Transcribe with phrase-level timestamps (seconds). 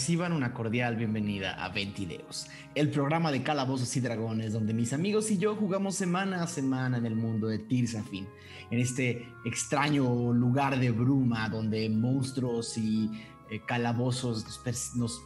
[0.00, 5.30] Reciban una cordial bienvenida a Ventideos, el programa de calabozos y dragones donde mis amigos
[5.30, 8.26] y yo jugamos semana a semana en el mundo de Tirsafin,
[8.70, 13.10] en este extraño lugar de bruma donde monstruos y
[13.50, 15.22] eh, calabozos nos, nos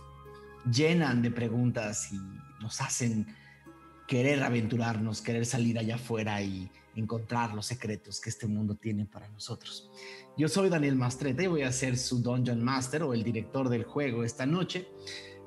[0.69, 2.19] llenan de preguntas y
[2.61, 3.29] nos hacen
[4.09, 9.29] querer aventurarnos, querer salir allá afuera y encontrar los secretos que este mundo tiene para
[9.29, 9.91] nosotros.
[10.37, 13.85] Yo soy Daniel Mastrete y voy a ser su Dungeon Master o el director del
[13.85, 14.89] juego esta noche.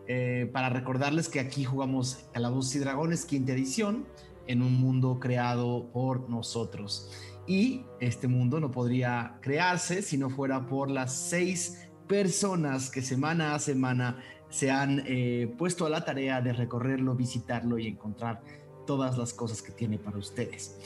[0.08, 4.06] Eh, para recordarles que aquí jugamos Calabozos y Dragones, quinta edición,
[4.48, 7.12] en un mundo creado por nosotros.
[7.46, 13.54] Y este mundo no podría crearse si no fuera por las seis personas que semana
[13.54, 18.42] a semana se han eh, puesto a la tarea de recorrerlo, visitarlo y encontrar
[18.86, 20.80] todas las cosas que tiene para ustedes.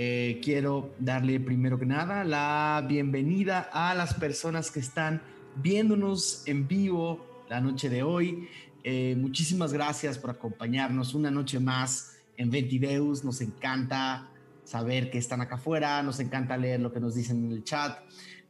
[0.00, 5.20] Eh, quiero darle primero que nada la bienvenida a las personas que están
[5.56, 8.46] viéndonos en vivo la noche de hoy.
[8.84, 13.24] Eh, muchísimas gracias por acompañarnos una noche más en Ventideus.
[13.24, 14.30] Nos encanta
[14.62, 17.98] saber que están acá afuera, nos encanta leer lo que nos dicen en el chat.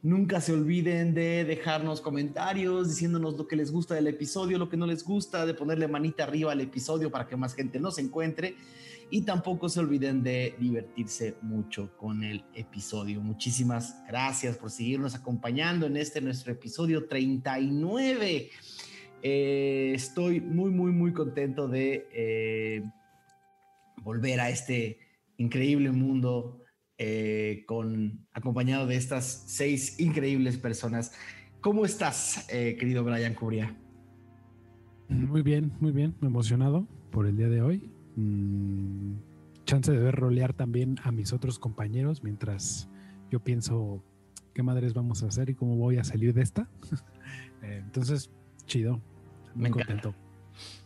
[0.03, 4.77] Nunca se olviden de dejarnos comentarios diciéndonos lo que les gusta del episodio, lo que
[4.77, 8.55] no les gusta, de ponerle manita arriba al episodio para que más gente nos encuentre
[9.11, 13.21] y tampoco se olviden de divertirse mucho con el episodio.
[13.21, 18.49] Muchísimas gracias por seguirnos acompañando en este nuestro episodio 39.
[19.21, 22.83] Eh, estoy muy, muy, muy contento de eh,
[24.03, 24.99] volver a este
[25.37, 26.63] increíble mundo
[26.97, 31.13] eh, con acompañado de estas seis increíbles personas.
[31.61, 33.75] ¿Cómo estás, querido Brian Cubria?
[35.09, 37.98] Muy bien, muy bien, emocionado por el día de hoy.
[38.19, 39.13] Mm,
[39.65, 42.89] chance de ver rolear también a mis otros compañeros mientras
[43.31, 44.03] yo pienso
[44.53, 46.69] qué madres vamos a hacer y cómo voy a salir de esta.
[47.61, 48.31] Eh, entonces,
[48.67, 49.01] chido.
[49.53, 50.15] Muy Me contento.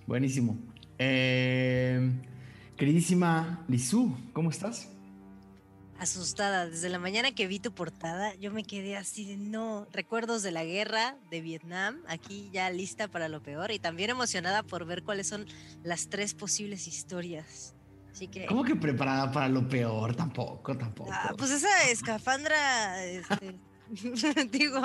[0.08, 0.58] Buenísimo.
[0.98, 2.12] Eh,
[2.76, 4.93] queridísima Lizu, ¿cómo estás?
[6.00, 6.68] Asustada.
[6.68, 9.88] Desde la mañana que vi tu portada, yo me quedé así de no.
[9.92, 14.64] Recuerdos de la guerra de Vietnam, aquí ya lista para lo peor y también emocionada
[14.64, 15.46] por ver cuáles son
[15.84, 17.76] las tres posibles historias.
[18.12, 18.46] Así que.
[18.46, 20.16] ¿Cómo que preparada para lo peor?
[20.16, 21.10] Tampoco, tampoco.
[21.12, 23.60] Ah, pues esa escafandra, este,
[24.52, 24.82] digo,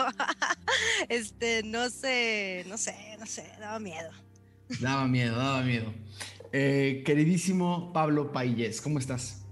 [1.08, 4.10] este, no sé, no sé, no sé, daba miedo.
[4.80, 5.92] Daba miedo, daba miedo.
[6.52, 9.44] Eh, queridísimo Pablo Payés, ¿cómo estás?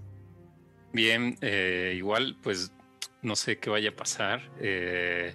[0.96, 2.72] Bien, eh, igual, pues
[3.20, 4.50] no sé qué vaya a pasar.
[4.60, 5.34] Eh,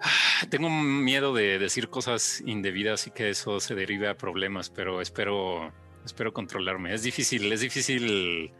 [0.48, 5.70] tengo miedo de decir cosas indebidas y que eso se derive a problemas, pero espero,
[6.02, 6.94] espero controlarme.
[6.94, 8.54] Es difícil, es difícil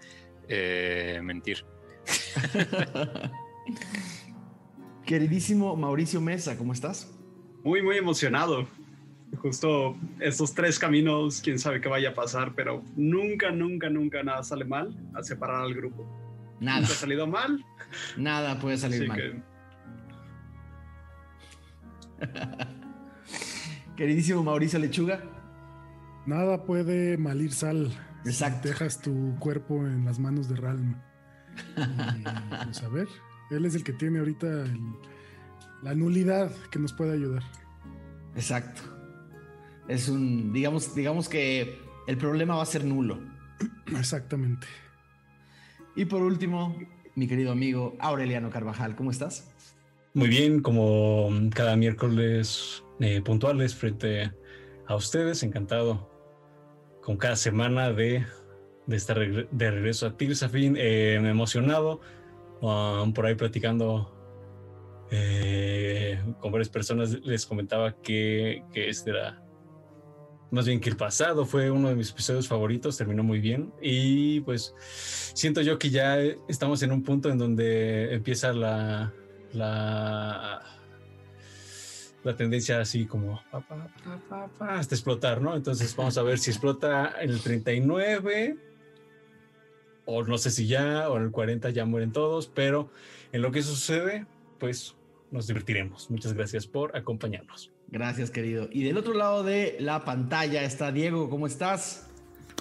[0.47, 1.65] eh, mentir.
[5.07, 7.19] Queridísimo Mauricio Mesa, ¿cómo estás?
[7.65, 8.69] Muy, muy emocionado
[9.39, 14.43] justo estos tres caminos, quién sabe qué vaya a pasar, pero nunca, nunca, nunca nada
[14.43, 16.07] sale mal a separar al grupo.
[16.61, 16.87] Nada.
[16.87, 17.65] ha salido mal?
[18.17, 19.43] Nada puede salir mal.
[23.97, 25.23] Queridísimo Mauricio Lechuga.
[26.27, 27.91] Nada puede malir sal.
[28.27, 28.69] Exacto.
[28.69, 30.97] dejas tu cuerpo en las manos de Ralm.
[32.65, 33.09] pues a ver,
[33.51, 34.67] él es el que tiene ahorita
[35.83, 37.43] la nulidad que nos puede ayudar.
[38.35, 39.00] Exacto
[39.91, 43.19] es un, digamos, digamos que el problema va a ser nulo.
[43.99, 44.67] Exactamente.
[45.97, 46.79] Y por último,
[47.17, 49.53] mi querido amigo Aureliano Carvajal, ¿cómo estás?
[50.15, 54.33] Muy bien, como cada miércoles eh, puntuales frente
[54.87, 56.09] a ustedes, encantado
[57.03, 58.25] con cada semana de,
[58.87, 62.01] de estar de regreso a Tirsafin, eh, emocionado,
[62.61, 64.17] um, por ahí platicando
[65.11, 69.43] eh, con varias personas, les comentaba que, que este era
[70.51, 74.41] más bien que el pasado fue uno de mis episodios favoritos, terminó muy bien y
[74.41, 74.75] pues
[75.35, 76.19] siento yo que ya
[76.49, 79.13] estamos en un punto en donde empieza la
[79.53, 80.63] la,
[82.23, 83.41] la tendencia así como
[84.61, 85.57] hasta explotar, ¿no?
[85.57, 88.57] Entonces vamos a ver si explota en el 39
[90.05, 92.91] o no sé si ya o en el 40 ya mueren todos, pero
[93.33, 94.27] en lo que sucede,
[94.59, 94.97] pues
[95.31, 96.11] nos divertiremos.
[96.11, 97.71] Muchas gracias por acompañarnos.
[97.91, 98.69] Gracias, querido.
[98.71, 102.09] Y del otro lado de la pantalla está Diego, ¿cómo estás?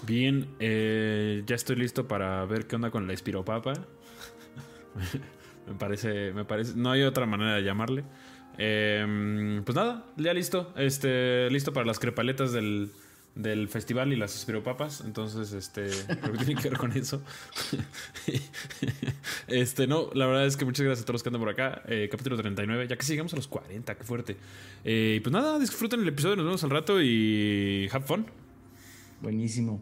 [0.05, 3.73] Bien, eh, ya estoy listo para ver qué onda con la espiropapa.
[5.67, 8.03] me parece, me parece, no hay otra manera de llamarle.
[8.57, 12.91] Em, pues nada, ya listo, este, listo para las crepaletas del,
[13.39, 15.01] del festival y las espiropapas.
[15.01, 17.21] Entonces, este, creo que tiene que ver con eso.
[19.47, 21.81] este, no, la verdad es que muchas gracias a todos los que andan por acá.
[21.87, 24.35] Eh, capítulo 39, ya que llegamos a los 40, qué fuerte.
[24.83, 28.25] Eh, y pues nada, disfruten el episodio, nos vemos al rato y have fun.
[29.21, 29.81] Buenísimo.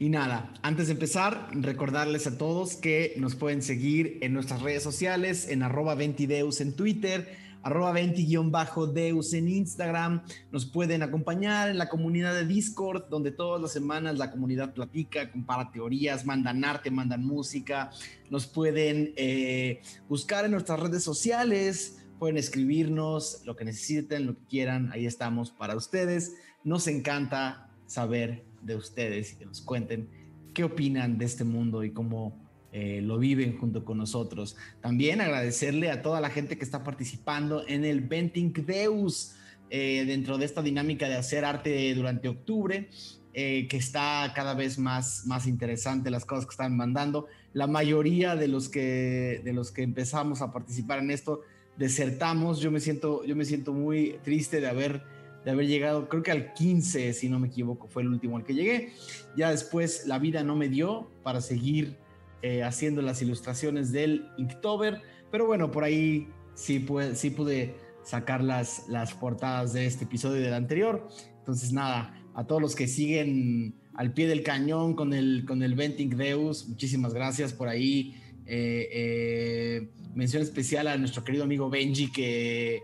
[0.00, 4.82] Y nada, antes de empezar, recordarles a todos que nos pueden seguir en nuestras redes
[4.82, 7.36] sociales, en arroba ventideus en Twitter,
[7.68, 10.22] arroba venti-deus en Instagram.
[10.50, 15.30] Nos pueden acompañar en la comunidad de Discord, donde todas las semanas la comunidad platica,
[15.30, 17.90] compara teorías, mandan arte, mandan música.
[18.30, 24.46] Nos pueden eh, buscar en nuestras redes sociales, pueden escribirnos lo que necesiten, lo que
[24.46, 24.90] quieran.
[24.92, 26.36] Ahí estamos para ustedes.
[26.64, 30.08] Nos encanta saber de ustedes y que nos cuenten
[30.54, 34.56] qué opinan de este mundo y cómo eh, lo viven junto con nosotros.
[34.80, 39.34] También agradecerle a toda la gente que está participando en el Venting Deus
[39.70, 42.88] eh, dentro de esta dinámica de hacer arte durante octubre.
[43.34, 47.26] Eh, que está cada vez más, más interesante las cosas que están mandando.
[47.52, 51.42] La mayoría de los que, de los que empezamos a participar en esto
[51.76, 52.58] desertamos.
[52.58, 55.04] Yo me siento, yo me siento muy triste de haber
[55.44, 58.44] de haber llegado, creo que al 15, si no me equivoco, fue el último al
[58.44, 58.92] que llegué.
[59.36, 61.96] Ya después la vida no me dio para seguir
[62.42, 67.74] eh, haciendo las ilustraciones del Inktober, pero bueno, por ahí sí, pude,
[68.04, 71.08] sacar las, las portadas de este episodio y del anterior.
[71.38, 75.74] Entonces nada, a todos los que siguen al pie del cañón con el, con el
[75.74, 78.14] Venting Deus, muchísimas gracias por ahí.
[78.46, 82.82] Eh, eh, mención especial a nuestro querido amigo Benji que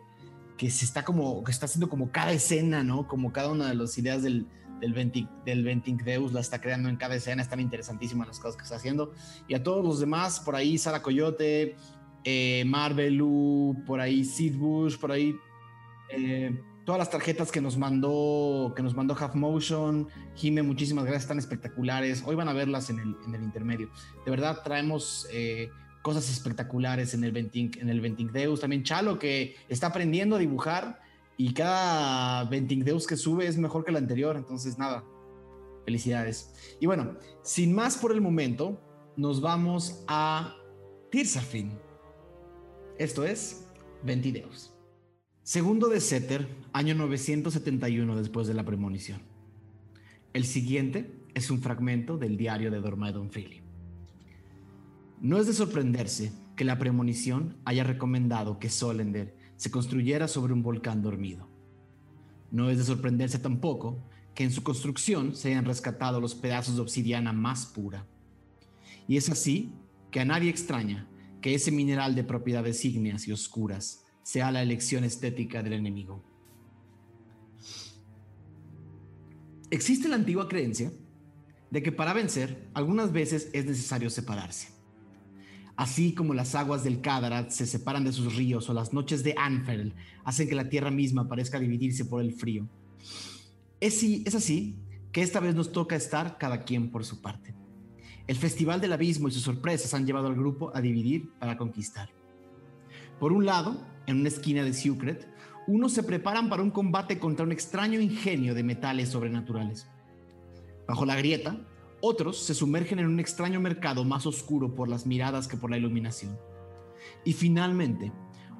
[0.56, 3.08] que se está como, que está haciendo como cada escena, ¿no?
[3.08, 4.46] Como cada una de las ideas del,
[4.84, 8.56] del, Venting, del Venting Deus la está creando en cada escena, están interesantísimas las cosas
[8.56, 9.12] que está haciendo.
[9.48, 11.76] Y a todos los demás, por ahí Sara Coyote,
[12.24, 15.34] eh, Marvelu, por ahí Sid Bush, por ahí
[16.10, 21.22] eh, todas las tarjetas que nos mandó, que nos mandó Half Motion, Jime, muchísimas gracias,
[21.22, 22.22] están espectaculares.
[22.26, 23.90] Hoy van a verlas en el, en el intermedio.
[24.24, 25.26] De verdad, traemos...
[25.32, 25.70] Eh,
[26.02, 28.60] cosas espectaculares en el Venting, en el Venting Deus.
[28.60, 31.00] También Chalo, que está aprendiendo a dibujar
[31.36, 34.36] y cada Venting Deus que sube es mejor que el anterior.
[34.36, 35.04] Entonces, nada,
[35.84, 36.52] felicidades.
[36.80, 38.80] Y bueno, sin más por el momento,
[39.16, 40.54] nos vamos a
[41.10, 41.72] Tirsafin.
[42.98, 43.66] Esto es
[44.02, 44.72] Ventideus.
[45.42, 49.20] Segundo de Setter, año 971 después de la premonición.
[50.32, 53.60] El siguiente es un fragmento del diario de Dormaedon Philly.
[55.20, 60.62] No es de sorprenderse que la premonición haya recomendado que Solender se construyera sobre un
[60.62, 61.48] volcán dormido.
[62.50, 63.98] No es de sorprenderse tampoco
[64.34, 68.06] que en su construcción se hayan rescatado los pedazos de obsidiana más pura.
[69.06, 69.72] Y es así
[70.10, 71.08] que a nadie extraña
[71.40, 76.24] que ese mineral de propiedades ígneas y oscuras sea la elección estética del enemigo.
[79.70, 80.92] Existe la antigua creencia
[81.70, 84.73] de que para vencer algunas veces es necesario separarse.
[85.76, 89.34] Así como las aguas del Cádarat se separan de sus ríos o las noches de
[89.36, 89.92] Anferl
[90.24, 92.68] hacen que la tierra misma parezca dividirse por el frío.
[93.80, 94.76] Es, es así
[95.10, 97.54] que esta vez nos toca estar cada quien por su parte.
[98.26, 102.08] El Festival del Abismo y sus sorpresas han llevado al grupo a dividir para conquistar.
[103.18, 105.28] Por un lado, en una esquina de Secret,
[105.66, 109.88] unos se preparan para un combate contra un extraño ingenio de metales sobrenaturales.
[110.86, 111.58] Bajo la grieta,
[112.06, 115.78] otros se sumergen en un extraño mercado más oscuro por las miradas que por la
[115.78, 116.38] iluminación.
[117.24, 118.12] Y finalmente,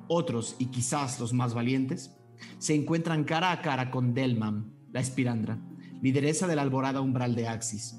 [0.09, 2.17] otros, y quizás los más valientes,
[2.59, 5.59] se encuentran cara a cara con Delman, la espirandra,
[6.01, 7.99] lideresa de la alborada umbral de Axis.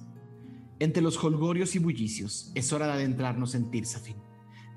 [0.80, 4.18] Entre los holgorios y bullicios, es hora de adentrarnos en Tirsafin.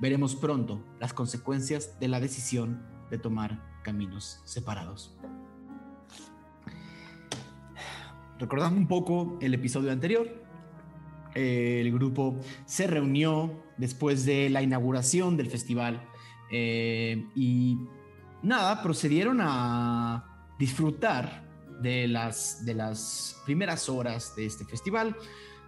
[0.03, 5.17] Veremos pronto las consecuencias de la decisión de tomar caminos separados.
[8.39, 10.48] Recordando un poco el episodio anterior,
[11.35, 16.03] el grupo se reunió después de la inauguración del festival
[16.51, 17.79] eh, y
[18.43, 20.25] nada, procedieron a
[20.59, 21.47] disfrutar
[21.81, 25.17] de las, de las primeras horas de este festival.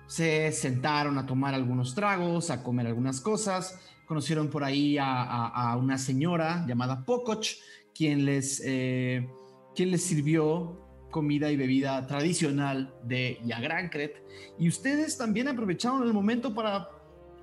[0.07, 3.79] Se sentaron a tomar algunos tragos, a comer algunas cosas.
[4.07, 7.47] Conocieron por ahí a, una señora llamada Pococh,
[7.95, 9.29] quien les, eh,
[9.75, 14.23] quien les sirvió comida y bebida tradicional de Yagrancret.
[14.59, 16.89] Y ustedes también aprovecharon el momento para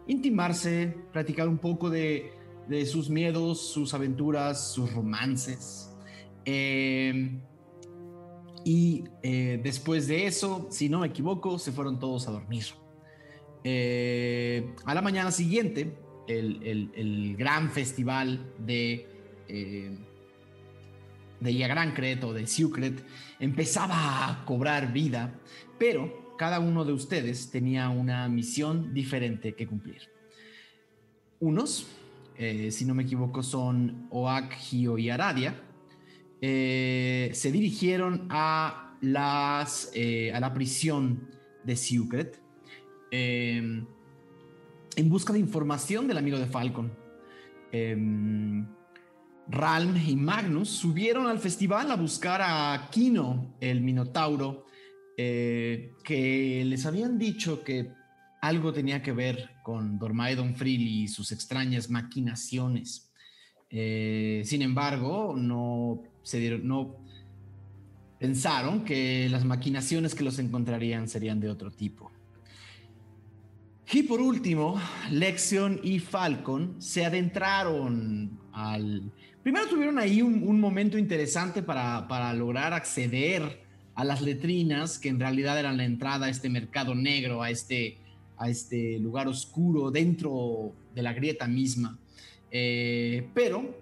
[0.08, 2.32] intimarse, platicar un poco de,
[2.86, 5.96] sus miedos, sus aventuras, sus romances.
[6.46, 7.40] Eh,
[8.64, 12.66] y eh, después de eso, si no me equivoco, se fueron todos a dormir.
[13.64, 15.98] Eh, a la mañana siguiente,
[16.28, 19.08] el, el gran festival de
[21.40, 23.04] de Yagrancret o de Sucret
[23.40, 25.40] empezaba a cobrar vida,
[25.78, 30.10] pero cada uno de ustedes tenía una misión diferente que cumplir.
[31.40, 31.88] Unos,
[32.38, 35.60] eh, si no me equivoco, son Oak, Gio y Aradia,
[36.42, 41.30] eh, se dirigieron a, las, eh, a la prisión
[41.64, 42.40] de Sucret
[43.12, 43.86] em,
[44.96, 46.92] en busca de información del amigo de Falcon.
[49.50, 54.66] Ralm y Magnus subieron al festival a buscar a Kino, el Minotauro,
[55.18, 57.92] eh, que les habían dicho que
[58.42, 63.12] algo tenía que ver con Dormaedon Freely y sus extrañas maquinaciones.
[63.70, 66.98] Eh, sin embargo, no se dieron, no
[68.20, 72.12] pensaron que las maquinaciones que los encontrarían serían de otro tipo.
[73.92, 74.80] Y por último,
[75.12, 79.12] Lexion y Falcon se adentraron al...
[79.48, 83.62] Primero tuvieron ahí un, momento interesante para, para, lograr acceder
[83.96, 87.98] a las letrinas, que en realidad eran la entrada a este mercado negro, a este,
[88.36, 91.98] a este lugar oscuro dentro de la grieta misma.
[92.52, 93.74] Eh, pero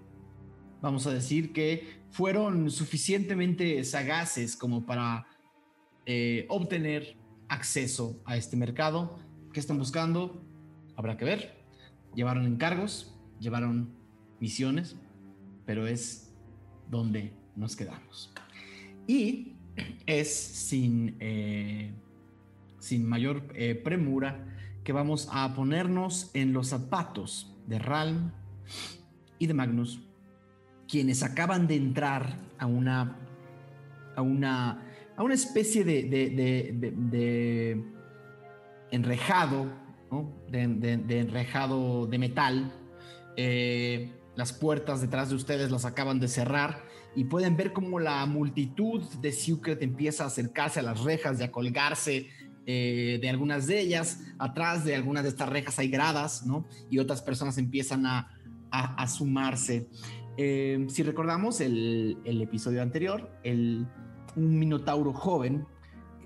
[0.80, 5.26] vamos a decir que fueron suficientemente sagaces como para
[6.06, 7.16] eh, obtener
[7.48, 9.18] acceso a este mercado
[9.52, 10.40] ¿Qué están buscando?
[10.94, 11.56] Habrá que ver.
[12.14, 13.96] Llevaron encargos, llevaron
[14.38, 14.96] misiones,
[15.66, 16.32] pero es
[16.90, 18.32] donde nos quedamos.
[19.06, 19.56] Y
[20.06, 21.92] es sin, eh,
[22.78, 24.46] sin mayor eh, premura
[24.84, 28.30] que vamos a ponernos en los zapatos de Ralm
[29.38, 30.00] y de Magnus,
[30.88, 33.18] quienes acaban de entrar a una,
[34.14, 34.82] a una,
[35.16, 37.84] a una especie de, de
[38.90, 39.66] enrejado,
[40.48, 42.72] de, enrejado de metal.
[43.36, 48.24] Eh, las puertas detrás de ustedes las acaban de cerrar y pueden ver cómo la
[48.26, 52.28] multitud de Secret empieza a acercarse a las rejas y a colgarse
[52.66, 54.20] eh, de algunas de ellas.
[54.38, 56.66] Atrás de algunas de estas rejas hay gradas, ¿no?
[56.90, 58.30] Y otras personas empiezan a,
[58.70, 59.88] a, sumarse.
[60.36, 63.86] Eh, si recordamos el, el episodio anterior, el,
[64.36, 65.66] un minotauro joven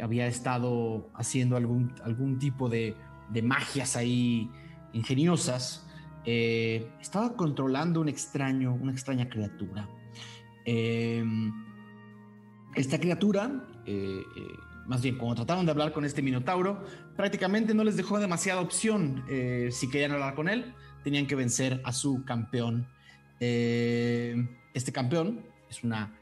[0.02, 2.96] había estado haciendo algún, algún tipo de,
[3.30, 4.50] de magias ahí
[4.92, 5.86] ingeniosas,
[6.24, 9.88] eh, estaba controlando un extraño, una extraña criatura.
[10.64, 11.24] Eh,
[12.74, 14.22] esta criatura, eh,
[14.86, 16.84] más bien cuando trataron de hablar con este minotauro,
[17.16, 19.24] prácticamente no les dejó demasiada opción.
[19.70, 22.86] si querían hablar con él, tenían que vencer a su campeón.
[23.38, 26.20] este campeón es una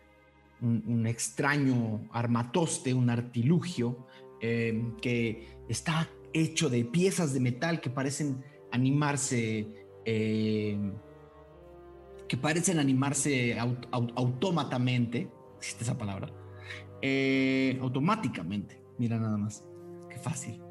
[0.61, 4.07] un, extraño armatoste, un artilugio
[4.41, 9.78] eh, que está hecho de piezas de metal que parecen animarse,
[10.11, 10.79] eh,
[12.27, 16.31] que parecen animarse autómatamente, existe esa palabra,
[17.03, 19.65] eh, automáticamente, mira nada más,
[20.09, 20.63] qué fácil.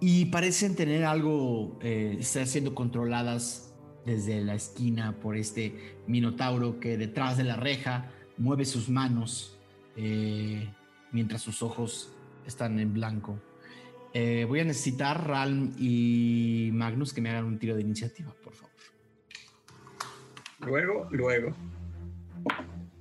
[0.00, 3.72] y parecen tener algo, estar siendo controladas
[4.04, 9.58] desde la esquina por este minotauro que detrás de la reja mueve sus manos
[9.96, 10.68] eh,
[11.12, 12.12] mientras sus ojos
[12.46, 13.38] están en blanco.
[14.14, 18.52] Eh, voy a necesitar Ralm y Magnus que me hagan un tiro de iniciativa, por
[18.52, 18.72] favor.
[20.60, 21.54] Luego, luego.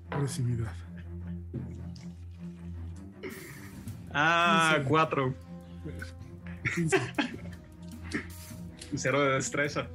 [0.10, 0.74] Agresividad.
[4.14, 5.34] Ah, cuatro.
[8.96, 9.88] Cero de destreza.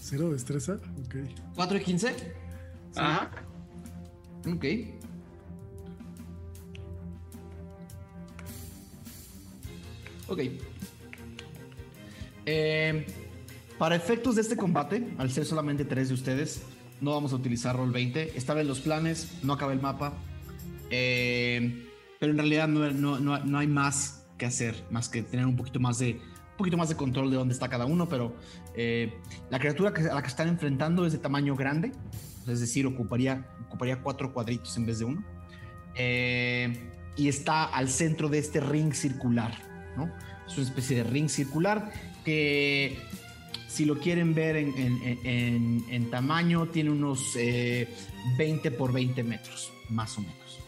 [0.00, 0.74] ¿Cero destreza?
[0.74, 1.14] Ok.
[1.56, 2.34] ¿4 y 15?
[2.96, 3.30] Ajá.
[4.46, 4.64] Ok.
[10.30, 10.42] Ok.
[12.46, 13.06] Eh,
[13.78, 16.62] para efectos de este combate, al ser solamente tres de ustedes,
[17.00, 18.38] no vamos a utilizar roll 20.
[18.38, 20.14] Estaba en los planes, no acaba el mapa.
[20.90, 21.84] Eh,
[22.20, 25.98] pero en realidad no, no, hay más que hacer, más que tener un poquito más
[25.98, 26.20] de
[26.56, 28.36] poquito más de control de dónde está cada uno, pero
[28.76, 29.14] eh,
[29.48, 31.90] la criatura a la que están enfrentando es de tamaño grande,
[32.46, 35.24] es decir, ocuparía, ocuparía cuatro cuadritos en vez de uno.
[37.16, 40.10] Y está al centro de este ring circular, ¿no?
[40.46, 41.92] Es una especie de ring circular
[42.24, 42.98] que,
[43.68, 47.88] si lo quieren ver en, tamaño, tiene unos 20
[48.68, 50.58] eh, por 20 metros, más o menos.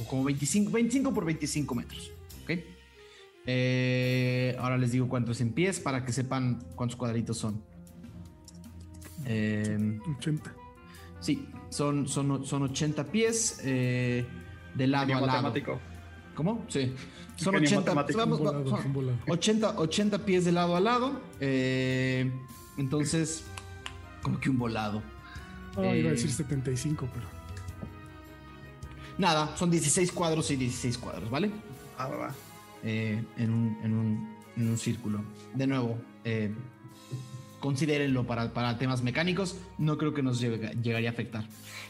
[0.00, 2.10] O como 25, 25 por 25 metros.
[2.42, 2.50] ¿ok?
[3.46, 7.62] Eh, ahora les digo cuántos en pies para que sepan cuántos cuadritos son.
[9.22, 9.26] 80.
[9.26, 9.98] Eh,
[11.20, 14.26] sí, son, son, son 80 pies eh,
[14.74, 15.52] de lado a lado.
[16.34, 16.64] ¿Cómo?
[16.68, 16.94] Sí.
[17.36, 17.92] Son 80,
[19.28, 21.20] 80, 80, pies de lado a lado.
[22.76, 23.44] entonces,
[24.22, 25.02] como que un volado.
[25.76, 27.26] No, iba a Eh, decir 75, pero.
[29.18, 31.50] Nada, son 16 cuadros y 16 cuadros, ¿vale?
[31.98, 32.34] Ah, va, va.
[32.82, 35.20] Eh, en, un, en, un, en un círculo.
[35.54, 36.52] De nuevo, eh,
[37.60, 39.56] considérenlo para, para temas mecánicos.
[39.78, 41.46] No creo que nos llegue- llegaría a afectar.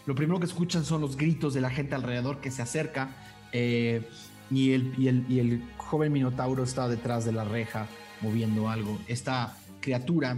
[0.07, 3.17] Lo primero que escuchan son los gritos de la gente alrededor que se acerca.
[3.53, 4.03] eh,
[4.53, 7.87] y, el, y, el, y el joven Minotauro está detrás de la reja
[8.21, 8.99] moviendo algo.
[9.09, 10.37] Esta criatura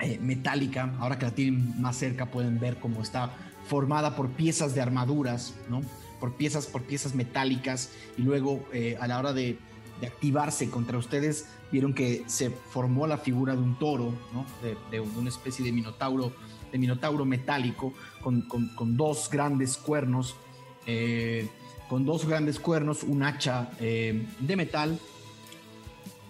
[0.00, 3.30] eh, metálica, ahora que la tienen más cerca, pueden ver cómo está
[3.66, 5.82] formada por piezas de armaduras, ¿no?
[6.20, 9.58] Por piezas, por piezas metálicas, y luego eh, a la hora de,
[10.02, 14.44] activarse contra ustedes, vieron que se formó la figura de un toro, ¿no?
[14.90, 16.32] De, una especie de minotauro,
[16.70, 20.36] de minotauro metálico, con, con- con dos grandes cuernos,
[20.86, 21.48] eh,
[21.94, 24.98] con dos grandes cuernos, un hacha eh, de metal,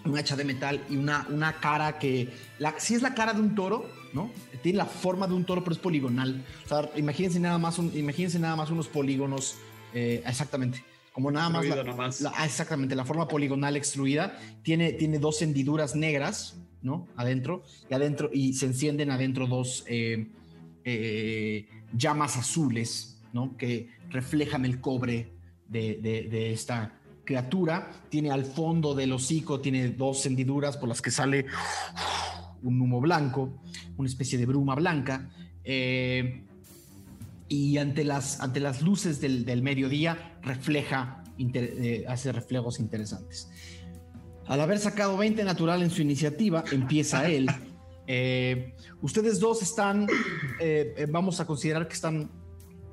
[0.05, 2.29] un hacha de metal y una, una cara que,
[2.59, 4.29] la, si es la cara de un toro, ¿no?
[4.61, 6.45] Tiene la forma de un toro, pero es poligonal.
[6.65, 9.55] O sea, imagínense nada más, un- imagínense nada más unos polígonos,
[9.95, 11.63] eh, exactamente, como nada más.
[11.65, 12.21] Extruido la- nomás.
[12.21, 17.07] la- ah, exactamente, la forma poligonal extruida tiene, tiene dos hendiduras negras, ¿no?
[17.15, 20.27] Adentro, y adentro, y se encienden adentro dos eh,
[21.91, 23.57] llamas azules, ¿no?
[23.57, 25.31] Que reflejan el cobre
[25.67, 27.91] de, de- de esta criatura.
[28.09, 31.45] Tiene al fondo del hocico, tiene dos hendiduras por las que sale
[32.63, 33.61] un humo blanco,
[33.97, 35.29] una especie de bruma blanca.
[35.63, 36.43] eh,
[37.47, 43.49] y ante las, ante las luces del, del mediodía refleja, inter- eh, hace reflejos interesantes.
[44.47, 47.47] Al haber sacado 20 natural en su iniciativa, empieza él.
[48.07, 50.07] Eh, ustedes dos están,
[51.11, 52.31] vamos a considerar que están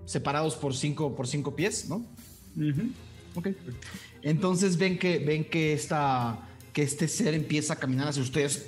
[0.04, 2.04] separados por 5 por cinco pies, ¿no?
[2.56, 2.90] Ujú.
[3.34, 3.48] Ok.
[4.22, 6.38] Entonces ven que ven que esta
[6.72, 8.66] que este ser empieza a caminar hacia ustedes.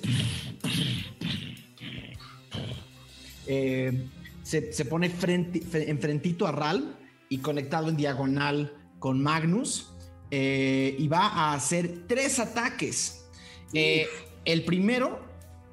[3.46, 4.06] Eh,
[4.42, 6.96] se, se pone frente, fre- enfrentito a Ral
[7.28, 9.90] y conectado en diagonal con Magnus.
[10.30, 13.24] eh, y va a hacer tres ataques.
[13.72, 14.06] Eh,
[14.44, 15.20] el primero.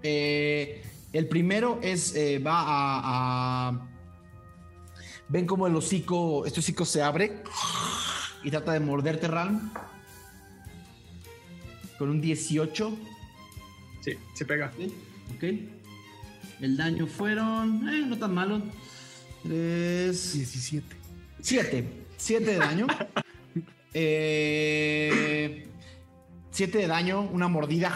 [0.03, 2.13] el primero es.
[2.45, 3.87] va a, a-
[5.31, 6.45] Ven como el hocico.
[6.45, 7.41] Este hocico se abre
[8.43, 9.71] y trata de morderte, Ram.
[11.97, 12.97] Con un 18.
[14.03, 14.73] Sí, se pega.
[15.35, 15.43] Ok.
[16.59, 17.87] El daño fueron.
[17.87, 18.61] eh, no tan malo.
[19.43, 20.33] 3.
[20.33, 20.95] 17.
[21.39, 22.05] 7.
[22.17, 22.87] 7 de daño.
[26.51, 27.21] 7 de daño.
[27.21, 27.93] Una mordida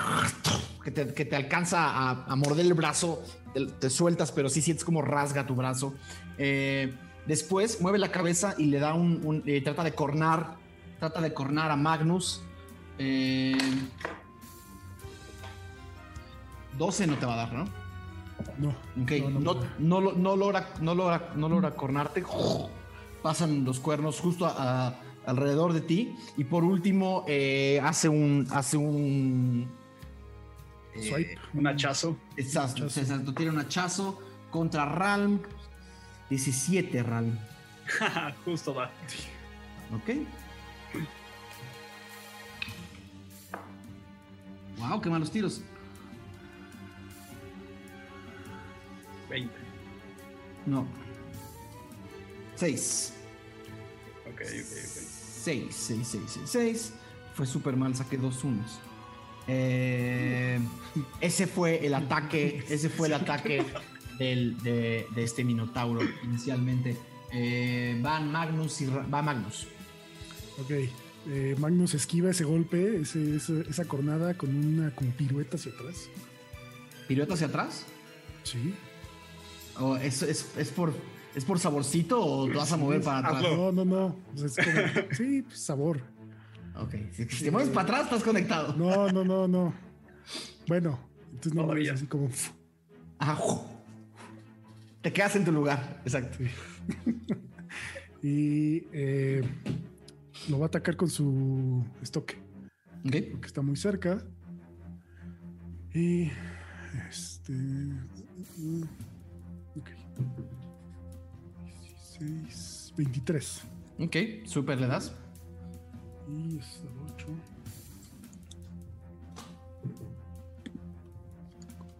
[0.84, 3.22] que te, que te alcanza a, a morder el brazo.
[3.54, 5.94] Te, te sueltas, pero sí sientes como rasga tu brazo.
[6.38, 6.94] Eh,
[7.28, 9.22] después mueve la cabeza y le da un.
[9.24, 10.56] un- eh, trata de cornar.
[11.00, 12.42] Trata de cornar a Magnus.
[12.98, 13.58] Eh,
[16.78, 17.66] 12 no te va a dar, ¿no?
[18.58, 18.70] No.
[19.02, 20.02] Ok, No, no, no, no, no.
[20.02, 22.24] lo- no logra, no, logra, no logra cornarte.
[23.22, 26.16] Pasan los cuernos justo a- a- alrededor de ti.
[26.38, 28.48] Y por último, eh, hace un.
[28.52, 29.68] Hace un.
[30.94, 31.38] eh, Swipe.
[31.54, 32.18] Un hachazo.
[32.38, 33.02] Exacto, Hachazo.
[33.02, 34.20] exacto, Tiene un hachazo
[34.52, 35.40] contra Ralm.
[36.30, 37.38] 17, Ralm.
[38.46, 38.92] Justo va.
[39.94, 40.16] Ok.
[44.78, 45.62] Wow, qué malos tiros.
[49.30, 49.54] 20.
[50.66, 50.86] No.
[52.56, 53.14] 6.
[54.28, 54.46] Ok, ok, ok.
[54.46, 56.94] 6, 6, 6, 6, 6.
[57.36, 58.80] Fue súper mal, saqué dos unos.
[59.48, 60.60] Eh,
[61.22, 63.64] ese fue el ataque, ese fue el ataque
[64.18, 66.96] del, de, de este Minotauro inicialmente.
[67.34, 69.68] Eh, van Magnus y va Magnus.
[70.60, 70.72] Ok.
[71.28, 76.08] eh, Magnus esquiva ese golpe, ese- ese- esa cornada con una con pirueta hacia atrás.
[77.08, 77.86] ¿Pirueta hacia atrás?
[78.44, 78.74] Sí.
[79.80, 80.94] ¿O es, es, es por,
[81.36, 83.42] ¿Es por saborcito o te vas a mover para atrás?
[83.44, 84.16] No, no, no.
[84.36, 86.02] Es como- sí, pues, sabor.
[86.78, 88.74] Ok, si, si te mueves para atrás, estás conectado.
[88.78, 89.74] No, no, no, no.
[90.68, 90.98] Bueno,
[91.32, 91.92] entonces no Todavía.
[91.94, 92.30] es así como.
[93.20, 93.38] Ajá.
[95.06, 96.02] Te quedas en tu lugar.
[96.04, 96.40] Exacto.
[98.24, 99.44] Y eh,
[100.50, 102.38] lo va a atacar con su estoque,
[103.06, 103.12] Ok.
[103.12, 104.26] que está muy cerca.
[105.94, 106.32] Y
[107.08, 107.54] este.
[109.76, 109.92] Ok.
[112.20, 113.62] 16, 23.
[114.00, 114.16] Ok,
[114.46, 115.14] súper le das.
[116.28, 117.28] Y es el 8.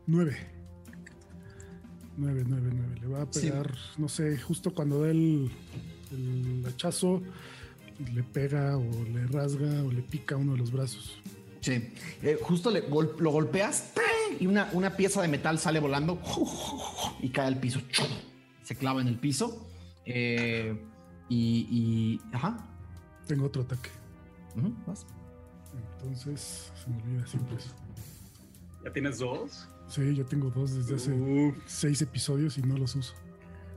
[0.08, 0.55] 9.
[2.18, 2.96] 9, 9, 9.
[3.02, 3.42] Le va a Sí.
[3.42, 5.52] pegar, no sé, justo cuando da el,
[6.12, 7.22] el hachazo,
[8.14, 11.18] le pega o le rasga o le pica uno de los brazos.
[11.62, 11.92] Sí.
[12.22, 13.94] Eh, justo le gol- lo golpeas
[14.40, 16.20] y una, una pieza de metal sale volando
[17.22, 17.80] y cae al piso.
[18.64, 19.68] Se clava en el piso.
[20.06, 20.78] Eh,
[21.30, 22.22] y, y.
[22.36, 22.58] Ajá.
[23.28, 23.90] Tengo otro ataque.
[24.56, 25.06] Ujú, vas.
[26.04, 27.70] Entonces, se me olvida siempre eso.
[28.84, 29.68] ¿Ya tienes dos?
[29.88, 33.14] Sí, yo tengo dos desde hace Uf, seis episodios y no los uso.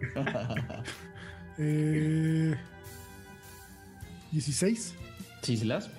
[1.61, 2.55] Eh,
[4.31, 4.95] 16.
[5.43, 5.91] Sí, sí, las.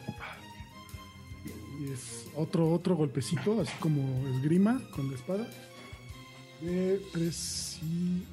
[1.82, 5.48] Y es otro, otro golpecito, así como esgrima con la espada.
[6.62, 8.24] De 3 y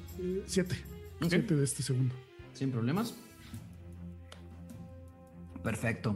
[0.45, 0.75] 7.
[1.21, 1.29] Ok.
[1.29, 2.15] 7 de este segundo.
[2.53, 3.13] Sin problemas.
[5.63, 6.15] Perfecto.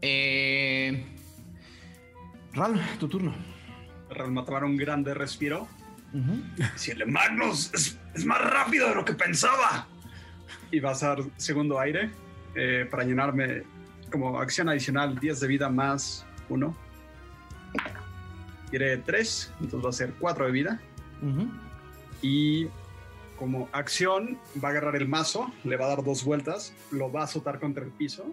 [0.00, 1.04] Eh,
[2.52, 3.34] Ral, tu turno.
[4.10, 5.68] Un grande respiro.
[6.12, 6.42] Ujú.
[6.56, 9.86] Decirle, Magnus, es, es más rápido de lo que pensaba.
[10.70, 12.10] Y vas a dar segundo aire
[12.54, 13.62] eh, para llenarme
[14.10, 16.74] como acción adicional 10 de vida más 1.
[18.70, 20.80] Tiré 3, entonces va a ser 4 de vida.
[21.22, 21.48] Ujú.
[22.22, 22.66] Y
[23.38, 27.20] como acción va a agarrar el mazo, le va a dar dos vueltas, lo va
[27.20, 28.26] a azotar contra el piso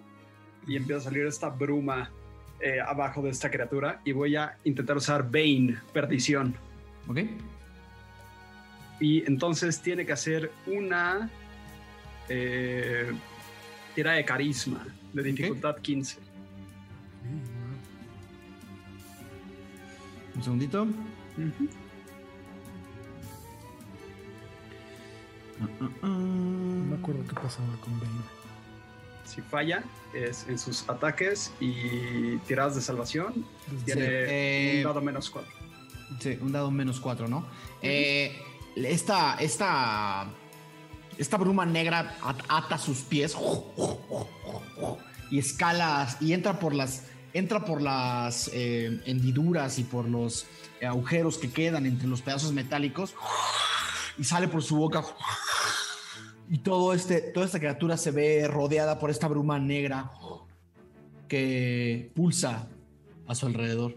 [0.67, 2.09] y empieza a salir esta bruma
[2.60, 4.02] eh, abajo de esta criatura.
[4.06, 6.56] Y voy a intentar usar Bane, perdición.
[7.08, 7.20] Ok.
[9.00, 11.30] Y entonces tiene que hacer una
[12.30, 13.12] eh,
[13.94, 16.20] tira de carisma de dificultad 15.
[20.36, 20.88] Un segundito.
[25.62, 26.08] Ah, ah, ah.
[26.08, 28.35] No me acuerdo qué pasaba con Bane.
[29.25, 29.83] Si falla,
[30.13, 33.45] es en sus ataques y tiradas de salvación.
[33.85, 35.51] Tiene eh, un dado menos 4.
[36.19, 37.45] Sí, un dado menos cuatro, ¿no?
[37.81, 38.39] Eh,
[38.75, 40.27] esta, esta,
[41.17, 43.35] esta bruma negra at- ata sus pies
[45.31, 50.45] y escala y entra por las, entra por las eh, hendiduras y por los
[50.88, 53.15] agujeros que quedan entre los pedazos metálicos
[54.19, 55.03] y sale por su boca
[56.49, 60.12] y todo este, toda esta criatura se ve rodeada por esta bruma negra
[61.27, 62.67] que pulsa
[63.27, 63.95] a su alrededor.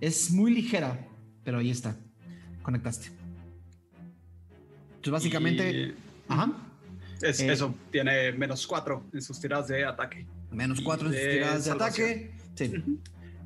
[0.00, 1.06] Es muy ligera,
[1.44, 1.96] pero ahí está.
[2.62, 3.08] Conectaste.
[4.96, 5.70] Entonces, básicamente.
[5.70, 5.94] Y
[6.28, 6.52] Ajá.
[7.22, 7.52] es, Eh.
[7.52, 10.26] eso, tiene menos 4 en sus tiradas de ataque.
[10.50, 12.08] Menos cuatro en sus de tiradas de salvación.
[12.08, 12.30] ataque.
[12.54, 12.72] Sí.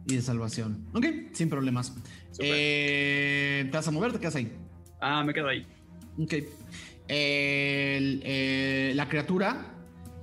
[0.06, 0.86] Y de salvación.
[0.94, 1.92] Ok, sin problemas.
[2.38, 4.12] Eh, ¿Te vas a mover?
[4.12, 4.52] ¿Te quedas ahí?
[5.00, 5.66] Ah, me quedo ahí.
[6.18, 6.34] Ok.
[7.16, 9.66] El- eh, la criatura,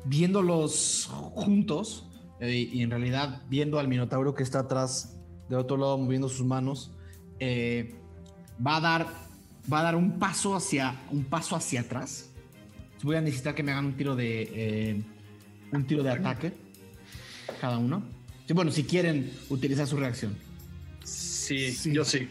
[0.06, 2.08] viéndolos juntos,
[2.40, 5.16] eh, y en realidad viendo al minotauro que está atrás,
[5.50, 6.92] de otro lado, moviendo sus manos,
[7.40, 7.94] eh,
[8.66, 9.30] va a dar.
[9.72, 11.00] Va a dar un paso hacia.
[11.12, 12.32] un paso hacia atrás.
[13.04, 14.50] Voy a necesitar que me hagan un tiro de.
[14.52, 15.04] eh,
[15.72, 16.54] un tiro de ataque.
[17.62, 18.02] Cada uno.
[18.48, 20.36] Sí, bueno, si quieren utilizar su reacción.
[21.04, 21.94] Sí, Sí.
[21.94, 22.28] yo sí.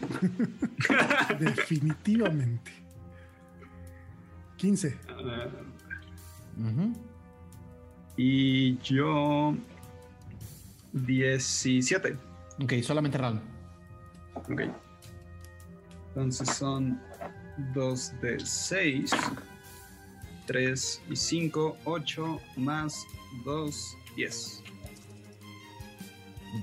[1.39, 2.71] Definitivamente.
[4.59, 4.97] 15.
[5.09, 5.47] Ah,
[6.57, 6.93] Ujú.
[8.17, 9.55] y yo
[10.91, 12.17] 17.
[12.61, 13.39] Ok, solamente Ral.
[14.35, 14.61] Ok.
[16.09, 17.01] Entonces son
[17.73, 19.11] 2 de 6.
[20.45, 23.05] 3 y 5, 8 más
[23.45, 24.63] 2, 10.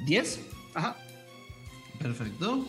[0.06, 0.40] ¿10?
[0.74, 0.96] Ajá.
[2.00, 2.66] Perfecto.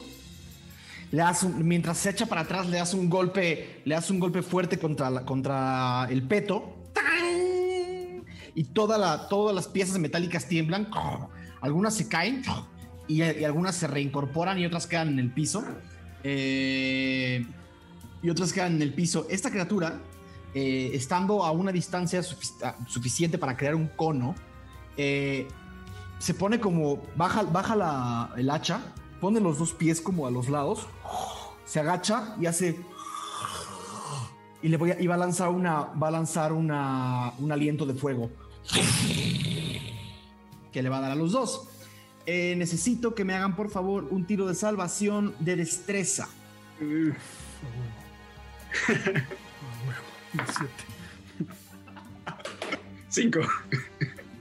[1.12, 4.42] Le das mientras se echa para atrás, le das un golpe, le das un golpe
[4.42, 6.76] fuerte contra, contra el peto.
[6.94, 8.26] ¡Tan!
[8.56, 10.90] Y toda la, todas las piezas metálicas tiemblan.
[11.62, 12.44] Algunas se caen
[13.08, 15.64] y, algunas se reincorporan y otras quedan en el piso.
[16.24, 17.46] Eh,
[18.22, 19.28] y otras quedan en el piso.
[19.30, 20.00] Esta criatura,
[20.54, 22.22] eh, estando a una distancia
[22.64, 24.36] ah, suficiente para crear un cono,
[24.98, 25.48] eh,
[26.20, 28.82] se pone como baja, baja el hacha,
[29.22, 30.88] pone los dos pies como a los lados,
[31.68, 32.80] se agacha y hace
[34.62, 37.86] y le voy a, y va a lanzar una va a lanzar una, un aliento
[37.86, 38.32] de fuego
[40.72, 41.68] que le va a dar a los dos.
[42.26, 46.28] Eh, necesito que me hagan por favor un tiro de salvación de destreza.
[46.80, 47.14] A huevo.
[48.88, 50.08] A huevo.
[50.34, 50.72] 17.
[53.10, 53.40] 5.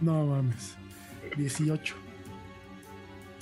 [0.01, 0.75] No mames.
[1.37, 1.95] 18.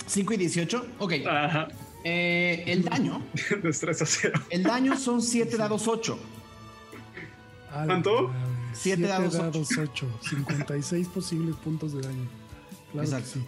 [0.05, 0.85] 5 y 18.
[0.99, 1.13] Ok.
[1.27, 1.67] Ajá.
[2.07, 3.21] Eh, el daño.
[3.63, 4.39] Destreza 0.
[4.51, 6.17] El daño son 7 dados 8.
[7.71, 8.27] A la ¿Cuánto?
[8.29, 8.39] madre.
[8.73, 10.19] Siete Siete dados, dados 8.
[10.29, 12.27] 56 posibles puntos de daño.
[12.91, 13.33] Claro Exacto.
[13.33, 13.45] que sí.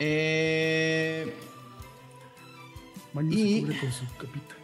[0.00, 1.32] Eh,
[3.12, 4.54] Maño Y- se cubre con su capita.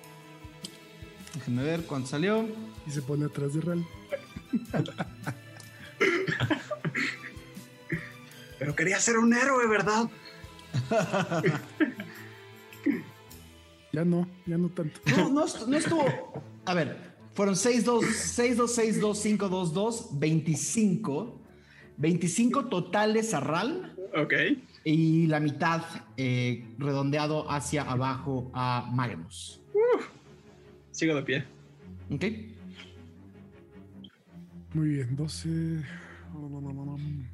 [1.35, 2.49] déjenme ver cuánto salió.
[2.87, 3.87] Y se pone atrás de Ral.
[8.59, 10.09] Pero quería ser un héroe, ¿verdad?
[13.97, 15.01] Ya no, ya no tanto.
[15.07, 16.05] No, no, no estuvo.
[16.67, 16.99] A ver,
[17.33, 21.41] fueron 6, 2, 6, 2, 6, 2, 5, 2, 2, 25.
[21.97, 24.35] 25 totales a Ral Ok.
[24.85, 25.83] y la mitad
[26.19, 29.63] eh, redondeado hacia abajo a Magnus.
[30.91, 31.45] Sigo de pie.
[32.11, 32.25] ¿Ok?
[34.75, 35.83] Muy bien, 12.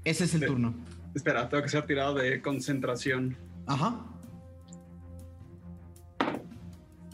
[0.05, 0.77] Ese es el turno.
[1.13, 3.37] Espera, tengo que ser tirado de concentración.
[3.67, 4.12] Ajá.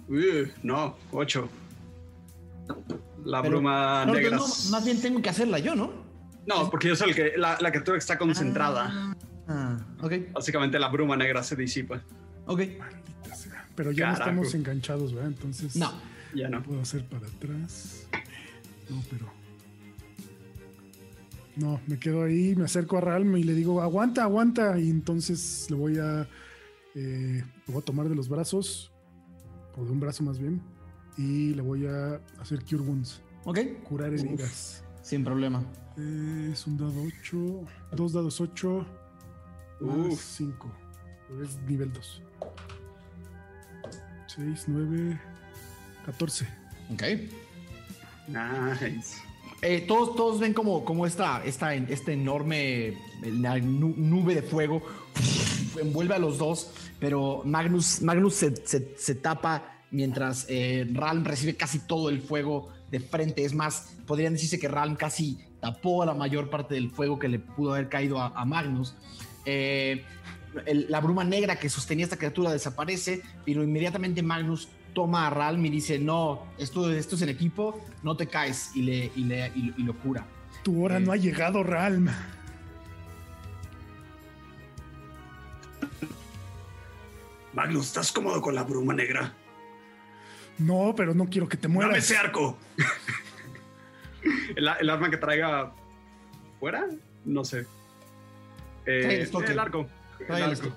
[0.09, 1.49] Uh, no, 8.
[3.25, 4.37] La Pero- bruma No, negra.
[4.37, 5.93] no, más bien tengo que hacerla yo, ¿no?
[6.47, 7.33] No, porque yo soy el que.
[7.37, 9.15] La, la criatura que está concentrada.
[9.47, 12.03] Ah, ok, Básicamente la bruma negra se disipa.
[12.47, 12.61] ok.
[12.79, 13.67] Maldita sea.
[13.75, 14.19] Pero ya Carajo.
[14.19, 15.29] no estamos enganchados, ¿verdad?
[15.31, 15.77] Entonces.
[15.77, 15.93] No.
[16.35, 16.63] Ya no.
[16.63, 18.07] Puedo hacer para atrás.
[18.89, 19.27] No, pero.
[21.57, 24.79] No, me quedo ahí, me acerco a Ralm y le digo, aguanta, aguanta.
[24.79, 26.29] Y entonces le voy a.
[26.95, 28.93] eh, lo voy a tomar de los brazos,
[29.79, 30.61] o de un brazo más bien,
[31.17, 34.83] y le voy a hacer Cure Wounds, Ok, curar heridas.
[35.03, 35.63] sin problema.
[36.53, 37.61] Es un dado 8,
[37.93, 38.87] dos dados 8,
[39.81, 40.21] más Uf.
[40.21, 40.71] 5.
[41.43, 42.23] Es nivel 2.
[44.27, 45.21] 6, 9,
[46.07, 46.47] 14.
[46.93, 47.03] Ok.
[48.29, 49.17] Nice.
[49.63, 54.83] Eh, todos, todos ven como, como esta, esta, esta enorme la nube de fuego
[55.81, 61.57] envuelve a los dos, pero Magnus, Magnus se, se- se tapa mientras eh, Ralm recibe
[61.57, 63.45] casi todo el fuego de frente.
[63.45, 67.39] Es más, podrían decirse que Ralm casi tapó la mayor parte del fuego que le
[67.39, 68.95] pudo haber caído a, a Magnus.
[69.45, 70.05] Eh,
[70.67, 75.65] el- la bruma negra que sostenía esta criatura desaparece, pero inmediatamente Magnus toma a Ralm
[75.67, 79.49] y dice, no, esto, esto es en equipo, no te caes, y, le, y, le,
[79.55, 80.27] y, y lo cura.
[80.65, 81.01] Tu hora Eh.
[81.01, 82.09] no ha llegado, Ralm.
[87.53, 89.33] Magnus, ¿estás cómodo con la bruma negra?
[90.59, 91.99] No, pero no quiero que te ¡Dame mueras.
[91.99, 92.59] ese arco!
[94.57, 95.73] el, el arma que traiga
[96.59, 96.87] fuera,
[97.25, 97.67] no sé.
[98.87, 99.87] Eh, Trae el el arco.
[100.21, 100.77] El Trae el arco.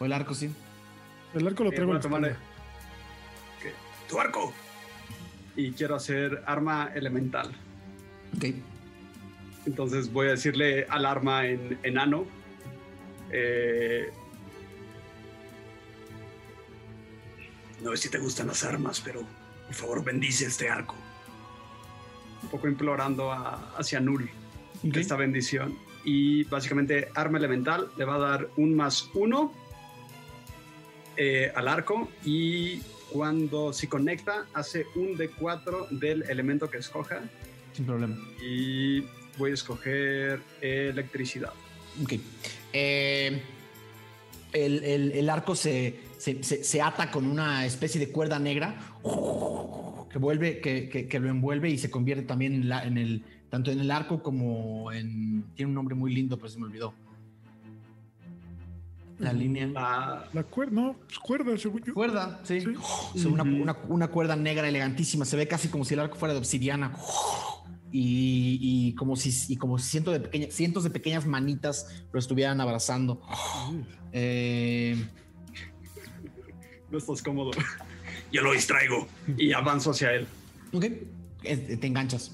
[0.00, 0.50] O el arco, sí.
[1.34, 2.28] El arco lo Eh, traigo espalda.
[2.28, 3.72] Ok.
[4.08, 4.52] ¡Tu arco!
[5.56, 7.48] Y quiero hacer arma elemental.
[8.36, 8.46] Ok.
[9.66, 12.24] Entonces voy a decirle al arma en enano.
[13.30, 14.10] eh,
[17.82, 19.22] no sé si te gustan las armas, pero
[19.66, 20.94] por favor bendice este arco.
[22.42, 24.28] Un poco implorando a- hacia Null
[24.94, 25.76] esta bendición.
[26.04, 29.52] Y básicamente arma elemental le va a dar un más uno
[31.16, 32.78] eh, al arco y
[33.10, 37.20] cuando se conecta hace un de 4 del elemento que escoja
[37.74, 38.16] Sin problema.
[38.40, 39.00] y
[39.36, 41.52] voy a escoger electricidad.
[42.02, 42.12] Ok.
[42.72, 43.42] Eh,
[44.52, 48.76] el, el- el arco se, se, se- se ata con una especie de cuerda negra
[50.10, 53.24] que vuelve, que, que- que lo envuelve y se convierte también en, la- en el,
[53.50, 55.44] tanto en el arco como en.
[55.54, 56.92] Tiene un nombre muy lindo, pero se me olvidó.
[59.18, 59.66] La línea.
[59.66, 61.92] La, La cuerda, no, pues cuerda, según yo.
[61.92, 62.60] Cuerda, sí.
[63.26, 65.24] Una, una- una cuerda negra elegantísima.
[65.24, 66.92] Se ve casi como si el arco fuera de obsidiana.
[67.90, 72.18] Y, y como si y como si cientos de, pequeñas, cientos de pequeñas manitas lo
[72.18, 73.20] estuvieran abrazando.
[74.12, 75.04] Eh,
[76.90, 77.50] no estás cómodo.
[78.32, 80.26] Yo lo distraigo y avanzo hacia él.
[80.72, 80.84] ok.
[81.42, 82.32] Te enganchas.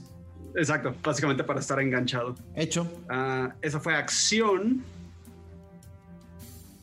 [0.56, 2.34] Exacto, básicamente para estar enganchado.
[2.56, 2.90] Hecho.
[3.08, 4.82] Ah, esa fue acción.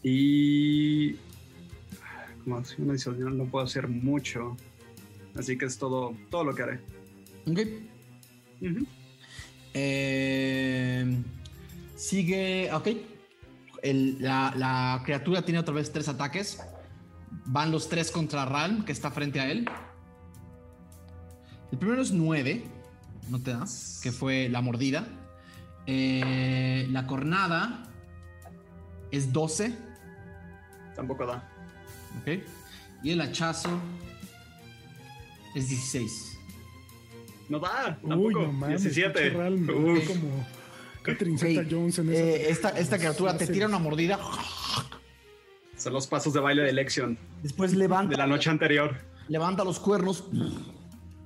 [0.04, 1.14] Y.
[2.44, 4.56] Como acción adicional no puedo hacer mucho.
[5.36, 6.80] Así que es todo, todo lo que haré.
[7.48, 7.60] Ok.
[9.74, 11.18] Eh,
[11.96, 12.70] sigue.
[12.74, 12.88] Ok.
[13.82, 16.60] El- la, la criatura tiene otra vez tres ataques.
[17.46, 19.70] Van los tres contra Ralm, que está frente a él.
[21.72, 22.64] El primero es 9.
[23.30, 24.00] No te das.
[24.04, 25.08] Que fue la mordida.
[25.88, 27.84] Eh, la cornada
[29.12, 29.76] es 12.
[30.96, 31.50] Tampoco da.
[32.22, 32.44] Ok.
[33.04, 33.70] Y el hachazo
[35.56, 36.38] es 16.
[37.50, 37.98] No da.
[38.04, 38.42] Uy, Tampoco.
[38.42, 38.84] no mames.
[38.84, 39.20] 17.
[39.22, 40.08] pinche Ralm, Uf.
[40.08, 40.46] como
[41.02, 42.22] Catherine Zeta Jones en esa.
[42.22, 44.20] Eh, esta, esta criatura te tira una mordida.
[45.82, 48.12] Son los pasos de baile de elección Después levanta.
[48.12, 48.96] de la noche anterior.
[49.28, 50.26] levanta los cuernos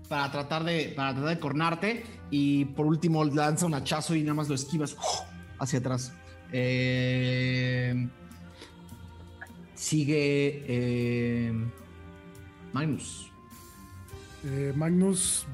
[0.08, 4.36] para tratar de para tratar de cornarte y por último lanza un hachazo y nada
[4.36, 4.96] más lo esquivas
[5.60, 6.14] hacia atrás.
[6.54, 8.08] Eh,
[9.74, 11.54] sigue eh,
[12.72, 13.30] Magnus.
[14.46, 15.46] Eh, Magnus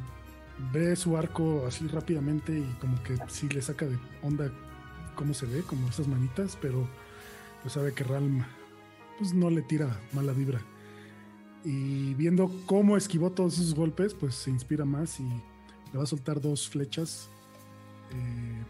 [0.71, 4.51] ve su arco así rápidamente y como que sí le saca de onda
[5.15, 6.87] cómo se ve, como esas manitas, pero
[7.61, 8.43] pues sabe que Ralm
[9.21, 10.59] pues no le tira mala vibra.
[11.63, 16.07] Y viendo cómo esquivó todos esos golpes, pues se inspira más y le va a
[16.07, 17.29] soltar dos flechas
[18.11, 18.63] eh,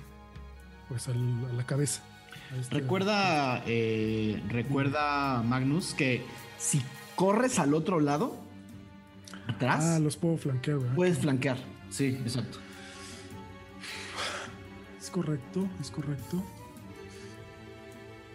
[0.89, 2.03] pues al- a la cabeza.
[2.51, 6.21] A este- Recuerda, eh, recuerda Magnus que
[6.57, 6.81] si
[7.15, 8.35] corres al otro lado,
[9.47, 10.95] atrás, Ah, los puedo flanquear, ¿verdad?
[10.95, 11.57] puedes flanquear.
[11.89, 12.57] Sí, exacto.
[14.99, 16.43] Es correcto, es correcto.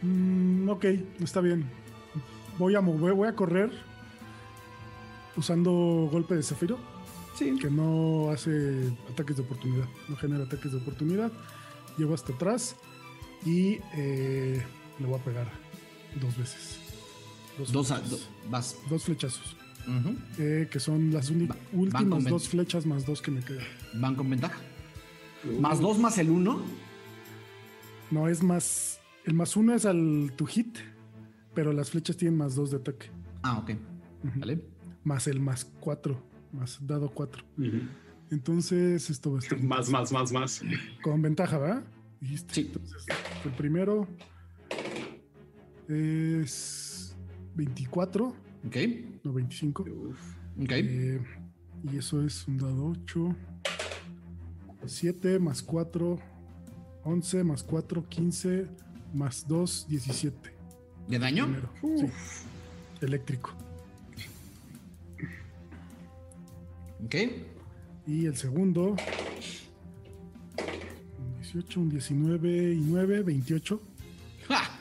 [0.00, 0.84] Mm, ok,
[1.20, 1.64] está bien.
[2.58, 3.70] Voy a mover, voy a correr
[5.36, 6.78] usando golpe de zafiro,
[7.34, 7.56] Sí.
[7.60, 11.30] que no hace ataques de oportunidad, no genera ataques de oportunidad.
[11.98, 12.76] Llevo hasta atrás
[13.44, 14.62] y eh,
[14.98, 15.50] le voy a pegar
[16.20, 16.78] dos veces.
[17.72, 18.10] Dos, a- flechas.
[18.10, 18.76] do- vas.
[18.88, 19.56] Dos flechazos,
[20.38, 23.64] eh, que son las uni- Va- últimas dos ven- flechas más dos que me quedan.
[23.94, 24.58] Van con ventaja.
[25.60, 26.60] Más dos más el uno.
[28.10, 29.00] No, es más.
[29.24, 30.76] El más uno es al tu hit,
[31.56, 33.10] pero las flechas tienen más dos de ataque.
[33.42, 33.70] Ah, ok.
[34.24, 34.40] Ujú.
[34.40, 34.60] Vale.
[35.04, 37.42] Más el más cuatro, más dado cuatro.
[37.58, 37.80] Ujú.
[38.30, 40.62] Entonces, esto va a estar Más, más, más, más.
[41.02, 41.84] con ventaja, ¿verdad?
[42.20, 42.54] Dijiste.
[42.54, 42.60] Sí.
[42.66, 43.06] Entonces,
[43.44, 44.06] el primero
[45.88, 47.16] es
[47.54, 48.26] 24,
[48.66, 48.76] Ok.
[49.24, 49.82] no 25.
[49.82, 50.70] Ok.
[50.72, 51.20] Eh,
[51.90, 53.34] y eso es un dado 8.
[54.84, 56.18] 7 más 4,
[57.04, 58.66] 11 más 4, 15
[59.14, 60.55] más 2, 17.
[61.08, 61.46] ¿De daño?
[61.46, 61.70] Primero.
[61.80, 62.06] Sí.
[63.00, 63.52] Eléctrico.
[67.04, 67.14] Ok.
[68.06, 68.96] Y el segundo.
[71.18, 73.82] Un 18, un 19 y 9, 28.
[74.48, 74.62] ¡Ja!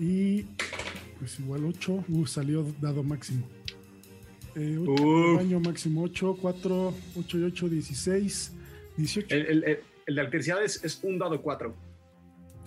[0.00, 0.42] Y
[1.18, 2.04] pues igual 8.
[2.08, 3.44] Uh, salió dado máximo.
[4.54, 5.38] Eh, ocho, Uf.
[5.38, 8.52] daño máximo 8, 4, 8 y 8, 16,
[8.96, 9.34] 18.
[9.34, 11.74] El, el, el, el de electricidad es, es un dado 4.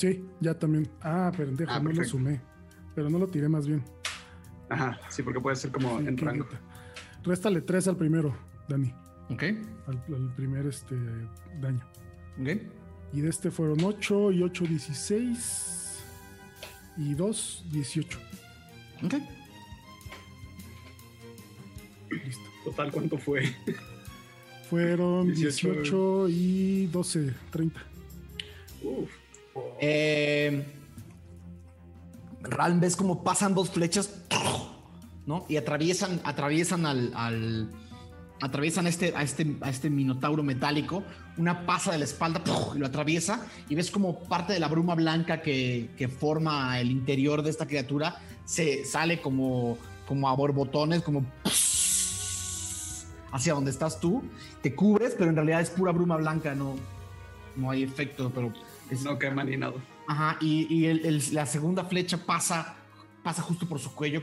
[0.02, 0.90] Sí, ya también.
[1.02, 2.42] Ah, pendejo, Ah, no lo sumé.
[2.96, 3.84] Pero no lo tiré más bien.
[4.68, 6.48] Ajá, sí, porque puede ser como Sí, en rango.
[7.24, 8.36] Réstale 3 al primero,
[8.68, 8.92] Dani.
[9.30, 9.44] Ok.
[9.86, 10.96] Al, al primer este,
[11.62, 11.86] daño.
[12.42, 12.50] Ok.
[13.14, 16.04] Y de este fueron 8 y 8, 16.
[16.98, 18.20] Y 2, 18.
[19.04, 19.14] Ok.
[22.10, 22.42] Listo.
[22.64, 23.44] Total, ¿cuánto fue?
[24.68, 26.26] Fueron 18.
[26.26, 27.80] 18 y 12, 30.
[28.82, 29.21] Uf.
[29.80, 30.66] Eh,
[32.76, 34.14] ves como pasan dos flechas,
[35.26, 35.46] ¿no?
[35.50, 37.70] Y atraviesan, atraviesan al,
[38.42, 41.04] atraviesan este, a este, a este minotauro metálico.
[41.38, 42.42] Una pasa de la espalda
[42.76, 43.46] y lo atraviesa.
[43.70, 47.68] Y ves como parte de la bruma blanca que, que forma el interior de esta
[47.68, 51.26] criatura se sale como, como a borbotones, como
[53.32, 54.24] hacia donde estás tú.
[54.62, 56.76] Te cubres, pero en realidad es pura bruma blanca, no,
[57.56, 58.54] no hay efecto, pero
[58.92, 59.74] es, No quema ni nada.
[60.08, 62.76] Ajá, y, y el- el- la segunda flecha pasa,
[63.24, 64.22] pasa justo por su cuello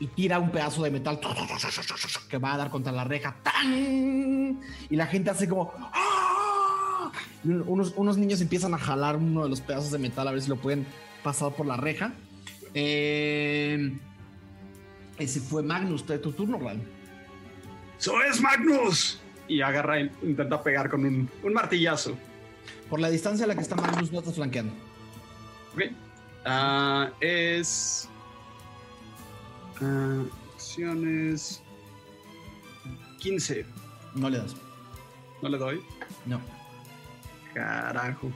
[0.00, 1.18] y tira un pedazo de metal
[2.28, 3.34] que va a dar contra la reja.
[3.42, 4.60] ¡Tan!
[4.90, 5.72] Y la gente hace como.
[5.92, 7.10] ¡Ah!
[7.44, 10.48] Unos, unos niños empiezan a jalar uno de los pedazos de metal a ver si
[10.48, 10.86] lo pueden
[11.22, 12.12] pasar por la reja.
[12.74, 13.96] Eh,
[15.18, 16.82] ese fue Magnus, tu turno, Ral.
[17.98, 19.20] ¡Eso es Magnus!
[19.46, 22.16] Y agarra, intenta pegar con un, un martillazo.
[22.94, 24.72] Por la distancia a la que está Magnus, no estás flanqueando.
[25.72, 25.82] Ok.
[26.44, 28.08] Ah, es.
[29.82, 30.22] ah,
[30.54, 31.60] acciones.
[33.18, 33.66] 15.
[34.14, 34.54] No le das.
[35.42, 35.80] No le doy.
[36.24, 36.40] No.
[37.52, 38.30] Carajo.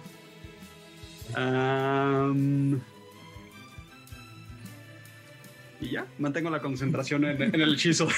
[5.81, 8.09] Y ya, mantengo la concentración en, en el hechizo.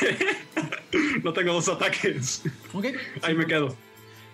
[1.23, 2.45] no tengo dos ataques.
[2.73, 2.87] Ok.
[3.21, 3.77] Ahí me quedo.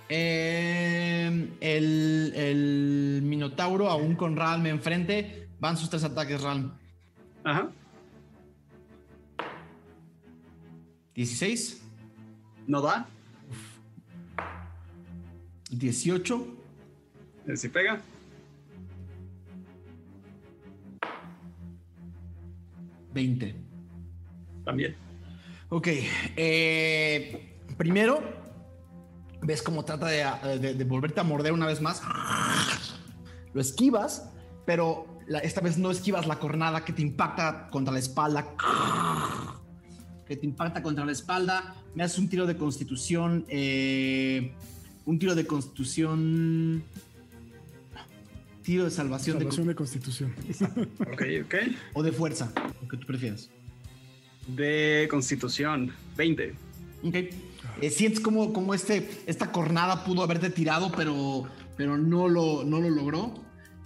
[0.08, 6.72] Eh, el, el Minotauro, aún con Ralm enfrente, van sus tres ataques, Ralm.
[7.44, 7.70] Ajá.
[11.14, 11.82] 16,
[12.66, 13.08] No da.
[15.70, 16.46] 18,
[17.48, 18.00] Eh, Si pega.
[23.12, 23.54] veinte.
[24.64, 24.94] También.
[25.70, 25.88] Ok.
[26.36, 28.22] eh, primero,
[29.42, 32.02] ves cómo trata de, de- de volverte a morder una vez más.
[33.54, 34.28] Lo esquivas,
[34.64, 38.46] pero la- esta vez no esquivas la cornada que te impacta contra la espalda.
[40.26, 41.74] Que te impacta contra la espalda.
[41.94, 43.44] Me haces un tiro de constitución.
[43.48, 44.54] eh,
[45.04, 46.82] un tiro de constitución.
[48.62, 50.34] Tiro de salvación, de Salvación de constitución.
[51.12, 51.54] Ok, ok.
[51.94, 52.50] o de fuerza,
[52.82, 53.48] lo que tú prefieras.
[54.48, 55.92] De constitución.
[56.16, 56.54] 20.
[57.04, 57.14] Ok.
[57.80, 61.44] Eh, sientes como, como este, esta cornada pudo haberte tirado, pero,
[61.76, 63.34] pero no, lo, no lo logró.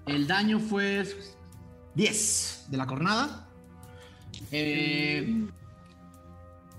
[0.07, 1.05] El daño fue
[1.95, 3.49] 10 de la cornada.
[4.53, 5.47] Eh,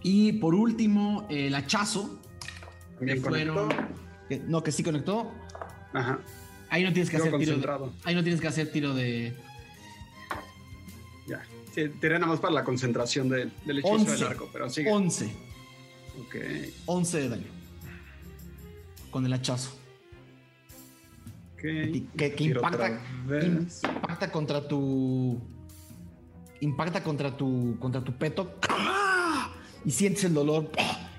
[0.03, 2.17] y por último, el hachazo.
[2.99, 3.69] Que fueron-
[4.29, 5.31] que- no, que sí conectó.
[5.93, 6.19] Ajá.
[6.69, 7.79] Ahí no tienes que Sigo hacer tiro.
[7.85, 9.35] De, ahí no tienes que hacer tiro de.
[11.27, 11.41] Ya.
[11.73, 14.11] Sí, tiré nada más para la concentración del, del hechizo Once.
[14.13, 14.89] del arco, pero sigue.
[14.91, 15.33] 11.
[16.19, 16.35] Ok.
[16.85, 17.47] 11 de daño.
[19.09, 19.77] Con el hachazo.
[21.57, 22.03] Que,
[22.39, 22.99] impacta,
[23.43, 25.39] impacta contra tu.
[26.59, 27.77] Impacta contra tu.
[27.79, 28.57] contra tu peto.
[29.85, 30.71] Y sientes el dolor.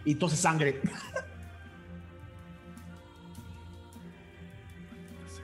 [0.04, 0.80] Y tose sangre.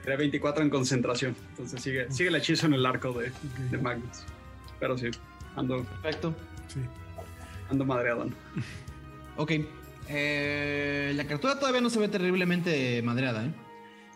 [0.03, 1.35] Tiré 24 en concentración.
[1.49, 3.31] Entonces sigue, sigue el hechizo en el arco de,
[3.69, 4.23] de Magnus.
[4.79, 5.07] Pero sí,
[5.55, 6.33] ando, Perfecto.
[6.67, 6.79] Sí.
[7.69, 8.29] ando madreado.
[9.39, 9.51] Ok.
[10.09, 13.53] Eh, la criatura todavía no se ve terriblemente madreada, ¿eh?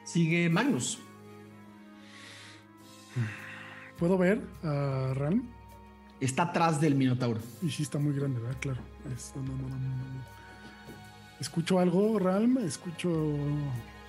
[0.03, 0.99] Sigue Magnus.
[3.97, 5.43] ¿Puedo ver a Ram?
[6.19, 7.39] Está atrás del Minotauro.
[7.61, 8.57] Y sí está muy grande, ¿verdad?
[8.59, 8.81] Claro.
[9.15, 10.23] Es- no, no, no, no, no, no.
[11.39, 12.57] Escucho algo, Ralm.
[12.57, 13.37] Escucho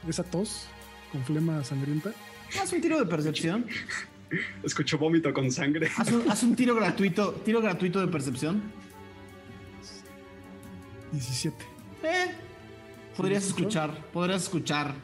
[0.09, 0.67] esa tos
[1.13, 2.13] con flema sangrienta.
[2.61, 3.67] Haz un tiro de percepción.
[4.65, 5.89] Escucho vómito con sangre.
[5.97, 7.33] Haz un, haz un tiro gratuito.
[7.45, 8.63] Tiro gratuito de percepción.
[11.15, 11.57] 17.
[12.03, 12.35] Eh,
[13.17, 13.97] podrías escuchar.
[14.13, 14.95] Podrías escuchar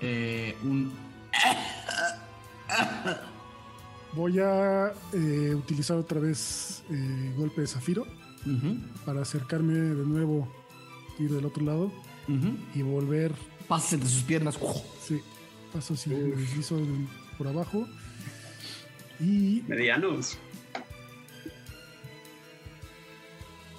[0.00, 0.92] eh, un.
[4.12, 8.06] Voy a eh, utilizar otra vez eh, golpe de zafiro
[9.06, 10.46] para acercarme de nuevo,
[11.18, 11.84] ir del otro lado
[12.28, 12.56] ujú.
[12.74, 13.32] y volver.
[13.66, 14.58] Pasas entre sus piernas.
[15.02, 15.20] Sí,
[15.72, 17.06] paso así, me deslizo de-
[17.38, 17.86] por abajo.
[19.18, 20.36] Y Medianos.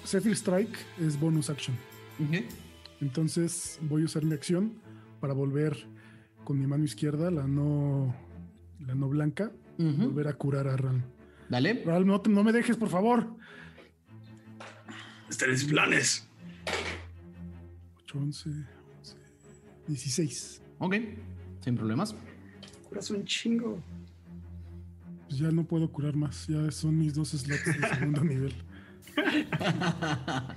[0.06, 1.76] Zephyr Strike es bonus action.
[3.00, 4.74] Entonces voy a usar mi acción
[5.20, 5.86] para volver
[6.44, 8.14] con mi mano izquierda, la no,
[8.86, 11.02] la no blanca, volver a curar a Ram.
[11.48, 11.84] Dale.
[12.04, 13.34] No, te- no me dejes, por favor.
[15.28, 16.26] Están mis planes.
[18.04, 18.64] 8, 11, 11,
[19.88, 20.62] 16.
[20.78, 20.94] Ok.
[21.62, 22.14] Sin problemas.
[22.88, 23.80] Curas un chingo.
[25.28, 26.46] Pues ya no puedo curar más.
[26.46, 28.54] Ya son mis dos slots de segundo nivel.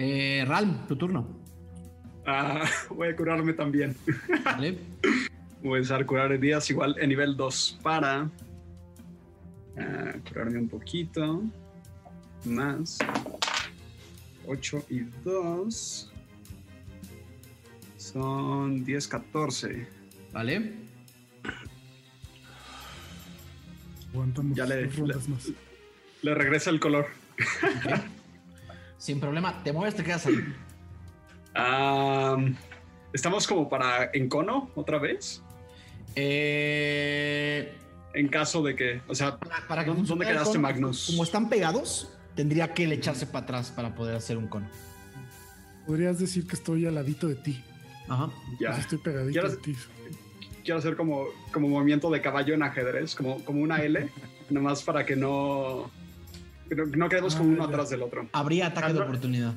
[0.00, 1.26] Eh, Ralm, tu turno.
[2.24, 3.96] Ah, voy a curarme también.
[4.44, 4.78] Dale.
[5.60, 8.30] Voy a usar curar heridas igual en nivel 2 para
[9.76, 11.42] ah, curarme un poquito.
[12.44, 12.98] Más
[14.46, 16.12] 8 y 2
[17.96, 19.88] son 10, 14.
[20.32, 20.87] Vale.
[24.12, 25.48] Aguantamos Ya le- dos rondas más.
[26.22, 27.06] Le regresa el color.
[28.98, 29.62] Sin problema.
[29.62, 30.36] Te mueves, te quedas ahí.
[31.54, 32.36] Ah,
[33.12, 35.42] Estamos como para encono otra vez.
[36.14, 37.74] Eh,
[38.14, 41.06] En caso de que, o sea, para, para que ¿Dónde- quedaste, cono, Magnus?
[41.10, 44.66] Como están pegados, tendría que echarse para atrás para poder hacer un cono.
[45.86, 47.62] Podrías decir que estoy al ladito de ti.
[48.08, 48.30] Ajá.
[48.60, 48.70] ya.
[48.70, 49.76] Pues estoy pegadito Ya de ti.
[50.68, 54.06] Quiero hacer como, como movimiento de caballo en ajedrez, como, como una L,
[54.50, 55.90] nomás para que no,
[56.68, 57.68] no, no quedemos como Ah, uno ya.
[57.70, 58.28] atrás del otro.
[58.34, 59.54] Habría ataque de oportunidad.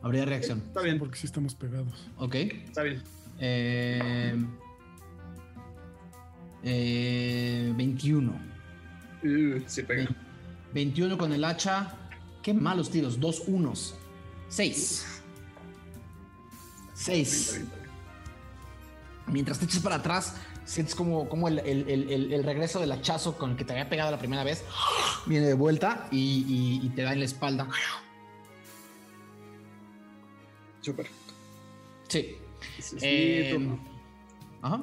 [0.00, 0.58] Habría reacción.
[0.68, 2.08] Está bien, Porque sí estamos pegados.
[2.18, 2.36] Ok.
[2.36, 3.02] está bien.
[3.40, 4.32] Eh,
[6.62, 8.30] eh, 21.
[9.24, 10.04] Uh, sí pega.
[10.04, 10.14] Ve-
[10.72, 11.96] 21 con el hacha.
[12.44, 13.18] Qué malos tiros.
[13.18, 13.96] Dos unos.
[14.50, 15.04] 6.
[16.94, 17.64] 6.
[19.30, 21.88] Mientras te echas para atrás, sientes como, como el, el-
[22.32, 24.64] el- regreso del hachazo con el que te había pegado la primera vez.
[25.26, 26.44] Viene de vuelta y,
[26.82, 27.68] y- y te da en la espalda.
[30.80, 31.08] Súper.
[32.08, 32.36] Sí.
[32.78, 33.78] Ese es Eh, mi turno.
[34.62, 34.82] Ajá.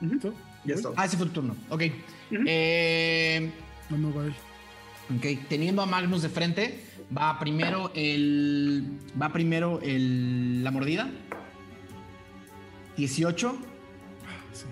[0.00, 0.32] ¿Listo?
[0.64, 0.74] Ya ¿Voy?
[0.74, 0.88] está.
[0.96, 1.56] Ah, ese fue tu turno.
[1.70, 1.82] Ok.
[2.30, 2.42] Ujú.
[2.46, 3.50] Eh,
[3.90, 5.48] No, ok.
[5.48, 6.84] Teniendo a Magnus de frente,
[7.16, 8.98] va primero el.
[9.20, 11.10] Va primero el, la mordida.
[12.96, 13.56] 18.
[14.52, 14.64] Sí.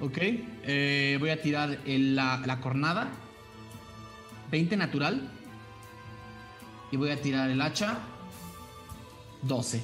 [0.00, 0.18] Ok.
[0.66, 3.08] Eh, voy a tirar el- la, la cornada.
[4.50, 5.30] 20 natural.
[6.92, 7.98] Y voy a tirar el hacha.
[9.42, 9.82] 12.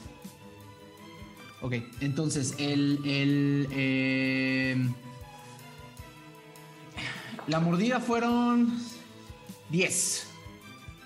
[1.62, 3.00] Ok, entonces el.
[3.04, 4.76] el eh,
[7.46, 8.78] la mordida fueron
[9.70, 10.29] 10.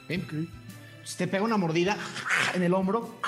[0.05, 0.23] Ok.
[0.25, 0.33] Ok.
[0.33, 1.97] Entonces te pega una mordida
[2.55, 3.19] en el hombro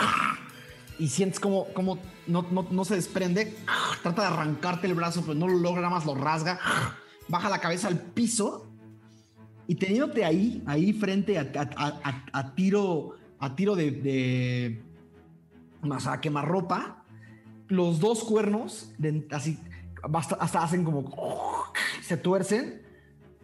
[0.99, 3.55] y sientes como, como no, no- no se desprende.
[4.03, 6.59] Trata de arrancarte el brazo, pero no lo logra, nada más lo rasga.
[7.29, 8.66] Baja la cabeza al piso
[9.66, 13.91] y teniéndote ahí, ahí frente a, a- tiro, a tiro de,
[16.01, 17.05] sea, a quemarropa,
[17.68, 18.93] los dos cuernos,
[19.33, 19.59] así,
[20.39, 21.12] hasta hacen como,
[22.01, 22.81] se tuercen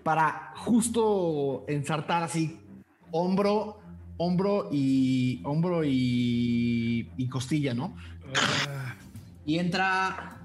[0.05, 2.61] para justo ensartar así,
[3.13, 3.79] hombro,
[4.17, 7.97] hombro y, hombro y, y costilla, ¿no?
[8.35, 8.97] Ah,
[9.47, 10.39] Y entra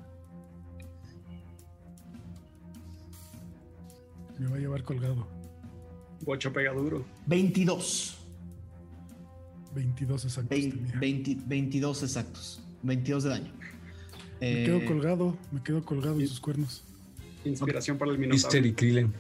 [4.39, 5.27] me va a llevar colgado.
[6.21, 7.03] Bocho pega duro.
[7.25, 8.17] 22.
[9.73, 10.49] 22 exactos.
[10.49, 10.99] Tenía.
[10.99, 12.61] 20 22 exactos.
[12.83, 13.51] 22 de daño.
[14.39, 16.83] Me Eh, quedo colgado, me quedo colgado en sus cuernos.
[17.45, 18.67] Inspiración para el Mister minotauro.
[18.67, 19.13] y Krillin.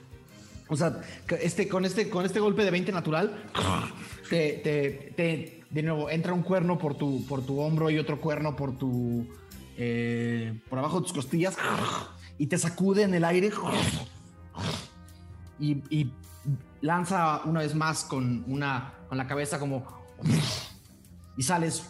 [0.69, 1.01] O sea,
[1.41, 3.43] este, con, este, con este golpe de 20 natural,
[4.29, 8.19] te, te- te- de nuevo entra un cuerno por tu, por tu hombro y otro
[8.19, 9.25] cuerno por tu.
[9.77, 11.55] eh, por abajo de tus costillas
[12.37, 13.51] y te sacude en el aire
[15.59, 16.11] y, y
[16.81, 19.85] lanza una vez más con, una, con la cabeza como.
[21.37, 21.89] y sales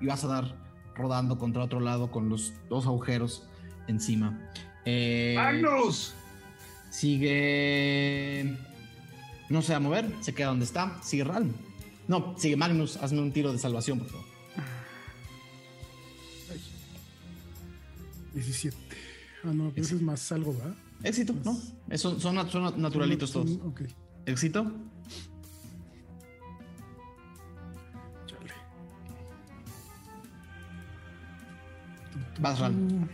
[0.00, 0.56] y vas a dar
[0.94, 3.46] rodando contra otro lado con los dos agujeros
[3.86, 4.38] encima.
[4.84, 6.14] Eh, ¡Magnus!
[6.96, 8.56] Sigue.
[9.50, 10.98] No se va a mover, se queda donde está.
[11.02, 11.52] Sigue Ralm.
[12.08, 12.96] No, sigue Magnus.
[12.96, 14.24] Hazme un tiro de salvación, por favor.
[18.32, 18.76] 17.
[19.44, 20.74] Ah, no, pero ese es más algo, ¿verdad?
[21.02, 21.58] Éxito, ¿no?
[21.90, 23.58] Eso- son, nat- son naturalitos Son- todos.
[23.58, 23.80] son- Ok,
[24.24, 24.72] Éxito.
[28.26, 28.52] chale.
[32.40, 33.08] Vas, Ralm.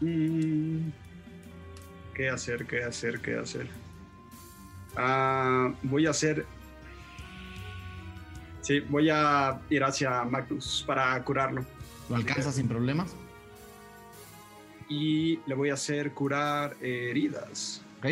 [0.00, 0.90] Mm,
[2.18, 2.66] ¿Qué hacer?
[2.66, 3.20] ¿Qué hacer?
[3.20, 3.68] ¿Qué hacer?
[4.96, 6.44] Ah, voy a hacer.
[8.60, 11.64] Sí, voy a ir hacia Magnus para curarlo.
[12.10, 13.14] Lo alcanza sin problemas.
[14.88, 18.06] Y le voy a hacer curar heridas Ok.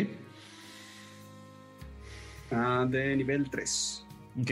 [2.51, 4.05] ah, de nivel 3.
[4.39, 4.51] Ok.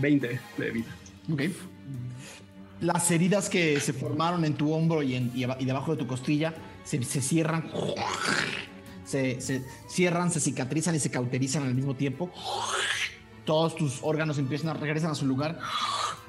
[0.00, 0.86] Veinte de vida.
[1.32, 1.42] Ok.
[2.80, 6.54] Las heridas que se formaron en tu hombro y, en- y debajo de tu costilla
[6.84, 7.70] se, se cierran.
[9.04, 12.30] Se, se cierran, se cicatrizan y se cauterizan al mismo tiempo.
[13.44, 15.58] Todos tus órganos empiezan a regresar a su lugar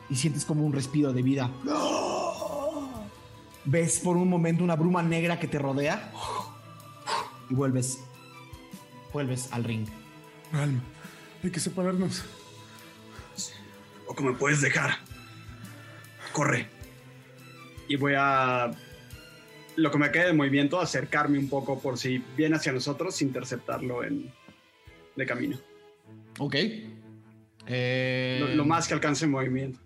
[0.09, 1.51] y sientes como un respiro de vida.
[3.65, 6.11] Ves por un momento una bruma negra que te rodea
[7.49, 7.99] y vuelves.
[9.13, 9.85] Vuelves al ring.
[10.53, 10.81] Alma,
[11.43, 12.23] hay que separarnos.
[14.09, 14.97] ¿O cómo me puedes dejar?
[16.33, 16.67] Corre.
[17.87, 18.71] Y voy a.
[19.75, 24.03] Lo que me quede de movimiento, acercarme un poco por si viene hacia nosotros, interceptarlo
[24.03, 24.31] en,
[25.15, 25.57] de camino.
[26.39, 26.55] Ok.
[27.67, 29.79] Eh, Lo, lo más que alcance en movimiento.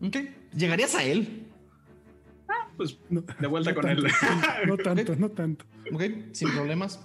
[0.00, 0.18] Ok.
[0.56, 1.48] ¿Llegarías a él?
[2.76, 4.12] Pues No, de vuelta no con tanto, él.
[4.68, 5.64] No tanto, no tanto.
[5.92, 6.02] Ok,
[6.32, 7.00] sin problemas.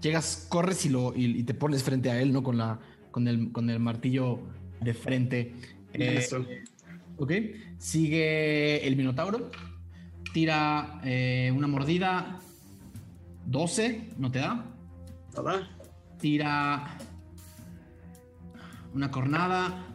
[0.00, 2.44] Llegas, corres y, lo, y, y te pones frente a él, ¿no?
[2.44, 2.78] Con, la,
[3.10, 4.38] con, el, con el martillo
[4.80, 5.54] de frente.
[5.94, 6.28] Eh,
[7.16, 7.32] ok.
[7.78, 9.50] Sigue el Minotauro.
[10.32, 12.40] Tira eh, una mordida.
[13.46, 14.64] 12, no te da.
[16.18, 16.96] Tira
[18.94, 19.86] una cornada.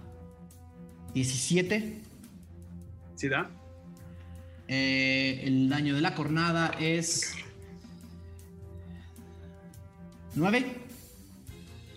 [1.14, 2.02] 17.
[3.16, 3.50] ¿Sí da?
[4.68, 7.34] Eh, el daño de la cornada es
[10.36, 10.66] 9.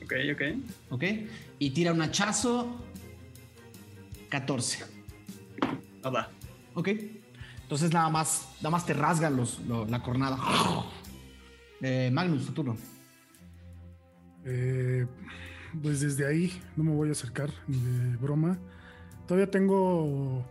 [0.02, 0.42] Ok, ok.
[0.90, 1.04] ¿Ok?
[1.58, 2.80] Y tira un hachazo.
[4.30, 4.84] 14.
[6.02, 6.30] Nada.
[6.74, 6.88] ¿Ok?
[7.62, 10.38] Entonces nada más, nada más te rasgan los, lo- la cornada.
[11.82, 12.76] Eh, Magnus, tu turno.
[14.44, 15.06] Eh,
[15.82, 18.58] pues desde ahí no me voy a acercar ni de broma.
[19.26, 20.44] Todavía tengo.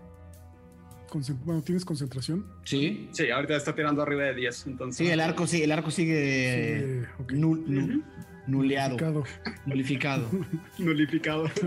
[1.43, 2.45] Bueno, ¿tienes concentración?
[2.63, 3.09] Sí.
[3.11, 4.97] Sí, ahorita está tirando arriba de 10, entonces.
[4.97, 7.31] Sí, el arco, sí, el arco sigue Sí, ok.
[7.31, 8.03] nul- nul-
[8.51, 9.23] nuleado, Picado.
[9.65, 10.29] nulificado.
[10.77, 11.49] Nulificado.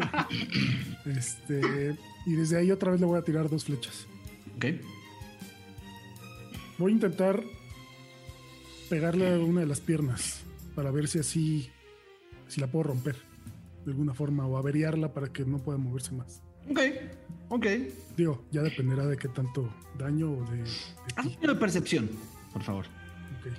[1.05, 4.07] Este, y desde ahí otra vez le voy a tirar dos flechas.
[4.57, 4.67] Ok.
[6.79, 7.43] Voy a intentar
[8.89, 10.43] pegarle a una de las piernas
[10.77, 11.71] para ver si así,
[12.49, 13.17] si la puedo romper
[13.85, 16.41] de alguna forma o averiarla para que no pueda moverse más.
[16.71, 16.79] Ok.
[17.49, 17.67] Ok.
[18.17, 19.69] Digo, ya dependerá de qué tanto
[19.99, 20.63] daño o de, de
[21.17, 21.37] Haz un ti.
[21.41, 22.09] tiro de percepción,
[22.53, 22.85] por favor.
[23.41, 23.53] Ok.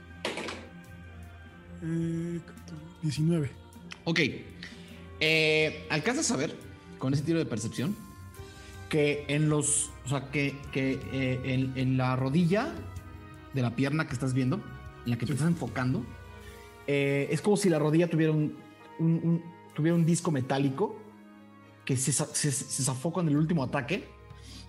[1.84, 2.40] Eh,
[3.02, 3.50] 19.
[4.06, 4.20] Ok.
[5.20, 6.56] Eh, ¿Alcanzas a ver
[6.98, 7.96] con ese tiro de percepción
[8.90, 9.90] que en los.
[10.06, 12.74] O sea, que, que eh, en, en la rodilla
[13.54, 14.58] de la pierna que estás viendo,
[15.06, 16.04] en la que te estás enfocando,
[16.88, 18.56] eh, es como si la rodilla tuviera un,
[19.00, 20.98] un- un- tuviera un disco metálico
[21.86, 24.08] que se, se, se zafó con el último ataque.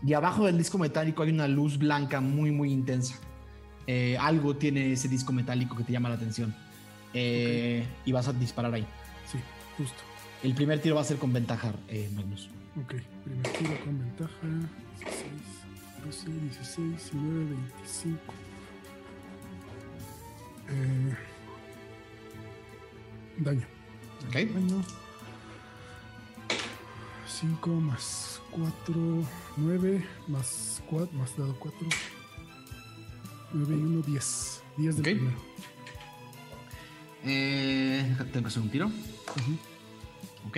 [0.07, 3.17] Y abajo del disco metálico hay una luz blanca muy, muy intensa.
[3.87, 6.55] Eh, algo tiene ese disco metálico que te llama la atención.
[7.15, 8.87] Eh, Y vas a disparar ahí.
[9.31, 9.39] Sí,
[9.79, 9.97] justo.
[10.43, 12.49] El primer tiro va a ser con ventaja, eh, Magnus.
[12.77, 12.95] Ok,
[13.25, 14.33] primer tiro con ventaja.
[14.99, 15.33] 16,
[16.05, 18.35] 12, 16, 19, 25.
[20.69, 21.17] Eh,
[23.39, 23.67] daño.
[24.29, 24.35] Ok.
[24.35, 24.85] Daño.
[27.27, 28.95] 5 más 4,
[29.57, 31.79] 9 más 4, más dado 4.
[33.53, 34.63] 9 y 1, 10.
[34.77, 35.21] 10 del Ok.
[35.21, 35.39] primero.
[37.25, 38.87] Eh, tengo que hacer un tiro.
[38.87, 40.49] Ujú.
[40.49, 40.57] Ok.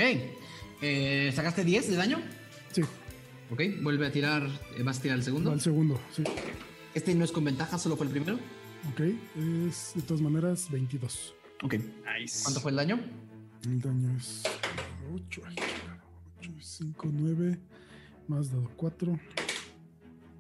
[0.82, 2.20] Eh, ¿Sacaste 10 de daño?
[2.72, 2.82] Sí,
[3.50, 3.60] Ok.
[3.82, 4.46] Vuelve a tirar.
[4.76, 5.50] eh, ¿Vas a tirar el segundo?
[5.50, 6.00] va al segundo.
[6.14, 6.24] Sí.
[6.94, 8.38] Este no es con ventaja, solo fue el primero.
[8.92, 11.34] Ok, es de todas maneras 22.
[11.62, 11.74] Ok.
[11.74, 12.42] Nice.
[12.42, 13.00] ¿Cuánto fue el daño?
[13.64, 14.42] El daño es
[15.14, 15.42] 8,
[16.40, 17.58] 8, 5, 9,
[18.28, 19.18] más dado 4,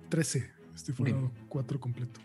[0.08, 0.50] 13.
[0.74, 1.16] Este fue Ok.
[1.16, 2.20] dado 4 completo.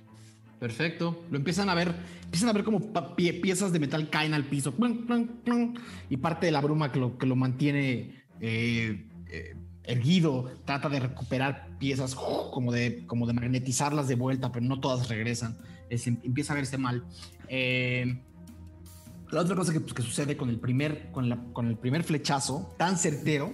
[0.61, 1.25] Perfecto.
[1.31, 1.91] Lo empiezan a ver.
[2.23, 4.75] Empiezan a ver como piezas de metal caen al piso.
[6.07, 10.99] Y parte de la bruma que lo, que lo mantiene eh, eh, erguido trata de
[10.99, 15.57] recuperar piezas como de, como de magnetizarlas de vuelta, pero no todas regresan.
[15.89, 17.05] Es- empieza a verse mal.
[17.47, 18.21] Eh,
[19.31, 22.99] la otra cosa que, pues, que sucede con el, primer, con, el primer flechazo tan
[22.99, 23.51] certero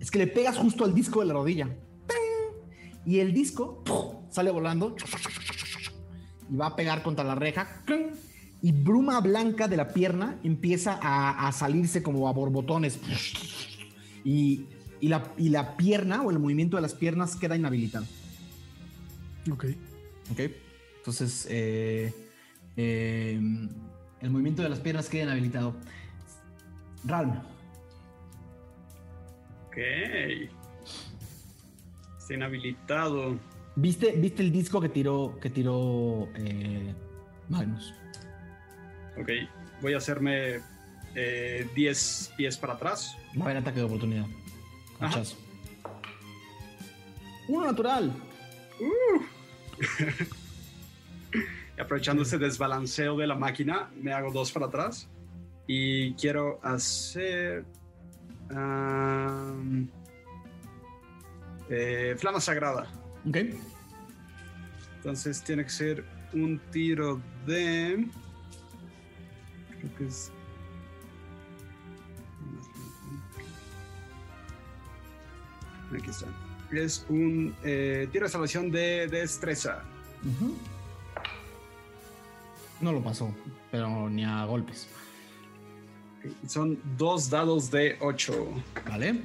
[0.00, 1.68] es que le pegas justo al disco de la rodilla.
[3.06, 3.84] Y el disco
[4.28, 4.96] sale volando
[6.52, 7.66] y va a pegar contra la reja.
[8.60, 13.00] Y bruma blanca de la pierna empieza a, a salirse como a borbotones.
[14.24, 14.66] Y,
[15.00, 18.04] y la, y la pierna o el movimiento de las piernas queda inhabilitado.
[19.50, 19.64] Ok,
[20.30, 20.40] ¿Ok?
[20.98, 22.14] Entonces, eh,
[22.76, 23.40] eh,
[24.20, 25.74] el movimiento de las piernas queda inhabilitado.
[27.04, 27.32] Ralm,
[29.66, 29.78] Ok.
[32.18, 33.38] Está inhabilitado.
[33.76, 36.94] ¿Viste, ¿viste el disco que tiró, que tiró eh,
[37.48, 37.94] Magnus?
[39.18, 39.30] Ok.
[39.80, 40.60] Voy a hacerme
[41.14, 43.16] eh, 10 pies para atrás.
[43.36, 44.26] Va a haber ataque de oportunidad.
[45.00, 45.36] Hachazo.
[47.48, 48.12] Uno natural.
[51.76, 55.08] Y aprovechando ese desbalanceo de la máquina, me hago dos para atrás.
[55.66, 57.64] Y quiero hacer.
[58.50, 59.88] am,
[61.68, 63.01] eh, Flama Sagrada.
[63.28, 63.36] Ok.
[64.96, 68.08] Entonces tiene que ser un tiro de.
[69.80, 70.30] Creo que es.
[75.94, 76.26] Aquí está.
[76.72, 79.82] Es un eh, tiro de salvación de destreza.
[82.80, 83.34] No lo pasó,
[83.70, 84.88] pero ni a golpes.
[86.46, 88.48] Son dos dados de 8.
[88.88, 89.20] ¿Vale?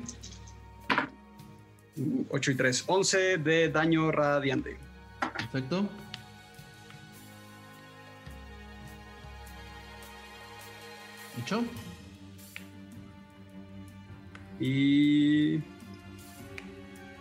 [2.29, 2.83] 8 y 3.
[2.87, 4.77] 11 de daño radiante.
[5.19, 5.87] Perfecto.
[11.39, 11.63] Hecho.
[14.59, 15.55] Y.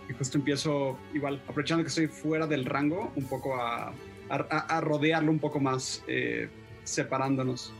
[0.08, 3.92] Y justo empiezo, igual, aprovechando que estoy fuera del rango, un poco a,
[4.30, 4.34] a,
[4.68, 6.48] a rodearlo un poco más, eh,
[6.84, 7.72] separándonos.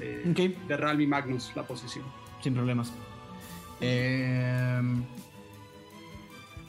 [0.00, 0.66] eh, Ok.
[0.66, 2.04] De Ralm y Magnus, la posición.
[2.42, 2.90] Sin problemas.
[3.82, 4.80] Eh,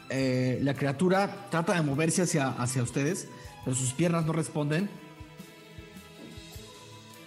[0.10, 3.28] eh, la criatura trata de moverse hacia, hacia ustedes,
[3.64, 4.90] pero sus piernas no responden.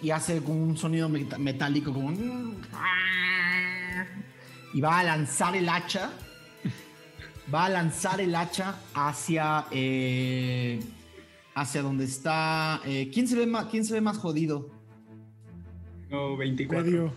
[0.01, 2.07] Y hace como un sonido metálico, como.
[2.07, 2.61] un-
[4.73, 6.11] Y va a lanzar el hacha.
[7.53, 9.65] Va a lanzar el hacha hacia.
[9.71, 10.79] eh,
[11.55, 12.79] hacia donde está.
[12.85, 14.69] eh, ¿quién, se ve más, ¿Quién se ve más jodido?
[16.09, 16.85] No, 24.
[16.85, 17.13] medio,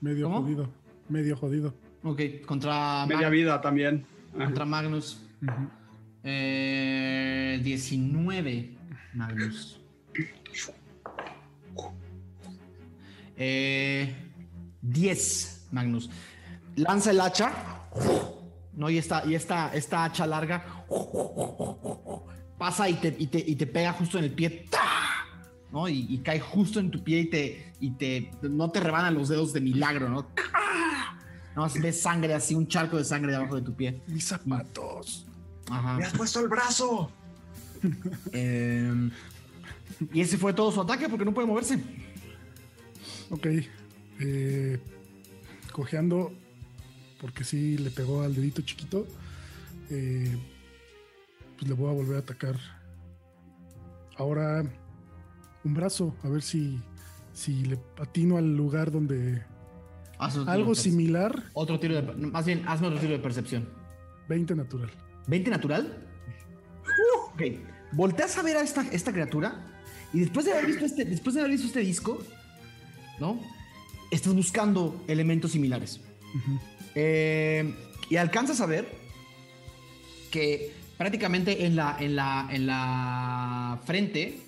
[0.00, 0.42] medio ¿Cómo?
[0.42, 0.68] jodido.
[1.08, 1.74] Medio jodido.
[2.04, 4.06] Ok, contra, Media vida también.
[4.32, 5.20] Contra Magnus.
[5.42, 5.68] Ujú.
[6.24, 8.76] Eh, 19,
[9.14, 9.80] Magnus.
[13.36, 14.14] Eh,
[14.80, 16.10] 10, Magnus.
[16.76, 17.52] Lanza el hacha.
[18.74, 20.64] No, y esta, y esta, esta hacha larga
[22.56, 24.66] pasa y te, y te, y te pega justo en el pie.
[25.70, 25.88] ¿No?
[25.88, 28.30] Y, y cae justo en tu pie y te, y te.
[28.42, 30.28] No te rebanan los dedos de milagro, ¿no?
[31.56, 34.00] No, ves sangre así, un charco de sangre debajo de tu pie.
[34.06, 35.26] Mis zapatos.
[35.70, 35.96] Ajá.
[35.98, 37.10] ¡Me has puesto el brazo!
[38.32, 39.10] Eh,
[40.12, 41.82] y ese fue todo su ataque porque no puede moverse.
[43.30, 43.46] Ok.
[44.20, 44.80] Eh,
[45.72, 46.32] cojeando,
[47.20, 49.04] porque sí le pegó al dedito chiquito.
[49.90, 50.38] eh,
[51.58, 52.56] pues le voy a volver a atacar.
[54.16, 54.62] Ahora
[55.64, 56.80] un brazo, a ver si,
[57.32, 59.42] si le atino al lugar donde.
[60.46, 62.02] Algo similar, Otro tiro de.
[62.02, 63.68] Más bien, hazme otro tiro de percepción.
[64.28, 64.90] 20 natural.
[65.26, 65.98] ¿20 natural?
[66.84, 67.42] Uh, ok.
[67.92, 69.66] Volteas a ver a esta, esta criatura
[70.12, 72.22] y después de haber visto este, después de haber visto este disco,
[73.18, 73.40] ¿no?
[74.10, 76.00] Estás buscando elementos similares.
[76.94, 77.74] Eh,
[78.08, 78.88] y alcanzas a ver
[80.30, 84.40] que prácticamente en la, en la, en la frente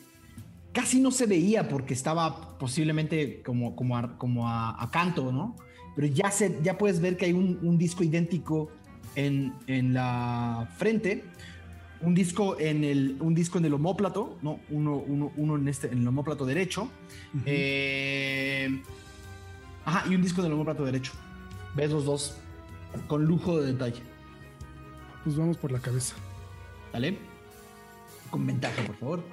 [0.73, 5.57] casi no se veía porque estaba posiblemente como, como, a, como a, a canto, ¿no?
[5.95, 8.71] Pero ya, se, ya puedes ver que hay un, un disco idéntico
[9.15, 11.25] en, en la frente,
[12.01, 14.61] un disco en el, un disco en el homóplato, ¿no?
[14.71, 16.91] Uno, uno, uno en, este, en el homóplato derecho.
[17.47, 18.83] Eh,
[19.85, 21.13] ajá, y un disco en el homóplato derecho.
[21.75, 22.37] Ves los dos
[23.07, 24.03] con lujo de detalle.
[25.23, 26.17] Pues vamos por la cabeza.
[26.93, 27.19] ¿Vale?
[28.31, 29.25] Con ventaja, por favor.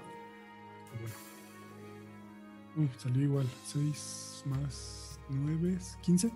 [2.78, 3.47] Uy, salió igual.
[3.66, 6.32] 6 más 9, 15.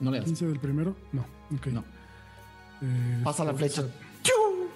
[0.00, 0.26] No le das.
[0.26, 0.94] 15 del primero.
[1.12, 1.24] No,
[1.54, 1.66] ok.
[1.68, 1.84] No.
[2.82, 3.82] Eh, Pasa la flecha.
[4.22, 4.68] ¡Chiu!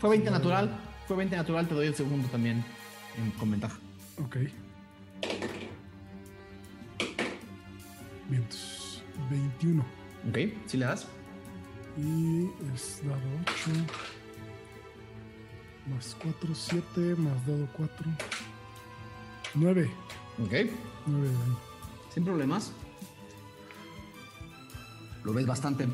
[0.00, 0.70] Fue 20 natural.
[1.06, 2.64] Fue 20 natural, te doy el segundo también
[3.16, 3.78] en- con ventaja.
[4.22, 4.36] Ok.
[8.28, 9.02] Vientos.
[9.30, 9.84] 21.
[10.28, 10.38] ¿Ok?
[10.66, 11.06] ¿Sí le das?
[11.96, 13.70] Y es dado 8.
[15.94, 17.00] Más 4, 7.
[17.16, 18.10] Más dado 4.
[19.54, 19.90] 9.
[20.44, 20.52] ¿Ok?
[21.06, 21.58] 9 de daño.
[22.12, 22.72] Sin problemas.
[25.28, 25.86] Lo ves bastante.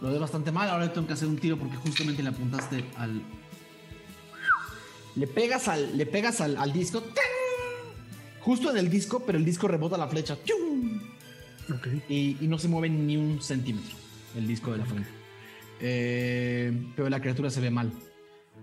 [0.00, 0.70] Lo ves bastante mal.
[0.70, 3.20] Ahora tengo que hacer un tiro porque justamente le apuntaste al.
[5.14, 5.94] Le pegas al.
[5.98, 7.02] Le pegas al, al disco.
[7.02, 7.92] ¡Ting!
[8.40, 10.36] Justo en el disco, pero el disco rebota la flecha.
[10.36, 11.02] ¡Tium!
[11.70, 11.86] Ok.
[12.08, 13.94] Y, y no se mueve ni un centímetro
[14.34, 15.10] el disco de la frente.
[15.80, 17.92] Eh, pero la criatura se ve mal.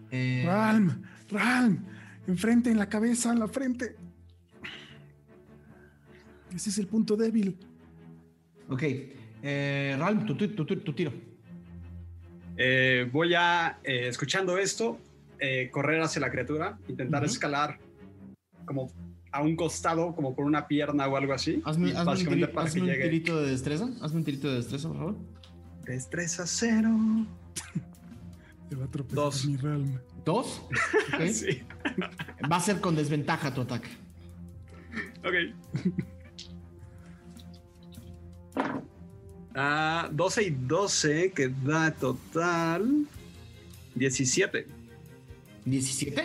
[0.10, 1.86] Eh, Ralm, Ralm.
[2.26, 3.96] Enfrente, en la cabeza, en la frente.
[6.56, 7.60] Ese es el punto débil.
[8.70, 8.84] ok.
[9.44, 11.12] Eh, Ralm, tu, tu- tu- tu- tu tiro.
[12.58, 14.98] Eh, voy a, eh, escuchando esto,
[15.40, 17.32] eh, correr hacia la criatura, intentar Ujú.
[17.32, 17.78] escalar
[18.66, 18.90] como
[19.32, 21.62] a un costado, como por una pierna o algo así.
[21.66, 23.04] Hazme, hazme un, básicamente tiri- para hazme que un llegue.
[23.04, 23.90] tirito de destreza.
[24.02, 25.16] Hazme un tirito de destreza, por favor.
[25.86, 26.90] Destreza cero.
[28.70, 29.46] Te va a tropezar Dos.
[29.46, 30.00] mi Ralm.
[30.24, 30.62] ¿Dos?
[31.14, 31.26] Ok.
[31.28, 31.62] Sí.
[32.52, 33.90] Va a ser con desventaja tu ataque.
[35.24, 35.34] Ok.
[39.56, 43.06] Ah, 12 y 12, que da total
[43.96, 44.68] 17.
[45.66, 46.24] ¿17?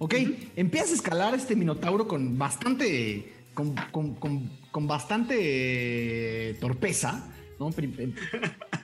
[0.00, 0.14] Ok,
[0.56, 3.32] empiezas a escalar este minotauro con bastante.
[3.54, 7.70] con, con- con- con bastante torpeza, ¿no?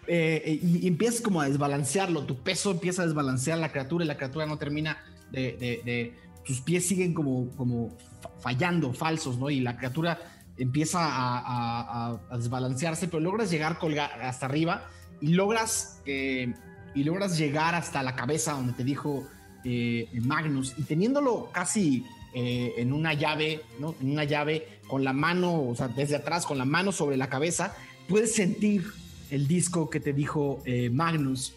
[0.06, 2.26] Eh, eh, y, empiezas como a desbalancearlo.
[2.26, 4.98] Tu peso empieza a desbalancear la criatura y la criatura no termina
[5.32, 5.52] de.
[5.56, 6.14] de- de-
[6.44, 9.48] sus pies siguen como, como fa- fallando, falsos, ¿no?
[9.48, 10.18] Y la criatura
[10.56, 13.78] empieza a, desbalancearse, pero logras llegar
[14.22, 14.88] hasta arriba
[15.20, 16.02] y logras.
[16.06, 19.26] y logras llegar hasta la cabeza donde te dijo
[19.66, 23.94] eh, Magnus y teniéndolo casi eh, en una llave, ¿no?
[23.98, 27.30] En una llave con la mano, o sea, desde atrás, con la mano sobre la
[27.30, 27.74] cabeza,
[28.06, 28.84] puedes sentir
[29.30, 31.54] el disco que te dijo eh, Magnus.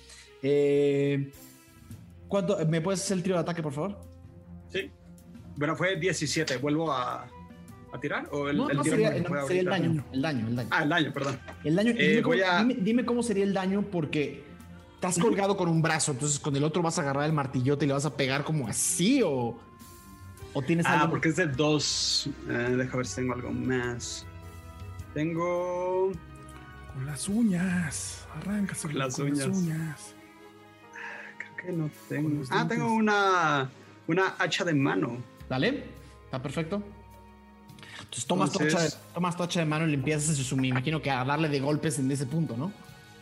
[2.29, 3.99] ¿cuánto, ¿Me puedes hacer el tiro de ataque, por favor?
[4.71, 4.89] Sí.
[5.57, 6.57] Bueno, fue 17.
[6.57, 7.27] ¿Vuelvo a,
[7.93, 8.27] a tirar?
[8.31, 10.69] ¿O el, no, el no, sería, fue sería el daño, el daño, el daño.
[10.71, 11.39] Ah, el daño, perdón.
[11.63, 11.91] El daño.
[11.91, 14.43] Eh, dime, voy cómo, a- dime- dime cómo sería el daño porque
[14.95, 17.87] estás colgado con un brazo, entonces con el otro vas a agarrar el martillote y
[17.87, 19.57] le vas a pegar como así o,
[20.53, 21.11] o tienes Ah, algo.
[21.11, 22.29] porque es de 2.
[22.47, 24.25] deja ver si tengo algo más.
[25.13, 26.11] Tengo.
[26.93, 28.25] Con las uñas.
[28.35, 29.57] Arráncase Las con las uñas.
[29.57, 30.15] uñas.
[31.37, 32.43] Creo que no Con tengo.
[32.49, 33.69] Ah, tengo una.
[34.07, 35.17] Una hacha de mano.
[35.49, 35.85] Dale,
[36.25, 36.81] está perfecto.
[38.07, 40.67] Entonces tomas, tu Entonces- hacha de, tomas tu hacha de mano y le empiezas, me
[40.67, 42.71] imagino que a darle de golpes en ese punto, ¿no?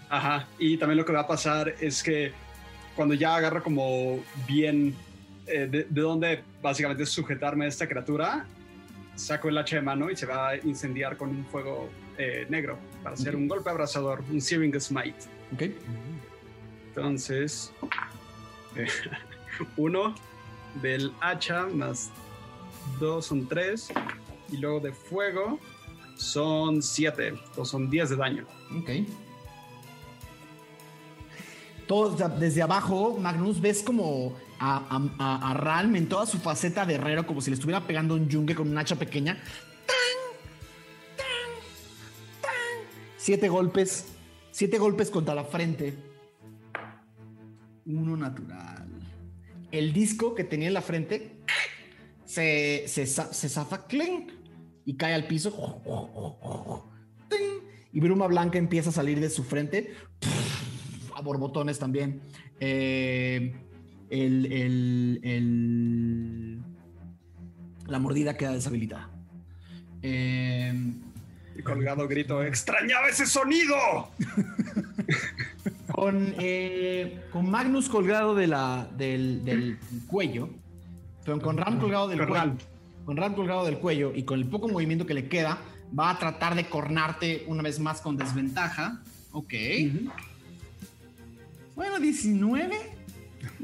[0.09, 0.47] Ajá.
[0.59, 2.31] Y también lo que va a pasar es que
[2.95, 4.95] cuando ya agarro como bien
[5.47, 8.45] eh, de, de dónde básicamente sujetarme a esta criatura,
[9.15, 12.77] saco el hacha de mano y se va a incendiar con un fuego eh, negro
[13.03, 15.15] para hacer un golpe abrasador, un Searing Smite.
[15.53, 15.63] Ok.
[16.89, 17.71] Entonces,
[18.75, 18.87] eh,
[19.77, 20.15] uno
[20.81, 22.09] del hacha más
[22.99, 23.89] dos son tres.
[24.51, 25.59] Y luego de fuego
[26.17, 27.33] son siete.
[27.57, 28.45] O son 10 de daño.
[28.79, 28.89] Ok.
[31.87, 36.39] Todo, o sea, desde abajo, Magnus, ves como a, a- a Ralm en toda su
[36.39, 39.35] faceta de herrero, como si le estuviera pegando un yunque con un hacha pequeña.
[39.85, 39.95] ¡Tan!
[41.17, 42.41] ¡Tan!
[42.41, 42.51] ¡Tan!
[43.17, 44.07] Siete golpes.
[44.51, 45.93] Siete golpes contra la frente.
[47.85, 48.87] Uno natural.
[49.71, 51.34] El disco que tenía en la frente
[52.35, 54.31] se, se, se zafa clink,
[54.85, 55.81] y cae al piso.
[57.93, 59.93] Y bruma blanca empieza a salir de su frente.
[61.15, 62.19] A borbotones también.
[62.59, 63.55] Eh,
[64.09, 66.59] el, el- el-
[67.87, 69.09] la mordida queda deshabilitada.
[70.01, 70.73] Eh,
[71.57, 73.75] Y colgado grito, extrañaba ese sonido.
[75.93, 79.77] con, eh, con Magnus colgado de la, del, del
[80.07, 80.49] cuello,
[81.25, 82.53] pero con Ram colgado del cuello,
[83.05, 85.57] con Ram colgado del cuello y con el poco movimiento que le queda,
[85.97, 89.01] va a tratar de cornarte una vez más con desventaja.
[89.31, 89.53] Ok.
[91.75, 92.77] Bueno, 19.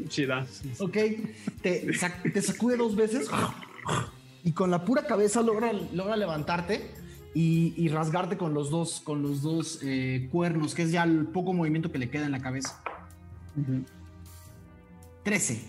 [0.09, 0.45] Chida.
[0.79, 0.97] Ok.
[1.61, 3.29] Te, sac- te sacude dos veces
[4.43, 6.91] y con la pura cabeza logra, logra levantarte
[7.33, 11.25] y, y rasgarte con los dos, con los dos eh, cuernos, que es ya el
[11.27, 12.83] poco movimiento que le queda en la cabeza.
[15.23, 15.61] 13.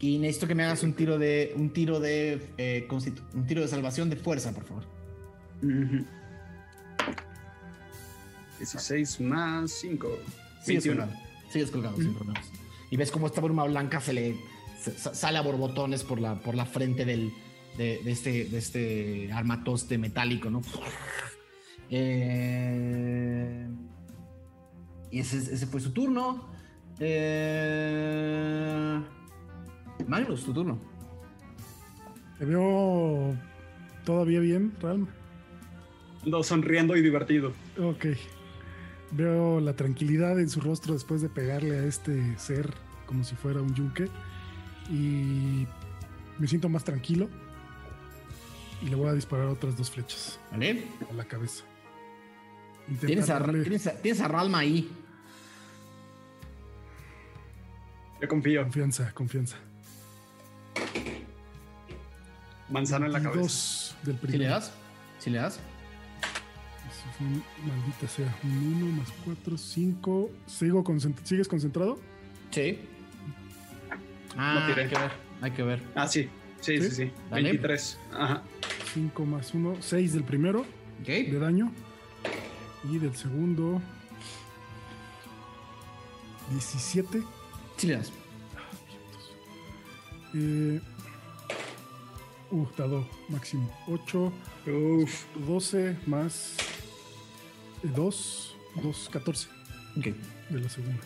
[0.00, 2.88] Y necesito que me hagas un tiro de un tiro de eh,
[3.34, 4.84] un tiro de salvación de fuerza, por favor.
[5.62, 6.04] Ujú.
[8.58, 10.08] 16 más 5.
[10.64, 11.06] Sigues 21.
[11.06, 11.22] colgado.
[11.50, 12.46] Sigues colgado sin problemas.
[12.90, 14.36] Y ves cómo esta bruma blanca se le
[14.82, 17.32] se- sale a borbotones por la, por la frente del,
[17.76, 20.62] de, de este, de este armatoste metálico, ¿no?
[21.90, 23.66] Eh,
[25.10, 26.50] y ese, ese fue su turno.
[27.00, 29.00] Eh,
[30.08, 30.78] Magnus, tu turno.
[32.38, 33.36] Te veo
[34.04, 35.06] todavía bien, Ralm.
[36.24, 37.52] Ando sonriendo y divertido.
[37.78, 38.06] Ok.
[39.12, 42.72] Veo la tranquilidad en su rostro después de pegarle a este ser
[43.06, 44.08] como si fuera un yunque.
[44.90, 45.66] Y
[46.38, 47.28] me siento más tranquilo.
[48.82, 50.84] Y le voy a disparar otras dos flechas ¿Vale?
[51.10, 51.64] a la cabeza.
[53.00, 54.90] Tienes a, darle- tienes, a, tienes a Ralma ahí.
[58.20, 58.62] Yo confío.
[58.62, 59.56] Confianza, confianza.
[62.70, 63.40] Manzana en la cabeza.
[63.40, 64.42] Dos del ¿Sí primero.
[64.44, 64.72] le das?
[65.18, 65.54] ¿Sí le das?
[65.54, 68.34] Eso fue un- maldita sea.
[68.44, 70.30] Un 1 más 4, 5.
[70.46, 70.84] ¿Sigo
[71.24, 71.98] ¿Sigues concentrado?
[72.50, 72.78] Sí.
[74.36, 74.82] Ah, tiré.
[74.82, 75.10] hay que ver.
[75.42, 75.82] Hay que ver.
[75.94, 76.28] Ah, sí.
[76.60, 76.94] Sí, sí, ¿Sí?
[77.06, 77.12] sí.
[77.30, 77.42] Dale.
[77.50, 77.98] 23.
[78.12, 78.42] Ajá.
[78.92, 80.64] 5 más 1, 6 del primero
[81.06, 81.40] de Ok.
[81.40, 81.72] daño.
[82.90, 83.80] Y del segundo,
[86.50, 87.22] 17.
[87.76, 88.12] Sí le das.
[90.34, 90.80] Eh,
[92.50, 93.70] uh, dado máximo.
[93.86, 94.32] 8,
[95.02, 95.24] Uf.
[95.46, 96.56] 12 más
[97.82, 99.48] 2, 2, 14
[99.98, 100.06] Ok.
[100.50, 101.02] de la segunda.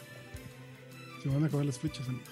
[1.23, 2.29] Se van a acabar las flechas, amigos.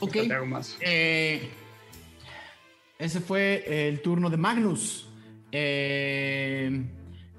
[0.00, 0.12] Ok.
[0.12, 0.76] Te hago más.
[0.80, 1.50] Eh,
[2.98, 5.08] ese fue el turno de Magnus.
[5.50, 6.84] Eh,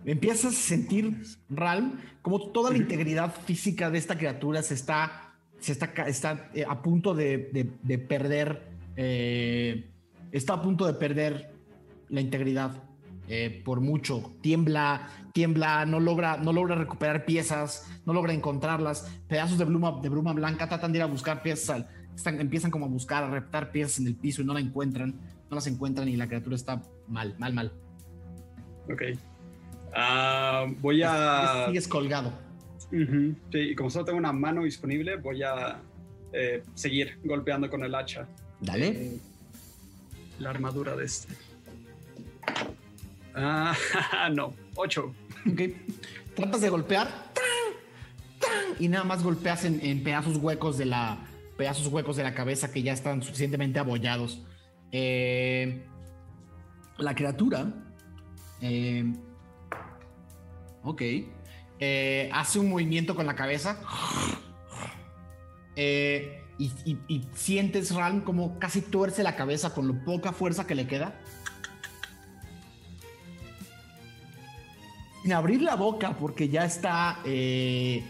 [0.05, 5.22] empiezas a sentir, Ralm, como toda la integridad física de esta criatura se está,
[5.64, 8.68] se está, está eh, a punto de, de- de perder.
[8.95, 9.89] eh,
[10.32, 11.51] está a punto de perder
[12.09, 12.84] la integridad
[13.30, 14.34] eh, por mucho.
[14.41, 19.09] Tiembla, tiembla, no logra, no logra recuperar piezas, no logra encontrarlas.
[19.28, 21.86] Pedazos de bruma, de bruma blanca tratan de ir a buscar piezas.
[22.16, 25.11] están- empiezan como a buscar, a reptar piezas en el piso y no la encuentran.
[25.49, 27.72] No las encuentran y la criatura está mal, mal, mal.
[28.91, 29.01] Ok.
[29.95, 31.66] Ah, voy a.
[31.68, 32.34] Sigues colgado.
[33.51, 35.81] Sí, y como solo tengo una mano disponible, voy a
[36.31, 38.27] eh, seguir golpeando con el hacha
[38.61, 38.87] Dale.
[38.87, 39.17] eh,
[40.39, 41.33] la armadura de este.
[43.35, 43.75] Ah,
[44.33, 45.13] no, 8.
[45.51, 45.61] Ok.
[46.35, 47.07] Tratas de golpear.
[47.33, 48.39] ¡tan!
[48.39, 48.83] ¡tan!
[48.83, 51.17] Y nada más golpeas en, en pedazos huecos de la.
[51.57, 54.41] Pedazos huecos de la cabeza que ya están suficientemente abollados.
[54.91, 55.83] Eh,
[56.97, 57.73] la criatura.
[58.61, 59.03] eh,
[60.83, 61.01] ok.
[61.86, 63.77] Eh, hace un movimiento con la cabeza.
[65.75, 70.65] Eh, y, y- y sientes, Ram, como casi tuerce la cabeza con lo poca fuerza
[70.65, 71.13] que le queda.
[75.23, 78.03] sin abrir la boca porque ya está eh,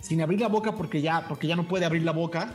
[0.00, 2.54] sin abrir la boca porque ya porque ya no puede abrir la boca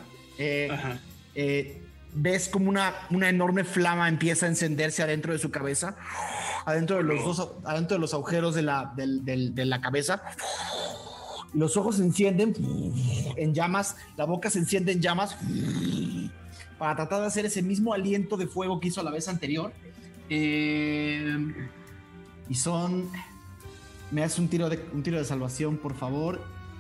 [2.14, 5.96] ves como una, una enorme flama empieza a encenderse adentro de su cabeza
[6.66, 10.22] adentro de los dos adentro de los agujeros de la, del- de la cabeza
[11.54, 12.54] los ojos se encienden
[13.36, 15.36] en llamas la boca se enciende en llamas
[16.78, 19.72] para tratar de hacer ese mismo aliento de fuego que hizo la vez anterior
[20.30, 21.68] Eh,
[22.50, 23.10] y son
[24.12, 26.40] me haces un tiro de un tiro de salvación, por favor.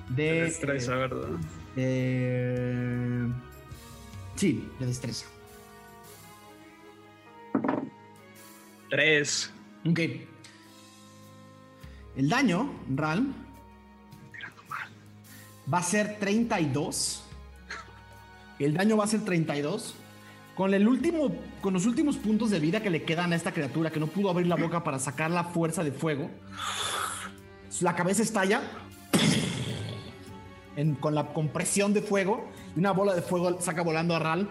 [0.10, 0.44] De.
[0.44, 1.30] Destreza, ¿verdad?
[1.78, 3.28] eh,
[4.36, 5.26] sí, de destreza.
[8.90, 9.52] 3.
[9.86, 10.00] Ok.
[12.16, 13.34] El daño, Ralm,
[15.72, 17.24] va a ser 32.
[18.60, 19.96] El daño va a ser 32.
[20.56, 23.90] Con el último, con los últimos puntos de vida que le quedan a esta criatura
[23.90, 26.30] que no pudo abrir la boca para sacar la fuerza de fuego,
[27.80, 28.62] la cabeza estalla
[31.00, 34.50] con la compresión de fuego y una bola de fuego saca volando a Ral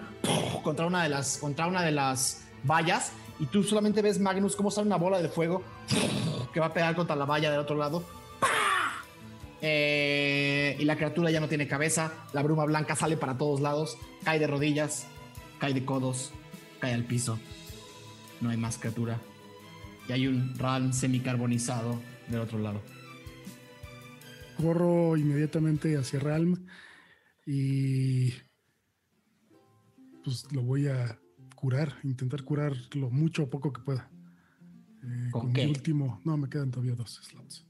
[0.62, 4.70] contra una de las, contra una de las vallas y tú solamente ves Magnus cómo
[4.70, 5.62] sale una bola de fuego
[6.52, 8.04] que va a pegar contra la valla del otro lado.
[9.62, 13.98] Eh, y la criatura ya no tiene cabeza, la bruma blanca sale para todos lados,
[14.24, 15.06] cae de rodillas,
[15.58, 16.32] cae de codos,
[16.80, 17.38] cae al piso.
[18.40, 19.18] No hay más criatura.
[20.08, 22.80] Y hay un Ran semicarbonizado del otro lado.
[24.56, 26.66] Corro inmediatamente hacia Realm
[27.46, 28.32] y
[30.24, 31.19] pues lo voy a
[31.60, 34.08] curar, intentar curar lo mucho o poco que pueda.
[35.02, 35.64] Eh, ¿Con con qué?
[35.64, 37.64] mi último, no, me quedan todavía dos slots.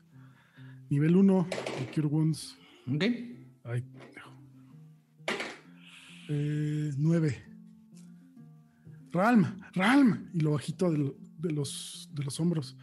[0.88, 1.46] Nivel 1,
[1.78, 2.56] de Cure Wounds.
[2.92, 3.04] ¿Ok?
[3.64, 3.84] Ay,
[6.28, 7.44] eh, 9.
[9.12, 10.30] Ralm, Ralm.
[10.34, 12.76] Y lo bajito de, lo- de los, de los hombros.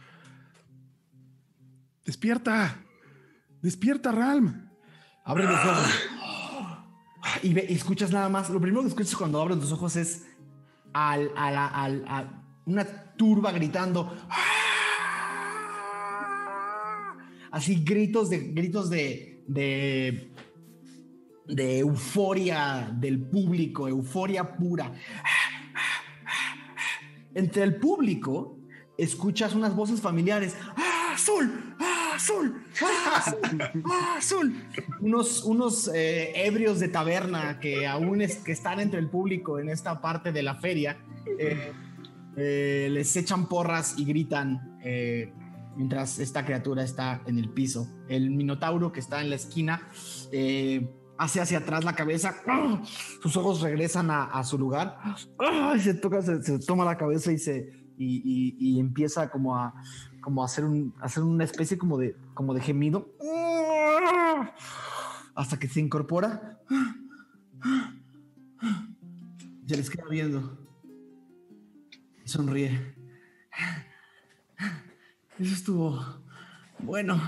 [2.04, 2.82] Despierta.
[3.62, 4.68] Despierta, Ralm.
[5.24, 5.88] Abre los ojos.
[7.42, 8.48] Y, ve- y escuchas nada más.
[8.50, 10.26] Lo primero que escuchas cuando abres los ojos es
[11.06, 12.84] al, a a una
[13.16, 14.14] turba gritando.
[17.50, 20.34] Así gritos de gritos de, de
[21.48, 24.92] de euforia del público, euforia pura.
[27.34, 28.58] Entre el público
[28.98, 30.56] escuchas unas voces familiares.
[30.76, 31.74] ¡Ah, azul!
[31.80, 32.62] ¡Ah, azul!
[32.82, 33.60] ¡Ah, azul!
[33.90, 34.54] ¡Ah, azul!
[35.00, 39.68] Unos, unos eh, ebrios de taberna que aún es, que están entre el público en
[39.68, 40.96] esta parte de la feria.
[41.38, 41.72] eh,
[42.36, 45.32] eh, les echan porras y gritan eh,
[45.76, 47.88] mientras esta criatura está en el piso.
[48.08, 49.82] El minotauro que está en la esquina
[50.30, 50.88] eh,
[51.18, 52.80] hace hacia atrás la cabeza, ¡ah!
[53.22, 54.98] sus ojos regresan a, a su lugar,
[55.40, 55.74] ¡ah!
[55.80, 59.74] se, toca, se, se toma la cabeza y, se, y, y- y empieza como a,
[60.20, 63.14] como hacer, un, hacer una especie como de, como de gemido,
[65.34, 66.60] hasta que se incorpora.
[69.66, 70.66] Se les queda viendo.
[72.24, 72.96] Y sonríe.
[75.38, 76.24] Eso estuvo
[76.80, 77.20] bueno.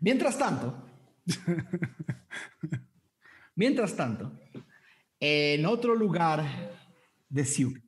[0.00, 0.86] Mientras tanto,
[3.54, 4.38] mientras tanto,
[5.20, 6.44] en otro lugar
[7.28, 7.85] de Secret,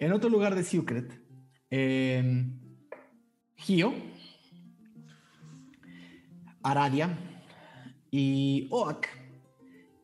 [0.00, 1.20] en otro lugar de Secret,
[1.70, 2.50] eh,
[3.56, 3.94] Gio,
[6.62, 7.16] Aradia
[8.10, 9.06] y Oak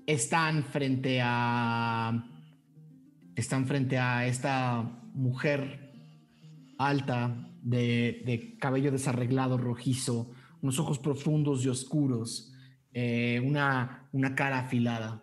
[0.06, 2.30] están frente a
[3.34, 4.82] están frente a esta
[5.14, 5.92] mujer
[6.78, 10.30] alta de, cabello desarreglado rojizo,
[10.60, 12.52] unos ojos profundos y oscuros,
[12.92, 15.22] eh, una, una cara afilada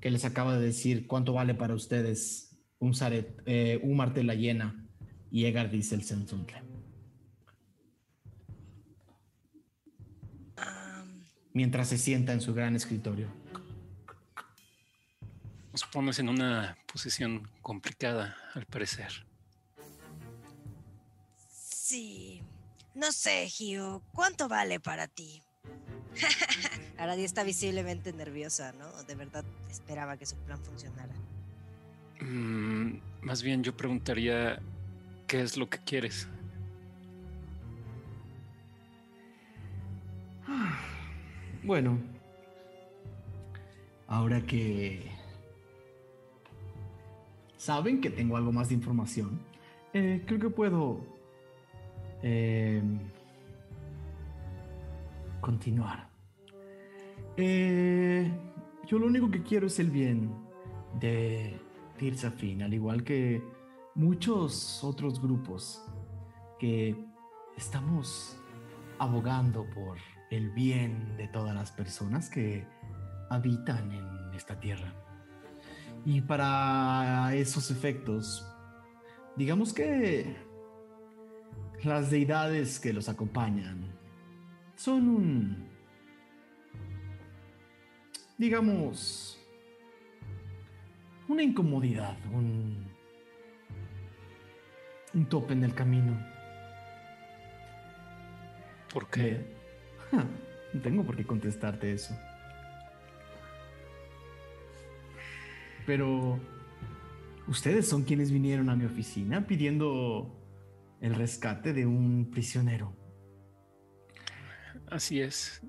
[0.00, 2.49] que les acaba de decir cuánto vale para ustedes
[2.80, 4.84] un, zaret, eh, un martela llena
[5.30, 6.62] y Egar dice el Senzuntle.
[11.52, 13.28] Mientras se sienta en su gran escritorio.
[15.72, 19.26] Nos pones en una posición complicada, al parecer.
[21.48, 22.42] sí.
[22.94, 25.42] No sé, Gio, ¿cuánto vale para ti?
[26.98, 28.90] Aradia está visiblemente nerviosa, ¿no?
[29.04, 31.14] De verdad esperaba que su plan funcionara.
[32.20, 34.60] Mm, más bien yo preguntaría,
[35.26, 36.28] ¿qué es lo que quieres?
[41.62, 41.98] Bueno,
[44.08, 45.10] ahora que
[47.56, 49.38] saben que tengo algo más de información,
[49.92, 51.00] eh, creo que puedo
[52.22, 52.82] eh,
[55.40, 56.08] continuar.
[57.36, 58.30] Eh,
[58.86, 60.30] yo lo único que quiero es el bien
[60.98, 61.56] de
[62.00, 63.42] Al igual que
[63.94, 65.84] muchos otros grupos
[66.58, 66.96] que
[67.58, 68.38] estamos
[68.98, 69.98] abogando por
[70.30, 72.66] el bien de todas las personas que
[73.28, 74.94] habitan en esta tierra.
[76.06, 78.46] Y para esos efectos,
[79.36, 80.36] digamos que
[81.84, 83.92] las deidades que los acompañan
[84.74, 85.68] son un,
[88.38, 89.39] digamos,
[91.30, 92.84] una incomodidad, un,
[95.14, 96.18] un tope en el camino.
[98.92, 99.46] ¿Por qué?
[100.10, 100.26] Ja,
[100.74, 102.18] No tengo por qué contestarte eso.
[105.86, 106.40] Pero
[107.46, 110.36] ustedes son quienes vinieron a mi oficina pidiendo
[111.00, 112.92] el rescate de un prisionero.
[114.88, 115.62] Así es.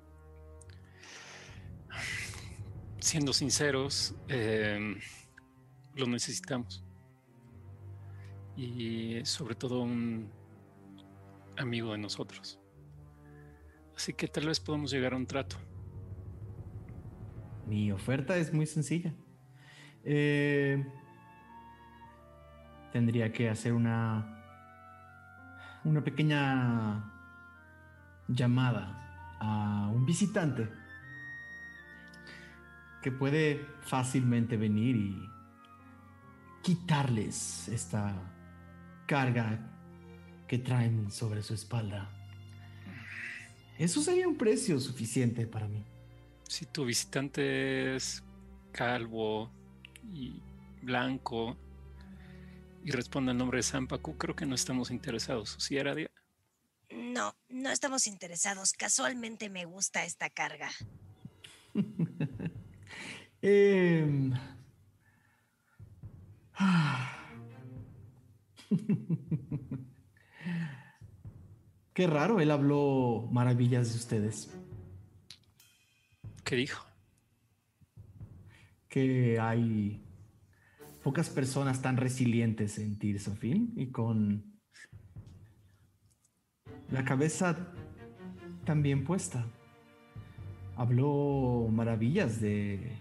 [2.99, 4.95] Siendo sinceros, eh,
[5.96, 6.84] lo necesitamos.
[8.56, 10.30] Y sobre todo un
[11.58, 12.60] amigo de nosotros.
[13.96, 15.56] Así que tal vez podamos llegar a un trato.
[17.68, 19.14] Mi oferta es muy sencilla.
[20.04, 20.84] Eh,
[22.92, 24.42] tendría que hacer una
[25.84, 27.12] una pequeña
[28.28, 30.70] llamada a un visitante
[33.02, 35.30] que puede fácilmente venir y
[36.62, 38.14] quitarles esta
[39.07, 39.59] carga
[40.47, 42.09] que traen sobre su espalda.
[43.78, 45.84] Eso sería un precio suficiente para mí.
[46.47, 48.24] Si tu visitante es
[48.72, 49.49] calvo
[50.03, 50.41] y
[50.82, 51.57] blanco
[52.84, 55.55] y responde el nombre de Sampaku, creo que no estamos interesados.
[55.59, 56.12] ¿Sí, Aradia?
[56.89, 58.74] No, no estamos interesados.
[58.74, 60.70] Casualmente me gusta esta carga.
[63.43, 64.34] Em,
[71.93, 74.49] Qué raro, él habló maravillas de ustedes.
[76.43, 76.86] ¿Qué dijo?
[78.88, 80.03] Que hay
[81.03, 84.43] pocas personas tan resilientes en Tirsafin y con
[86.91, 87.74] la cabeza
[88.66, 89.45] también puesta.
[90.76, 92.97] Habló maravillas de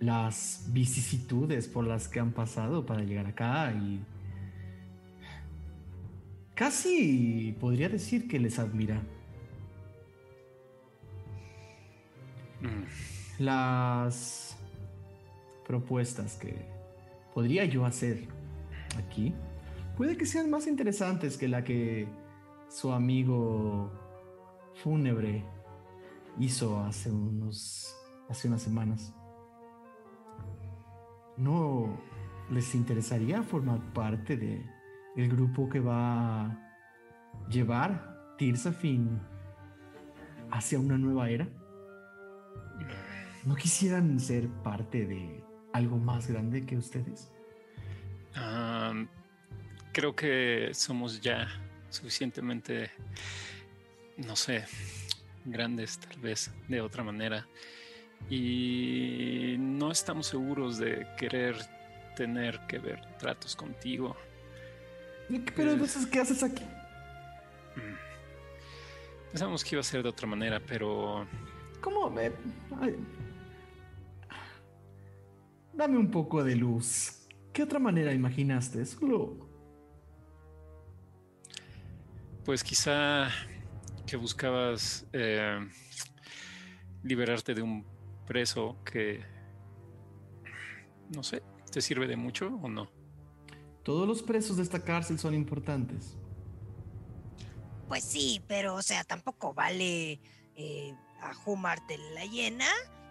[0.00, 4.00] las vicisitudes por las que han pasado para llegar acá y
[6.54, 9.02] casi podría decir que les admira.
[12.62, 14.56] Mm, Las
[15.66, 16.56] propuestas que
[17.34, 18.26] podría yo hacer
[18.98, 19.34] aquí
[19.96, 22.08] puede que sean más interesantes que la que
[22.68, 23.92] su amigo
[24.82, 25.44] fúnebre
[26.38, 27.94] hizo hace unos
[28.28, 29.12] hace unas semanas.
[31.40, 31.98] ¿No
[32.50, 34.62] les interesaría formar parte de
[35.16, 36.76] el grupo que va a
[37.48, 39.18] llevar Tirsafin
[40.50, 41.48] hacia una nueva era?
[43.46, 47.32] ¿No quisieran ser parte de algo más grande que ustedes?
[49.92, 51.48] creo que somos ya
[51.88, 52.90] suficientemente,
[54.18, 54.64] no sé,
[55.44, 57.46] grandes tal vez de otra manera.
[58.28, 61.56] Y no estamos seguros de querer
[62.16, 64.16] tener que ver tratos contigo.
[65.56, 66.64] Pero entonces, ¿qué haces aquí?
[67.76, 69.30] Mm.
[69.30, 71.26] Pensamos que iba a ser de otra manera, pero
[71.80, 72.32] ¿Cómo me...
[72.80, 72.96] ay.
[75.72, 77.26] Dame un poco de luz.
[77.52, 78.84] ¿Qué otra manera imaginaste?
[78.84, 79.48] Solo...
[82.44, 83.28] pues quizá
[84.06, 85.60] que buscabas eh,
[87.04, 87.84] liberarte de un
[88.30, 89.24] preso que,
[91.08, 91.42] no sé,
[91.72, 92.88] ¿te sirve de mucho o no?
[93.82, 96.16] Todos los presos de esta cárcel son importantes.
[97.88, 100.20] Pues sí, pero o sea, tampoco vale
[100.54, 102.68] eh, a Jumarte la llena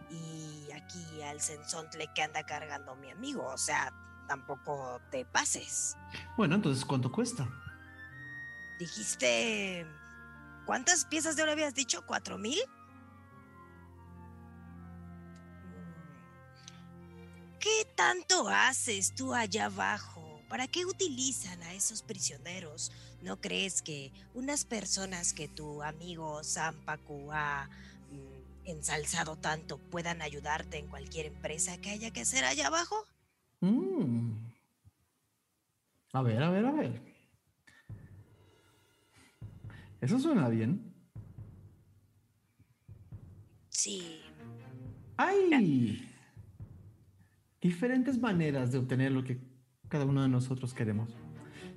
[0.09, 3.45] y aquí al Sensontle que anda cargando mi amigo.
[3.45, 3.91] O sea,
[4.29, 5.97] tampoco te pases.
[6.37, 7.45] Bueno, entonces, ¿cuánto cuesta?
[8.79, 9.85] Dijiste...
[10.65, 12.05] ¿Cuántas piezas de oro habías dicho?
[12.05, 12.59] ¿Cuatro mil?
[17.59, 20.41] ¿Qué tanto haces tú allá abajo?
[20.47, 22.91] ¿Para qué utilizan a esos prisioneros?
[23.21, 27.69] ¿No crees que unas personas que tu amigo Sampaku ha
[28.11, 33.05] mm, ensalzado tanto puedan ayudarte en cualquier empresa que haya que hacer allá abajo?
[33.59, 34.31] Mm.
[36.13, 37.01] A ver, a ver, a ver.
[39.99, 40.93] Eso suena bien.
[43.69, 44.21] Sí,
[45.17, 46.08] Hay
[47.61, 49.39] diferentes maneras de obtener lo que
[49.87, 51.09] cada uno de nosotros queremos.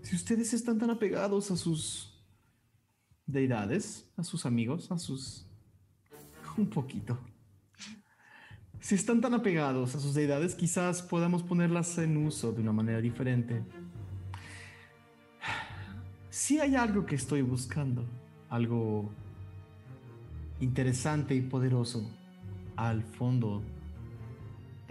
[0.03, 2.23] Si ustedes están tan apegados a sus
[3.27, 5.47] deidades, a sus amigos, a sus...
[6.57, 7.19] un poquito.
[8.81, 13.01] Si están tan apegados a sus deidades, quizás podamos ponerlas en uso de una manera
[13.01, 13.63] diferente.
[16.31, 18.05] Si hay algo que estoy buscando,
[18.49, 19.13] algo
[20.59, 22.11] interesante y poderoso
[22.77, 23.63] al fondo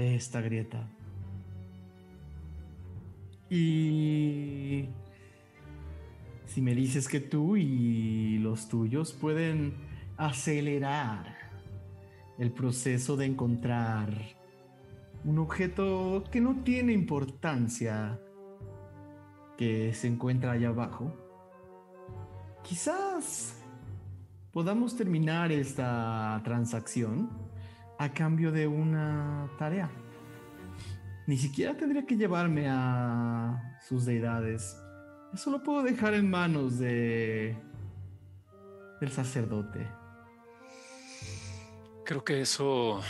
[0.01, 0.87] esta grieta.
[3.49, 4.85] Y
[6.45, 9.73] si me dices que tú y los tuyos pueden
[10.17, 11.37] acelerar
[12.37, 14.09] el proceso de encontrar
[15.23, 18.19] un objeto que no tiene importancia
[19.57, 21.13] que se encuentra allá abajo,
[22.63, 23.61] quizás
[24.51, 27.50] podamos terminar esta transacción
[28.01, 29.87] a cambio de una tarea.
[31.27, 34.75] Ni siquiera tendría que llevarme a sus deidades.
[35.31, 37.55] Eso lo puedo dejar en manos de
[38.99, 39.87] del sacerdote.
[42.03, 43.01] Creo que eso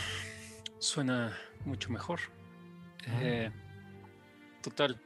[0.78, 1.32] suena
[1.64, 2.20] mucho mejor.
[3.22, 3.50] Eh,
[4.62, 5.00] total,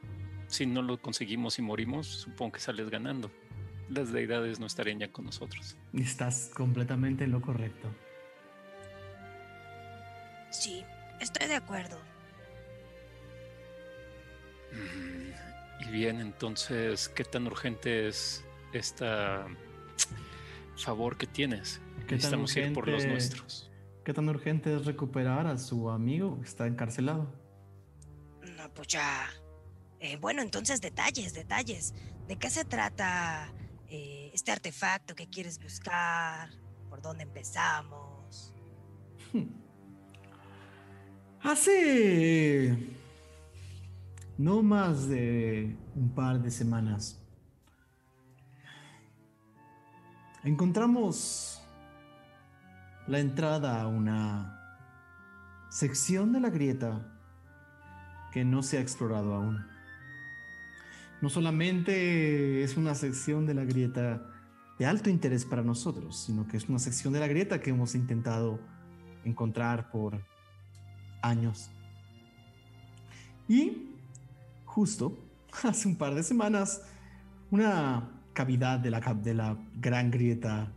[0.47, 3.31] si no lo conseguimos y morimos, supongo que sales ganando.
[3.89, 5.77] Las deidades no estarían ya con nosotros.
[5.93, 7.89] Estás completamente en lo correcto.
[10.49, 10.83] Sí,
[11.19, 11.97] estoy de acuerdo.
[14.71, 15.31] Mm,
[15.87, 18.43] Y bien, entonces, ¿qué tan urgente es
[18.73, 19.47] esta
[20.75, 21.79] favor que tienes?
[22.07, 23.71] ¿Qué tan Necesitamos ir por los urgente- nuestros.
[24.03, 27.29] ¿Qué tan urgente es recuperar a su amigo que está encarcelado?
[28.55, 29.29] No, pues ya.
[29.99, 31.93] Eh, bueno, entonces detalles, detalles.
[32.27, 33.51] ¿De qué se trata
[33.89, 36.49] eh, este artefacto que quieres buscar?
[36.89, 38.53] ¿Por dónde empezamos?
[41.47, 42.77] Hace
[44.37, 47.23] no más de un par de semanas
[50.43, 51.61] encontramos
[53.07, 54.59] la entrada a una
[55.69, 57.17] sección de la grieta
[58.33, 59.65] que no se ha explorado aún.
[61.21, 64.21] No solamente es una sección de la grieta
[64.77, 67.95] de alto interés para nosotros, sino que es una sección de la grieta que hemos
[67.95, 68.59] intentado
[69.23, 70.21] encontrar por
[71.21, 71.69] años.
[73.47, 73.95] Y
[74.65, 75.17] justo
[75.63, 76.83] hace un par de semanas,
[77.51, 80.71] una cavidad de la, de la gran grieta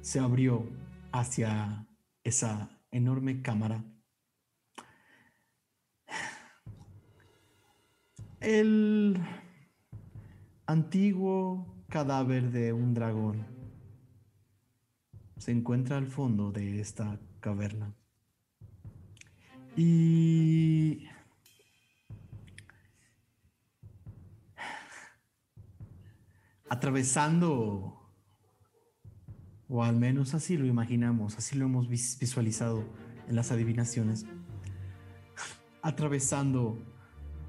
[0.00, 0.68] se abrió
[1.12, 1.86] hacia
[2.22, 3.82] esa enorme cámara.
[8.40, 9.18] El
[10.66, 13.46] antiguo cadáver de un dragón
[15.38, 17.94] se encuentra al fondo de esta caverna.
[19.76, 21.06] Y
[26.70, 28.00] atravesando,
[29.68, 32.82] o al menos así lo imaginamos, así lo hemos vis- visualizado
[33.28, 34.24] en las adivinaciones,
[35.82, 36.82] atravesando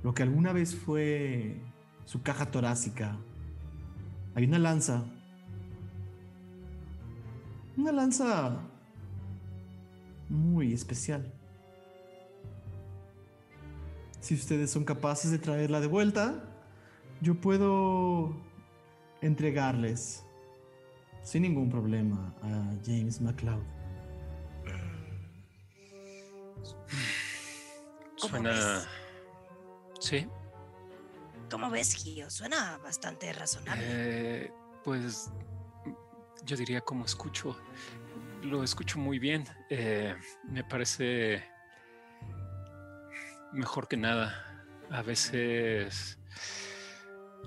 [0.03, 1.61] lo que alguna vez fue
[2.03, 3.17] su caja torácica,
[4.35, 5.05] hay una lanza,
[7.77, 8.74] una lanza
[10.29, 11.31] muy especial.
[14.19, 16.43] Si ustedes son capaces de traerla de vuelta,
[17.21, 18.35] yo puedo
[19.21, 20.23] entregarles
[21.21, 23.61] sin ningún problema a James McLeod.
[28.21, 28.49] ¿Cómo Suena.
[28.49, 28.87] ves?
[29.99, 30.27] Sí.
[31.49, 32.29] ¿Cómo ves, Gio?
[32.29, 33.83] Suena bastante razonable.
[33.87, 34.53] Eh,
[34.83, 35.29] pues
[36.45, 37.55] yo diría como escucho.
[38.45, 39.43] Lo escucho muy bien.
[39.71, 41.43] Eh, me parece
[43.51, 44.63] mejor que nada.
[44.91, 46.19] A veces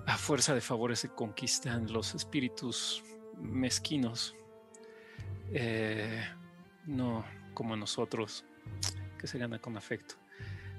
[0.07, 3.05] a fuerza de favores se conquistan los espíritus
[3.37, 4.35] mezquinos.
[5.53, 6.21] Eh,
[6.87, 8.45] no como nosotros,
[9.21, 10.17] que se gana con afecto.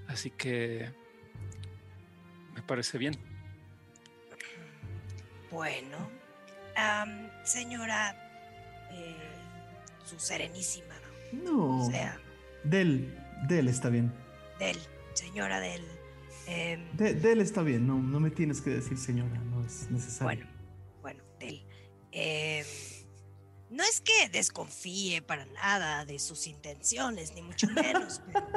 [0.09, 0.93] Así que
[2.55, 3.13] me parece bien.
[5.49, 6.09] Bueno,
[7.45, 8.13] señora,
[8.91, 9.38] eh,
[10.09, 10.95] su serenísima,
[11.31, 11.85] No.
[11.85, 12.19] o sea,
[12.63, 13.17] Del,
[13.47, 14.11] Del está bien.
[14.59, 14.77] del,
[15.13, 15.83] señora del...
[16.47, 17.85] em, De- Del está bien.
[17.87, 19.37] No, no me tienes que decir señora.
[19.51, 20.25] No es necesario.
[20.25, 20.47] bueno,
[21.01, 21.63] bueno, del...
[22.11, 22.65] em,
[23.69, 28.19] no es que desconfíe para nada de sus intenciones, ni mucho menos.
[28.33, 28.47] pero,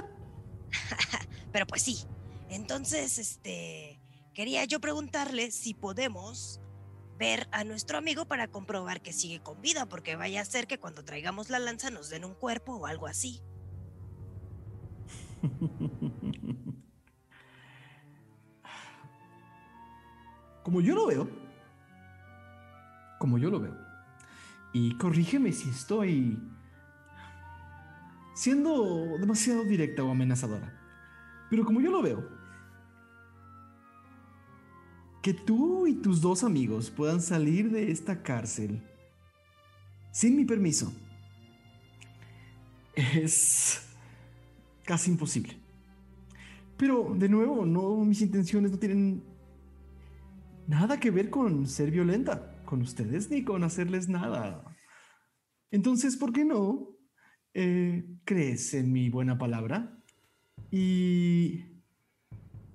[1.52, 1.98] pero pues sí.
[2.48, 4.00] Entonces, este,
[4.34, 6.60] quería yo preguntarle si podemos
[7.18, 10.78] ver a nuestro amigo para comprobar que sigue con vida, porque vaya a ser que
[10.78, 13.40] cuando traigamos la lanza nos den un cuerpo o algo así.
[20.62, 21.28] Como yo lo veo,
[23.18, 23.76] como yo lo veo,
[24.72, 26.38] y corrígeme si estoy
[28.34, 30.72] siendo demasiado directa o amenazadora,
[31.50, 32.41] pero como yo lo veo,
[35.22, 38.82] que tú y tus dos amigos puedan salir de esta cárcel
[40.10, 40.92] sin mi permiso
[42.94, 43.88] es
[44.84, 45.56] casi imposible.
[46.76, 49.22] Pero de nuevo, no, mis intenciones no tienen
[50.66, 54.64] nada que ver con ser violenta con ustedes ni con hacerles nada.
[55.70, 56.88] Entonces, ¿por qué no
[57.54, 59.98] eh, crees en mi buena palabra?
[60.70, 61.71] Y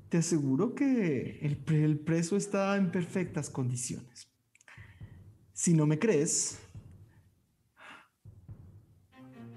[0.10, 4.30] te aseguro que el, pre- el preso está en perfectas condiciones.
[5.54, 6.60] Si no me crees,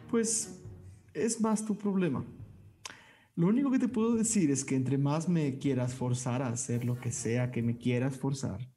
[0.08, 0.60] pues
[1.14, 2.24] es más tu problema.
[3.36, 6.84] Lo único que te puedo decir es que entre más me quieras forzar a hacer
[6.84, 8.68] lo que sea que me quieras forzar,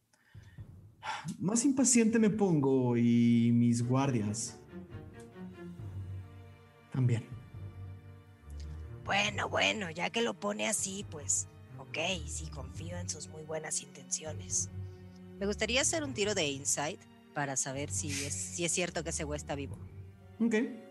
[1.39, 4.59] más impaciente me pongo y mis guardias
[6.91, 7.25] también.
[9.03, 11.47] Bueno, bueno, ya que lo pone así, pues,
[11.93, 14.69] ok, sí confío en sus muy buenas intenciones.
[15.39, 16.99] Me gustaría hacer un tiro de insight
[17.35, 19.77] para saber si es, si es cierto que ese güey está vivo.
[20.39, 20.55] Ok,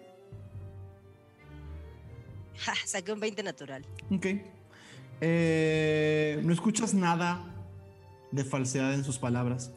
[2.56, 3.84] Ja, saqué un 20 natural.
[4.10, 4.26] ok.
[5.24, 7.44] Eh, no escuchas nada
[8.30, 9.72] de falsedad en sus palabras,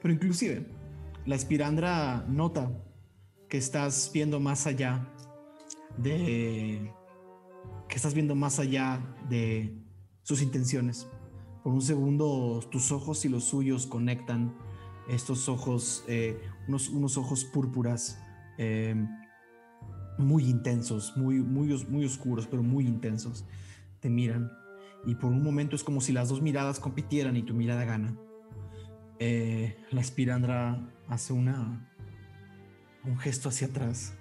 [0.00, 0.66] pero inclusive
[1.26, 2.70] la espirandra nota
[3.48, 5.06] que estás viendo más allá
[5.96, 6.90] de
[7.88, 9.72] que estás viendo más allá de
[10.24, 11.06] sus intenciones.
[11.62, 14.52] Por un segundo tus ojos y los suyos conectan
[15.08, 18.18] estos ojos, eh, unos, unos ojos púrpuras
[18.58, 18.96] eh,
[20.18, 23.44] muy intensos, muy, muy, muy oscuros, pero muy intensos.
[24.00, 24.50] Te miran
[25.06, 28.16] y por un momento es como si las dos miradas compitieran y tu mirada gana.
[29.20, 31.90] Eh, la espirandra hace una
[33.04, 34.14] un gesto hacia atrás.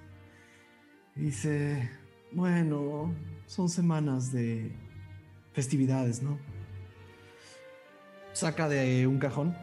[1.16, 1.90] Dice,
[2.32, 3.14] bueno,
[3.46, 4.76] son semanas de
[5.54, 6.38] festividades, ¿no?
[8.34, 9.56] Saca de un cajón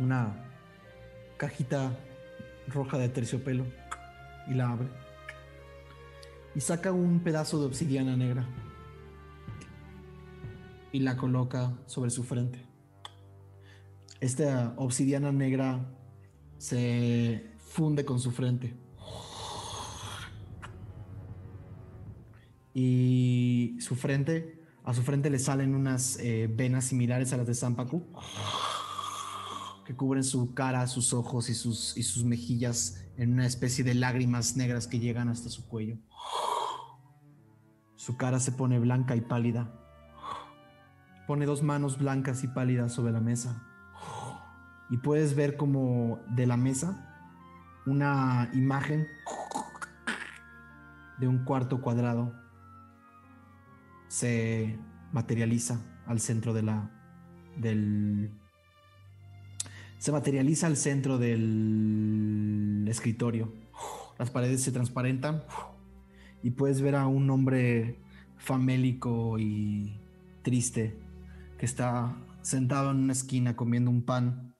[0.00, 0.34] una
[1.36, 1.96] cajita
[2.68, 3.66] roja de terciopelo
[4.48, 4.88] y la abre.
[6.54, 8.46] Y saca un pedazo de obsidiana negra
[10.90, 12.64] y la coloca sobre su frente.
[14.20, 15.80] Esta obsidiana negra
[16.58, 18.74] se funde con su frente.
[22.74, 27.54] Y su frente, a su frente le salen unas eh, venas similares a las de
[27.54, 28.06] Zampacu
[29.90, 33.94] que cubren su cara, sus ojos y sus, y sus mejillas en una especie de
[33.94, 35.96] lágrimas negras que llegan hasta su cuello.
[37.96, 39.68] Su cara se pone blanca y pálida.
[41.26, 43.66] Pone dos manos blancas y pálidas sobre la mesa.
[44.90, 47.34] Y puedes ver como de la mesa
[47.84, 49.08] una imagen
[51.18, 52.32] de un cuarto cuadrado
[54.10, 54.76] se
[55.12, 56.90] materializa al centro de la
[57.56, 58.32] del
[59.98, 63.54] se materializa al centro del escritorio.
[64.18, 65.44] Las paredes se transparentan
[66.42, 68.00] y puedes ver a un hombre
[68.36, 70.00] famélico y
[70.42, 70.98] triste
[71.56, 74.56] que está sentado en una esquina comiendo un pan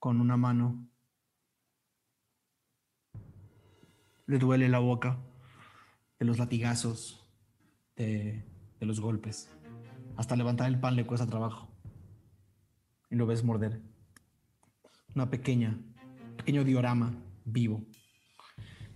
[0.00, 0.88] con una mano.
[4.26, 5.20] Le duele la boca
[6.18, 7.30] de los latigazos,
[7.94, 9.50] de, de los golpes.
[10.16, 11.68] Hasta levantar el pan le cuesta trabajo.
[13.10, 13.80] Y lo ves morder
[15.14, 15.76] una pequeña,
[16.36, 17.12] pequeño diorama
[17.44, 17.84] vivo.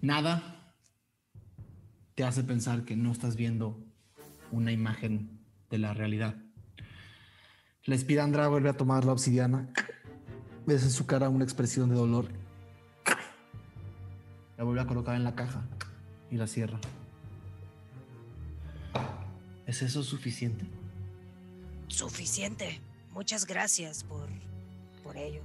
[0.01, 0.75] Nada
[2.15, 3.85] te hace pensar que no estás viendo
[4.53, 5.41] una imagen
[5.71, 6.37] de la realidad.
[7.85, 9.69] La espirandra vuelve a tomar la obsidiana.
[10.65, 12.29] Ves en su cara una expresión de dolor.
[14.57, 15.67] La vuelve a colocar en la caja
[16.31, 16.79] y la cierra.
[19.73, 20.66] ¿Es eso suficiente?
[21.89, 22.78] Suficiente.
[23.12, 24.28] Muchas gracias por,
[25.03, 25.40] por ello.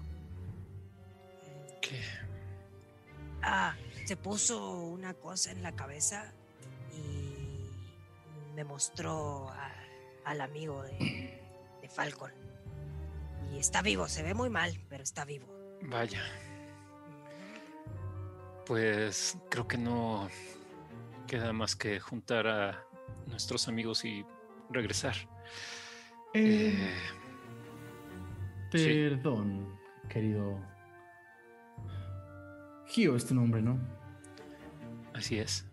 [1.81, 2.01] ¿Qué?
[3.41, 3.73] Ah,
[4.05, 6.33] se puso una cosa en la cabeza
[6.93, 7.69] y
[8.53, 9.71] me mostró a-
[10.25, 11.39] al amigo de,
[11.81, 12.33] de Falcon.
[13.53, 15.47] Y está vivo, se ve muy mal, pero está vivo.
[15.83, 16.21] Vaya.
[18.65, 20.27] Pues creo que no
[21.27, 22.86] queda más que juntar a
[23.27, 24.25] nuestros amigos y
[24.69, 25.15] regresar.
[26.33, 26.75] Eh,
[28.71, 28.85] sí.
[28.85, 29.77] Perdón,
[30.09, 30.59] querido.
[32.87, 33.77] Gio es tu nombre, ¿no?
[35.17, 35.65] así es.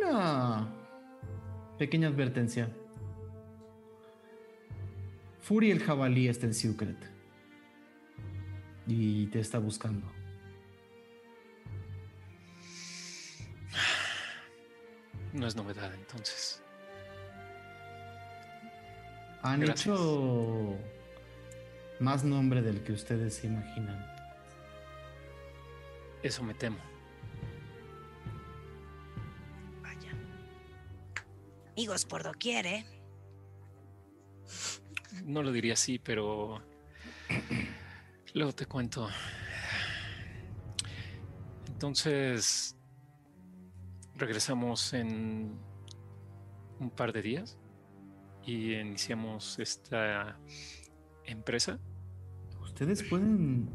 [0.00, 0.68] Una
[1.78, 2.70] pequeña advertencia.
[5.40, 6.96] Fury el jabalí está en Secret.
[8.86, 10.06] Y te está buscando.
[15.36, 16.62] No es novedad entonces.
[19.42, 19.82] Han Gracias.
[19.82, 20.78] hecho
[22.00, 24.04] más nombre del que ustedes se imaginan.
[26.22, 26.78] Eso me temo.
[29.82, 30.10] Vaya.
[31.72, 32.86] Amigos por doquier, ¿eh?
[35.22, 36.62] No lo diría así, pero
[38.32, 39.08] luego te cuento.
[41.68, 42.75] Entonces,
[44.16, 45.58] regresamos en
[46.80, 47.58] un par de días
[48.44, 50.38] y iniciamos esta
[51.24, 51.78] empresa.
[52.62, 53.68] Ustedes pueden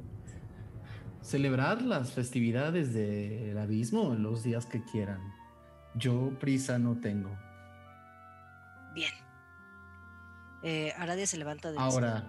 [1.21, 5.21] celebrar las festividades del abismo los días que quieran.
[5.95, 7.37] Yo prisa no tengo.
[8.93, 9.13] Bien.
[10.63, 12.23] Eh, Aradia se levanta del Ahora.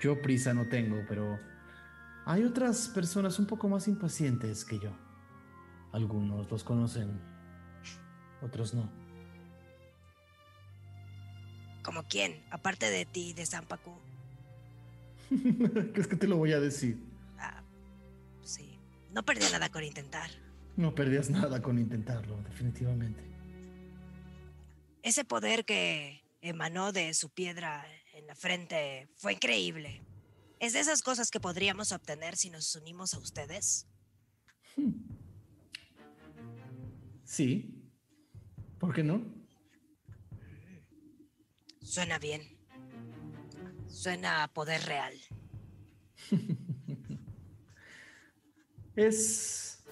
[0.00, 1.38] Yo prisa no tengo, pero
[2.24, 4.90] hay otras personas un poco más impacientes que yo.
[5.92, 7.20] Algunos los conocen,
[8.42, 8.90] otros no.
[11.82, 12.42] ¿Como quién?
[12.50, 13.92] Aparte de ti, de Zampacu.
[15.92, 17.02] ¿Crees que te lo voy a decir?
[17.38, 17.62] Ah,
[18.42, 18.78] sí.
[19.12, 20.30] No perdí nada con intentar.
[20.76, 23.22] No perdías nada con intentarlo, definitivamente.
[25.02, 30.02] Ese poder que emanó de su piedra en la frente fue increíble.
[30.58, 33.86] Es de esas cosas que podríamos obtener si nos unimos a ustedes.
[37.30, 37.80] Sí.
[38.80, 39.22] ¿Por qué no?
[41.80, 42.42] Suena bien.
[43.86, 45.14] Suena a poder real.
[48.96, 49.84] Es,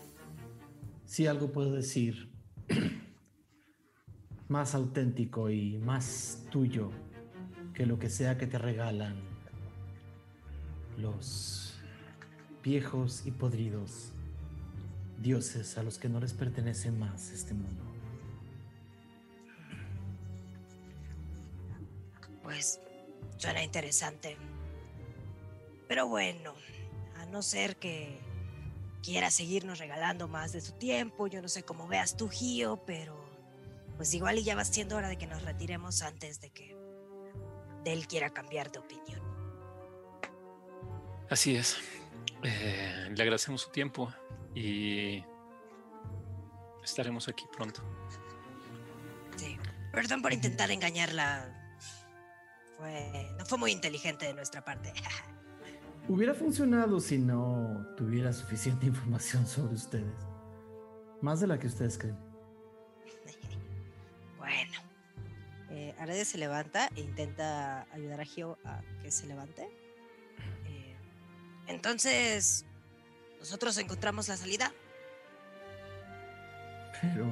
[1.06, 2.28] si algo puedo decir,
[4.48, 6.90] más auténtico y más tuyo
[7.72, 9.14] que lo que sea que te regalan
[10.98, 11.78] los
[12.64, 14.12] viejos y podridos
[15.18, 17.82] dioses a los que no les pertenece más este mundo.
[22.42, 22.80] Pues
[23.36, 24.36] suena interesante.
[25.86, 26.54] Pero bueno,
[27.16, 28.18] a no ser que
[29.02, 33.28] quiera seguirnos regalando más de su tiempo, yo no sé cómo veas tú, Gio, pero
[33.96, 36.76] pues igual y ya va siendo hora de que nos retiremos antes de que
[37.84, 39.20] de él quiera cambiar de opinión.
[41.30, 41.76] Así es.
[42.42, 44.12] Eh, le agradecemos su tiempo
[44.58, 45.24] y
[46.82, 47.80] estaremos aquí pronto.
[49.36, 49.56] Sí.
[49.92, 51.54] Perdón por intentar engañarla.
[52.76, 54.92] Fue, no fue muy inteligente de nuestra parte.
[56.08, 60.26] Hubiera funcionado si no tuviera suficiente información sobre ustedes.
[61.20, 62.16] Más de la que ustedes creen.
[64.38, 64.78] bueno.
[65.70, 69.68] Eh, se levanta e intenta ayudar a Gio a que se levante.
[70.66, 70.96] Eh,
[71.66, 72.64] entonces,
[73.38, 74.72] nosotros encontramos la salida.
[77.00, 77.26] Pero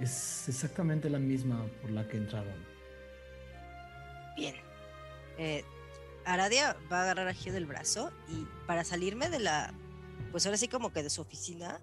[0.00, 2.54] es exactamente la misma por la que entraron.
[4.36, 4.54] Bien.
[5.38, 5.64] Eh,
[6.24, 9.74] Aradia va a agarrar a Gio del brazo y para salirme de la,
[10.30, 11.80] pues ahora sí como que de su oficina,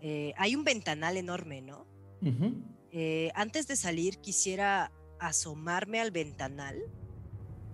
[0.00, 1.86] eh, hay un ventanal enorme, ¿no?
[2.90, 6.76] Eh, antes de salir quisiera asomarme al ventanal.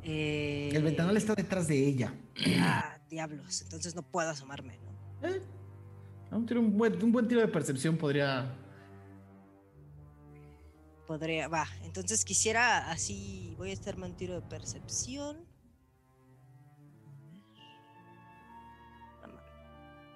[0.03, 2.15] Eh, El ventanal está detrás de ella.
[2.59, 5.29] Ah, diablos, entonces no puedo asomarme, ¿no?
[5.29, 5.43] Eh,
[6.31, 8.51] un, tiro- un buen, un buen tiro de percepción podría.
[11.07, 15.45] Podría, va, entonces quisiera así, voy a estarme un tiro de percepción.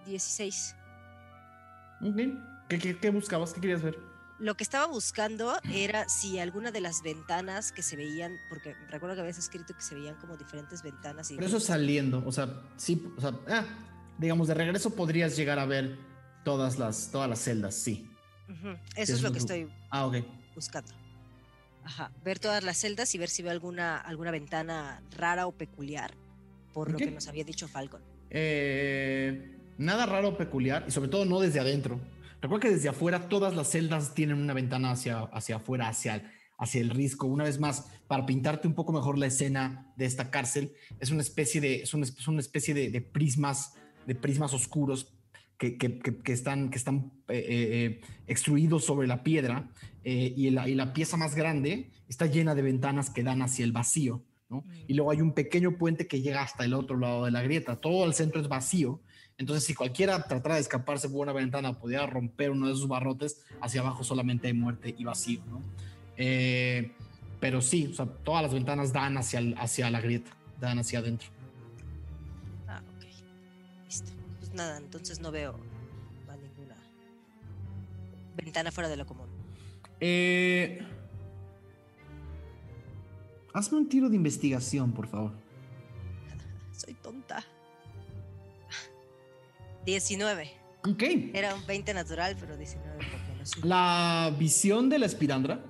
[0.07, 0.75] 16.
[2.03, 2.17] Ok.
[2.69, 3.53] ¿Qué, qué, qué buscabas?
[3.53, 3.99] ¿Qué querías ver?
[4.39, 9.15] Lo que estaba buscando era si alguna de las ventanas que se veían, porque recuerdo
[9.15, 11.31] que habías escrito que se veían como diferentes ventanas.
[11.31, 13.65] Y Pero eso saliendo, o sea, sí, o sea, ah,
[14.19, 15.99] digamos, de regreso podrías llegar a ver
[16.45, 18.11] todas las, todas las celdas, sí.
[18.49, 20.11] Eso eso es lo que estoy Ah,
[20.55, 20.93] buscando.
[21.83, 26.15] Ajá, ver todas las celdas y ver si veo alguna, alguna ventana rara o peculiar,
[26.75, 28.03] por lo que nos había dicho Falcon.
[28.29, 31.99] Eh, nada raro o peculiar, y sobre todo no desde adentro.
[32.41, 36.23] Recuerda que desde afuera todas las celdas tienen una ventana hacia, hacia afuera, hacia, el-
[36.59, 37.27] hacia el risco.
[37.27, 41.23] Una vez más, para pintarte un poco mejor la escena de esta cárcel, es una
[41.23, 43.75] especie de, es una, es una especie de, de prismas,
[44.07, 45.13] de prismas oscuros
[45.59, 49.71] que, que- que- que están, que están eh, eh, eh, extruidos sobre la piedra
[50.05, 53.65] eh, y, la, y la pieza más grande está llena de ventanas que dan hacia
[53.65, 54.23] el vacío.
[54.49, 54.65] ¿no?
[54.87, 57.81] Y luego hay un pequeño puente que llega hasta el otro lado de la grieta.
[57.81, 59.01] Todo el centro es vacío.
[59.39, 63.45] Entonces, si cualquiera tratara de escaparse por una ventana, pudiera romper uno de esos barrotes,
[63.61, 65.41] hacia abajo solamente hay muerte y vacío.
[65.51, 65.61] ¿no?
[66.17, 66.93] Eh,
[67.39, 71.01] pero sí, o sea, todas las ventanas dan hacia, el- hacia la grieta, dan hacia
[71.01, 71.29] adentro.
[72.67, 73.05] Ah, ok.
[73.85, 74.11] Listo.
[74.39, 75.55] Pues nada, entonces no veo
[76.31, 76.77] a ninguna
[78.37, 79.27] ventana fuera de lo común.
[80.01, 80.79] Eh,
[83.53, 85.33] hazme un tiro de investigación, por favor.
[89.87, 90.51] 19.
[90.87, 91.03] Ok.
[91.33, 93.65] Era un 20 natural, pero 19 por menos.
[93.65, 95.65] La visión de la espirandra,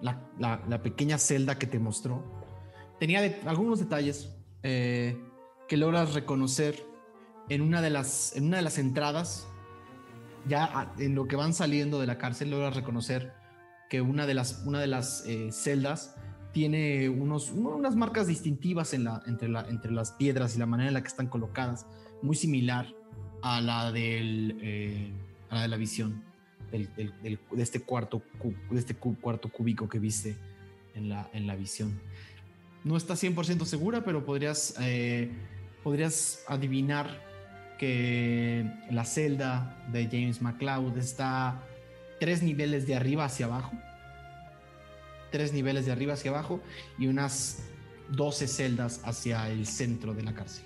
[0.00, 2.24] la, la- la pequeña celda que te mostró,
[2.98, 5.16] tenía de- algunos detalles eh,
[5.68, 6.84] que logras reconocer
[7.48, 9.46] en una de las, en una de las entradas.
[10.48, 13.34] Ya en lo que van saliendo de la cárcel, logras reconocer
[13.90, 16.16] que una de las, una de las eh, celdas
[16.52, 20.88] tiene unos, unas marcas distintivas en la, entre, la, entre las piedras y la manera
[20.88, 21.86] en la que están colocadas,
[22.22, 22.86] muy similar
[23.42, 25.10] a la, del, eh,
[25.50, 26.22] a la de la visión
[26.70, 30.36] de este cuarto cu- de este cu- cuarto cúbico que viste
[30.94, 32.00] en la, en la visión.
[32.84, 35.30] No está 100% segura, pero podrías, eh,
[35.82, 37.20] podrías adivinar
[37.78, 41.62] que la celda de James McLeod está
[42.20, 43.72] tres niveles de arriba hacia abajo.
[45.32, 46.60] Tres niveles de arriba hacia abajo
[46.98, 47.64] y unas
[48.10, 50.64] 12 celdas hacia el centro de la cárcel.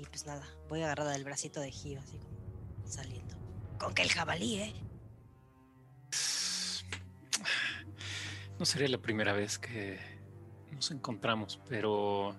[0.00, 3.36] Y pues nada, voy agarrada del bracito de Gio, así como saliendo.
[3.78, 4.74] Con que el jabalí, ¿eh?
[8.58, 10.00] No sería la primera vez que
[10.72, 12.34] nos encontramos, pero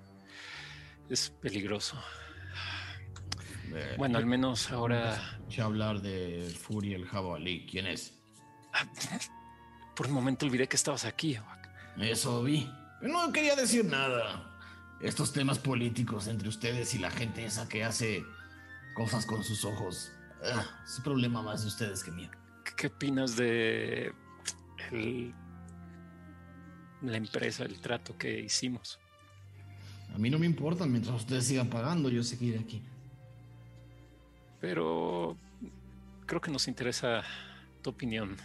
[1.08, 2.02] es peligroso.
[3.96, 5.14] Bueno, al menos ahora...
[5.34, 7.68] Escuché hablar de Fury el jabalí.
[7.68, 8.16] ¿Quién es?
[9.96, 11.38] Por un momento olvidé que estabas aquí.
[12.00, 12.68] Eso vi.
[13.02, 14.51] No quería decir nada.
[15.04, 18.24] Estos temas políticos entre ustedes y la gente esa que hace
[18.94, 20.12] cosas con sus ojos.
[20.44, 22.30] ah, es problema más de ustedes que mío.
[22.66, 24.12] ¿Qué- ¿Qué opinas de
[24.92, 25.34] el-
[27.04, 29.00] la empresa, el trato que hicimos?
[30.14, 32.82] A mí no me importa mientras ustedes sigan pagando, yo seguiré aquí.
[34.60, 35.38] Pero
[36.26, 37.24] creo que nos interesa
[37.82, 38.36] tu opinión.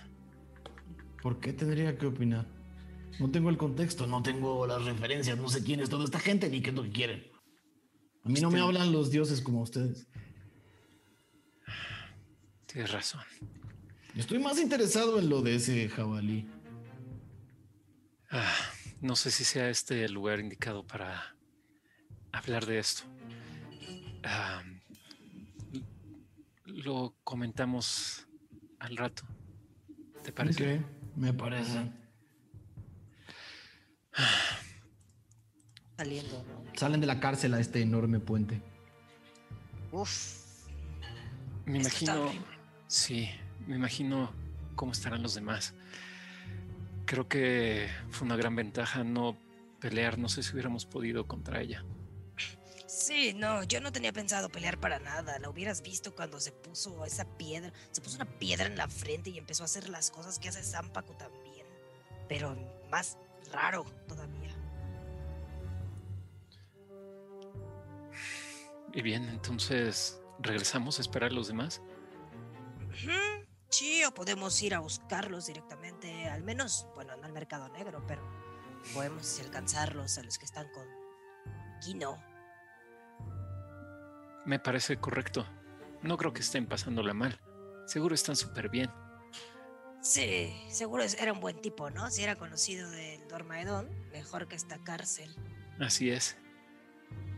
[1.22, 2.46] ¿Por qué tendría que opinar?
[3.18, 6.48] No tengo el contexto, no tengo las referencias, no sé quién es toda esta gente
[6.50, 7.26] ni qué es lo que quieren.
[8.24, 10.06] A mí no me Este- hablan los dioses como ustedes.
[12.66, 13.22] Tienes razón.
[14.14, 16.46] Estoy más interesado en lo de ese jabalí.
[18.30, 18.52] Ah,
[19.00, 21.36] no sé si sea este el lugar indicado para
[22.32, 23.04] hablar de esto.
[24.24, 24.62] Ah,
[26.64, 28.26] lo comentamos
[28.78, 29.22] al rato.
[30.24, 30.78] ¿Te parece?
[30.78, 30.84] Ok,
[31.16, 31.90] me parece.
[35.96, 36.44] Saliendo.
[36.74, 38.60] Salen de la cárcel a este enorme puente.
[39.92, 40.44] Uf.
[41.64, 42.44] Me Esto imagino,
[42.86, 43.28] sí,
[43.66, 44.32] me imagino
[44.76, 45.74] cómo estarán los demás.
[47.06, 49.36] Creo que fue una gran ventaja no
[49.80, 50.18] pelear.
[50.18, 51.84] No sé si hubiéramos podido contra ella.
[52.86, 55.38] Sí, no, yo no tenía pensado pelear para nada.
[55.38, 57.72] La hubieras visto cuando se puso esa piedra.
[57.90, 60.62] Se puso una piedra en la frente y empezó a hacer las cosas que hace
[60.62, 61.66] Zampaco también.
[62.28, 62.56] Pero
[62.90, 63.18] más
[63.50, 64.50] raro todavía.
[68.92, 71.82] Y bien, entonces regresamos a esperar a los demás.
[73.68, 76.28] Sí, o podemos ir a buscarlos directamente.
[76.28, 78.22] Al menos, bueno, no al mercado negro, pero
[78.94, 80.86] podemos alcanzarlos a los que están con
[81.82, 82.16] Kino.
[84.46, 85.46] Me parece correcto.
[86.02, 87.38] No creo que estén pasándola mal.
[87.86, 88.90] Seguro están súper bien.
[90.06, 92.08] Sí, seguro era un buen tipo, ¿no?
[92.12, 95.28] Si era conocido del Dormaedón, mejor que esta cárcel.
[95.80, 96.36] Así es.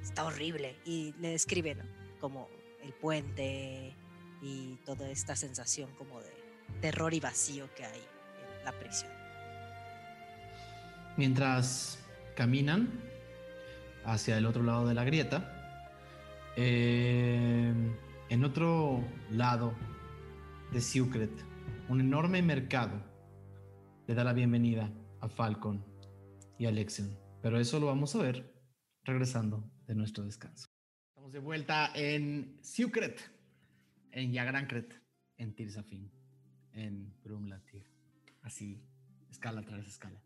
[0.03, 0.77] Está horrible.
[0.85, 1.85] Y le describe, ¿no?
[2.20, 2.47] Como
[2.85, 3.97] el puente
[4.43, 6.31] y toda esta sensación como de
[6.82, 8.03] terror y vacío que hay
[8.59, 9.11] en la prisión.
[11.16, 11.99] Mientras
[12.36, 12.90] caminan
[14.05, 15.81] hacia el otro lado de la grieta,
[16.55, 17.73] eh,
[18.28, 19.73] en otro lado
[20.70, 21.31] de Secret,
[21.89, 23.02] un enorme mercado
[24.06, 25.82] le da la bienvenida a Falcon
[26.59, 27.19] y a Lexion.
[27.40, 28.52] Pero eso lo vamos a ver
[29.05, 30.69] regresando de nuestro descanso.
[31.09, 33.19] Estamos de vuelta en Secret,
[34.10, 35.01] en Yagrancret,
[35.39, 36.12] en Tirsafin,
[36.73, 37.90] en Brumlatir.
[38.43, 38.82] Así,
[39.31, 40.20] escala tras escala.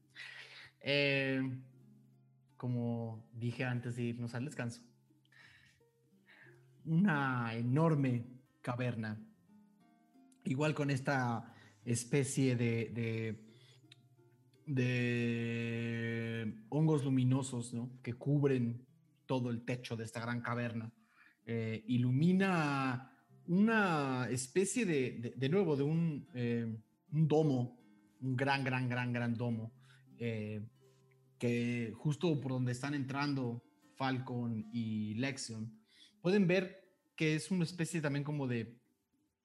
[0.80, 1.42] Eh,
[2.56, 4.82] como dije antes de irnos al descanso,
[6.84, 8.24] una enorme
[8.62, 9.20] caverna,
[10.44, 11.51] igual con esta
[11.84, 13.44] especie de, de,
[14.66, 17.90] de hongos luminosos ¿no?
[18.02, 18.86] que cubren
[19.26, 20.92] todo el techo de esta gran caverna.
[21.46, 23.12] Eh, ilumina
[23.46, 26.66] una especie de, de, nuevo, de un, eh,
[27.12, 27.78] un domo,
[28.20, 29.72] un gran, gran, gran, gran domo
[30.18, 30.60] eh,
[31.38, 33.60] que justo por donde están entrando
[33.96, 35.76] Falcon y Lexion,
[36.20, 38.78] pueden ver que es una especie también como de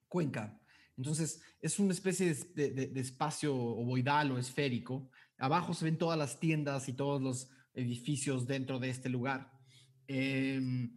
[0.08, 0.60] cuenca.
[0.98, 5.10] Entonces es una especie de, de, de espacio ovoidal o esférico.
[5.38, 9.52] Abajo se ven todas las tiendas y todos los edificios dentro de este lugar.
[10.08, 10.90] Eh,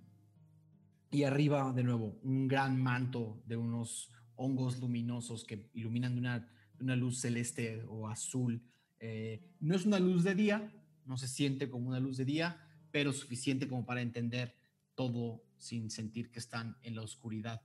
[1.12, 6.48] y arriba, de nuevo, un gran manto de unos hongos luminosos que iluminan de una,
[6.80, 8.62] una luz celeste o azul
[9.00, 10.70] eh, no es una luz de día,
[11.06, 14.54] no se siente como una luz de día, pero suficiente como para entender
[14.94, 17.62] todo sin sentir que están en la oscuridad.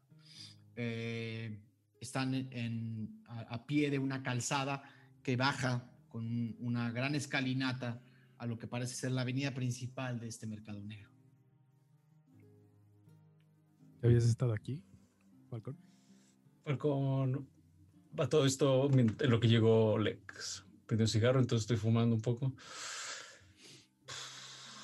[0.77, 1.61] Eh,
[2.05, 4.83] están en, a, a, pie de una calzada
[5.21, 8.01] que baja con una gran escalinata
[8.37, 11.09] a lo que parece ser la avenida principal de este mercado negro.
[14.01, 14.83] ¿Habías estado aquí,
[15.49, 15.77] Falcón?
[16.63, 17.49] Falcón,
[18.17, 22.21] a todo esto, en lo que llegó Lex, prendió un cigarro, entonces estoy fumando un
[22.21, 22.53] poco.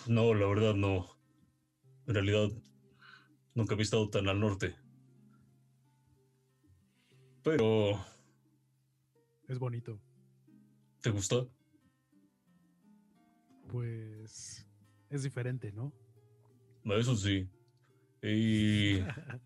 [0.07, 1.06] No, la verdad no.
[2.07, 2.49] En realidad,
[3.53, 4.76] nunca había estado tan al norte.
[7.44, 8.00] Pero,
[9.48, 10.00] Es bonito.
[11.02, 11.48] ¿te gusta?
[13.68, 14.68] Pues
[15.10, 15.92] es diferente, ¿no?
[16.86, 17.50] Eso sí.
[18.22, 19.00] Y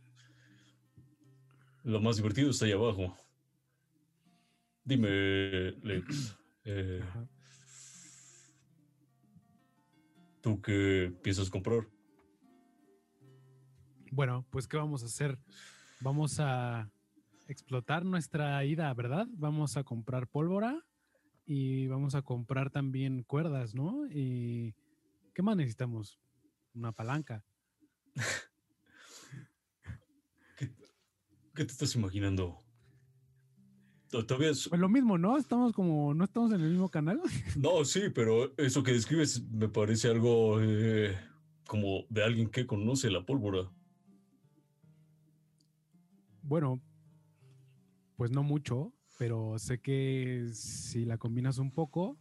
[1.83, 3.15] lo más divertido está ahí abajo.
[4.83, 7.01] Dime, Lex, eh.
[10.41, 11.87] ¿tú qué piensas comprar?
[14.11, 15.39] Bueno, pues ¿qué vamos a hacer?
[16.01, 16.89] Vamos a
[17.47, 19.27] explotar nuestra ida, ¿verdad?
[19.31, 20.83] Vamos a comprar pólvora
[21.45, 24.07] y vamos a comprar también cuerdas, ¿no?
[24.09, 24.75] Y
[25.33, 26.19] ¿qué más necesitamos?
[26.73, 27.43] Una palanca.
[30.57, 32.57] ¿Qué te estás imaginando?
[34.09, 35.37] To- Todavía es- Pues lo mismo, ¿no?
[35.37, 37.21] Estamos como, no estamos en el mismo canal.
[37.57, 41.17] No, sí, pero eso que describes me parece algo eh,
[41.67, 43.71] como de alguien que conoce la pólvora.
[46.41, 46.81] Bueno,
[48.15, 52.17] pues no mucho, pero sé que si la combinas un poco,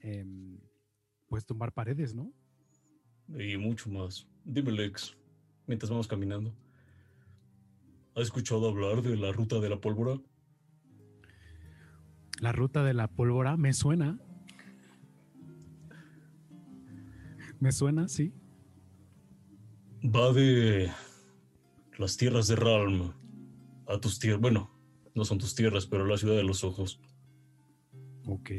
[0.00, 0.58] em,
[1.28, 2.32] puedes tumbar paredes, ¿no?
[3.28, 4.26] Y mucho más.
[4.44, 5.16] Dime, Lex,
[5.66, 6.54] mientras vamos caminando.
[8.14, 10.20] ¿Has escuchado hablar de la ruta de la pólvora?
[12.40, 14.18] La ruta de la pólvora me suena.
[17.60, 18.32] Me suena, sí.
[20.02, 20.90] Va de
[21.98, 23.25] las tierras de Ralm
[23.88, 24.40] a tus tierras.
[24.40, 24.70] Bueno,
[25.14, 27.00] no son tus tierras, pero la ciudad de los ojos.
[28.26, 28.50] Ok.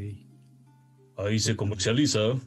[1.17, 2.39] Ahí se comercializa.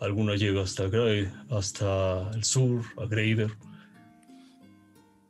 [0.00, 0.90] Alguna llega hasta,
[1.50, 3.52] hasta el sur, a Greider,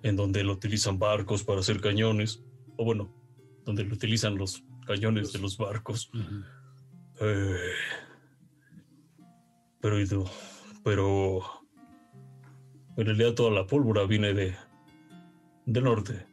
[0.02, 2.42] en donde lo utilizan barcos para hacer cañones.
[2.76, 3.14] O bueno,
[3.64, 6.10] donde lo utilizan los cañones de los barcos.
[7.20, 7.72] Eh,
[9.80, 10.24] pero,
[10.82, 11.42] pero
[12.96, 14.56] en realidad toda la pólvora viene de
[15.66, 16.26] del norte.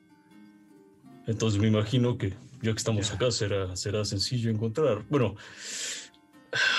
[1.28, 2.30] Entonces me imagino que
[2.62, 5.04] ya que estamos acá será, será sencillo encontrar.
[5.10, 5.36] Bueno,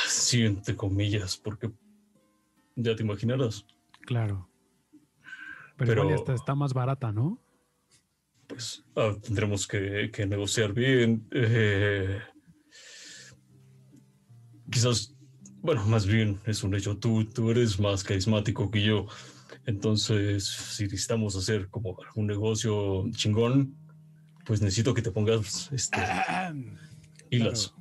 [0.06, 1.70] sí, entre comillas, porque
[2.76, 3.64] ya te imaginarás.
[4.02, 4.48] Claro.
[5.76, 7.38] Pero, Pero- igual está más barata, ¿no?
[8.46, 11.26] Pues ah, tendremos que, que negociar bien.
[11.30, 12.20] eh,
[14.70, 15.14] quizás,
[15.62, 16.96] bueno, más bien es un hecho.
[16.98, 19.06] Tú, tú eres más carismático que yo.
[19.66, 23.76] Entonces, si necesitamos hacer como un negocio chingón,
[24.44, 25.98] pues necesito que te pongas este,
[27.30, 27.74] pilas.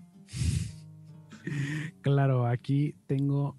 [2.01, 3.57] Claro, aquí tengo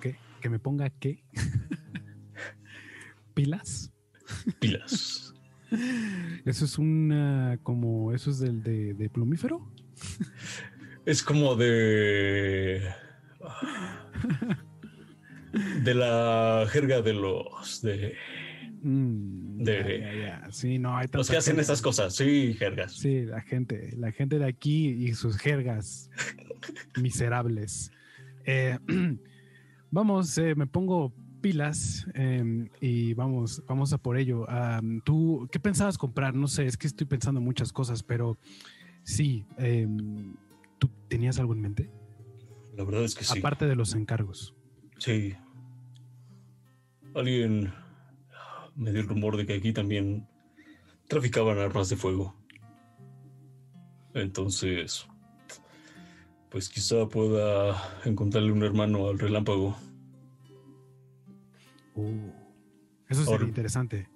[0.00, 1.24] que, que me ponga qué.
[3.34, 3.92] Pilas.
[4.60, 5.32] Pilas.
[6.44, 9.72] Eso es una como eso es del de, de plumífero.
[11.06, 12.94] Es como de.
[15.82, 17.82] De la jerga de los.
[17.82, 18.14] de
[18.82, 20.50] Mm, De- ya, ya, ya.
[20.50, 22.14] Sí, no, hay los que hacen esas cosas.
[22.16, 22.92] Sí, jergas.
[22.92, 26.10] Sí, la gente, la gente de aquí y sus jergas
[27.00, 27.92] miserables.
[28.44, 28.78] Eh,
[29.90, 34.46] vamos, eh, me pongo pilas em, y vamos, vamos a por ello.
[35.04, 36.34] ¿Tú qué pensabas comprar?
[36.34, 38.36] No sé, es que estoy pensando muchas cosas, pero
[39.04, 40.34] sí, em,
[40.78, 41.90] ¿tú tenías algo en mente?
[42.76, 43.38] La verdad es que sí.
[43.38, 44.54] Aparte de los encargos.
[45.02, 45.34] Sí.
[47.16, 47.74] Alguien
[48.76, 50.28] me dio el rumor de que aquí también
[51.08, 52.36] traficaban armas de fuego.
[54.14, 55.08] Entonces,
[56.50, 59.76] pues quizá pueda encontrarle un hermano al relámpago.
[61.96, 62.30] Uh,
[63.08, 64.08] eso sería Ahora- interesante.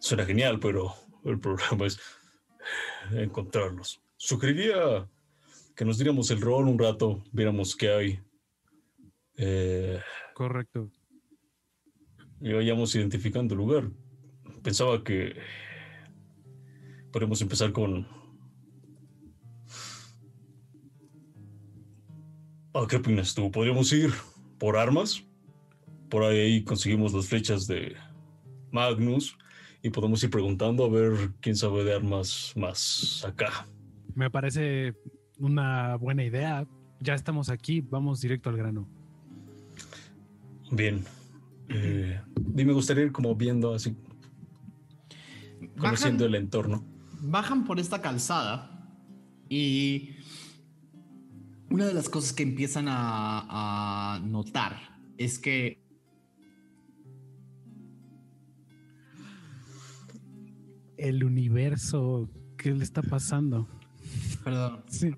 [0.00, 0.92] Suena genial, pero
[1.24, 2.00] el problema es
[3.12, 4.02] encontrarlos.
[4.16, 5.08] Sugeriría
[5.76, 8.25] que nos diéramos el rol un rato, viéramos qué hay.
[9.38, 10.00] Eh,
[10.34, 10.90] Correcto.
[12.40, 13.90] y vayamos identificando el lugar.
[14.62, 15.36] Pensaba que
[17.12, 18.06] podemos empezar con...
[22.74, 23.50] Ah, ¿Qué opinas tú?
[23.50, 24.10] ¿Podríamos ir
[24.58, 25.24] por armas?
[26.10, 27.96] Por ahí conseguimos las flechas de
[28.70, 29.36] Magnus
[29.82, 33.66] y podemos ir preguntando a ver quién sabe de armas más acá.
[34.14, 34.94] Me parece
[35.38, 36.66] una buena idea.
[37.00, 38.88] Ya estamos aquí, vamos directo al grano.
[40.70, 41.04] Bien.
[41.68, 42.20] Eh,
[42.56, 43.96] y me gustaría ir como viendo así,
[45.78, 46.84] conociendo Bajan, el entorno.
[47.22, 48.88] bajan por esta calzada
[49.48, 50.10] y
[51.70, 55.84] una de las cosas que empiezan a, a notar es que
[60.96, 63.68] El universo, ¿qué le está pasando?
[64.42, 64.82] Perdón.
[64.88, 65.10] Sí.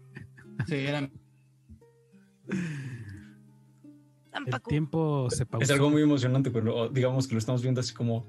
[0.66, 1.08] Sí, era.
[4.46, 5.64] El tiempo se pausó.
[5.64, 8.26] Es algo muy emocionante, pero digamos que lo estamos viendo así como.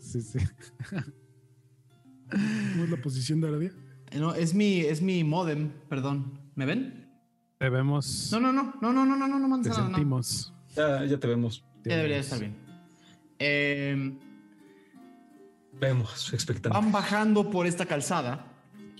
[0.00, 0.38] Sí, sí.
[2.30, 3.72] ¿Cómo es la posición de Aradia?
[4.10, 6.38] Eh, No, es mi, es mi modem, perdón.
[6.54, 7.08] ¿Me ven?
[7.58, 8.30] Te vemos.
[8.32, 9.96] No, no, no, no, no, no, no, no, no mandes te nada, no.
[9.96, 10.52] sentimos.
[10.76, 11.64] Ya, ya te vemos.
[11.84, 12.56] Ya debería estar bien.
[13.38, 14.18] Eh,
[15.80, 16.76] Vemos, expectante.
[16.76, 18.46] van bajando por esta calzada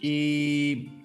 [0.00, 1.02] y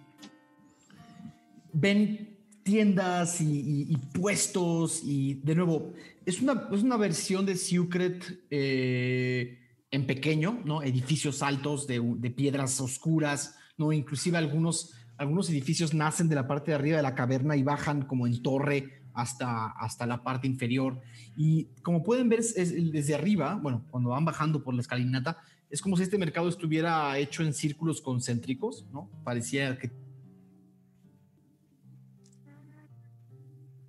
[1.73, 2.32] ven
[2.63, 5.93] tiendas y, puestos y de nuevo
[6.25, 9.59] es una, es una versión de Secret eh,
[9.91, 10.81] en pequeño, ¿no?
[10.81, 13.91] Edificios altos de, de piedras oscuras, ¿no?
[13.91, 18.03] Inclusive algunos, algunos edificios nacen de la parte de arriba de la caverna y bajan
[18.03, 20.99] como en torre hasta, hasta la parte inferior.
[21.37, 25.37] Y como pueden ver es- es- desde arriba, bueno, cuando van bajando por la escalinata,
[25.69, 29.09] es como si este mercado estuviera hecho en círculos concéntricos, ¿no?
[29.23, 29.91] Parecía que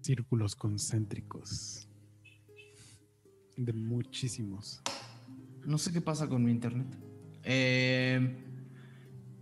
[0.04, 1.88] Círculos concéntricos.
[3.56, 4.82] De muchísimos.
[5.64, 6.86] no sé qué pasa con mi internet.
[7.42, 8.36] Eh,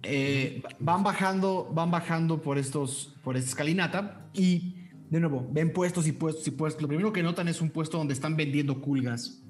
[0.04, 4.76] eh, van bajando, van bajando por estos, por esta escalinata y
[5.10, 6.80] de nuevo ven puestos y puestos y puestos.
[6.80, 9.42] Lo primero que notan es un puesto donde están vendiendo culgas,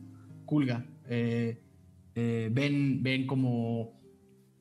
[0.46, 0.86] culga.
[1.10, 1.60] Eh,
[2.14, 4.00] ven, ven como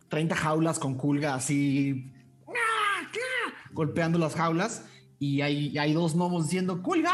[0.10, 2.12] 30 jaulas con culga así
[3.74, 4.86] golpeando las jaulas
[5.22, 7.14] y hay, hay dos gnomos diciendo culga,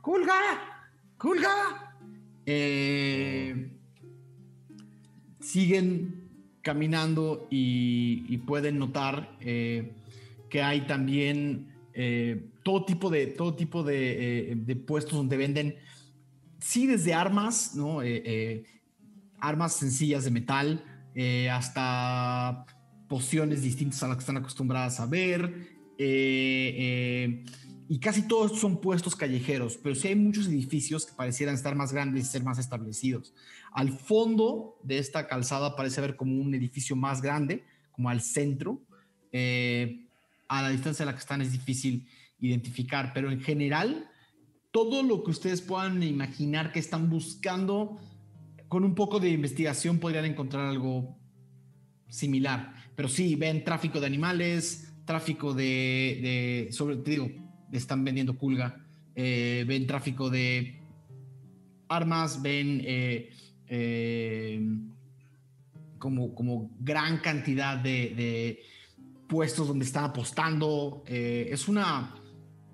[0.00, 0.86] culga,
[1.18, 1.96] culga.
[2.46, 3.72] Eh,
[5.40, 6.30] siguen
[6.62, 9.92] caminando y, pueden notar eh,
[10.48, 15.74] que hay también eh, todo tipo de todo tipo de, puestos donde venden
[16.60, 17.98] sí desde armas no
[19.40, 20.84] armas sencillas de metal
[21.50, 22.64] hasta
[23.08, 27.44] pociones distintas a las que están acostumbradas a ver eh, eh,
[27.88, 31.92] y casi todos son puestos callejeros, pero sí hay muchos edificios que parecieran estar más
[31.92, 33.34] grandes y ser más establecidos.
[33.72, 38.80] Al fondo de esta calzada parece haber como un edificio más grande, como al centro.
[39.32, 40.04] Eh,
[40.48, 42.06] a la distancia a la que están es difícil
[42.40, 44.08] identificar, pero en general,
[44.70, 47.98] todo lo que ustedes puedan imaginar que están buscando,
[48.68, 51.18] con un poco de investigación podrían encontrar algo
[52.08, 52.74] similar.
[52.94, 56.20] Pero sí, ven tráfico de animales, tráfico de,
[56.68, 57.30] de sobre, te digo,
[57.72, 58.84] están vendiendo culga,
[59.16, 60.82] eh, ven tráfico de
[61.88, 63.30] armas, ven eh,
[63.68, 64.60] eh,
[65.98, 68.62] como, como gran cantidad de, de
[69.26, 71.02] puestos donde están apostando.
[71.06, 72.14] eh, es una,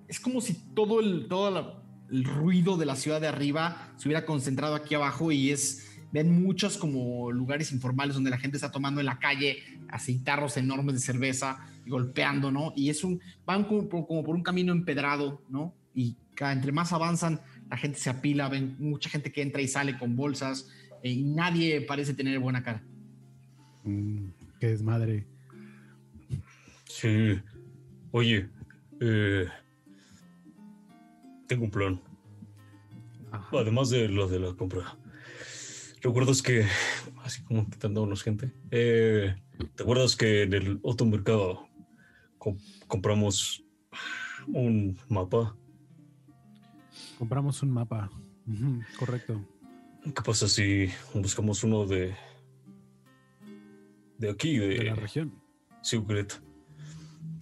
[0.08, 4.26] es como si todo el, todo el ruido de la ciudad de arriba se hubiera
[4.26, 8.98] concentrado aquí abajo y es ven muchos como lugares informales donde la gente está tomando
[8.98, 9.58] en la calle
[9.88, 12.72] así tarros enormes de cerveza y golpeando, ¿no?
[12.76, 15.74] Y es un, van como por, como por un camino empedrado, ¿no?
[15.94, 17.40] Y cada, entre más avanzan,
[17.70, 20.68] la gente se apila, ven mucha gente que entra y sale con bolsas
[21.02, 22.82] eh, y nadie parece tener buena cara.
[23.84, 24.28] Mm,
[24.58, 25.26] qué desmadre.
[26.86, 27.40] Sí.
[28.10, 28.48] Oye,
[29.00, 29.46] eh,
[31.46, 32.00] tengo un plan.
[33.30, 33.58] Ajá.
[33.58, 34.96] Además de lo de la compra.
[36.00, 36.66] ¿Recuerdas que,
[37.24, 39.34] así como quitándonos gente, eh,
[39.74, 41.66] ¿te acuerdas que en el otro mercado
[42.44, 43.64] com- compramos
[44.46, 45.56] un mapa?
[47.18, 48.10] Compramos un mapa.
[48.98, 49.42] Correcto.
[50.04, 52.14] ¿Qué pasa si buscamos uno de
[54.18, 55.32] de aquí, de, De la región.
[55.82, 56.40] Secret?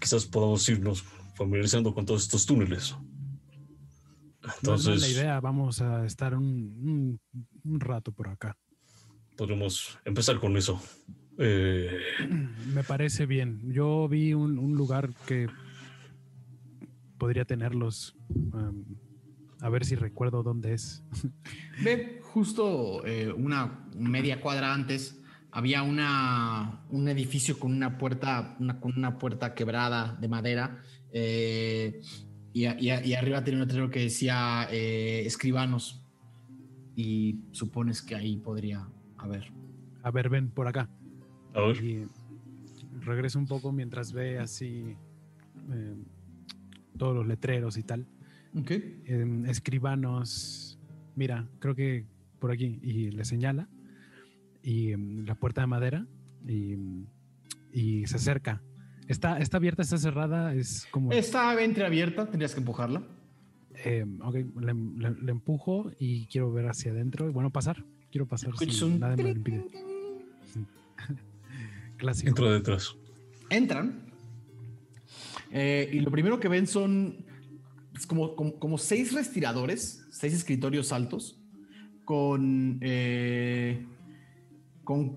[0.01, 1.03] Quizás podamos irnos
[1.35, 2.93] familiarizando con todos estos túneles.
[2.93, 5.41] No, no Entonces, es la idea.
[5.41, 7.21] Vamos a estar un, un-
[7.65, 8.57] un rato por acá.
[9.37, 10.81] podremos empezar con eso.
[11.39, 11.99] Eh,
[12.75, 13.73] Me parece bien.
[13.73, 15.49] Yo vi un, un lugar que
[17.19, 18.17] podría tenerlos.
[18.53, 18.85] am,
[19.61, 21.05] a ver si recuerdo dónde es.
[21.85, 25.23] Ve, justo eh, una media cuadra antes
[25.53, 30.83] había una, un edificio con una puerta, una, con una puerta quebrada de madera
[31.13, 32.01] eh,
[32.55, 36.05] y, arriba tenía un letrero que decía eh, escribanos
[36.97, 39.53] y supones que ahí podría haber.
[40.03, 40.91] A ver, ven por acá.
[41.55, 42.07] A ver, Y
[43.01, 44.97] regreso un poco mientras ve así
[45.71, 45.95] eh,
[46.97, 48.07] todos los letreros y tal.
[48.59, 48.71] Ok.
[49.07, 50.79] Em, escribanos,
[51.17, 52.07] mira, creo que
[52.39, 52.79] por aquí.
[52.83, 53.69] Y le señala.
[54.63, 56.07] Y em, la puerta de madera.
[56.47, 56.77] Y,
[57.73, 58.63] y se acerca.
[59.09, 60.55] Está, está abierta, está cerrada.
[60.55, 61.13] Es como.
[61.13, 63.03] Está entreabierta, tendrías que empujarla.
[63.85, 67.29] em, ok, le, le- le empujo y quiero ver hacia adentro.
[67.29, 67.85] Y bueno, pasar.
[68.11, 68.53] Quiero pasar.
[68.59, 69.65] Sin un nada me lo impide.
[72.03, 72.29] Clásico.
[72.31, 72.97] entro detrás.
[73.49, 74.03] entran
[75.53, 77.25] eh, y lo primero que ven son
[77.95, 81.39] es como, como, como seis respiradores, seis escritorios altos,
[82.05, 83.87] con, eh,
[84.83, 85.17] con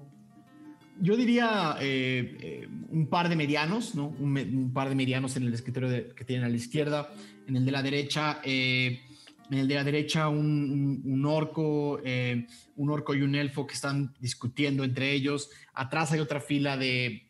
[1.02, 4.10] yo diría eh, eh, un par de medianos, ¿no?
[4.20, 7.12] Un, me- un par de medianos en el escritorio de- que tienen a la izquierda,
[7.48, 8.99] en el de la derecha, eh,
[9.50, 14.14] en el de la derecha un, orco, eh, un orco y un elfo que están
[14.20, 15.50] discutiendo entre ellos.
[15.74, 17.22] Atrás hay otra fila de,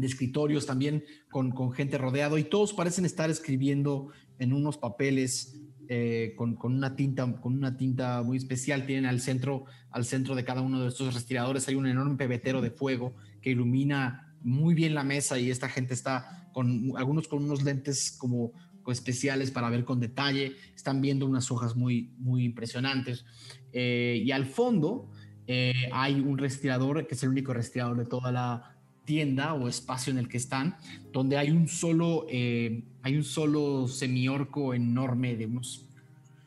[0.00, 6.54] escritorios también con, gente rodeado y todos parecen estar escribiendo en unos papeles eh, con,
[6.54, 8.86] con una tinta, con una tinta muy especial.
[8.86, 12.60] Tienen al centro, al centro de cada uno de estos respiradores hay un enorme pebetero
[12.60, 17.44] de fuego que ilumina muy bien la mesa y esta gente está con algunos con
[17.44, 18.52] unos lentes como
[18.92, 20.56] especiales para ver con detalle.
[20.74, 23.24] Están viendo unas hojas muy, muy impresionantes.
[23.72, 25.10] Eh, y al fondo
[25.50, 30.10] eh, hay un respirador que es el único respirador de toda la tienda o espacio
[30.12, 30.76] en el que están,
[31.10, 35.86] donde hay un solo, eh, hay un solo semiorco enorme de unos,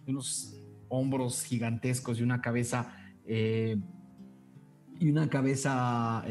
[0.05, 0.55] de unos
[0.87, 2.95] hombros gigantescos y una cabeza
[3.25, 3.75] eh,
[4.99, 6.23] y una cabeza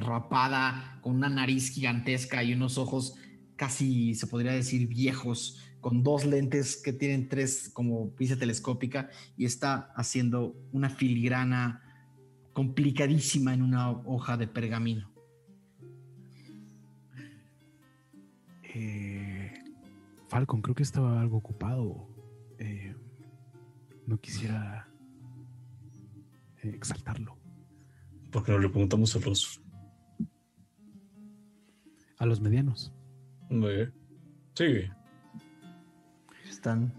[0.00, 3.16] rapada con una nariz gigantesca y unos ojos
[3.58, 9.44] casi se podría decir viejos con dos lentes que tienen tres como vista telescópica y
[9.44, 11.82] está haciendo una filigrana
[12.52, 15.12] complicadísima en una hoja de pergamino.
[18.74, 19.52] Eh,
[20.28, 22.08] Falcon, creo que estaba algo ocupado.
[22.58, 22.94] Eh,
[24.06, 24.88] no quisiera
[26.62, 27.36] eh, exaltarlo.
[28.30, 29.60] Porque no le preguntamos a los.
[32.18, 32.92] A los medianos.
[34.54, 34.64] Sí,
[36.48, 36.92] Están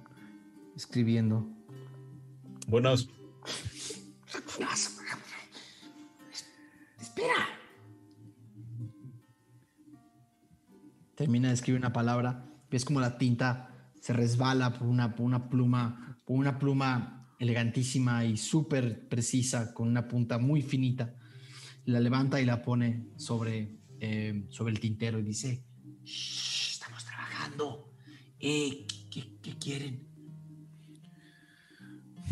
[0.76, 1.47] escribiendo.
[2.67, 3.07] buenas.
[6.99, 7.47] Espera.
[11.15, 12.45] Termina de escribir una palabra.
[12.71, 18.26] Ves como la tinta se resbala por una, por una pluma, por una pluma elegantísima
[18.26, 21.15] y súper precisa, con una punta muy finita.
[21.85, 25.65] La levanta y la pone sobre, eh, sobre el tintero y dice:
[26.10, 27.94] "Shh, Estamos trabajando.
[28.40, 30.07] Eh, ¿qué, quieren?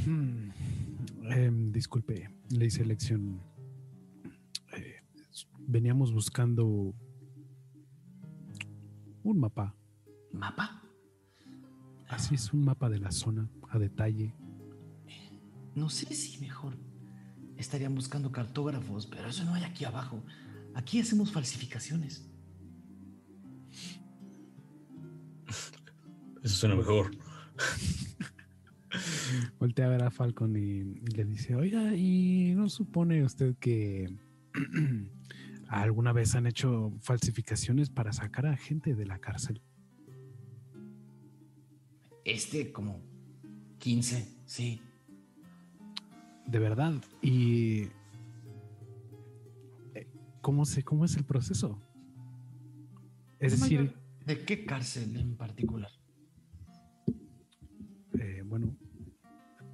[0.06, 0.50] Hmm,
[1.30, 3.40] em, disculpe, le hice lección.
[4.74, 5.02] Eh,
[5.68, 6.66] veníamos buscando
[9.24, 9.76] un mapa.
[10.32, 10.82] ¿Mapa?
[12.08, 14.34] Así es, un mapa de la zona a detalle.
[15.76, 16.78] No sé si mejor
[17.58, 20.24] estarían buscando cartógrafos, pero eso no hay aquí abajo.
[20.74, 22.28] Aquí hacemos falsificaciones.
[26.48, 27.12] Eso suena mejor.
[29.60, 34.16] Voltea a ver a Falcon y, y le dice, oiga, ¿y no supone usted que
[35.68, 39.62] alguna vez han hecho falsificaciones para sacar a gente de la cárcel?
[42.24, 43.02] Este como
[43.80, 44.80] 15, sí.
[46.46, 46.94] De verdad.
[47.22, 47.90] ¿Y
[49.96, 50.08] eh,
[50.40, 51.78] cómo, se, cómo es el proceso?
[53.38, 53.94] Es decir,
[54.28, 55.90] ¿De qué cárcel en particular?
[58.20, 58.78] Eh, bueno,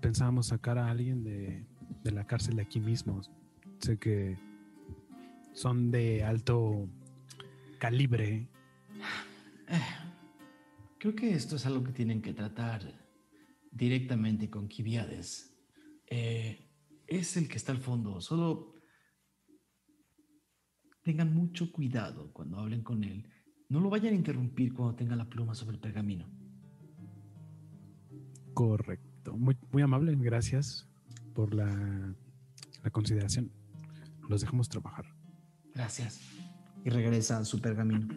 [0.02, 1.65] pensábamos sacar a alguien de,
[2.03, 3.22] de la cárcel de aquí mismo.
[3.80, 4.38] Sé que
[5.53, 6.90] son de alto
[7.80, 8.49] calibre.
[10.99, 12.82] Creo que esto es algo que tienen que tratar
[13.72, 15.53] directamente con Kibiades.
[16.07, 16.70] Eh,
[17.07, 18.22] es el que está al fondo.
[18.22, 18.76] Solo
[21.03, 23.28] tengan mucho cuidado cuando hablen con él.
[23.70, 26.30] No lo vayan a interrumpir cuando tenga la pluma sobre el pergamino.
[28.54, 29.36] Correcto.
[29.36, 30.88] Muy, muy amable, gracias
[31.34, 32.16] por la,
[32.84, 33.52] la consideración.
[34.30, 35.06] Los dejamos trabajar.
[35.74, 36.22] Gracias.
[36.86, 38.08] Y regresa a su pergamino.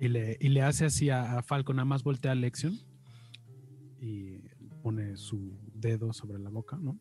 [0.00, 2.78] Y le, y le hace así a, a Falcon, nada más voltea a Lexion
[4.00, 4.38] y
[4.82, 6.98] pone su dedo sobre la boca, ¿no?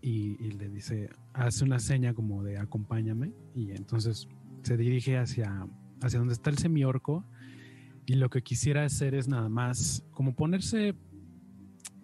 [0.00, 4.26] Y, y le dice, hace una seña como de acompáñame y entonces
[4.62, 5.66] se dirige hacia,
[6.00, 7.24] hacia donde está el semiorco
[8.08, 10.94] y lo que quisiera hacer es nada más como ponerse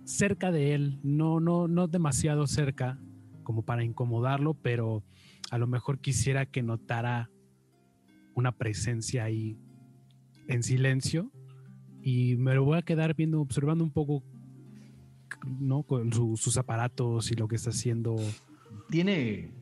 [0.04, 3.00] cerca de él, no, no, no demasiado cerca
[3.42, 5.02] como para incomodarlo, pero
[5.50, 7.30] a lo mejor quisiera que notara
[8.34, 9.56] una presencia ahí
[10.46, 11.32] en silencio
[12.02, 14.22] y me lo voy a quedar viendo, observando un poco,
[15.46, 15.86] ¿no?
[16.36, 18.14] Sus aparatos y lo que está haciendo.
[18.90, 19.54] Tiene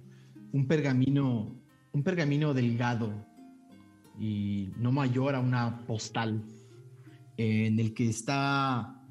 [0.50, 1.54] un pergamino,
[1.92, 3.31] un pergamino delgado
[4.22, 6.44] y no mayor a una postal,
[7.36, 9.02] en el que está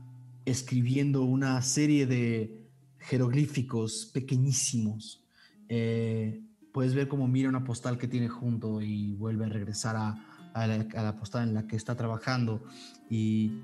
[0.45, 2.65] escribiendo una serie de
[2.97, 5.21] jeroglíficos pequeñísimos.
[5.67, 10.65] Eh, puedes ver cómo mira una postal que tiene junto y vuelve a regresar a,
[10.65, 12.63] la, postada en la que está trabajando
[13.09, 13.59] y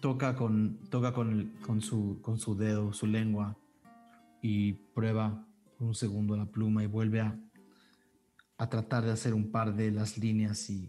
[0.00, 3.58] toca con, toca con su, con su dedo, su lengua
[4.40, 5.44] y prueba
[5.76, 7.36] por un segundo la pluma y vuelve a,
[8.62, 10.88] a tratar de hacer un par de las líneas y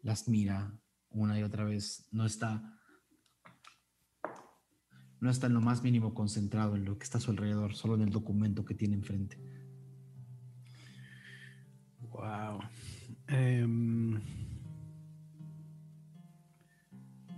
[0.00, 0.72] las mira
[1.10, 2.08] una y otra vez.
[2.12, 2.80] No está
[5.20, 7.96] no está en lo más mínimo concentrado en lo que está a su alrededor, solo
[7.96, 9.36] en el documento que tiene enfrente.
[12.00, 12.60] Wow.
[13.26, 14.18] Em,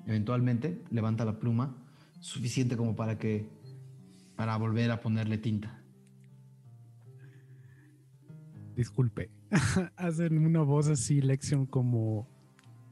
[0.07, 1.77] Eventualmente levanta la pluma,
[2.21, 3.49] suficiente como para que
[4.37, 5.77] para volver a ponerle tinta.
[8.81, 9.40] disculpe.
[9.97, 12.29] Hacen una voz así, lección como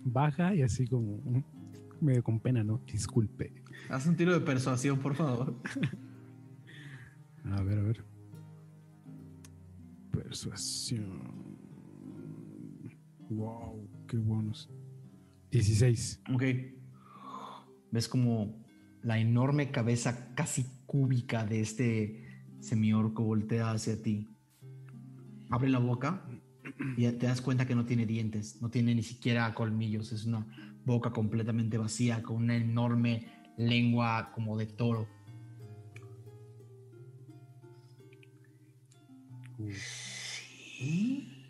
[0.04, 1.20] baja y así como
[2.00, 2.80] medio con pena, ¿no?
[2.86, 3.52] Disculpe.
[3.88, 5.54] Haz un tiro de persuasión, por favor.
[7.44, 8.04] A ver, a ver.
[10.10, 11.56] Persuasión.
[13.30, 14.68] Wow, qué buenos.
[15.50, 16.24] 16.
[16.34, 16.42] Ok.
[17.90, 18.62] Ves como
[19.02, 24.28] la enorme cabeza casi cúbica de este semiorco voltea hacia ti.
[25.48, 26.27] Abre la boca
[26.96, 30.46] y te das cuenta que no tiene dientes, no tiene ni siquiera colmillos, es una
[30.84, 33.26] boca completamente vacía con una enorme
[33.56, 35.08] lengua como de toro.
[39.70, 41.46] ¿Sí?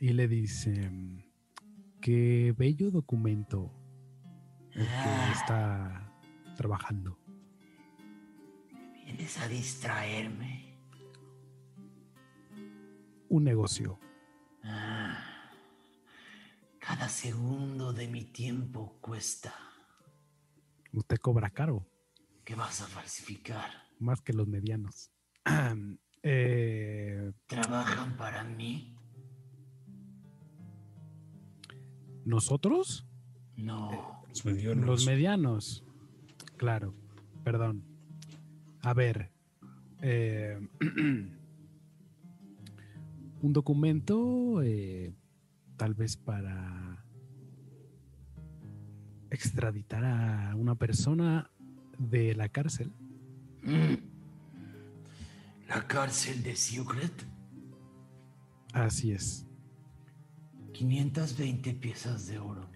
[0.00, 0.90] Y le dice,
[2.00, 3.72] qué bello documento
[4.72, 6.12] el que está
[6.56, 7.18] trabajando.
[9.04, 10.71] Vienes a distraerme.
[13.32, 13.98] Un negocio.
[14.62, 15.16] Ah,
[16.78, 19.54] cada segundo de mi tiempo cuesta.
[20.92, 21.86] Usted cobra caro,
[22.44, 23.70] ¿Qué vas a falsificar?
[23.98, 25.10] más que los medianos.
[26.24, 28.94] Eh, ¿Trabajan para mí?
[32.24, 33.08] ¿Nosotros?
[33.56, 34.22] No.
[34.28, 34.86] Los medianos.
[34.86, 35.84] Los medianos.
[36.58, 36.94] Claro,
[37.42, 37.82] perdón.
[38.82, 39.32] A ver.
[40.00, 40.60] eh,
[43.42, 45.12] un documento eh,
[45.76, 47.04] tal vez para
[49.30, 51.50] extraditar a una persona
[51.98, 52.92] de la cárcel.
[53.62, 53.94] Mm.
[55.68, 57.12] ¿La cárcel de Secret?
[58.72, 59.46] Así es.
[60.72, 62.68] 520 piezas de oro.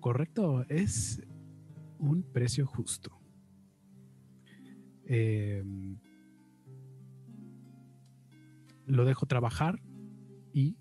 [0.00, 1.22] Correcto, es
[1.98, 3.18] un precio justo.
[5.04, 5.62] Eh,
[8.88, 9.80] lo dejo trabajar
[10.52, 10.76] y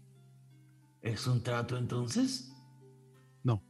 [1.01, 2.53] ¿Es un trato entonces?
[3.43, 3.63] no,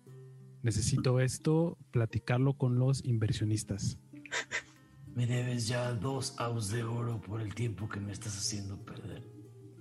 [0.64, 4.00] necesito esto, platicarlo con los inversionistas.
[5.14, 9.24] Me debes ya dos aus de oro por el tiempo que me estás haciendo perder.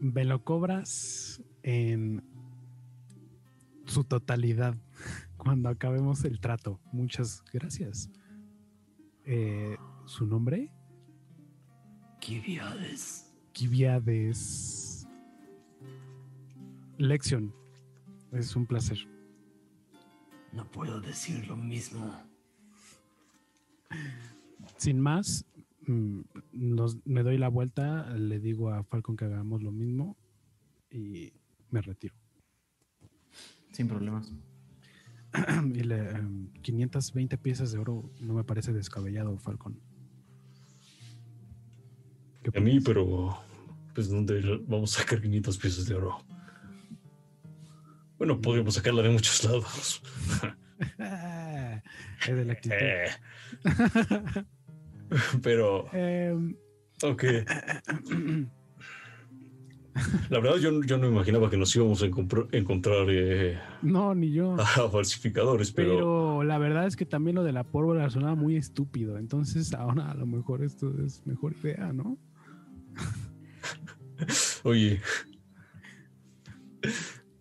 [0.01, 2.23] Me lo cobras en
[3.85, 4.75] su totalidad
[5.37, 6.81] cuando acabemos el trato.
[6.93, 8.11] Muchas gracias.
[9.25, 9.77] Eh,
[10.07, 10.73] ¿Su nombre?
[12.21, 13.26] Kiviades.
[13.57, 15.07] Kiviades.
[16.99, 17.55] Lección.
[18.33, 18.99] Es un placer.
[20.53, 22.15] No puedo decir lo mismo.
[24.77, 25.47] Sin más,
[25.87, 26.21] mm,
[26.53, 30.19] nos- me doy la vuelta, le digo a Falcon que hagamos lo mismo
[30.91, 31.33] y
[31.71, 32.15] me retiro.
[33.73, 34.31] Sin problemas.
[35.75, 39.81] y le, em, 520 piezas de oro no me parece descabellado, Falcon.
[42.53, 43.37] ¿Qué A mí, pero
[43.95, 46.19] pues ¿dónde vamos a sacar 500 piezas de oro?
[48.19, 50.03] Bueno, podríamos sacarla de muchos lados.
[52.27, 52.77] Es de la actitud.
[52.79, 53.09] Eh.
[55.43, 56.57] pero, Em,
[57.03, 57.25] ok.
[60.29, 64.33] La verdad, yo, yo no imaginaba que nos íbamos a encontr- encontrar eh, no, ni
[64.33, 64.55] yo.
[64.61, 68.57] a falsificadores, pero, Pero la verdad es que también lo de la pólvora sonaba muy
[68.57, 69.17] estúpido.
[69.19, 72.19] Entonces ahora a lo mejor esto es mejor idea, ¿no?
[74.65, 75.01] Oye,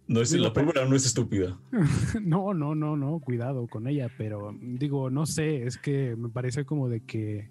[0.08, 1.58] no es, Digo, la pólvora no es estúpida.
[2.22, 6.66] No, no, no, no, cuidado con ella, pero digo, no sé, es que me parece
[6.66, 7.50] como de que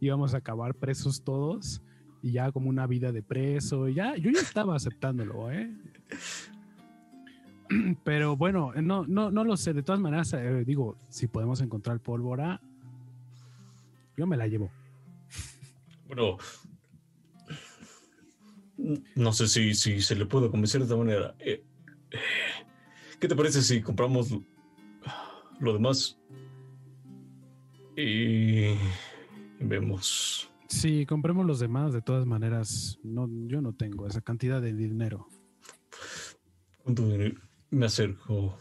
[0.00, 1.82] íbamos a acabar presos todos
[2.22, 5.70] y ya como una vida de preso, y ya, yo ya estaba aceptándolo, ¿eh?
[8.04, 12.00] Pero bueno, no, no, no lo sé, de todas maneras, eh, digo, si podemos encontrar
[12.00, 12.60] pólvora,
[14.16, 14.70] yo me la llevo.
[16.08, 16.38] Bueno,
[19.14, 21.34] no sé si, si se le puede convencer de esta manera.
[21.40, 21.64] Eh,
[22.10, 22.18] eh,
[23.20, 24.42] ¿Qué te parece si compramos lo,
[25.60, 26.18] lo demás
[27.96, 28.74] y
[29.60, 31.94] vemos Sí, compremos los demás.
[31.94, 35.26] De todas maneras, no, yo no tengo esa cantidad de dinero.
[36.82, 37.40] ¿Cuánto dinero?
[37.70, 38.58] Me acerco,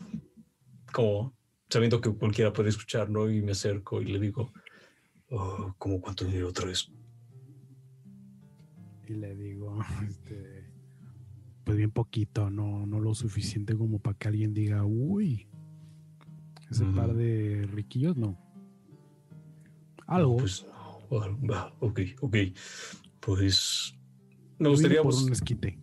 [0.94, 1.34] como
[1.70, 3.30] sabiendo que cualquiera puede escuchar, ¿no?
[3.30, 4.54] Y me acerco y le digo,
[5.30, 6.90] oh, ¿cómo cuánto dinero otra vez?
[9.08, 10.66] Y le digo, este,
[11.64, 15.48] pues bien poquito, no, no lo suficiente como para que alguien diga, uy,
[16.70, 18.38] ese par de riquillos, no.
[20.08, 20.38] Algo.
[20.38, 20.98] Pues, ah,
[21.50, 22.36] va, ok, ok.
[23.20, 23.96] Pues
[24.60, 25.78] me gustaría por bus- un esquite.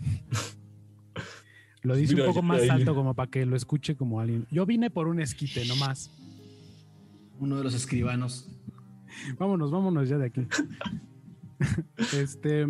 [1.82, 4.46] Lo dice Mira, un poco más ahí- alto como para que lo escuche como alguien.
[4.50, 6.10] Yo vine por un esquite, nomás.
[7.38, 8.48] Uno de los escribanos.
[9.38, 10.46] Vámonos, vámonos ya de aquí.
[12.18, 12.66] este,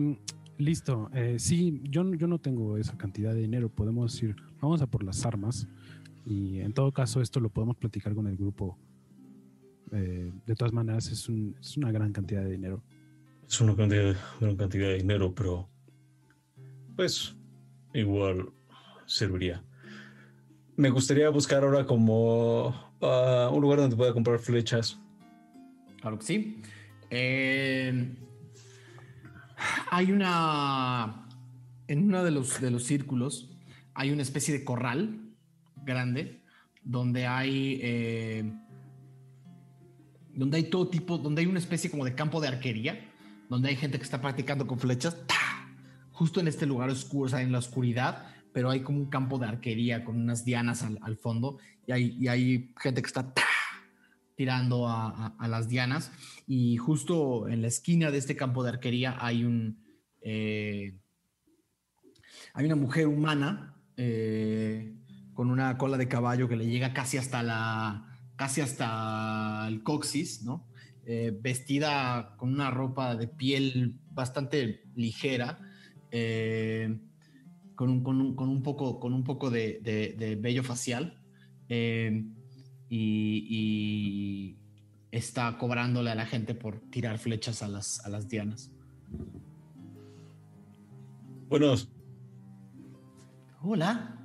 [0.59, 1.11] listo.
[1.15, 3.69] Eh, sí, yo, no- yo no tengo esa cantidad de dinero.
[3.69, 5.67] Podemos decir, vamos a por las armas.
[6.27, 8.79] Y en todo caso, esto lo podemos platicar con el grupo.
[9.93, 12.83] Eh, de todas maneras, es, un- es una gran cantidad de dinero.
[13.47, 15.69] Es una cantidad, gran cantidad de dinero, pero
[16.97, 17.37] pues
[17.93, 18.49] igual
[19.07, 19.63] serviría.
[20.77, 24.99] Me gustaría buscar ahora como ah, un lugar donde pueda comprar flechas.
[26.01, 26.63] Claro que sí.
[27.11, 28.17] Eh,
[29.91, 31.27] hay una.
[31.87, 33.51] En uno de los, de los círculos
[33.95, 35.21] hay una especie de corral
[35.85, 36.43] grande
[36.83, 37.81] donde hay.
[37.83, 38.53] eh,
[40.35, 41.19] donde hay todo tipo.
[41.19, 43.11] Donde hay una especie como de campo de arquería.
[43.49, 45.17] Donde hay gente que está practicando con flechas.
[46.13, 48.27] Justo en este lugar oscuro, o sea, en la oscuridad.
[48.53, 51.59] Pero hay como un campo de arquería con unas dianas al, fondo.
[51.87, 53.33] Y hay, y hay gente que está.
[54.35, 56.11] Tirando a, las dianas
[56.47, 59.85] y justo en la esquina de este campo de arquería hay un
[60.21, 60.99] eh,
[62.55, 64.97] hay una mujer humana eh,
[65.35, 70.43] con una cola de caballo que le llega casi hasta la casi hasta el coxis,
[70.43, 70.67] ¿no?
[71.07, 75.61] Eh, vestida con una ropa de piel bastante ligera,
[77.77, 81.21] con, un, con, un, con un poco, con un poco de, vello facial.
[82.89, 84.59] Y, y
[85.11, 88.71] está cobrándole a la gente por tirar flechas a las, a las dianas.
[91.49, 91.89] Buenos,
[93.63, 94.19] Hola.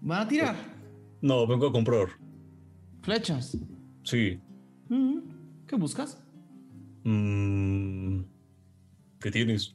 [0.00, 0.76] ¿Van a tirar
[1.20, 2.08] no, vengo a comprar.
[3.02, 3.56] flechas?
[4.04, 4.38] Sí.
[4.88, 5.18] Mm,
[5.66, 6.22] ¿Qué buscas?
[7.04, 8.20] Mm,
[9.20, 9.74] ¿Qué tienes?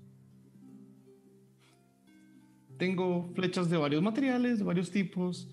[2.77, 5.49] Tengo flechas de varios materiales, de varios tipos.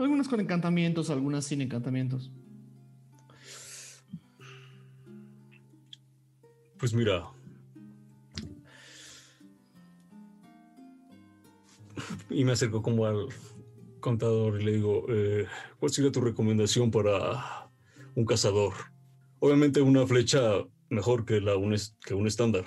[0.00, 2.30] Algunas con encantamientos, algunas sin encantamientos.
[6.78, 7.28] Pues mira.
[12.30, 13.26] Y me acerco como al
[14.00, 15.46] contador y le digo, eh,
[15.78, 17.68] ¿cuál sería tu recomendación para
[18.14, 18.72] un cazador?
[19.38, 22.64] Obviamente una flecha mejor que, la, un, que un estándar.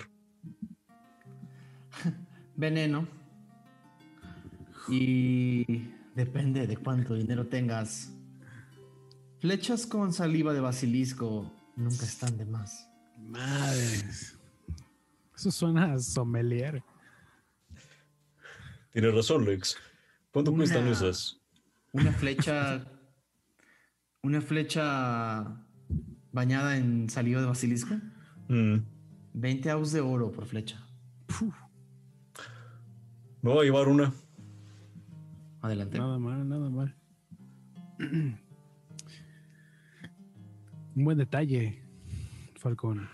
[2.55, 3.07] Veneno.
[4.87, 8.11] Y depende de cuánto dinero tengas.
[9.39, 12.87] Flechas con saliva de basilisco nunca están de más.
[13.19, 14.37] Madres.
[15.35, 16.83] Eso suena a sommelier.
[18.91, 19.75] Tienes razón, Lex.
[20.31, 21.39] ¿Cuánto Una- cuestan esas?
[21.91, 22.85] Una flecha.
[24.21, 25.57] una flecha
[26.31, 27.95] bañada en saliva de basilisco.
[28.47, 28.77] Mm,
[29.33, 30.79] 20 aus de oro por flecha.
[33.41, 34.13] me voy a llevar una.
[35.63, 35.97] Adelante.
[35.97, 36.95] Nada mal, nada mal.
[40.95, 41.81] Un buen detalle,
[42.57, 43.09] Falcón.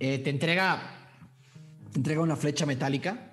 [0.00, 0.80] Eh, te entrega.
[1.92, 3.32] Te entrega una flecha metálica.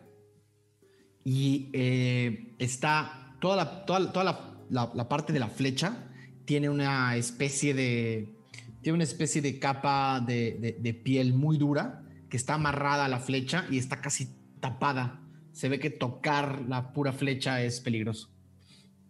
[1.24, 3.36] Y eh, está.
[3.40, 6.10] Toda, la, toda, la- toda la, la- la parte de la flecha
[6.46, 8.36] tiene una especie de.
[8.82, 13.08] Tiene una especie de capa de, de- de piel muy dura que está amarrada a
[13.08, 14.28] la flecha y está casi
[14.60, 15.21] tapada.
[15.52, 18.30] Se ve que tocar la pura flecha es peligroso.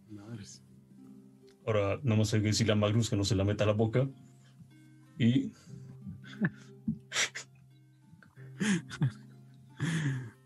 [0.09, 0.63] Madres.
[1.65, 3.73] Ahora, nada más hay que decirle a Magnus que no se la meta a la
[3.73, 4.09] boca.
[5.17, 5.51] Y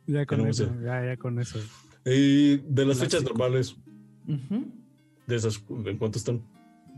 [0.07, 1.59] Ya con eso, ya, ya con eso.
[2.05, 3.30] Y de las fechas Clásico.
[3.30, 3.76] normales,
[5.26, 6.43] de esas, ¿en cuánto están?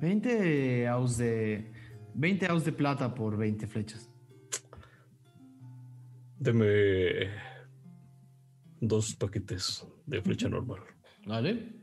[0.02, 1.72] 20 aus de.
[2.15, 4.10] 20 aus de plata por 20 flechas.
[6.40, 7.30] Deme
[8.80, 10.82] dos paquetes de flecha normal.
[11.26, 11.74] ¿Vale?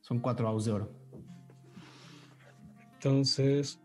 [0.00, 1.04] Son 4 aus de oro.
[2.94, 3.78] Entonces,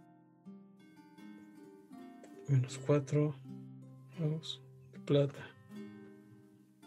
[2.47, 3.35] menos cuatro,
[4.17, 4.61] dos
[4.93, 5.45] de plata.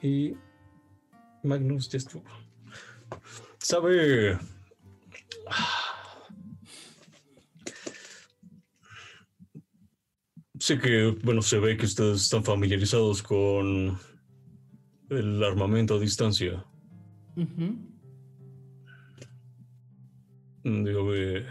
[0.00, 0.34] Y
[1.42, 2.24] Magnus ya estuvo.
[3.58, 4.38] ¿Sabe?
[10.58, 13.98] sé que, bueno, se ve que ustedes están familiarizados con
[15.18, 16.64] el armamento a distancia.
[20.64, 21.46] Mm, Dígame,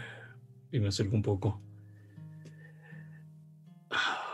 [0.72, 1.60] y me acerco un poco.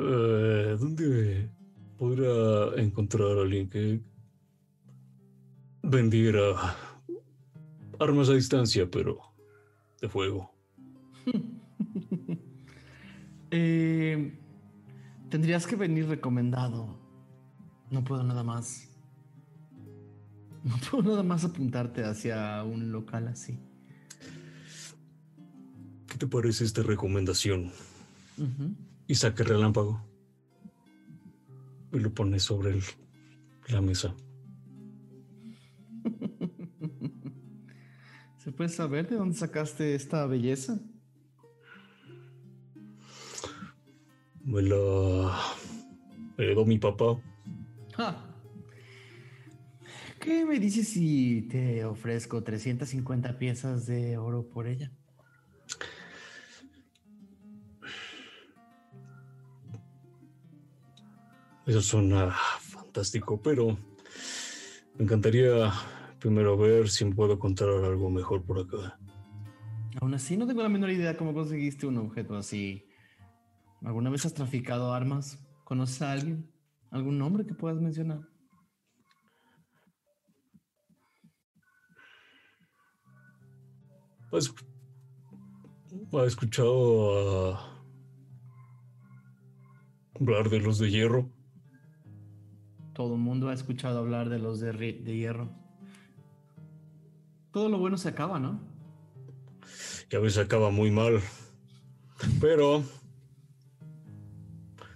[0.00, 1.50] Eh, ¿Dónde
[1.98, 4.00] podrá encontrar a alguien que
[5.82, 6.54] vendiera
[7.98, 9.18] armas a distancia, pero
[10.00, 10.54] de fuego?
[13.50, 14.38] Eh,
[15.30, 17.07] tendrías que venir recomendado.
[17.90, 18.88] No puedo nada más.
[20.64, 23.58] No puedo nada más apuntarte hacia un local así.
[26.06, 27.70] ¿Qué te parece esta recomendación?
[29.06, 30.02] Y saca el relámpago.
[31.92, 32.82] Y lo pone sobre el-
[33.68, 34.14] la mesa.
[38.38, 40.78] ¿Se puede saber de dónde sacaste esta belleza?
[44.44, 45.38] Me la
[46.38, 47.20] heredó mi papá.
[50.20, 54.90] ¿Qué me dices si te ofrezco 350 piezas de oro por ella?
[61.66, 63.76] Eso suena fantástico, pero
[64.96, 65.70] me encantaría
[66.18, 68.98] primero ver si puedo encontrar algo mejor por acá.
[70.00, 72.86] Aún así, no tengo la menor idea cómo conseguiste un objeto así.
[73.82, 75.44] ¿Alguna vez has traficado armas?
[75.64, 76.48] ¿Conoces a alguien?
[76.90, 78.20] ¿Algún nombre que puedas mencionar?
[84.32, 84.54] ¿Has,
[86.12, 87.84] has escuchado a
[90.14, 91.30] hablar de los de hierro?
[92.98, 94.72] Todo el mundo ha escuchado hablar de los de,
[95.16, 95.50] hierro.
[97.52, 98.60] Todo lo bueno se acaba, ¿no?
[100.10, 101.20] Y a veces acaba muy mal.
[102.40, 102.82] Pero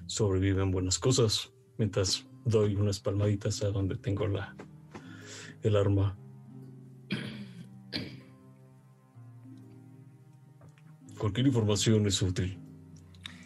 [0.06, 1.52] sobreviven buenas cosas.
[1.82, 4.54] Mientras doy unas palmaditas a donde tengo la
[5.64, 6.16] el arma.
[11.18, 12.56] Cualquier información es útil.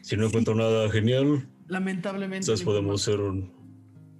[0.03, 2.45] Si no encuentro nada genial, Lamentablemente.
[2.45, 3.55] quizás la podemos hacer un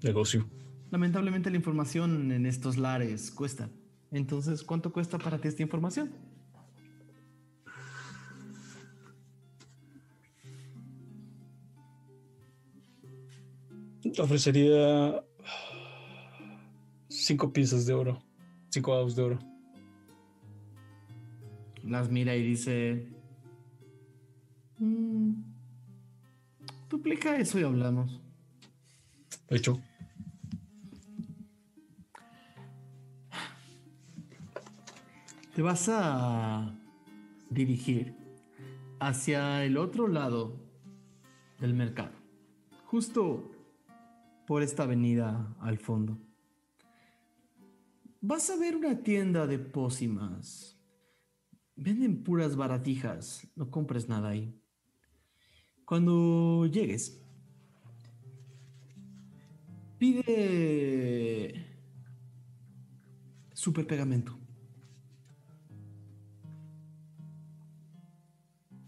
[0.03, 0.49] negocio.
[0.91, 3.69] Lamentablemente la información en estos lares cuesta.
[4.11, 6.11] Entonces, ¿cuánto cuesta para ti esta información?
[14.19, 15.25] Ofrecería
[17.09, 18.23] cinco piezas de oro.
[18.71, 19.39] Cinco avos de oro.
[21.83, 23.09] Las mira y dice...
[24.79, 25.33] "Mm,
[26.91, 28.21] duplica eso y hablamos.
[29.49, 29.81] Hecho.
[35.55, 36.75] Te vas a
[37.49, 38.15] dirigir
[39.01, 40.55] hacia el otro lado
[41.61, 42.13] del mercado,
[42.85, 43.51] justo
[44.47, 46.19] por esta avenida al fondo.
[48.21, 50.79] Vas a ver una tienda de pócimas.
[51.75, 54.59] Venden puras baratijas, no compres nada ahí.
[55.85, 57.23] Cuando llegues,
[59.99, 61.67] pide
[63.53, 64.39] super pegamento.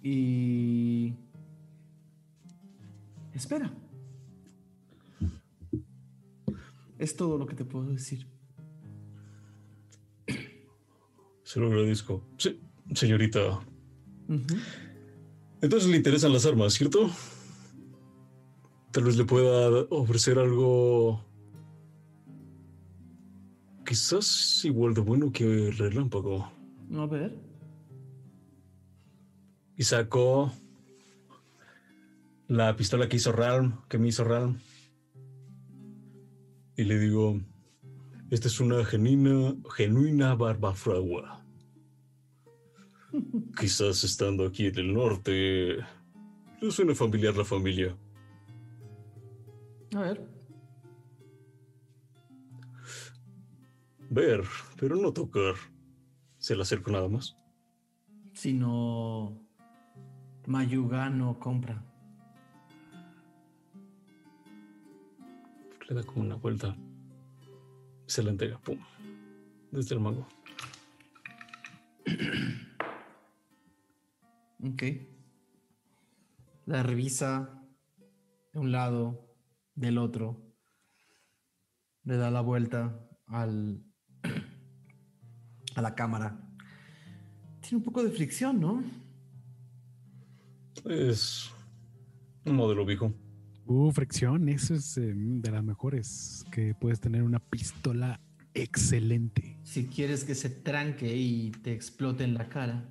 [0.03, 1.15] Y
[3.35, 3.88] espera.
[6.99, 8.27] Es todo lo que te puedo decir.
[11.45, 12.23] Se lo agradezco.
[12.37, 12.61] Sí,
[12.95, 13.61] señorita.
[15.63, 17.11] Entonces le interesan las armas, ¿cierto?
[18.93, 21.25] Tal vez le pueda ofrecer algo.
[23.87, 26.51] Quizás igual de bueno que el relámpago.
[26.95, 27.35] A ver.
[29.77, 30.53] Y sacó
[32.49, 34.59] la pistola que hizo Ralm, que me hizo Ralm.
[36.79, 37.41] Y le digo,
[38.31, 41.45] esta es una genuina, genuina barbafragua.
[43.59, 45.79] Quizás estando aquí en el norte,
[46.61, 47.99] le suene familiar la familia.
[49.97, 50.25] A ver.
[54.09, 54.45] Ver,
[54.79, 55.57] pero no tocar.
[56.39, 57.37] Se le acerco nada más.
[58.35, 59.37] Si no.
[60.47, 61.85] Mayuga no compra.
[65.89, 66.77] Le da como una vuelta.
[68.07, 68.79] Se la entrega, pum.
[69.71, 70.29] Desde el mango.
[74.63, 74.83] Ok.
[76.67, 77.65] La revisa
[78.53, 79.35] de un lado,
[79.75, 80.55] del otro.
[82.05, 83.83] Le da la vuelta al.
[85.75, 86.39] a la cámara.
[87.61, 88.85] Tiene un poco de fricción, ¿no?
[90.85, 91.51] Es
[92.45, 93.13] Un modelo viejo.
[93.71, 98.19] Uh, fricción, eso es eh, de las mejores que puedes tener una pistola
[98.55, 99.59] excelente.
[99.63, 102.89] Si quieres que se tranque y te explote en la cara.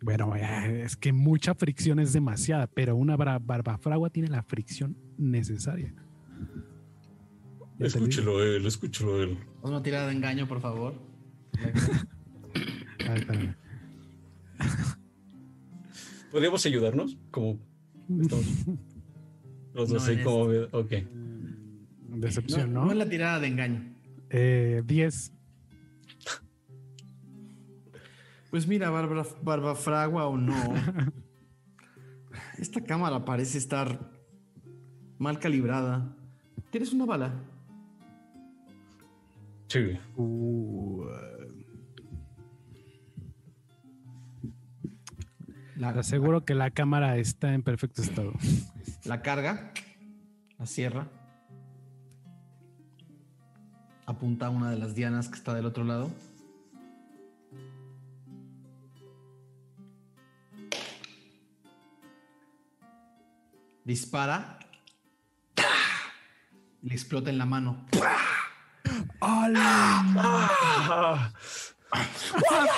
[0.00, 4.96] Bueno, eh, es que mucha fricción es demasiada, pero una bra- barbafragua tiene la fricción
[5.18, 5.92] necesaria.
[7.78, 9.36] Escúchelo él, escúchelo él.
[9.62, 10.94] Haz una tirada de engaño, por favor.
[16.32, 17.18] ¿Podríamos ayudarnos?
[17.30, 17.58] Como
[18.08, 18.46] estamos
[19.74, 20.42] los dos No, ahí en como...
[20.72, 20.92] Ok.
[22.18, 22.86] Decepción, no, ¿no?
[22.86, 23.94] no es la tirada de engaño.
[24.30, 25.32] Eh, 10.
[28.50, 30.54] Pues mira, Bárbara, Barbafragua o no.
[32.58, 34.10] Esta cámara parece estar
[35.18, 36.16] mal calibrada.
[36.70, 37.34] ¿Tienes una bala?
[39.68, 39.98] Sí.
[40.16, 41.04] Uh,
[45.76, 48.32] La, te aseguro que la cámara está en perfecto estado.
[49.04, 49.72] la carga,
[50.58, 51.06] la cierra,
[54.06, 56.10] apunta a una de las dianas que está del otro lado.
[63.84, 64.58] Dispara.
[66.82, 67.86] Le explota en la mano.
[69.20, 71.32] Ah,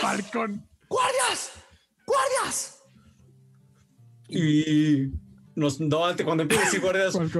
[0.01, 0.67] ¡Falcón!
[0.89, 1.53] ¡Guardias!
[2.05, 2.78] ¡Guardias!
[4.29, 5.13] Y
[5.55, 6.79] nos, no, antes cuando empieces y.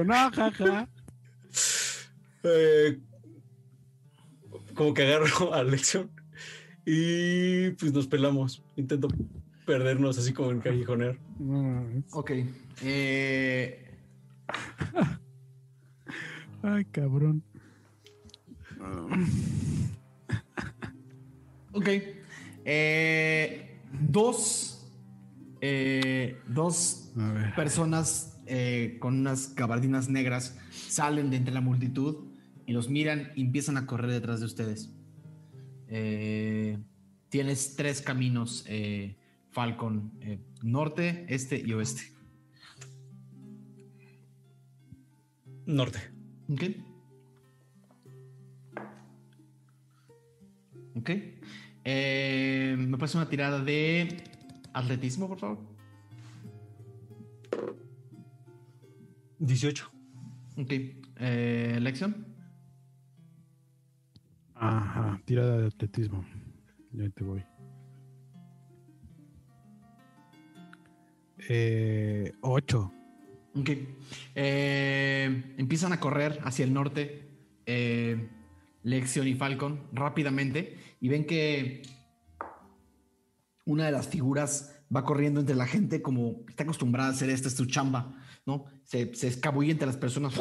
[0.09, 0.89] ¡Ah, jaja!
[2.43, 2.99] eh,
[4.73, 6.09] como que agarro a Lección
[6.85, 8.63] y pues nos pelamos.
[8.75, 9.07] Intento
[9.65, 11.19] perdernos así como en callejoner.
[11.37, 12.05] Mames.
[12.11, 12.31] Ok.
[12.81, 13.89] Eh,
[16.63, 17.43] Ay, cabrón.
[21.71, 21.87] Ok.
[22.65, 23.79] Eh,
[24.09, 24.78] dos.
[25.61, 27.11] Eh, dos
[27.55, 32.29] personas eh, con unas gabardinas negras salen de entre la multitud
[32.65, 34.93] y los miran y empiezan a correr detrás de ustedes.
[35.87, 36.77] Eh,
[37.29, 39.17] tienes tres caminos, eh,
[39.49, 42.03] Falcon: eh, norte, este y oeste.
[45.65, 45.99] Norte.
[46.49, 46.63] Ok.
[50.95, 51.09] Ok.
[51.83, 54.28] Eh, ¿Me pasa una tirada de
[54.73, 55.57] atletismo, por favor?
[59.39, 59.91] 18.
[60.57, 60.71] Ok.
[61.21, 62.25] Eh, ¿Lección?
[64.55, 66.25] Ajá, tirada de atletismo.
[66.91, 67.43] Ya te voy.
[71.47, 72.91] Eh, 8.
[73.55, 73.69] Ok.
[74.35, 77.25] Eh, empiezan a correr hacia el norte.
[77.65, 78.29] eh,
[78.81, 81.81] Lexion y Falcon rápidamente y ven que
[83.69, 87.47] una de las figuras va corriendo entre la gente como está acostumbrada a hacer esta
[87.49, 88.17] es su chamba,
[88.47, 88.65] ¿no?
[88.83, 90.33] Se, se escabulle entre las personas.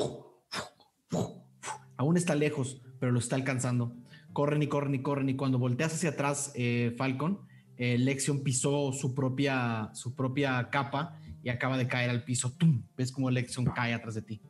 [1.98, 3.94] Aún está lejos, pero lo está alcanzando.
[4.32, 7.40] Corren y corren y corren y cuando volteas hacia atrás, eh, Falcon,
[7.76, 12.52] eh, Lexion pisó su propia, su propia capa y acaba de caer al piso.
[12.52, 12.82] ¡Tum!
[12.96, 14.40] Ves como Lexion cae atrás de ti.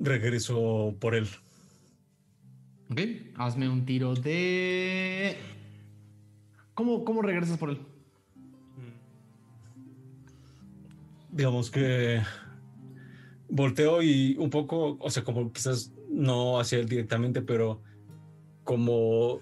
[0.00, 1.28] Regreso por él.
[2.90, 3.00] Ok,
[3.36, 5.36] hazme un tiro de.
[6.74, 7.78] ¿Cómo, cómo regresas por él?
[11.30, 12.22] Digamos que
[13.48, 17.82] volteo y un poco, o sea, como quizás no hacia él directamente, pero
[18.64, 19.40] como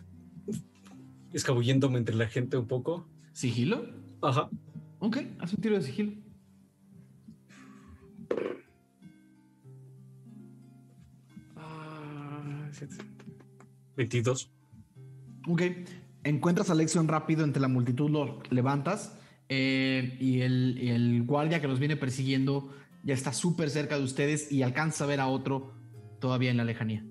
[1.32, 3.08] escabulléndome entre la gente un poco.
[3.32, 3.86] ¿Sigilo?
[4.20, 4.50] Ajá.
[4.98, 6.12] Ok, haz un tiro de sigilo.
[11.56, 12.70] Ah,
[13.96, 14.50] 22.
[15.48, 15.62] Ok,
[16.24, 19.18] encuentras a Lexion rápido entre la multitud, lo levantas
[19.48, 22.72] eh, y, el, guardia que los viene persiguiendo
[23.02, 25.72] ya está súper cerca de ustedes y alcanza a ver a otro
[26.20, 27.04] todavía en la lejanía,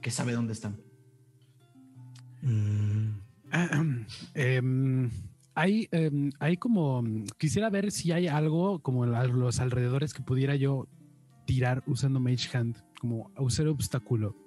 [0.00, 0.80] que sabe dónde están.
[4.34, 5.10] Em,
[5.54, 7.02] hay, em, hay como.
[7.38, 10.88] Quisiera ver si hay algo como los alrededores que pudiera yo
[11.46, 14.43] tirar usando Mage Hand, como usar obstáculo.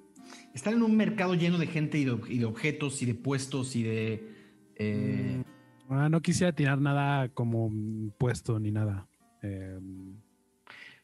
[0.54, 3.76] Están en un mercado lleno de gente y de, y de objetos y de puestos
[3.76, 4.32] y de...
[4.76, 5.44] eh,
[5.90, 9.08] Ah, no quisiera tirar nada como mm, puesto ni nada.
[9.42, 10.16] Em,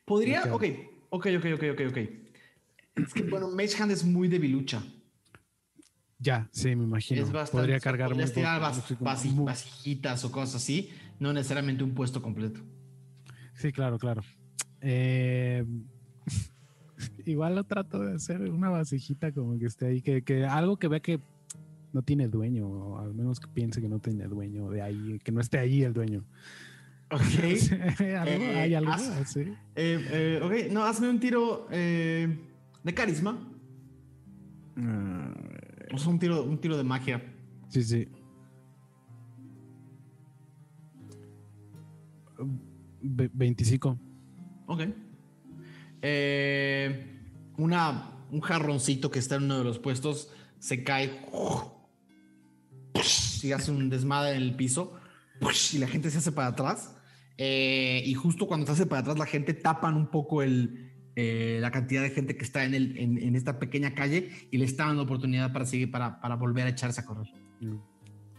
[0.06, 0.64] Podría, Ok.
[0.64, 0.64] ok,
[1.10, 1.98] ok, ok, ok, ok, ok.
[2.98, 4.84] Es que bueno, Mage Hand es muy debilucha.
[6.20, 7.22] ya, sí, me imagino.
[7.22, 7.62] Es bastante.
[7.64, 10.90] Podría cargar podrías muy tirar poco, vas- muy- vasijitas o cosas así,
[11.20, 12.60] no necesariamente un puesto completo.
[13.56, 14.22] Sí, claro, claro.
[14.82, 15.64] Eh,
[17.26, 20.88] igual lo trato de hacer una vasijita como que esté ahí, que, que algo que
[20.88, 21.20] vea que
[21.94, 25.32] no tiene dueño, o al menos que piense que no tiene dueño de ahí, que
[25.32, 26.24] no esté ahí el dueño.
[27.12, 27.22] Ok.
[28.00, 28.32] ¿Algo?
[28.32, 28.92] Eh, ¿Hay algo?
[28.92, 29.42] haz- Sí.
[29.76, 32.36] Eh, eh, ok, no, hazme un tiro eh,
[32.84, 33.38] de carisma.
[34.78, 35.34] Ah,
[35.94, 37.22] O sea, un tiro, un tiro de magia.
[37.70, 38.08] sí, sí.
[43.02, 43.98] Ve- 25.
[44.68, 44.82] Ok.
[46.06, 47.22] Eh,
[47.58, 51.26] una, un jarroncito que está en uno de los puestos se cae
[53.42, 54.94] y hace un desmadre en el piso
[55.74, 56.96] y la gente se hace para atrás.
[57.38, 61.58] Eh, y justo cuando se hace para atrás, la gente tapan un poco el, eh,
[61.62, 64.66] la cantidad de gente que está en, el, en, en esta pequeña calle y le
[64.66, 67.28] están dando oportunidad para seguir, para, para volver a echarse a correr.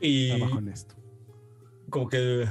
[0.01, 0.95] Y Trabajo en esto.
[1.89, 2.47] como que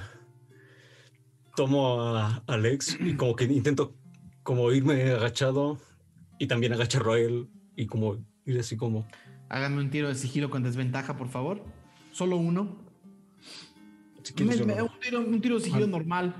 [1.55, 3.95] tomo a Alex y como que intento
[4.43, 5.79] como irme agachado
[6.39, 9.07] y también agacharlo a él y como ir así como
[9.49, 11.63] Háganme un tiro de sigilo con desventaja, por favor.
[12.11, 12.75] Solo uno.
[14.23, 16.35] si Me- me- un, tiro, un tiro de sigilo normal.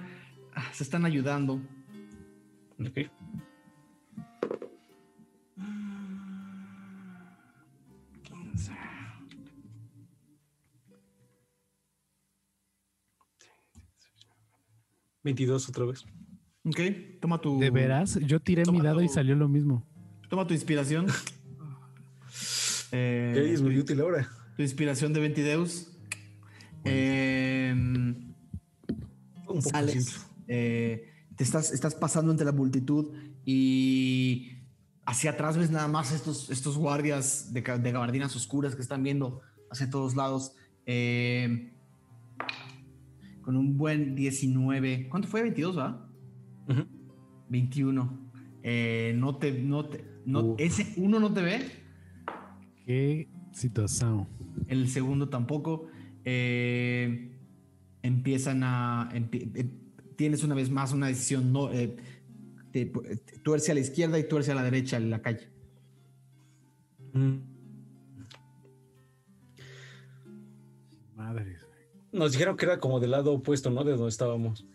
[0.56, 1.62] Ah, se están ayudando.
[2.80, 3.10] Ok.
[15.24, 16.06] ¿22 otra vez?
[16.65, 16.80] Ok,
[17.19, 17.60] toma tu.
[17.60, 18.18] ¿De veras?
[18.26, 19.85] Yo tiré mi dado y salió lo mismo.
[20.30, 21.07] Toma tu inspiración.
[22.95, 24.30] Eh, Ok, es muy útil ahora.
[24.56, 25.88] tu inspiración de Ventideus.
[26.84, 28.35] Eh, Un
[29.48, 30.06] poco sales.
[30.06, 30.14] simple.
[30.48, 33.15] eh, te estás, estás pasando entre la multitud
[33.45, 34.52] y
[35.07, 39.41] hacia atrás ves nada más estos, estos guardias de, de gabardinas oscuras que están viendo
[39.72, 40.53] hacia todos lados.
[40.85, 41.72] eh,
[43.41, 45.07] con un buen 19.
[45.10, 45.41] ¿Cuánto fue?
[45.41, 46.07] 22, ¿va?
[46.68, 46.85] Ujú.
[47.49, 48.31] 21.
[48.64, 49.52] Eh, no te.
[49.61, 51.61] No te no, ese uno no te ve.
[52.85, 54.27] Qué situación.
[54.68, 55.88] El segundo tampoco.
[56.26, 57.31] Eh,
[58.02, 59.10] empiezan a.
[59.14, 59.69] empie- eh,
[60.15, 61.52] tienes una vez más una decisión.
[61.52, 61.95] No, eh,
[62.72, 65.49] te- te- tuerce a la izquierda y tuerce a la derecha en la calle.
[67.14, 67.38] Mm.
[71.15, 71.60] Madres.
[72.11, 73.84] Nos dijeron que era como del lado opuesto, ¿no?
[73.84, 74.65] De donde estábamos.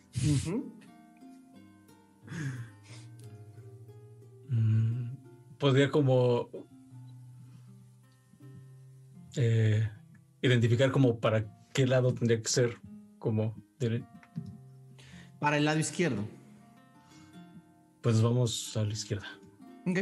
[0.46, 0.77] Mm,
[5.58, 6.48] Podría como
[9.36, 9.88] eh,
[10.40, 12.76] identificar como para qué lado tendría que ser
[13.18, 13.54] como
[15.40, 16.24] Para el lado izquierdo.
[18.00, 19.26] pues vamos a la izquierda.
[19.86, 19.98] Ok.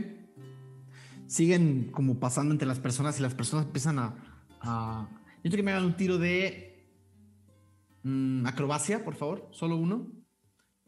[1.27, 4.15] Siguen como pasando entre las personas y las personas empiezan a.
[4.61, 5.09] a...
[5.37, 6.87] Yo quiero que me hagan un tiro de.
[8.03, 9.49] mm, acrobacia, por favor.
[9.53, 10.07] Solo uno.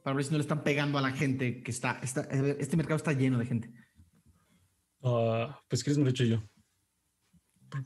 [0.08, 2.00] Para ver si no le están pegando a la gente que está.
[2.02, 3.70] está este mercado está lleno de gente.
[5.02, 6.42] Ah, pues quieres me lo echo yo.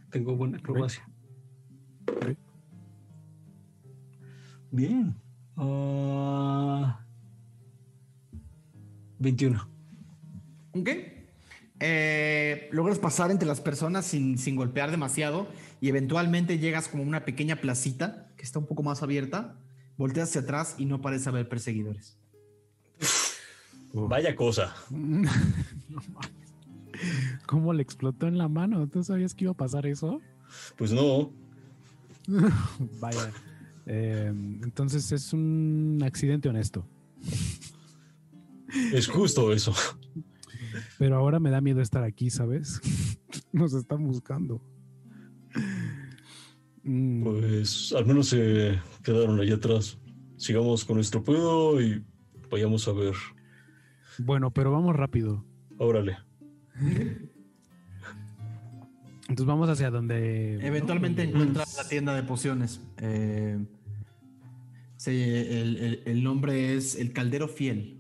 [0.08, 1.04] Tengo buena acrobacia.
[4.70, 5.16] Bien.
[5.56, 7.04] Ah,
[9.18, 9.68] 21.
[10.74, 10.88] Ok.
[11.80, 15.48] Eh, logras pasar entre las personas sin, sin golpear demasiado
[15.80, 19.58] y eventualmente llegas como a una pequeña placita que está un poco más abierta.
[19.96, 22.18] Volteas hacia atrás y no parece haber perseguidores.
[23.92, 24.74] Vaya cosa.
[24.90, 26.42] No mames.
[27.46, 28.86] ¿Cómo le explotó en la mano?
[28.88, 30.20] ¿Tú sabías que iba a pasar eso?
[30.76, 31.32] Pues no.
[33.00, 33.30] Vaya.
[33.86, 34.32] Eh,
[34.62, 36.86] entonces es un accidente honesto.
[38.92, 39.74] Es justo eso.
[40.98, 42.80] Pero ahora me da miedo estar aquí, ¿sabes?
[43.52, 44.62] Nos están buscando.
[46.84, 49.98] Mm, Pues al menos se quedaron allá atrás.
[50.36, 52.04] Sigamos con nuestro pedo y
[52.50, 53.14] vayamos a ver.
[54.18, 55.44] bueno, pero vamos rápido.
[55.78, 56.16] Órale.
[59.28, 60.64] Entonces vamos hacia donde.
[60.66, 62.80] Eventualmente encuentras la tienda de pociones.
[62.98, 63.64] Eh,
[64.96, 67.98] se- el, el- el nombre es El Caldero Fiel.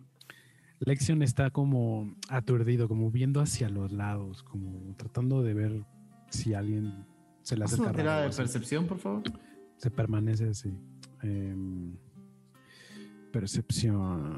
[0.80, 5.84] Lexion está como aturdido, como viendo hacia los lados, como tratando de ver
[6.28, 7.06] si alguien
[7.42, 7.84] se le acerca.
[7.84, 9.22] una tirada de percepción, por favor.
[9.76, 10.72] Se permanece así.
[11.22, 11.96] Em,
[13.32, 14.36] percepción.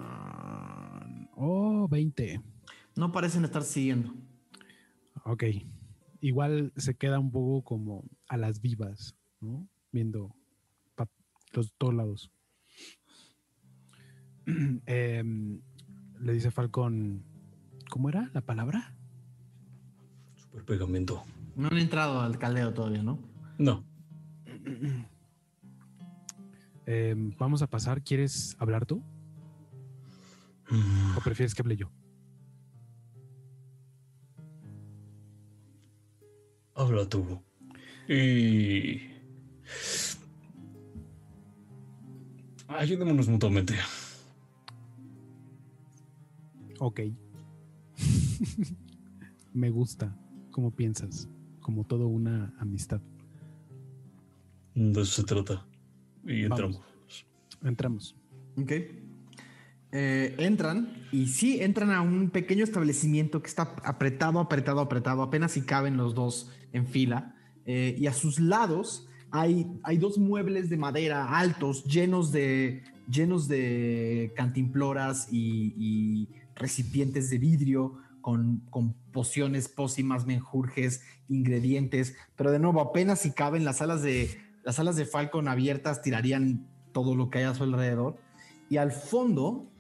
[1.37, 2.41] Oh, 20.
[2.97, 4.15] No parecen estar siguiendo.
[5.25, 5.45] Ok.
[6.21, 9.69] Igual se queda un poco como a las vivas, ¿no?
[9.93, 10.35] Viendo
[10.95, 11.09] pa-
[11.53, 12.31] los dos lados.
[14.87, 15.61] Em,
[16.21, 17.23] le dice Falcon,
[17.91, 18.95] ¿cómo era la palabra?
[20.37, 21.23] Super pegamento.
[21.57, 23.19] No han entrado al caldero todavía, ¿no?
[23.59, 23.85] No.
[26.87, 29.03] Em, vamos a pasar, ¿quieres hablar tú?
[31.17, 31.91] ¿O prefieres que hable yo?
[36.75, 37.41] Habla tú.
[38.09, 39.15] Y
[42.69, 43.75] Ayudémonos mutuamente.
[46.81, 47.01] Ok.
[49.55, 50.17] Me gusta
[50.51, 51.29] cómo piensas,
[51.61, 53.01] como todo una amistad.
[54.75, 55.65] De eso se trata.
[56.27, 56.61] Y Vamos.
[56.61, 56.83] entramos.
[57.63, 58.17] Entramos.
[58.57, 58.73] Ok.
[59.97, 65.23] Eh, entran y sí entran a un pequeño establecimiento que está apretado, apretado, apretado.
[65.23, 67.37] Apenas si caben los dos en fila.
[67.65, 73.49] Eh, y a sus lados hay, hay dos muebles de madera altos, llenos de, llenos
[73.49, 82.17] de cantimploras y, y recipientes de vidrio con, con pociones, pócimas, menjurjes, ingredientes.
[82.37, 86.67] Pero de nuevo, apenas si caben las alas de, las alas de Falcon abiertas, tirarían
[86.93, 88.19] todo lo que hay a su alrededor.
[88.71, 89.71] Y al fondo,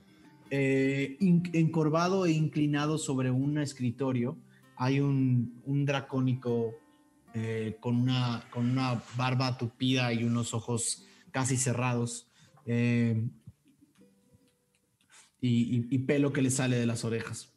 [0.50, 4.38] eh, encorvado e inclinado sobre un escritorio,
[4.76, 6.74] hay un, un dracónico
[7.32, 12.30] eh, con, una, con una barba tupida y unos ojos casi cerrados.
[12.66, 13.28] eh,
[15.40, 17.52] y, y- pelo que le sale de las orejas.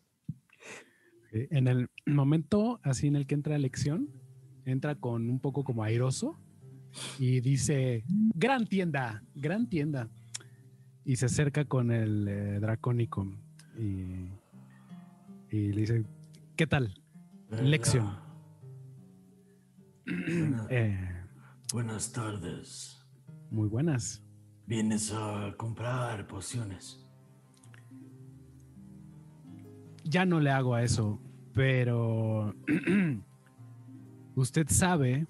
[1.31, 4.09] En el momento así en el que entra a lección,
[4.65, 6.37] entra con un poco como airoso
[7.19, 8.03] y dice,
[8.35, 10.09] gran tienda, gran tienda.
[11.05, 13.25] Y se acerca con el eh, dracónico
[13.77, 14.29] y,
[15.55, 16.05] y le dice,
[16.55, 17.01] ¿qué tal?
[17.49, 18.11] Lección.
[20.69, 20.97] Eh,
[21.71, 22.97] Buenas tardes.
[23.51, 24.23] muy buenas.
[24.65, 27.03] ¿Vienes a comprar pociones?
[30.03, 31.21] Ya no le hago a eso,
[31.53, 32.53] pero
[34.35, 35.25] usted sabe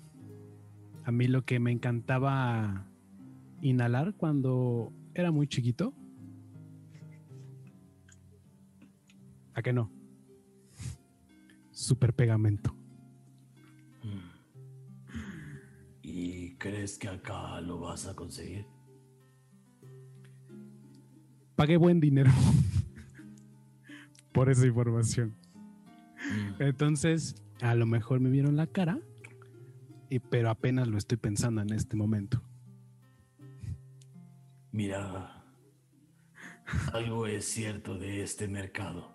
[1.07, 2.85] a mí lo que me encantaba
[3.61, 5.93] inhalar cuando era muy chiquito.
[9.53, 9.89] ¿A qué no?
[11.71, 12.75] Super pegamento.
[16.01, 18.65] ¿Y crees que acá lo vas a conseguir?
[21.55, 22.31] Pagué buen dinero
[24.34, 25.38] por esa información.
[26.59, 28.99] Entonces, a lo mejor me vieron la cara,
[30.09, 32.41] y, pero apenas lo estoy pensando en este momento.
[34.71, 35.43] Mira,
[36.93, 39.11] algo es cierto de este mercado.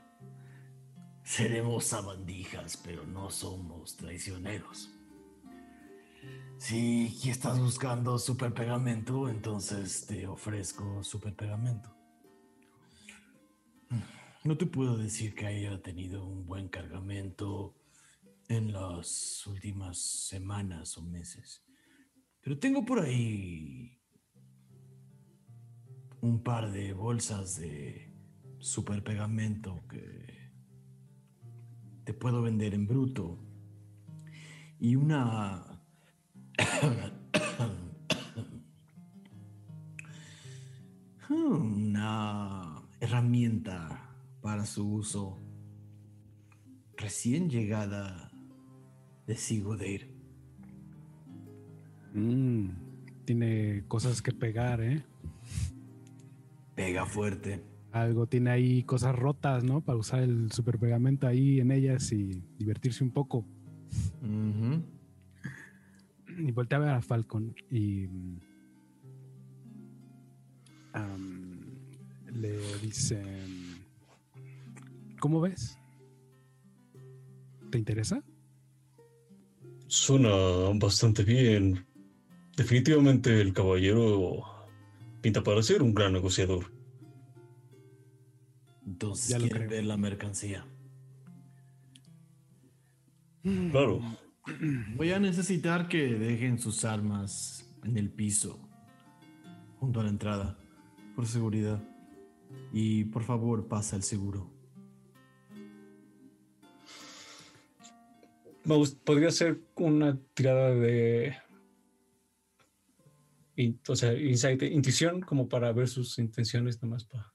[1.24, 4.90] Seremos sabandijas, pero no somos traicioneros.
[6.58, 11.94] Si estás buscando super pegamento, entonces te ofrezco super pegamento.
[14.44, 17.74] No te puedo decir que haya tenido un buen cargamento
[18.52, 21.64] en las últimas semanas o meses,
[22.42, 23.98] pero tengo por ahí
[26.20, 28.14] un par de bolsas de
[28.58, 30.52] super pegamento que
[32.04, 33.38] te puedo vender en bruto.
[34.78, 35.82] Y una
[41.30, 45.40] una herramienta para su uso
[46.96, 48.31] recién llegada
[49.26, 50.08] de Sigodeir.
[52.14, 52.70] Mm,
[53.24, 55.02] tiene cosas que pegar, ¿eh?
[56.74, 57.62] Pega fuerte.
[57.92, 59.82] Algo tiene ahí cosas rotas, ¿no?
[59.82, 63.44] Para usar el super pegamento ahí en ellas y divertirse un poco.
[64.22, 64.82] Ujú.
[66.38, 68.08] Y voltea a ver a Falcon y
[72.32, 73.22] le dice,
[75.20, 75.78] ¿cómo ves?
[77.70, 78.22] ¿Te interesa?
[79.92, 80.30] Suena
[80.76, 81.86] bastante bien.
[82.56, 84.42] Definitivamente el caballero
[85.20, 86.72] pinta para ser un gran negociador.
[88.86, 90.66] Entonces Ya ver la mercancía.
[93.42, 94.00] Claro.
[94.96, 98.66] Voy a necesitar que dejen sus armas en el piso,
[99.78, 100.58] junto a la entrada,
[101.14, 101.86] por seguridad.
[102.72, 104.51] Y por favor, pasa el seguro.
[109.04, 111.34] Podría ser una tirada de.
[113.56, 117.32] in- o sea, insight, intuición, como para ver sus intenciones, nomás para.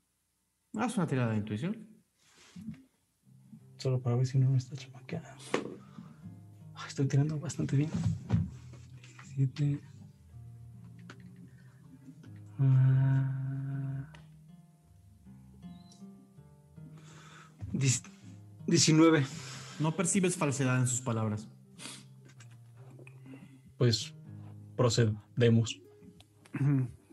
[0.78, 1.88] Haz una tirada de intuición.
[3.78, 5.30] Solo para ver si no me está chamaqueando.
[6.76, 7.90] Ah, Estoy tirando bastante bien.
[9.36, 9.80] 17.
[12.60, 14.12] Ah.
[17.74, 18.04] Dis-
[18.66, 19.26] 19.
[19.80, 21.48] No percibes falsedad en sus palabras.
[23.78, 24.14] Pues
[24.76, 25.80] procedemos.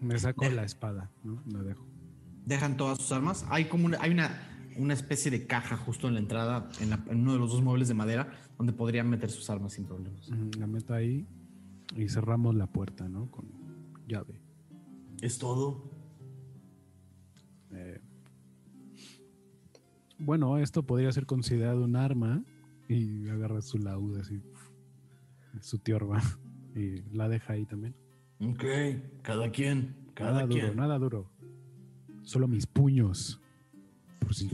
[0.00, 1.42] Me saco la espada, ¿no?
[1.46, 1.86] La dejo.
[2.44, 3.44] Dejan todas sus armas.
[3.48, 4.30] Hay como una, hay una,
[4.76, 7.88] una especie de caja justo en la entrada, en, la, uno de los dos muebles
[7.88, 10.30] de madera, donde podrían meter sus armas sin problemas.
[10.58, 11.26] La meto ahí
[11.96, 13.30] y cerramos la puerta, ¿no?
[13.30, 13.46] Con
[14.06, 14.40] llave.
[15.20, 15.90] ¿Es todo?
[17.72, 18.00] Eh,
[20.18, 22.44] bueno, esto podría ser considerado un arma
[22.94, 24.42] y agarra su laúd así,
[25.60, 26.20] su tiorba
[26.74, 27.94] y la deja ahí también.
[28.40, 28.64] Ok,
[29.22, 30.76] cada quien, cada Nada duro, quien.
[30.76, 31.30] nada duro.
[32.22, 33.40] Solo mis puños.
[34.18, 34.50] Por si.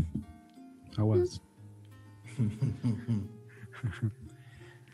[0.96, 1.40] Aguas.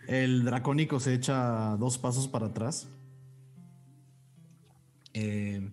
[0.07, 2.89] El dracónico se echa dos pasos para atrás
[5.15, 5.69] eh,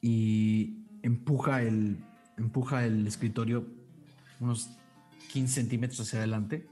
[0.00, 1.98] y empuja el,
[2.38, 3.66] empuja el escritorio
[4.38, 4.70] unos
[5.32, 6.68] 15 centímetros hacia adelante.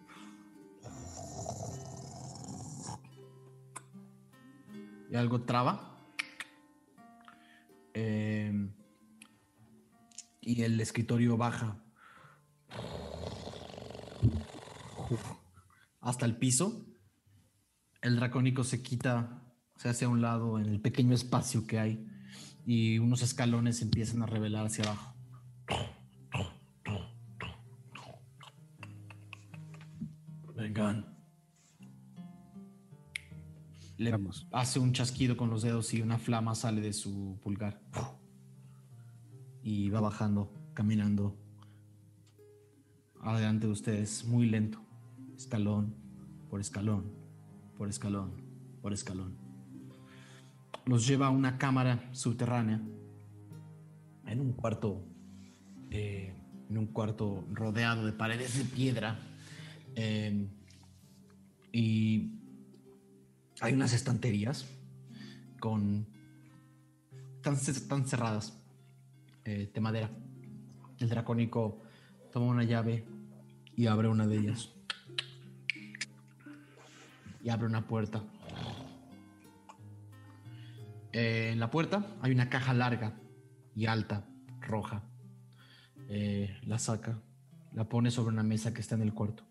[5.16, 5.96] Algo traba.
[7.94, 8.68] Eh,
[10.40, 11.80] y el escritorio baja
[16.00, 16.86] hasta el piso.
[18.02, 19.42] El dracónico se quita,
[19.76, 22.06] se hace a un lado en el pequeño espacio que hay
[22.66, 25.14] y unos escalones empiezan a revelar hacia abajo.
[30.54, 31.13] Vengan.
[33.96, 34.46] Le Vamos.
[34.52, 37.80] hace un chasquido con los dedos y una flama sale de su pulgar.
[39.62, 41.36] Y va bajando, caminando
[43.22, 44.80] adelante de ustedes, muy lento.
[45.36, 45.94] Escalón
[46.50, 47.12] por escalón,
[47.76, 48.32] por escalón,
[48.82, 49.36] por escalón.
[50.86, 52.82] Los lleva a una cámara subterránea
[54.26, 55.04] en un cuarto,
[55.90, 56.34] eh,
[56.68, 59.18] en un cuarto rodeado de paredes de piedra.
[59.96, 60.48] eh,
[61.72, 62.33] y
[63.60, 64.66] hay unas estanterías
[65.60, 66.06] con
[67.36, 68.58] están, están cerradas
[69.44, 70.10] eh, de madera.
[70.98, 71.82] El dracónico
[72.32, 73.04] toma una llave
[73.76, 74.70] y abre una de ellas.
[77.42, 78.22] Y abre una puerta.
[81.12, 83.12] Eh, en la puerta hay una caja larga
[83.76, 84.26] y alta,
[84.60, 85.02] roja.
[86.08, 87.18] Eh, la saca,
[87.72, 89.44] la pone sobre una mesa que está en el cuarto.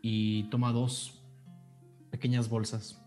[0.00, 1.21] Y toma dos
[2.22, 3.02] pequeñas bolsas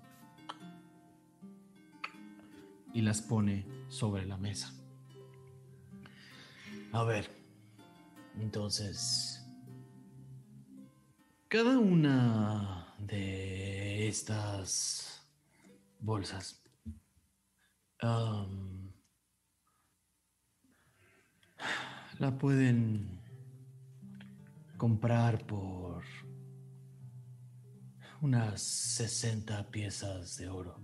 [2.93, 4.73] y las pone sobre la mesa.
[6.91, 7.29] A ver.
[8.37, 9.41] Entonces,
[11.47, 15.25] Cada una de estas
[16.01, 16.61] bolsas
[18.01, 18.91] am,
[22.19, 23.21] la pueden
[24.75, 26.03] comprar por
[28.21, 30.79] unas 60 piezas de oro.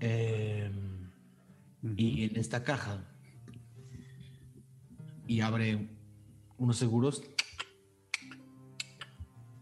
[0.00, 1.10] Em,
[1.96, 3.04] y en esta caja
[5.28, 5.88] y abre
[6.58, 7.22] unos seguros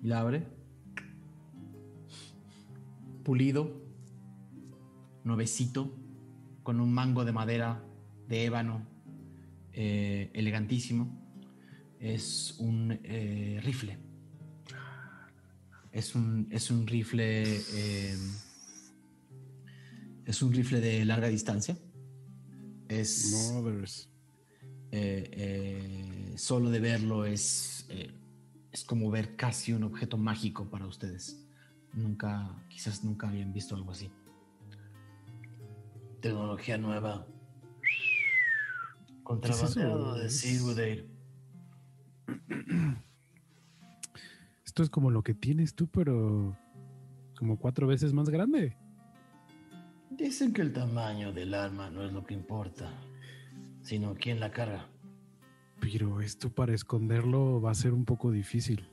[0.03, 0.47] y la abre
[3.23, 3.83] pulido
[5.25, 5.95] nuevecito
[6.63, 7.85] con un mango de madera
[8.27, 8.90] de ébano
[9.73, 11.19] eh, elegantísimo
[11.99, 13.99] es un eh, rifle
[15.93, 18.33] es un es un rifle em,
[20.25, 21.77] es un rifle de larga distancia.
[22.89, 23.53] Es
[24.93, 28.13] eh, eh, solo de verlo es eh,
[28.73, 31.45] es como ver casi un objeto mágico para ustedes.
[31.93, 34.11] Nunca, quizás nunca habían visto algo así.
[36.21, 37.27] Tecnología nueva.
[39.31, 41.07] Contrabandeado de Es- Silverdair.
[44.67, 46.57] Esto es como lo que tienes tú, pero
[47.39, 48.77] como cuatro veces más grande.
[50.11, 52.91] Dicen que el tamaño del arma no es lo que importa,
[53.83, 54.89] sino quién la carga.
[55.81, 58.85] Pero esto para esconderlo va a ser un poco difícil.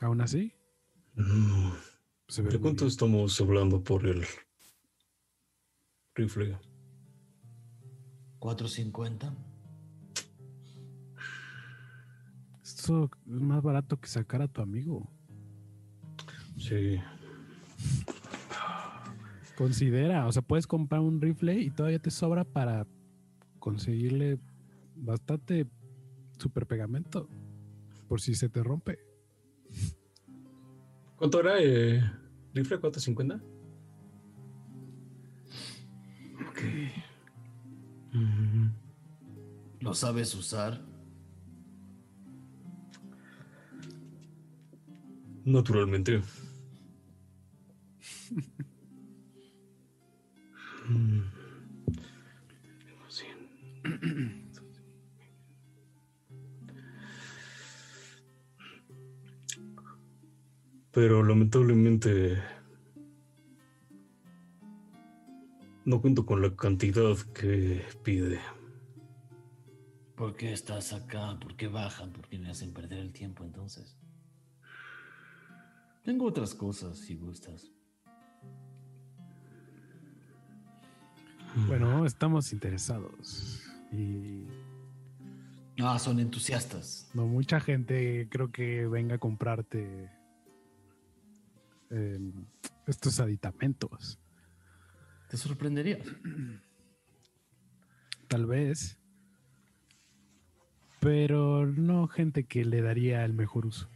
[0.00, 0.52] Aún así,
[2.28, 4.24] se ve ¿De cuánto estamos hablando por el
[6.14, 6.58] rifle?
[8.38, 9.34] 450.
[12.62, 15.08] Esto es más barato que sacar a tu amigo.
[16.58, 16.98] Sí.
[19.56, 22.86] Considera, o sea, puedes comprar un rifle y todavía te sobra para
[23.58, 24.40] conseguirle
[24.96, 25.68] bastante
[26.38, 27.28] super pegamento
[28.08, 28.98] por si se te rompe.
[31.16, 32.02] ¿Cuánto era eh,
[32.54, 32.80] rifle?
[32.80, 33.51] ¿450?
[39.80, 40.80] ¿Lo sabes usar?
[45.44, 46.22] Naturalmente.
[60.92, 62.42] Pero lamentablemente
[65.84, 68.40] no cuento con la cantidad que pide.
[70.16, 71.38] ¿Por qué estás acá?
[71.40, 72.12] ¿Por qué bajan?
[72.12, 73.96] ¿Por qué me hacen perder el tiempo entonces?
[76.04, 77.72] Tengo otras cosas si gustas.
[81.66, 83.62] Bueno, estamos interesados.
[83.92, 84.46] Y
[85.80, 87.10] Ah, son entusiastas.
[87.14, 90.10] no mucha gente creo que venga a comprarte
[91.90, 92.32] eh,
[92.86, 94.18] estos aditamentos.
[95.32, 95.98] Te sorprendería.
[98.28, 98.98] Tal vez.
[101.00, 103.88] Pero no gente que le daría el mejor uso.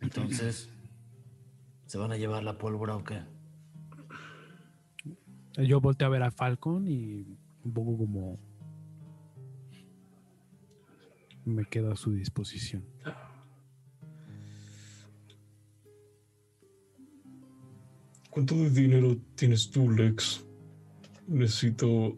[0.00, 0.70] Entonces,
[1.86, 3.22] ¿se van a llevar la pólvora o qué?
[5.64, 8.40] Yo volteo a ver a Falcon y un poco como
[11.44, 12.91] me quedo a su disposición.
[18.32, 20.42] ¿Cuánto de dinero tienes tú, Lex?
[21.28, 22.16] Necesito...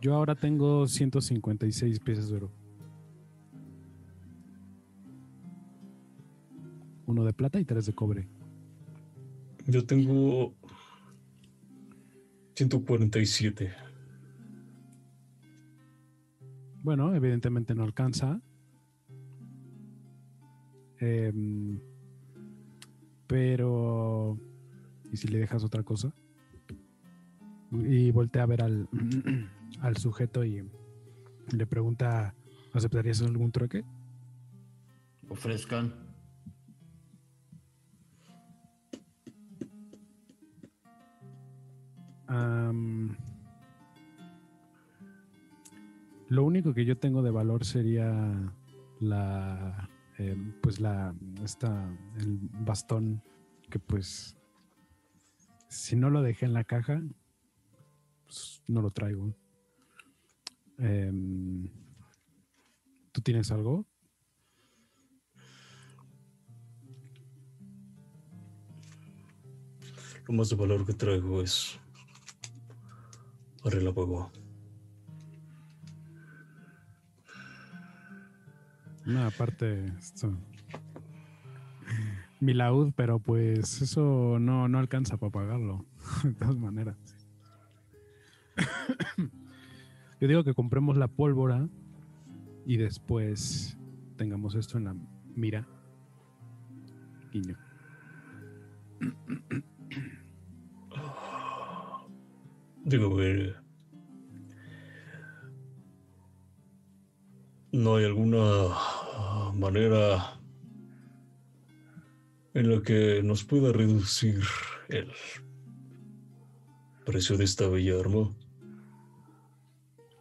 [0.00, 2.52] Yo ahora tengo 156 piezas de oro.
[7.06, 8.28] Uno de plata y tres de cobre.
[9.66, 10.54] Yo tengo
[12.54, 13.74] 147.
[16.84, 18.40] Bueno, evidentemente no alcanza.
[21.00, 21.80] Em,
[23.26, 24.38] pero...
[25.12, 26.12] ¿Y si le dejas otra cosa?
[27.70, 28.88] Y voltea a ver al,
[29.80, 30.68] al sujeto y
[31.52, 32.34] le pregunta,
[32.72, 33.84] ¿aceptarías algún trueque?
[35.28, 36.04] Ofrezcan.
[46.34, 48.52] Lo único que yo tengo de valor sería
[48.98, 49.88] la,
[50.18, 53.22] em, pues la, esta, el bastón
[53.70, 54.36] que pues,
[55.68, 57.02] si no lo dejé en la caja,
[58.24, 59.34] pues, no lo traigo.
[60.78, 61.68] Em,
[63.12, 63.86] ¿Tú tienes algo?
[70.26, 71.78] Lo más de valor que traigo es...
[73.64, 74.43] el relámpago.
[79.06, 80.36] No, aparte, esto.
[82.40, 85.84] Mi laúd, pero pues eso no, no alcanza para pagarlo.
[86.24, 86.96] De todas maneras.
[90.20, 91.68] Yo digo que compremos la pólvora
[92.66, 93.78] y después
[94.16, 94.96] tengamos esto en la
[95.34, 95.66] mira.
[97.32, 97.58] Guiño.
[102.84, 103.16] Digo,
[107.74, 110.38] ¿No hay alguna ah, manera
[112.54, 114.44] en la que nos pueda reducir
[114.88, 115.10] el
[117.04, 118.32] precio de esta bella arma?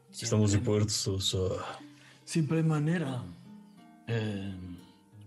[0.09, 1.79] Estamos dispuestos a...
[2.25, 3.23] Siempre hay manera.
[4.07, 4.57] Eh,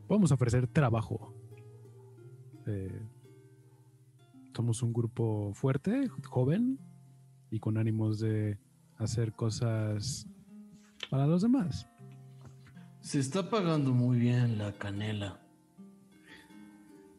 [0.08, 1.32] Podemos ofrecer trabajo.
[2.66, 3.02] Eh,
[4.52, 6.80] somos un grupo fuerte, joven
[7.52, 8.58] y con ánimos de
[8.98, 10.26] hacer cosas
[11.08, 11.88] para los demás.
[13.06, 15.38] Se está pagando muy bien la canela.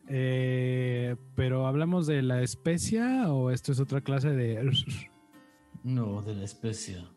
[0.10, 4.70] Eh, pero hablamos de la especia o esto es otra clase de...
[5.84, 7.10] No, de la especia.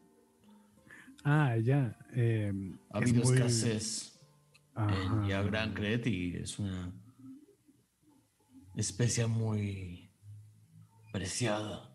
[1.24, 1.98] Ah, ya.
[2.14, 2.52] eh,
[2.92, 4.20] Ha es habido muy- escasez
[4.76, 4.94] Ajá.
[5.22, 6.92] en ya Gran Cret y es una
[8.76, 10.12] especia muy
[11.12, 11.90] preciada.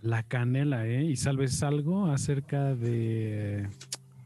[0.00, 1.04] La canela, ¿eh?
[1.04, 3.68] ¿Y sabes algo acerca de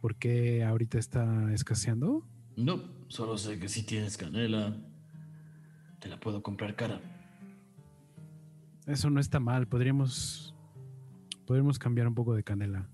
[0.00, 2.26] por qué ahorita está escaseando?
[2.56, 4.76] No, solo sé que si tienes canela,
[6.00, 7.00] te la puedo comprar cara.
[8.86, 9.66] Eso no está mal.
[9.68, 10.54] Podríamos,
[11.46, 12.88] podríamos cambiar un poco de canela.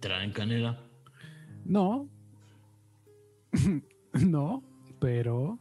[0.00, 0.80] ¿Traen canela?
[1.64, 2.08] No.
[4.14, 4.62] no,
[5.00, 5.58] pero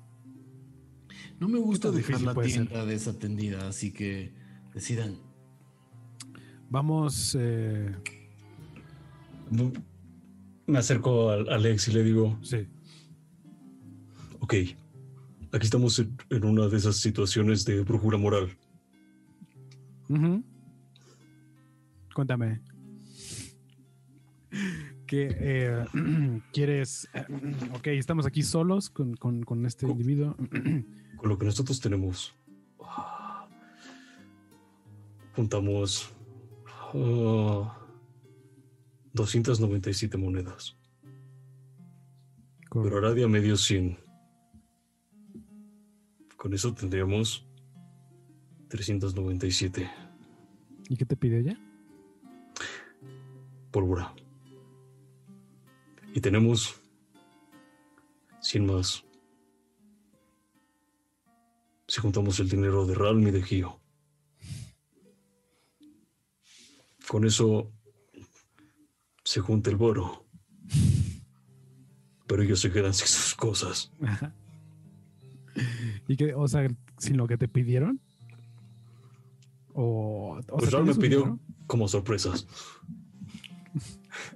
[1.40, 2.68] No me gusta dejar la puede ser?
[2.68, 4.34] tienda desatendida, así que
[4.74, 5.18] decidan.
[6.70, 7.36] vamos.
[7.40, 7.96] eh,
[10.70, 12.68] Me acerco a Alex y le digo, sí.
[14.40, 14.54] ok,
[15.52, 18.56] aquí estamos en, en una de esas situaciones de brujura moral.
[22.14, 22.62] Cuéntame.
[25.08, 25.86] ¿Qué eh,
[26.54, 27.10] quieres?
[27.74, 30.36] ok, estamos aquí solos con, con- con este individuo.
[31.18, 32.34] Con lo que nosotros tenemos,
[32.82, 33.46] ah,
[35.36, 36.14] juntamos
[36.94, 37.79] ah,
[39.20, 40.78] 297 monedas.
[41.02, 42.98] Pero Correcto.
[42.98, 44.00] Aradia me dio 100.
[46.38, 47.46] Con eso tendríamos
[48.70, 49.92] 397
[50.88, 51.60] ¿Y qué te pidió ya?
[53.72, 54.16] pólvora.
[56.16, 56.82] Y tenemos
[58.42, 59.04] 100 más.
[61.88, 63.80] Si juntamos el dinero de Ralm y de Gio.
[67.08, 67.72] Con eso
[69.30, 70.26] se junta el boro.
[72.26, 73.92] Pero ellos se quedan sin sus cosas.
[74.02, 74.34] Ajá.
[76.08, 76.34] ¿Y qué?
[76.34, 76.68] O sea,
[76.98, 78.02] sin lo que te pidieron.
[79.74, 81.40] O, o Pues sea, Ralm me ¿tienes un pidió dinero?
[81.68, 82.48] como sorpresas.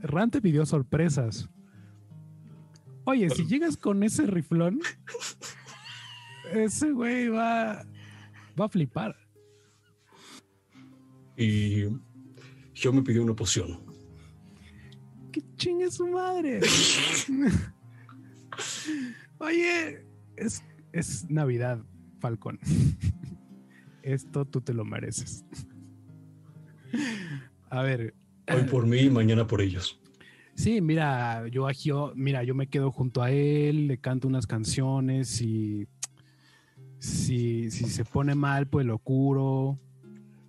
[0.03, 1.49] Ran te pidió sorpresas.
[3.05, 4.79] Oye, si llegas con ese riflón,
[6.53, 7.83] ese güey va,
[8.61, 9.15] va a flipar.
[11.35, 11.85] Y
[12.75, 13.92] Gio me pidió una poción.
[15.33, 16.61] ¡Qué chingue su madre!
[19.39, 20.05] Oye,
[20.37, 21.83] es, es Navidad,
[22.19, 22.59] Falcón.
[24.03, 25.43] Esto tú te lo mereces.
[27.71, 28.13] A ver,
[28.47, 29.99] Hoy por mí y mañana por ellos.
[30.53, 34.45] Sí, mira, yo a Gio, mira, yo me quedo junto a él, le canto unas
[34.45, 35.87] canciones y
[36.99, 39.79] si, si se pone mal, pues lo curo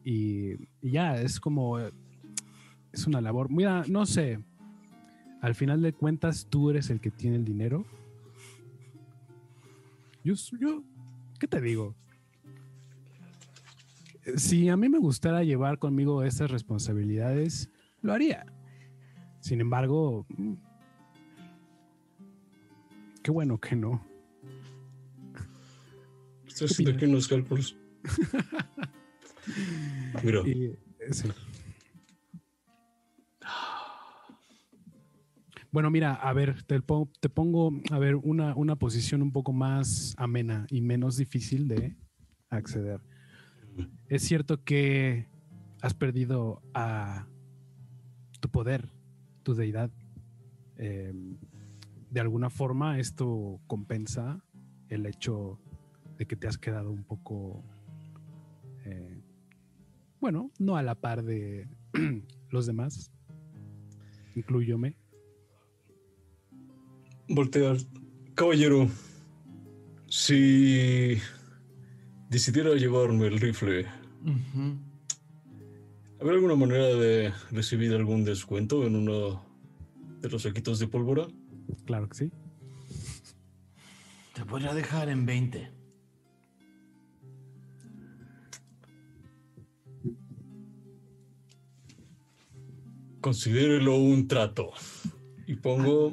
[0.05, 3.51] y, y ya, es como, es una labor.
[3.51, 4.41] Mira, no sé,
[5.45, 7.85] al final de cuentas tú eres el que tiene el dinero.
[10.25, 10.83] Yo, yo,
[11.39, 11.95] ¿qué te digo?
[14.37, 17.69] Si a mí me gustara llevar conmigo estas responsabilidades,
[18.01, 18.47] lo haría.
[19.41, 20.55] Sin embargo, mm,
[23.23, 24.03] qué bueno que no.
[26.47, 27.77] Estoy haciendo aquí unos cálculos.
[30.25, 30.75] Mira, Y,
[31.11, 31.29] sí.
[35.75, 36.81] Bueno, mira, a ver, te,
[37.21, 41.97] te pongo a ver una, una posición un poco más amena y menos difícil de
[42.49, 43.01] acceder.
[44.07, 45.27] Es cierto que
[45.83, 47.27] has perdido a
[48.39, 48.89] tu poder,
[49.43, 49.91] tu deidad.
[50.77, 51.13] Eh,
[52.09, 54.45] de alguna forma esto compensa
[54.91, 55.59] el hecho
[56.19, 57.65] de que te has quedado un poco,
[58.85, 59.21] eh,
[60.21, 61.67] bueno, no a la par de
[62.51, 63.11] los demás,
[64.37, 64.95] incluyome.
[67.29, 67.77] Voltear.
[68.35, 68.89] Caballero,
[70.09, 71.19] si
[72.29, 73.87] decidiera llevarme el rifle.
[76.21, 79.45] ¿habrá alguna manera de recibir algún descuento en uno
[80.21, 81.27] de los saquitos de pólvora?
[81.85, 82.33] Claro que sí.
[84.35, 85.71] Te voy a dejar en 20.
[93.21, 94.71] Considérelo un trato.
[95.47, 96.13] Y pongo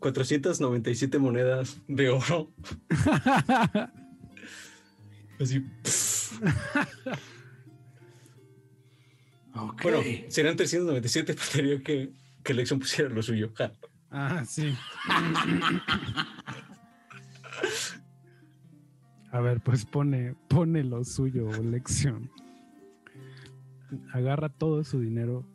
[0.00, 2.50] 497 monedas de oro.
[5.38, 5.64] Así.
[9.54, 9.82] Ok.
[9.82, 12.12] Bueno, serán 397, pero quería que,
[12.42, 13.52] que Lexion pusiera lo suyo.
[13.54, 13.72] Ja.
[14.10, 14.74] Ah, sí.
[19.32, 22.30] A ver, pues pone, pone lo suyo, lección.
[24.12, 25.46] Agarra todo su dinero.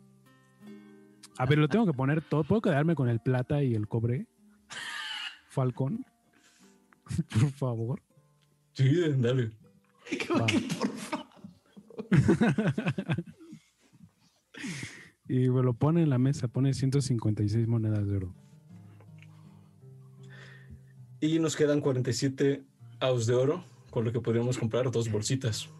[1.36, 2.44] A ver, lo tengo que poner todo.
[2.44, 4.26] ¿Puedo quedarme con el plata y el cobre?
[5.56, 6.04] Falcón.
[7.32, 8.02] Por favor.
[8.74, 9.50] Sí, dale.
[10.38, 10.46] Va.
[15.28, 18.34] y me lo pone en la mesa, pone 156 monedas de oro.
[21.20, 22.62] Y nos quedan 47
[23.00, 25.70] aus de oro, con lo que podríamos comprar dos bolsitas.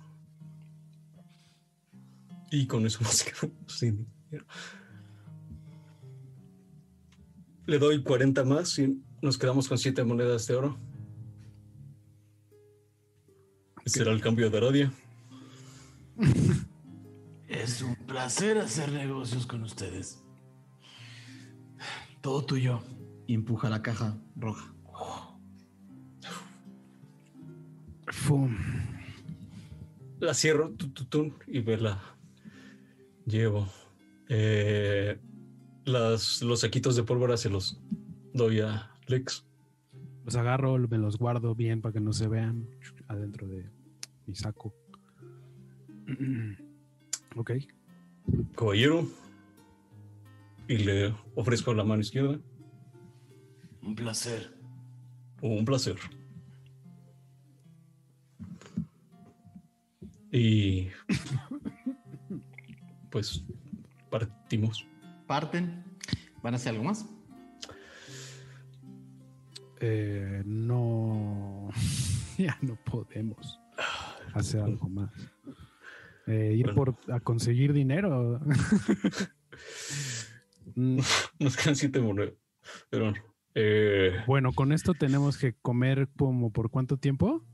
[2.51, 4.47] Y con eso nos quedamos sin dinero.
[7.67, 10.79] Le doy 40 más y nos quedamos con 7 monedas de oro.
[13.85, 14.93] Ese Será el cambio de Aradia.
[17.49, 20.23] Es un placer hacer negocios con ustedes.
[22.21, 22.83] Todo tuyo.
[23.27, 24.73] Y empuja la caja roja.
[28.09, 28.57] Fum.
[30.21, 32.03] La cierro tu, tu, tu, y me la
[33.27, 33.69] llevo.
[34.29, 35.21] Eh,
[35.87, 37.79] las, los saquitos de pólvora se los
[38.35, 39.47] doy a Lex.
[40.25, 42.69] Los agarro, me los guardo bien para que no se vean
[43.09, 43.71] adentro de
[44.27, 44.75] mi saco.
[47.39, 47.51] Ok.
[48.57, 49.07] Caballero.
[50.69, 52.41] Y le ofrezco la mano izquierda.
[53.83, 54.55] Un placer.
[55.43, 55.97] Un placer.
[60.33, 60.89] Y
[63.11, 63.45] pues
[64.09, 64.87] partimos.
[65.27, 65.85] Parten.
[66.43, 67.07] ¿Van a hacer algo más?
[69.81, 71.69] Eh, no,
[72.39, 73.61] ya no podemos
[74.33, 75.11] hacer algo más.
[76.27, 76.95] Eh, ir Bueno.
[76.95, 78.41] por a conseguir dinero.
[80.75, 82.35] Nos quedan siete monedas.
[82.91, 83.15] Pero
[83.55, 87.45] eh, bueno, con esto tenemos que comer como por cuánto tiempo?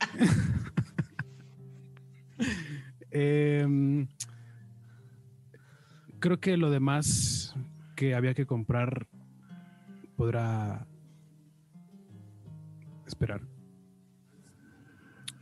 [3.10, 4.06] Em,
[6.20, 7.54] creo que lo demás
[7.96, 9.06] que había que comprar
[10.16, 10.86] podrá
[13.06, 13.42] esperar.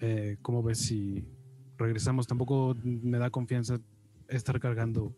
[0.00, 1.24] Eh, ¿Cómo ves si
[1.78, 2.26] regresamos?
[2.26, 3.78] Tampoco me da confianza
[4.28, 5.16] estar cargando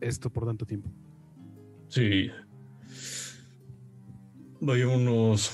[0.00, 0.90] esto por tanto tiempo.
[1.88, 2.30] sí.
[4.62, 5.50] Vayámonos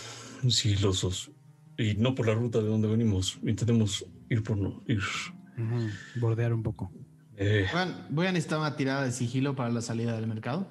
[0.49, 1.31] sigilosos.
[1.78, 3.39] Y no por la ruta de donde venimos.
[3.44, 5.00] Intentemos ir por no ir.
[6.16, 6.91] Bordear un poco.
[7.37, 10.67] Eh, Voy a, voy a necesitar una tirada de sigilo para la salida del mercado.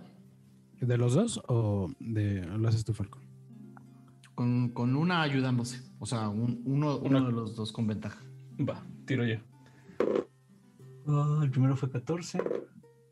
[0.81, 3.21] ¿De los dos o de lo haces tú, Falcon?
[4.33, 5.81] Con, con una ayudándose.
[5.99, 8.21] O sea, un- uno, uno Una- de los dos con ventaja.
[8.59, 9.41] va, tiro ya.
[11.07, 12.39] Ah, el primero fue 14.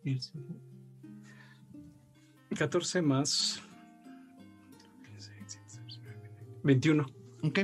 [0.04, 0.60] Y el segundo-
[2.58, 3.62] 14 más
[6.64, 7.06] 21.
[7.44, 7.60] Ok.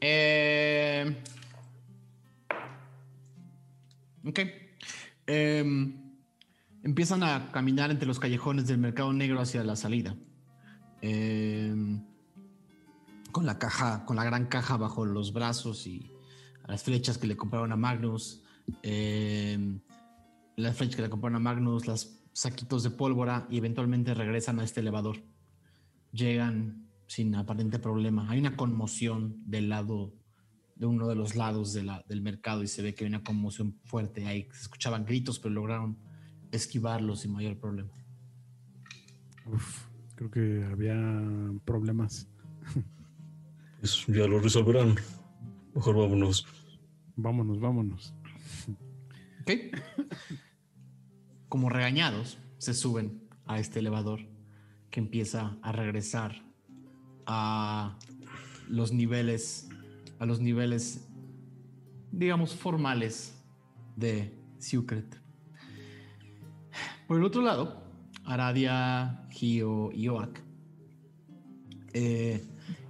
[0.00, 1.16] Eh,
[4.24, 4.40] ok.
[5.32, 5.94] Em,
[6.82, 10.16] empiezan a caminar entre los callejones del mercado negro hacia la salida.
[11.02, 12.04] Em,
[13.30, 16.10] con la caja, con la gran caja bajo los brazos y
[16.66, 18.42] las flechas que le compraron a Magnus.
[18.82, 19.80] em,
[20.56, 24.64] las flechas que le compraron a Magnus, los saquitos de pólvora y eventualmente regresan a
[24.64, 25.22] este elevador
[26.12, 28.28] llegan sin aparente problema.
[28.30, 30.12] Hay una conmoción del lado,
[30.80, 33.22] de uno de los lados de la- del mercado y se ve que hay una
[33.22, 34.48] conmoción fuerte ahí.
[34.52, 35.98] Se escuchaban gritos, pero lograron
[36.50, 37.90] esquivarlos sin mayor problema.
[39.44, 39.84] Uf,
[40.16, 40.96] creo que había
[41.64, 42.26] problemas.
[43.80, 44.94] Pues ya lo resolverán.
[45.74, 46.46] Mejor vámonos.
[47.16, 48.12] Vámonos, vámonos.
[49.40, 49.50] ¿Ok?
[51.48, 54.20] Como regañados, se suben a este elevador
[54.90, 56.42] que empieza a regresar
[57.24, 57.98] a
[58.68, 59.69] los niveles,
[60.20, 61.08] a los niveles,
[62.12, 63.34] digamos, formales
[63.96, 65.18] de Secret.
[67.08, 67.82] Por el otro lado,
[68.24, 70.40] Aradia, Gio y Oak
[71.94, 72.44] eh,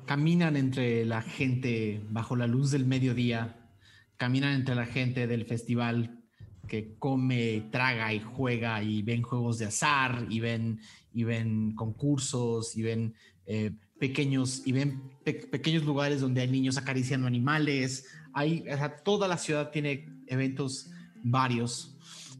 [0.06, 3.70] caminan entre la gente bajo la luz del mediodía,
[4.16, 6.24] caminan entre la gente del festival
[6.66, 10.80] que come, traga y juega y ven juegos de azar y ven,
[11.12, 13.14] y ven concursos y ven
[13.46, 18.06] eh, pequeños y ven pe- pequeños lugares donde hay niños acariciando animales.
[18.32, 20.90] Hay, o sea, toda la ciudad tiene eventos
[21.22, 21.96] varios,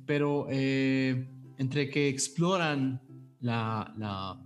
[0.07, 3.01] pero eh, entre que exploran
[3.41, 4.43] la, la,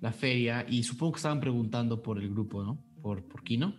[0.00, 2.78] la feria y supongo que estaban preguntando por el grupo, ¿no?
[3.02, 3.74] Por, por Kino.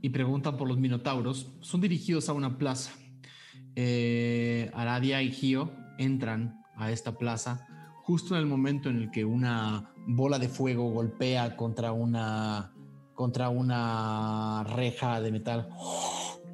[0.00, 1.52] Y preguntan por los minotauros.
[1.60, 2.92] Son dirigidos a una plaza.
[3.74, 7.66] Eh, Aradia y Gio entran a esta plaza
[8.08, 12.72] justo en el momento en el que una bola de fuego golpea contra una
[13.12, 15.68] contra una reja de metal.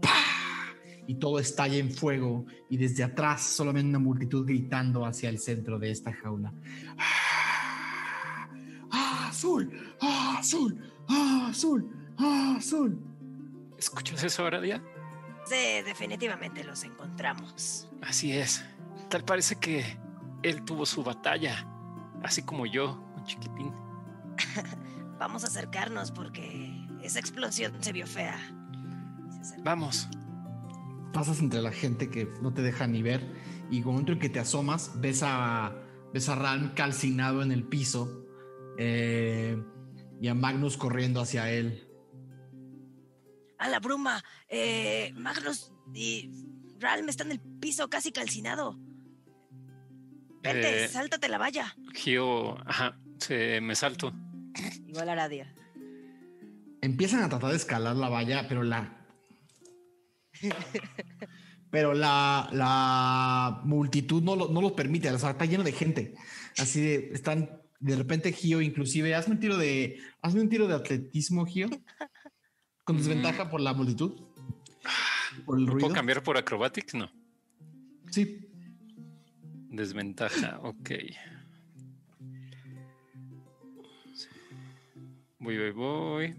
[0.02, 0.74] ¡Pah!
[1.06, 5.78] Y todo estalla en fuego y desde atrás solamente una multitud gritando hacia el centro
[5.78, 6.52] de esta jaula.
[6.98, 8.48] ¡Ah!
[8.90, 9.70] ¡Ah, azul!
[10.00, 10.92] ¡Ah, azul!
[11.06, 11.88] ¡Ah, azul!
[12.18, 13.00] ¡Ah, azul!
[13.78, 14.82] ¿Escuchas eso, Aradia?
[15.44, 17.88] Sí, definitivamente los encontramos.
[18.02, 18.64] Así es.
[19.08, 20.02] Tal parece que
[20.44, 21.66] él tuvo su batalla,
[22.22, 23.72] así como yo, un chiquitín.
[25.18, 28.38] Vamos a acercarnos porque esa explosión se vio fea.
[29.42, 29.60] Se.
[29.62, 30.08] Vamos.
[31.12, 33.22] pasas entre la gente que no te deja ni ver
[33.70, 35.72] y con momento en que te asomas ves a
[36.12, 38.24] ves a Ram calcinado en el piso
[38.78, 39.56] eh,
[40.20, 41.88] y a Magnus corriendo hacia él
[43.58, 44.22] A la bruma.
[44.48, 46.30] Eh, Magnus y
[46.78, 48.78] Ralm están en el piso casi calcinado.
[50.44, 50.88] Vente, Eh.
[50.88, 51.74] sáltate la valla.
[51.94, 54.12] Gio, ajá, se me salto.
[54.86, 55.52] Igual Aradia.
[56.82, 59.06] empiezan a tratar de escalar la valla pero la
[61.70, 66.14] pero la, la multitud no, lo- no los permite o sea, está lleno de gente
[66.58, 70.74] así de están de repente Gio inclusive hazme un tiro de hazme un tiro de
[70.74, 71.68] atletismo Gio
[72.84, 74.12] con desventaja por la multitud
[75.46, 76.94] por el ¿Lo ruido ¿Puedo cambiar por acrobatics?
[76.94, 77.10] No.
[78.10, 78.43] sí
[79.74, 80.90] Desventaja, ok.
[85.40, 86.36] Voy, voy, voy.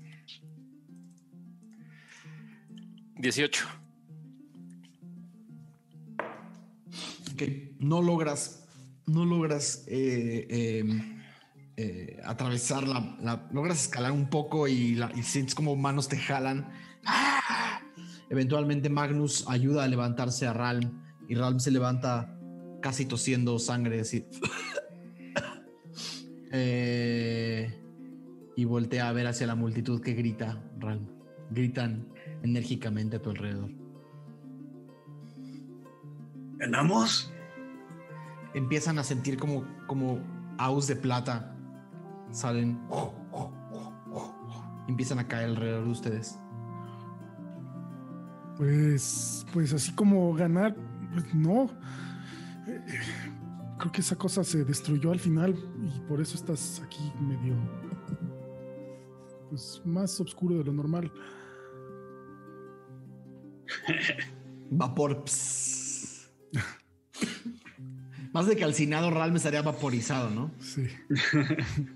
[3.17, 3.65] 18.
[7.33, 7.41] Ok,
[7.79, 8.65] no logras,
[9.05, 10.83] no logras eh, eh,
[11.75, 16.69] eh, atravesar la, logras escalar un poco y, la- sientes como manos te jalan.
[17.05, 17.81] ¡Ah!
[18.29, 22.34] Eventualmente Magnus ayuda a levantarse a Ralm y Ralm se levanta
[22.85, 24.27] casi tosiendo sangre así.
[26.57, 27.81] Eh,
[28.55, 31.05] y voltea a ver hacia la multitud que grita, Ralm.
[31.49, 32.07] Gritan
[32.43, 33.71] enérgicamente a tu alrededor.
[36.59, 37.33] ¿Ganamos?
[38.53, 40.19] empiezan a sentir como, como
[40.57, 41.57] aus de plata
[42.31, 42.79] salen.
[44.87, 46.39] Empiezan a caer alrededor de ustedes.
[48.55, 50.73] Pues, pues así como ganar,
[51.11, 51.69] pues no.
[52.65, 57.55] Creo que esa cosa se destruyó al final y por eso estás aquí medio,
[59.49, 61.11] pues más oscuro de lo normal.
[64.71, 65.23] Vapor.
[68.33, 70.51] Más de calcinado, Ral me estaría vaporizado, ¿no?
[70.59, 70.87] Sí.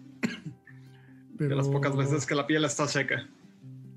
[1.33, 3.27] De las pocas veces que la piel está seca.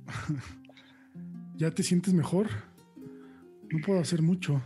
[1.57, 2.49] ¿Ya te sientes mejor?
[3.71, 4.63] No puedo hacer mucho.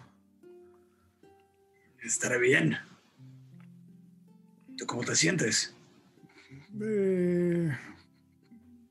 [2.06, 2.76] Estaré bien.
[4.78, 5.74] ¿Tú cómo te sientes?
[6.80, 7.76] Eh,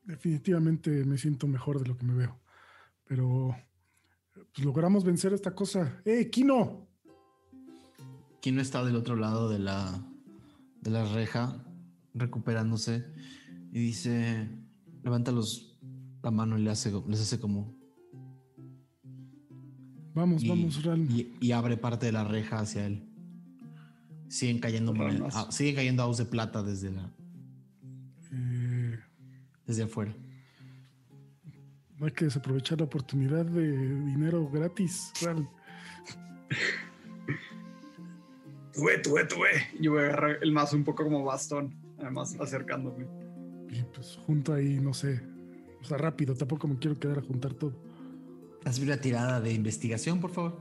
[0.04, 2.38] definitivamente me siento mejor de lo que me veo.
[3.08, 3.56] Pero
[4.34, 6.02] pues, logramos vencer esta cosa.
[6.04, 6.90] ¡Eh, Kino!
[8.42, 9.98] ¿Quién no está del otro lado de la,
[10.82, 11.64] de la reja,
[12.14, 13.06] recuperándose?
[13.72, 14.50] Y dice,
[15.04, 15.80] levanta los,
[16.22, 17.75] la mano y le hace, les hace como...
[20.16, 21.02] Vamos, y, vamos, Ral.
[21.12, 23.04] y, y abre parte de la reja hacia él.
[24.30, 25.36] Siguen cayendo, monedas- Ramas.
[25.36, 27.12] ah, siguen cayendo aus de plata desde, la,
[28.32, 28.98] Eh,
[29.68, 30.14] desde afuera.
[32.00, 33.72] no hay que desaprovechar la oportunidad de
[34.06, 35.48] dinero gratis, Ral.
[38.74, 39.50] Tuve, tuve, tuve.
[39.80, 41.74] Yo voy a agarrar el mazo un poco como bastón.
[42.00, 43.06] Además, acercándome.
[43.72, 45.22] Y pues junto ahí, no sé.
[45.82, 47.74] O sea, rápido, tampoco me quiero quedar a juntar todo.
[48.66, 50.58] Hazme una tirada de investigación, por favor.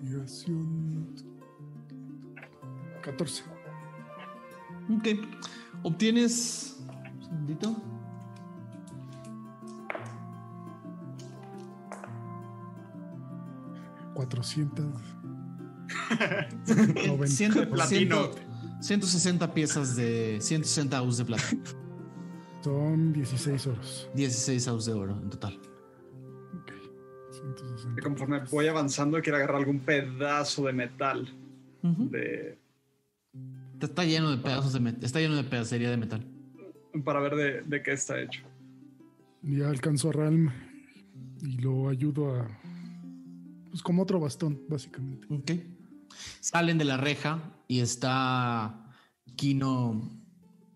[0.00, 1.14] Investigación.
[3.02, 3.42] 14.
[4.98, 5.08] Ok.
[5.82, 6.76] Obtienes.
[7.16, 7.76] Un segundito.
[14.14, 14.86] cuatrocientos
[17.26, 18.16] Ciento- Platino.
[18.24, 18.38] ciento-
[18.80, 21.44] 160 piezas de 160 aus de plata.
[22.62, 24.10] Son 16 oros.
[24.14, 25.58] 16 aus de oro en total.
[26.60, 26.72] Ok.
[27.30, 28.02] Y 160.
[28.02, 31.28] conforme voy avanzando, quiero agarrar algún pedazo de metal.
[31.82, 32.58] De,
[33.80, 35.04] Está lleno de pedazos de metal.
[35.04, 36.22] Está lleno de pedacería de metal.
[37.04, 38.42] para ver de, de qué está hecho.
[39.42, 40.50] Ya alcanzo a Ralm
[41.42, 42.48] y lo ayudo a.
[43.70, 45.26] Pues como otro bastón, básicamente.
[45.30, 45.52] Ok.
[46.40, 48.92] Salen de la reja y está
[49.36, 50.19] Kino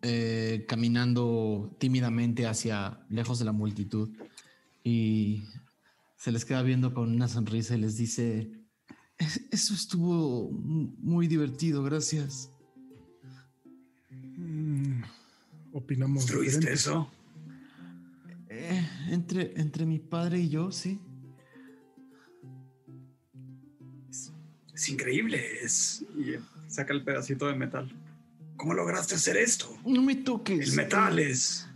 [0.07, 4.11] eh, caminando tímidamente hacia lejos de la multitud
[4.85, 5.45] y
[6.17, 8.51] se les queda viendo con una sonrisa y les dice,
[9.19, 12.51] "Es- eso estuvo mu- muy divertido, gracias.
[14.37, 15.03] Mm,
[15.73, 16.25] opinamos.
[16.25, 16.75] ¿Construiste diferente.
[16.81, 17.11] eso?
[18.51, 21.01] "Eh, entre, entre mi padre y yo, sí.
[24.75, 25.41] Es increíble.
[25.63, 26.05] Es...
[26.17, 26.35] Y
[26.69, 27.91] saca el pedacito de metal.
[28.57, 29.77] ¿Cómo lograste hacer esto?
[29.85, 30.71] No me toques.
[30.71, 31.69] El metal es...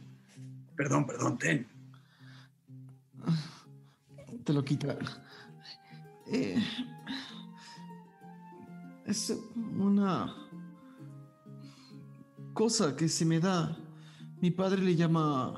[0.76, 1.66] Perdón, perdón, ten.
[4.44, 4.97] Te lo quita.
[6.31, 6.62] Eh,
[9.05, 10.34] es una
[12.55, 13.76] cosa que se me da.
[14.40, 15.55] Mi padre le llama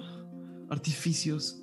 [0.71, 1.63] artificios.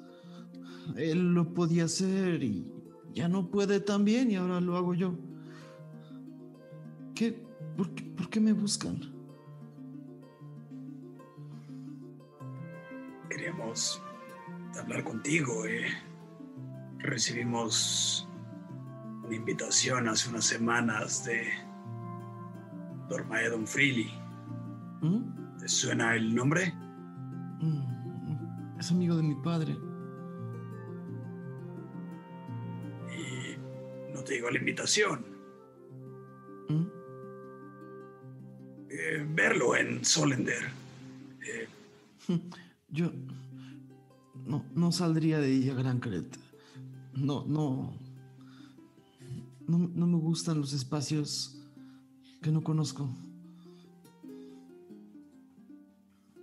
[0.96, 2.72] Él lo podía hacer y
[3.14, 5.18] ya no puede también y ahora lo hago yo.
[7.16, 7.44] ¿Qué?
[7.76, 9.17] ¿Por qué, por qué me buscan?
[13.30, 14.02] Queríamos
[14.80, 15.66] hablar contigo.
[15.66, 15.86] Eh.
[17.00, 18.28] Recibimos
[19.24, 21.48] una invitación hace unas semanas de
[23.10, 24.12] Dormaedon Freely.
[25.02, 25.58] ¿Mm?
[25.60, 26.74] ¿Te suena el nombre?
[27.62, 29.78] Mm, Es amigo de mi padre.
[33.16, 35.26] Y no te digo la invitación.
[36.70, 36.86] ¿Mm?
[38.90, 40.64] Eh, verlo en Solender.
[41.46, 41.68] Eh,
[42.90, 43.12] Yo
[44.46, 46.38] no, no saldría de ella, Gran Cret.
[47.14, 47.94] No, no,
[49.68, 49.78] no.
[49.78, 51.58] No me gustan los espacios
[52.42, 53.10] que no conozco.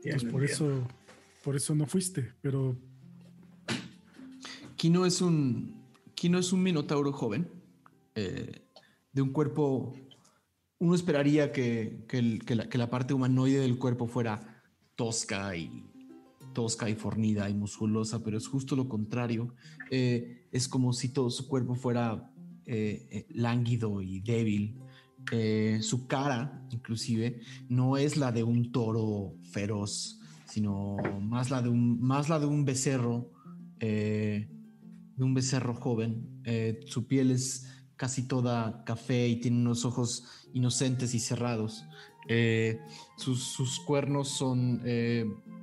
[0.03, 0.87] Pues por eso,
[1.43, 2.77] por eso no fuiste, pero
[4.77, 5.83] Kino es un.
[6.15, 7.49] Kino es un minotauro joven,
[8.15, 8.67] eh,
[9.13, 9.95] de un cuerpo.
[10.79, 14.63] Uno esperaría que, que el- que la, que la parte humanoide del cuerpo fuera
[14.97, 15.71] tosca y
[16.55, 19.55] tosca y fornida y musculosa, pero es justo lo contrario.
[19.91, 22.33] Eh, es como si todo su cuerpo fuera
[22.65, 24.81] eh, eh, lánguido y débil.
[25.81, 31.99] Su cara, inclusive, no es la de un toro feroz, sino más la de un,
[32.01, 33.33] más la de un becerro,
[33.81, 34.47] de
[35.19, 36.43] un becerro joven.
[36.87, 37.67] Su piel es
[37.97, 41.87] casi toda café y tiene unos ojos inocentes y cerrados.
[43.17, 44.83] Sus, cuernos son,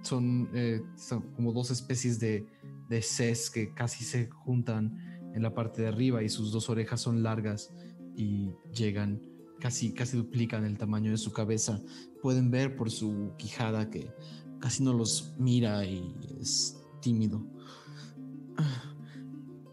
[0.01, 2.45] son, eh, son como dos especies de,
[2.89, 4.97] de ces que casi se juntan
[5.33, 7.73] en la parte de arriba y sus dos orejas son largas
[8.15, 9.21] y llegan
[9.59, 11.79] casi, casi duplican el tamaño de su cabeza.
[12.21, 14.13] Pueden ver por su quijada que
[14.59, 17.45] casi no los mira y es tímido.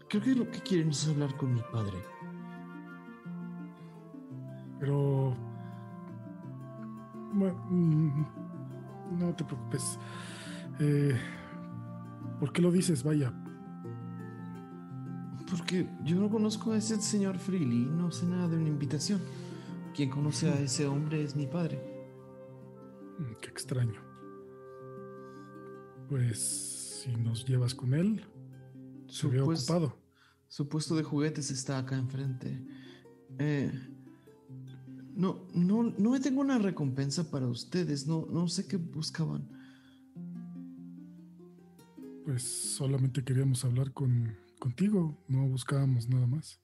[0.09, 1.99] Creo que lo que quieren es hablar con mi padre.
[4.79, 5.35] Pero.
[7.33, 8.48] Bueno, mm,
[9.11, 9.97] no te preocupes.
[10.79, 11.15] Eh,
[12.39, 13.03] ¿Por qué lo dices?
[13.03, 13.33] Vaya.
[15.49, 19.19] Porque yo no conozco a ese señor Freely, no sé nada de una invitación.
[19.95, 21.81] Quien conoce a ese hombre es mi padre.
[23.17, 23.99] Mm, Qué extraño.
[26.07, 28.25] Pues si nos llevas con él,
[29.07, 29.97] se Su ve pues- ocupado.
[30.47, 32.59] Su puesto de juguetes está acá enfrente.
[33.37, 33.71] Eh,
[35.19, 38.07] no, no, no tengo una recompensa para ustedes.
[38.07, 39.47] No, no sé qué buscaban.
[42.25, 46.61] Pues solamente queríamos hablar con, contigo, no buscábamos nada más.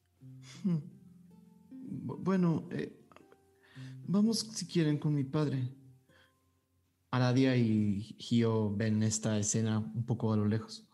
[0.63, 0.77] Hmm.
[2.05, 2.97] Bu- Bueno, eh,
[4.07, 5.69] vamos si quieren con mi padre.
[7.11, 10.87] Aradia y Gio ven esta escena un poco a lo lejos.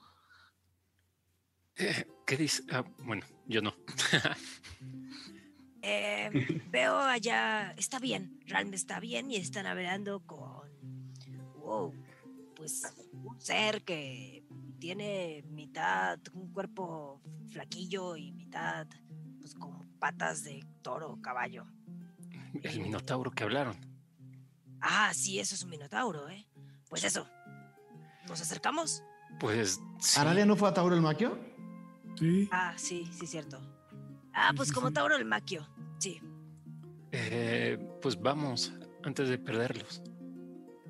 [1.76, 2.64] Eh, ¿Qué dice?
[2.72, 3.74] Ah, bueno, yo no.
[5.82, 6.30] Eh,
[6.72, 10.70] veo allá, está bien, realmente está bien y están hablando con,
[11.56, 11.94] wow,
[12.56, 14.44] pues un ser que
[14.80, 18.88] tiene mitad un cuerpo flaquillo y mitad,
[19.40, 21.66] pues con patas de toro o caballo.
[22.64, 23.76] El minotauro que hablaron.
[24.82, 26.48] Ah, sí, eso es un minotauro, ¿eh?
[26.90, 27.28] Pues eso,
[28.28, 29.04] ¿nos acercamos?
[29.40, 30.20] Pues sí.
[30.20, 31.40] ¿Aradia no fue a Tauro el Maquio?
[32.18, 33.60] Sí, Ah, sí, sí, cierto.
[34.34, 34.92] Ah, pues como.
[34.92, 35.68] Tauro el Maquio,
[36.00, 36.22] sí.
[37.12, 40.02] Eh, pues vamos, antes de perderlos.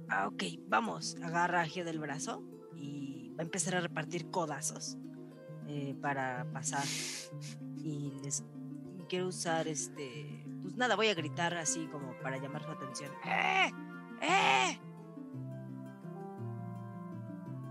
[0.10, 1.16] Ah, ok, vamos.
[1.24, 2.44] Agarra a Gio del brazo
[2.76, 4.98] y va a empezar a repartir codazos
[5.68, 6.86] eh, para pasar.
[7.78, 8.44] Y les
[9.00, 10.45] y quiero usar este.
[10.61, 13.11] Pues nada, voy a gritar así como para llamar su atención.
[13.26, 13.72] ¡Eh!
[14.22, 14.80] ¡Eh!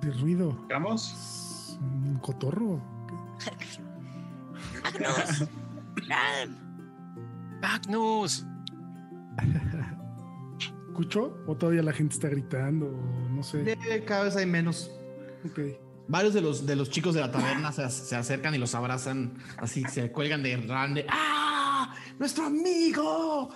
[0.01, 0.57] de ruido.
[0.69, 1.79] ¿Vamos?
[1.81, 2.81] Un cotorro.
[4.83, 5.49] ¡Magnus!
[6.09, 6.57] ¡Ralm!
[7.61, 8.47] ¡Magnus!
[10.89, 11.43] ¿Escucho?
[11.47, 12.87] ¿O todavía la gente está gritando?
[12.87, 13.79] O no sé.
[13.89, 14.91] Eh, cada vez hay menos.
[15.45, 15.61] Ok.
[16.09, 19.39] Varios de los, de los chicos de la taberna se, se acercan y los abrazan,
[19.59, 21.07] así se cuelgan de grande.
[21.09, 21.95] ¡Ah!
[22.19, 23.51] ¡Nuestro amigo!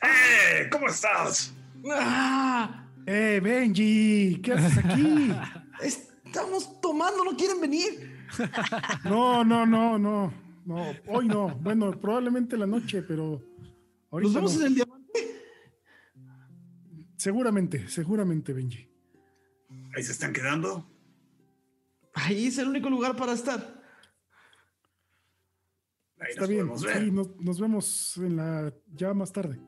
[0.00, 0.68] ¡Eh!
[0.72, 1.52] ¿Cómo estás?
[1.92, 2.86] ¡Ah!
[3.06, 4.40] ¡Eh, Benji!
[4.42, 5.32] ¿Qué haces aquí?
[6.24, 8.26] Estamos tomando, ¿no quieren venir?
[9.04, 10.32] No, no, no, no.
[10.68, 11.48] No, hoy no.
[11.62, 13.42] Bueno, probablemente la noche, pero.
[14.10, 14.60] ahorita Nos vemos no.
[14.60, 15.42] en el diamante.
[17.16, 18.86] Seguramente, seguramente, Benji.
[19.96, 20.86] Ahí se están quedando.
[22.12, 23.82] Ahí es el único lugar para estar.
[26.20, 26.60] Ahí Está nos bien.
[26.68, 27.02] podemos ver.
[27.02, 29.58] Sí, nos, nos vemos en la ya más tarde.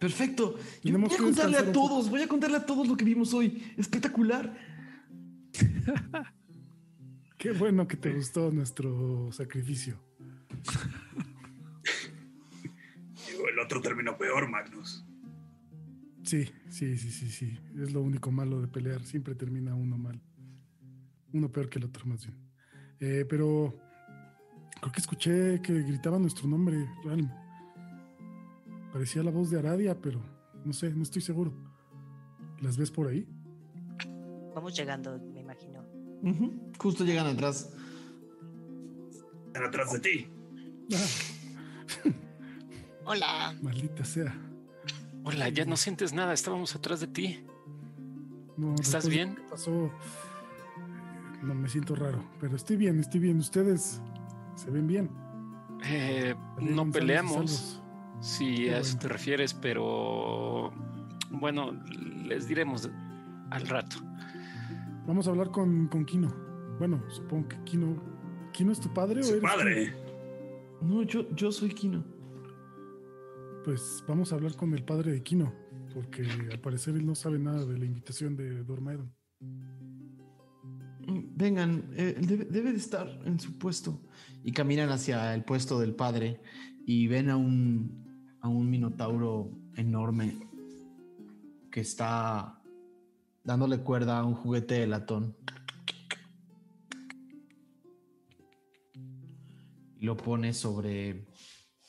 [0.00, 0.58] Perfecto.
[0.82, 3.62] Yo voy a contarle a todos, voy a contarle a todos lo que vimos hoy.
[3.76, 4.52] Espectacular.
[7.38, 10.00] Qué bueno que te gustó nuestro sacrificio.
[13.26, 15.04] Digo, el otro terminó peor, Magnus.
[16.22, 17.58] Sí, sí, sí, sí, sí.
[17.78, 19.02] Es lo único malo de pelear.
[19.04, 20.20] Siempre termina uno mal.
[21.32, 22.38] Uno peor que el otro, más bien.
[23.00, 23.74] Eh, pero
[24.80, 27.30] creo que escuché que gritaba nuestro nombre, Ralm.
[28.92, 30.22] Parecía la voz de Aradia, pero
[30.64, 31.52] no sé, no estoy seguro.
[32.60, 33.26] ¿Las ves por ahí?
[34.54, 35.84] Vamos llegando, me imagino.
[36.78, 37.74] Justo llegan atrás.
[39.46, 40.28] Están atrás de ti.
[43.04, 43.54] Hola.
[43.62, 44.34] maldita sea.
[45.24, 47.44] Hola, ya no sientes nada, estábamos atrás de ti.
[48.56, 49.36] No, ¿Estás bien?
[49.50, 49.86] pasó?
[49.86, 49.90] eh,
[51.42, 53.38] No me siento raro, pero estoy bien, estoy bien.
[53.38, 54.00] Ustedes
[54.56, 55.10] se ven bien.
[55.84, 57.82] Eh, no peleamos,
[58.20, 59.00] si Qué a eso bueno.
[59.00, 60.72] te refieres, pero
[61.30, 61.72] bueno,
[62.24, 62.88] les diremos
[63.50, 63.96] al rato.
[65.06, 66.32] Vamos a hablar con, con Kino.
[66.78, 67.96] Bueno, supongo que Kino.
[68.52, 69.48] ¿Kino es tu padre o Su eres tú?
[69.48, 70.01] padre.
[70.82, 72.04] No, yo, yo soy Kino.
[73.64, 75.52] Pues vamos a hablar con el padre de Kino,
[75.94, 79.14] porque al parecer él no sabe nada de la invitación de Dormaedon.
[81.06, 84.02] Mm, Vengan, eh, él debe, debe de estar en su puesto.
[84.44, 86.40] Y caminan hacia el puesto del padre
[86.84, 90.48] y ven a un, a un minotauro enorme
[91.70, 92.60] que está
[93.44, 95.36] dándole cuerda a un juguete de latón.
[100.02, 101.26] lo pones sobre,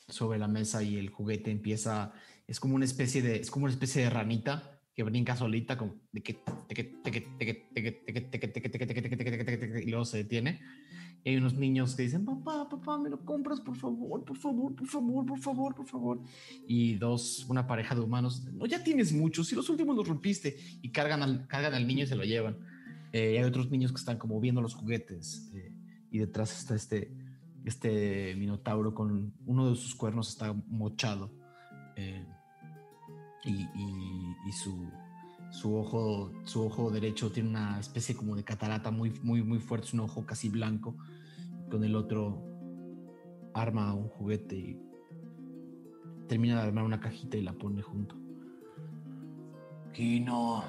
[0.08, 2.12] sobre la mesa y el juguete empieza,
[2.46, 5.96] es como una especie de, es como una especie de ranita que brinca solita como
[6.12, 6.22] y
[9.90, 10.60] luego se detiene.
[11.24, 14.76] Y hay unos niños que dicen, papá, papá, me lo compras, por favor, por favor,
[14.76, 16.20] por favor, por favor, por favor.
[16.68, 20.56] Y dos, una pareja de humanos, no, ya tienes muchos, si los últimos los rompiste
[20.82, 22.58] y cargan al, cargan al niño y se lo llevan.
[23.12, 25.72] Eh, hay otros niños que están como viendo los juguetes eh,
[26.10, 27.10] y detrás está este
[27.64, 31.30] este minotauro con uno de sus cuernos está mochado.
[31.96, 32.26] eh,
[33.46, 34.88] y, su,
[35.50, 39.88] su, ojo, su ojo derecho tiene una especie como de catarata muy, muy, muy fuerte,
[39.88, 40.96] es un ojo casi blanco.
[41.70, 42.42] Con el otro
[43.52, 44.78] arma un juguete y
[46.28, 48.16] termina de armar una cajita y la pone junto.
[49.92, 50.64] Kino.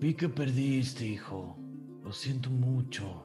[0.00, 1.56] Vi que perdiste, hijo.
[2.02, 3.24] Lo siento mucho.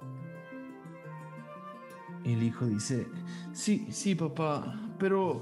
[2.23, 3.07] Y el hijo dice,
[3.51, 5.41] sí, sí, papá, pero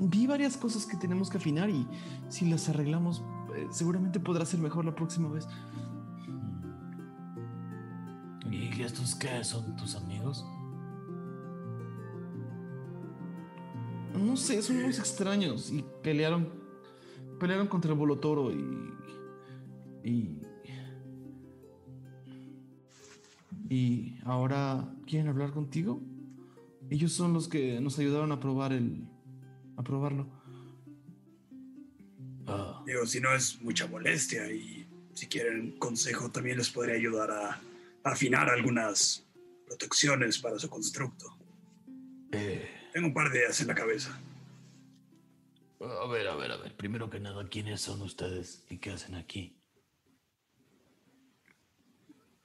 [0.00, 1.86] vi varias cosas que tenemos que afinar y
[2.28, 3.22] si las arreglamos,
[3.56, 5.46] eh, seguramente podrá ser mejor la próxima vez.
[8.50, 9.42] ¿Y estos qué?
[9.44, 10.46] ¿Son tus amigos?
[14.14, 16.48] No sé, son unos extraños y pelearon,
[17.38, 18.94] pelearon contra el Bolotoro y,
[20.02, 20.42] y,
[23.68, 26.00] y ahora quieren hablar contigo.
[26.90, 29.06] Ellos son los que nos ayudaron a probar el,
[29.76, 30.26] a probarlo.
[32.46, 37.30] Ah, Digo, si no es mucha molestia y si quieren consejo también les podría ayudar
[37.30, 37.60] a, a
[38.10, 39.26] afinar algunas
[39.66, 41.26] protecciones para su constructo.
[42.32, 44.18] eh, Tengo un par de ideas en la cabeza.
[45.80, 46.74] a ver, a ver, a ver.
[46.74, 49.54] Primero que nada, ¿quiénes son ustedes y qué hacen aquí?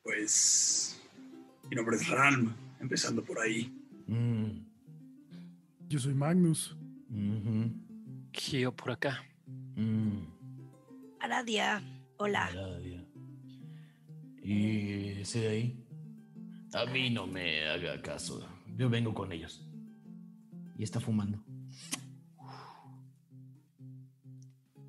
[0.03, 0.99] Pues
[1.69, 3.71] mi nombre es Ralm, empezando por ahí.
[4.07, 4.49] Mm,
[5.89, 6.75] Yo soy Magnus.
[8.33, 9.23] Gio por acá.
[9.75, 10.17] mm,
[11.19, 11.81] Aradia,
[12.17, 12.45] hola.
[12.47, 13.03] Aradia.
[14.43, 15.85] ¿Y ese de ahí?
[16.73, 18.45] A mí no me haga caso.
[18.75, 19.65] Yo vengo con ellos.
[20.77, 21.39] Y está fumando.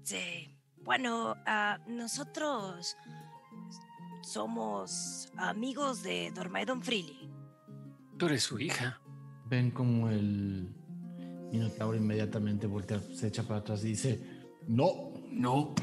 [0.02, 0.50] Sí.
[0.82, 2.96] Bueno, ah, nosotros
[4.24, 7.30] somos amigos de Dormaedon Freely.
[8.16, 9.00] Tú eres su hija.
[9.46, 10.74] Ven como el
[11.52, 14.20] Minotauro inmediatamente voltea, se echa para atrás y dice,
[14.66, 15.74] No, no,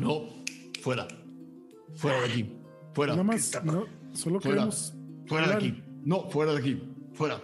[0.00, 0.22] no.
[0.82, 1.06] Fuera.
[1.94, 2.56] Fuera de aquí.
[2.92, 3.12] Fuera.
[3.12, 4.56] Nada más, no, solo Fuera.
[4.56, 4.94] queremos.
[5.26, 5.82] Fuera de aquí.
[6.04, 6.82] No, fuera de aquí.
[7.12, 7.40] Fuera.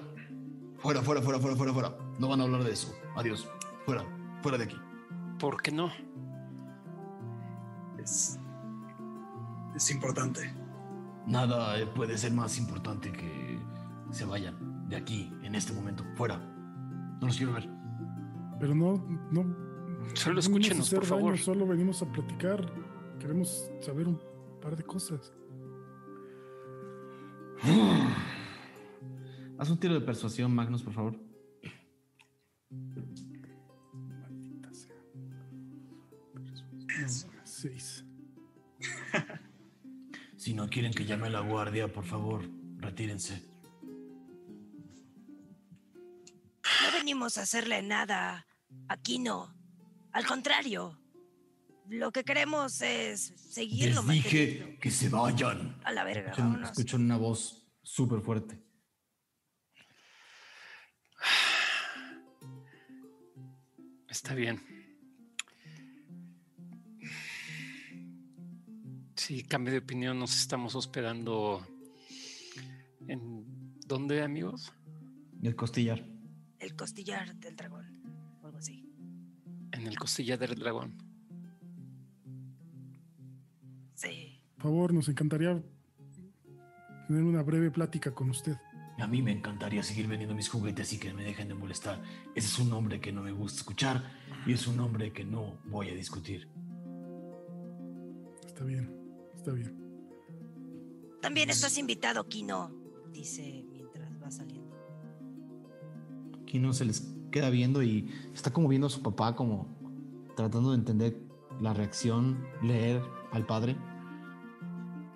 [0.78, 1.96] Fuera, fuera, fuera, fuera, fuera, fuera.
[2.18, 2.92] No van a hablar de eso.
[3.14, 3.46] Adiós.
[3.84, 4.04] Fuera.
[4.42, 4.76] Fuera de aquí.
[5.38, 5.90] ¿Por qué no?
[8.02, 8.39] Es,
[9.74, 10.52] es importante.
[11.26, 13.58] Nada eh, puede ser más importante que
[14.10, 16.04] se vayan de aquí en este momento.
[16.16, 16.38] Fuera.
[17.20, 17.68] No los quiero ver.
[18.58, 18.96] Pero no,
[19.30, 19.70] no.
[20.14, 21.38] Solo escúchenos, por daño, favor.
[21.38, 22.66] Solo venimos a platicar.
[23.18, 24.18] Queremos saber un
[24.60, 25.32] par de cosas.
[29.58, 31.14] haz un tiro de persuasión, Magnus, por favor.
[32.70, 34.96] Maldita sea.
[37.44, 38.04] Seis.
[40.40, 43.46] Si no quieren que llame a la guardia, por favor, retírense.
[46.82, 48.46] No venimos a hacerle nada.
[48.88, 49.54] Aquí no.
[50.12, 50.98] Al contrario.
[51.90, 54.80] Lo que queremos es seguirlo Les dije manteniendo.
[54.80, 55.78] que se vayan.
[55.84, 58.58] A la verga, Escuchan, escuchan una voz súper fuerte.
[64.08, 64.79] Está bien.
[69.20, 71.60] Sí, cambio de opinión, nos estamos hospedando
[73.06, 73.44] en
[73.86, 74.72] ¿dónde, amigos?
[75.42, 76.02] El costillar.
[76.58, 78.00] El costillar del dragón.
[78.40, 78.82] O algo así.
[79.72, 80.96] En el Costilla del Dragón.
[83.94, 84.42] Sí.
[84.54, 85.62] Por favor, nos encantaría
[87.06, 88.56] tener una breve plática con usted.
[88.98, 92.02] A mí me encantaría seguir vendiendo mis juguetes y que me dejen de molestar.
[92.34, 94.02] Ese es un nombre que no me gusta escuchar
[94.46, 96.48] y es un nombre que no voy a discutir.
[98.46, 98.99] Está bien,
[99.40, 99.74] está bien.
[101.22, 102.70] También estás invitado, Kino.
[103.12, 104.76] Dice mientras va saliendo.
[106.44, 109.78] Kino se les queda viendo y está como viendo a su papá, como
[110.36, 111.16] tratando de entender
[111.60, 113.02] la reacción, leer
[113.32, 113.76] al padre.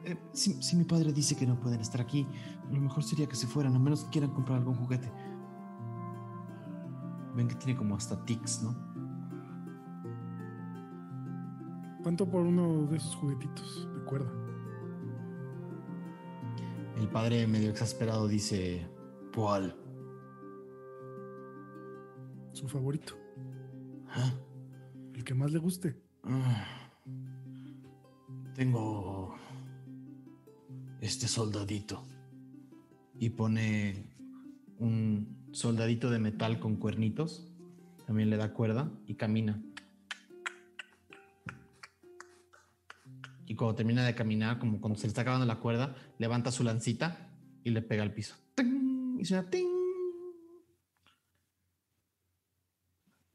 [0.04, 2.26] Eh, si, si mi padre dice que no pueden estar aquí,
[2.70, 5.10] lo mejor sería que se fueran, a menos que quieran comprar algún juguete.
[7.34, 8.74] Ven que tiene como hasta tics, ¿no?
[12.02, 14.32] ¿Cuánto por uno de esos juguetitos de cuerda?
[16.98, 18.86] El padre medio exasperado dice,
[19.34, 19.76] ¿cuál?
[22.52, 23.14] Su favorito.
[24.08, 24.32] ¿Ah?
[25.14, 26.00] El que más le guste.
[26.22, 26.64] Ah.
[28.54, 29.34] Tengo
[31.00, 32.02] este soldadito.
[33.16, 34.04] y pone
[34.78, 37.48] un soldadito de metal con cuernitos.
[38.06, 39.62] También le da cuerda y camina.
[43.46, 46.64] Y cuando termina de caminar, como cuando se le está acabando la cuerda, levanta su
[46.64, 47.30] lancita
[47.62, 48.36] y le pega al piso.
[48.54, 49.18] ¡Ting!
[49.20, 49.68] Y suena ¡ting!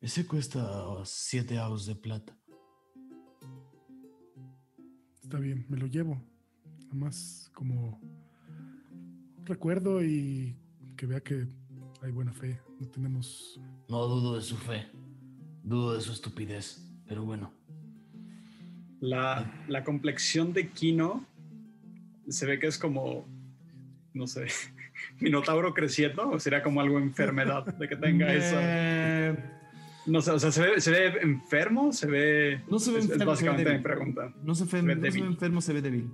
[0.02, 2.38] Ese cuesta siete avos de plata.
[5.22, 6.22] Está bien, me lo llevo.
[6.84, 8.00] Nada más como
[9.44, 10.58] recuerdo y
[10.96, 11.48] que vea que
[12.02, 12.60] hay buena fe.
[12.80, 13.60] No tenemos.
[13.90, 14.90] No dudo de su fe.
[15.64, 16.90] Dudo de su estupidez.
[17.06, 17.59] Pero bueno.
[19.02, 21.26] La, la complexión de Kino
[22.28, 23.26] se ve que es como,
[24.14, 24.48] no sé,
[25.20, 28.56] Minotauro creciendo, o sería como algo enfermedad de que tenga eso.
[28.60, 29.36] Eh,
[30.06, 31.92] No sé, o sea, ¿se ve, se ve enfermo?
[31.94, 32.62] ¿Se ve...?
[32.70, 34.34] No se ve es, es enfermo, se ve básicamente mi pregunta.
[34.44, 35.26] No se, fe- Se ve no se ve débil.
[35.26, 36.10] enfermo, se ve débil.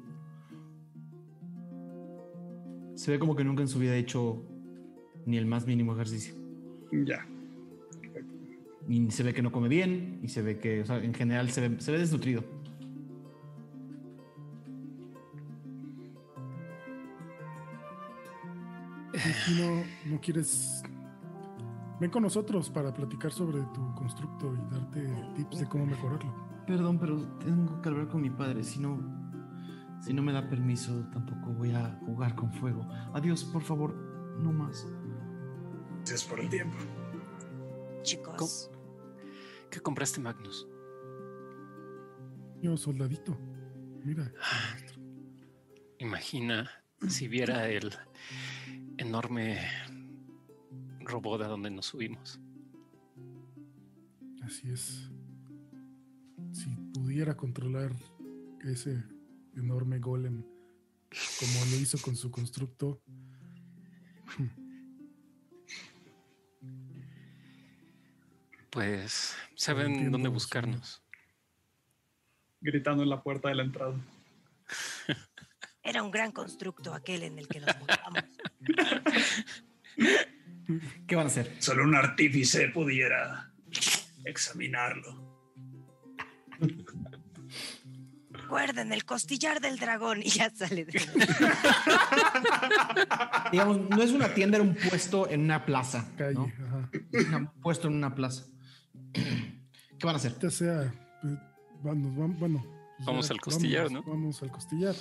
[2.96, 4.42] Se ve como que nunca en su vida ha hecho
[5.26, 6.34] ni el más mínimo ejercicio.
[6.92, 7.26] Ya.
[8.88, 11.50] Y se ve que no come bien, y se ve que, o sea, en general
[11.50, 12.44] se ve, se ve desnutrido.
[19.26, 20.84] Aquí no, no quieres.
[22.00, 26.34] Ven con nosotros para platicar sobre tu constructo y darte tips de cómo mejorarlo.
[26.68, 28.64] Perdón, pero tengo que hablar con mi padre.
[28.64, 29.00] Si no,
[30.02, 32.88] si no me da permiso, tampoco voy a jugar con fuego.
[33.14, 33.96] Adiós, por favor,
[34.40, 34.86] no más.
[36.00, 36.78] Gracias por el tiempo.
[38.04, 38.70] Chicos,
[39.76, 40.68] ¿Qué compraste, Magnus?
[42.62, 43.38] Yo, soldadito.
[44.04, 44.32] Mira.
[45.98, 46.70] Imagina
[47.10, 47.92] si viera el
[48.98, 49.60] enorme
[51.00, 52.40] robot a donde nos subimos.
[54.44, 55.10] Así es.
[56.52, 57.92] Si pudiera controlar
[58.62, 59.04] ese
[59.56, 60.44] enorme golem
[61.40, 63.02] como lo hizo con su constructo,
[68.76, 71.02] Pues saben entiendo, dónde buscarnos.
[72.60, 73.96] Gritando en la puerta de la entrada.
[75.86, 78.24] era un gran constructo aquel en el que nos montamos.
[81.08, 81.56] ¿Qué van a hacer?
[81.60, 83.52] Solo un artífice pudiera
[84.26, 85.24] examinarlo.
[88.32, 90.86] Recuerden el costillar del dragón y ya sale.
[90.86, 91.02] de-
[93.52, 96.10] Digamos, no es una tienda, era un puesto en una plaza.
[96.18, 96.34] calle.
[96.34, 96.52] ¿no?
[96.66, 96.90] Ajá.
[97.38, 98.46] Un puesto en una plaza.
[99.14, 100.38] ¿Qué van a hacer?
[100.40, 101.34] Ya sea, pues,
[101.84, 102.66] vamos, vam- bueno.
[102.98, 104.12] pues Vamos ya, al costillar, vamos- ¿no?
[104.12, 104.96] Vamos al costillar.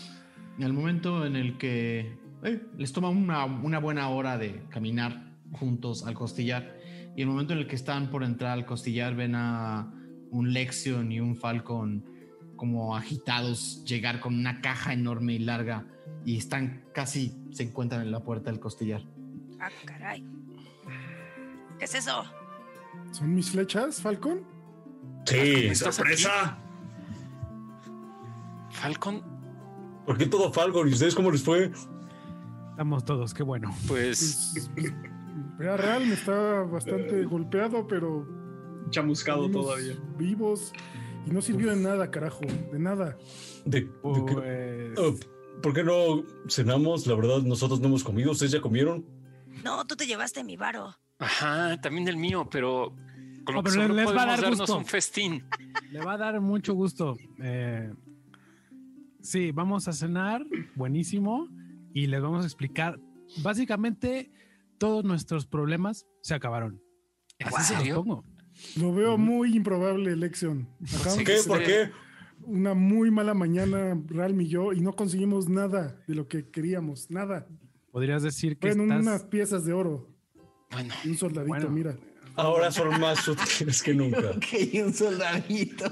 [0.56, 5.34] En el momento en el que eh, les toma una, una buena hora de caminar
[5.52, 6.76] juntos al costillar,
[7.16, 9.92] y el momento en el que están por entrar al costillar, ven a
[10.30, 12.04] un Lexion y un Falcon
[12.56, 15.86] como agitados llegar con una caja enorme y larga,
[16.24, 19.02] y están casi se encuentran en la puerta del costillar.
[19.60, 20.24] Ah, caray.
[21.78, 22.24] ¿Qué es eso?
[23.10, 24.42] ¿Son mis flechas, Falcon?
[25.24, 25.66] Sí.
[25.66, 26.58] ¿Estás ¡Sorpresa!
[28.70, 29.22] Falcon,
[30.06, 30.88] ¿Por qué todo Falcon?
[30.88, 31.70] ¿Y ustedes cómo les fue?
[32.70, 33.74] Estamos todos, qué bueno.
[33.86, 34.54] pues
[35.58, 38.26] Real me está bastante golpeado, pero
[38.90, 39.94] Chamuscado todavía.
[40.18, 40.72] vivos
[41.26, 42.40] y no sirvió de nada, carajo,
[42.72, 43.16] de nada.
[43.64, 43.86] ¿De, de
[44.26, 47.06] qué- Pues, Oh, ¿Por qué no cenamos?
[47.06, 48.32] La verdad, nosotros no hemos comido.
[48.32, 49.06] ¿Ustedes ya comieron?
[49.62, 50.94] No, tú te llevaste mi varo.
[51.18, 52.92] Ajá, también el mío, pero
[53.44, 54.76] con lo No, que pero sobró les va a dar darnos gusto.
[54.76, 55.44] un festín.
[55.92, 57.16] le va a dar mucho gusto.
[57.40, 57.90] Eh,
[59.24, 60.46] sí, vamos a cenar,
[60.76, 61.48] buenísimo,
[61.92, 63.00] y les vamos a explicar.
[63.42, 64.30] Básicamente,
[64.78, 66.80] todos nuestros problemas se acabaron.
[67.38, 68.24] ¿En Así se los pongo.
[68.76, 70.68] Lo veo muy improbable, Elección.
[71.48, 71.90] ¿Por qué?
[72.42, 77.10] Una muy mala mañana, Real y yo, y no conseguimos nada de lo que queríamos,
[77.10, 77.48] nada.
[77.90, 79.02] Podrías decir que Fueron estás...
[79.02, 80.08] unas piezas de oro
[80.70, 81.70] Bueno, un soldadito, Bueno.
[81.70, 81.96] mira.
[82.36, 84.30] Ahora son más útiles que nunca.
[84.36, 84.44] Ok,
[84.84, 85.84] un soldadito.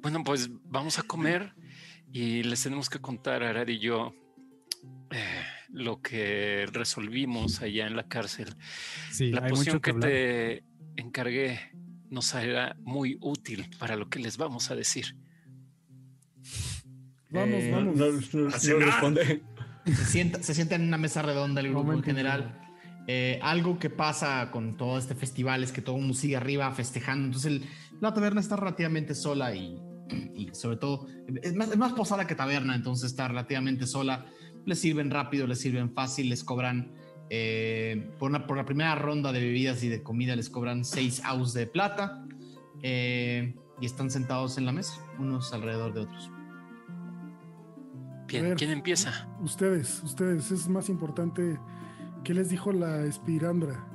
[0.00, 1.52] bueno, pues vamos a comer
[2.14, 4.14] y les tenemos que contar Arad y yo
[5.10, 8.54] eh, lo que resolvimos allá en la cárcel.
[9.10, 9.98] Sí, la hay poción mucho que que,
[10.96, 11.58] te encargué
[12.10, 15.16] nos será muy útil para lo que les vamos a decir.
[17.30, 17.96] Vamos, Eh, No, vamos.
[17.96, 19.42] no, no- no responde.
[19.86, 22.60] se sienta, se sienta en una mesa redonda el grupo en general.
[23.08, 26.70] Eh, algo que pasa con todo este festival es que todo el mundo sigue arriba
[26.72, 27.26] festejando.
[27.26, 27.64] Entonces el-
[28.00, 29.76] la taberna está relativamente sola y,
[30.34, 31.06] y sobre todo
[31.42, 34.26] es más, es más posada que taberna, entonces está relativamente sola.
[34.66, 36.92] Les sirven rápido, les sirven fácil, les cobran
[37.30, 41.22] eh, por, una- por la primera ronda de bebidas y de comida les cobran 6
[41.24, 42.24] aus de plata
[42.82, 46.30] eh, y están sentados en la mesa, unos alrededor de otros.
[48.26, 48.56] Bien, ver.
[48.56, 49.28] ¿quién empieza?
[49.40, 51.58] Ustedes, ustedes, es más importante.
[52.24, 53.86] ¿Qué les dijo la espirandra?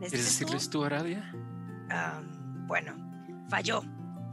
[0.00, 1.32] ¿Les ¿Quieres decirles tú, Aradia?
[1.90, 2.20] Ah,
[2.66, 2.94] bueno,
[3.50, 3.82] falló.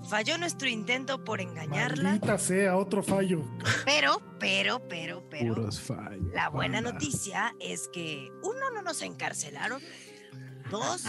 [0.08, 3.44] Falló nuestro intento por engañarla, Maldita sea, otro fallo.
[3.84, 5.56] pero, pero, pero, pero.
[5.56, 6.32] Puros fallos.
[6.34, 9.82] La buena noticia es que, uno, no nos encarcelaron.
[10.72, 11.04] Dos,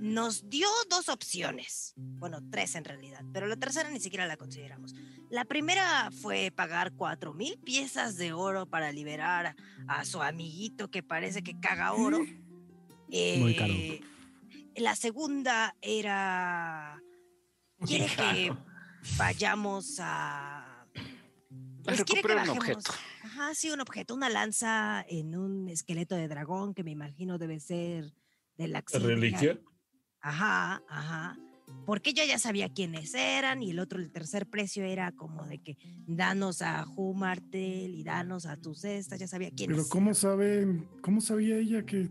[0.00, 1.94] nos dio dos opciones.
[1.96, 4.94] Bueno, tres en realidad, pero la tercera ni siquiera la consideramos.
[5.30, 9.54] La primera fue pagar cuatro mil piezas de oro para liberar
[9.86, 12.20] a su amiguito que parece que caga oro.
[13.08, 13.74] Muy caro.
[14.76, 17.02] La segunda era...
[17.84, 18.52] Quiere que
[19.18, 20.86] vayamos a...
[21.84, 22.92] Pues quiere que recuperar un bajemos- objeto.
[23.24, 27.58] Ajá, sí, un objeto, una lanza en un esqueleto de dragón que me imagino debe
[27.58, 28.12] ser
[28.56, 28.84] de la.
[30.20, 31.36] Ajá, ajá.
[31.86, 35.58] Porque ella ya sabía quiénes eran y el otro, el tercer precio era como de
[35.58, 35.76] que
[36.06, 41.20] danos a Humartel y danos a tus estas, ya sabía quiénes Pero ¿cómo saben, cómo
[41.20, 42.08] sabía ella que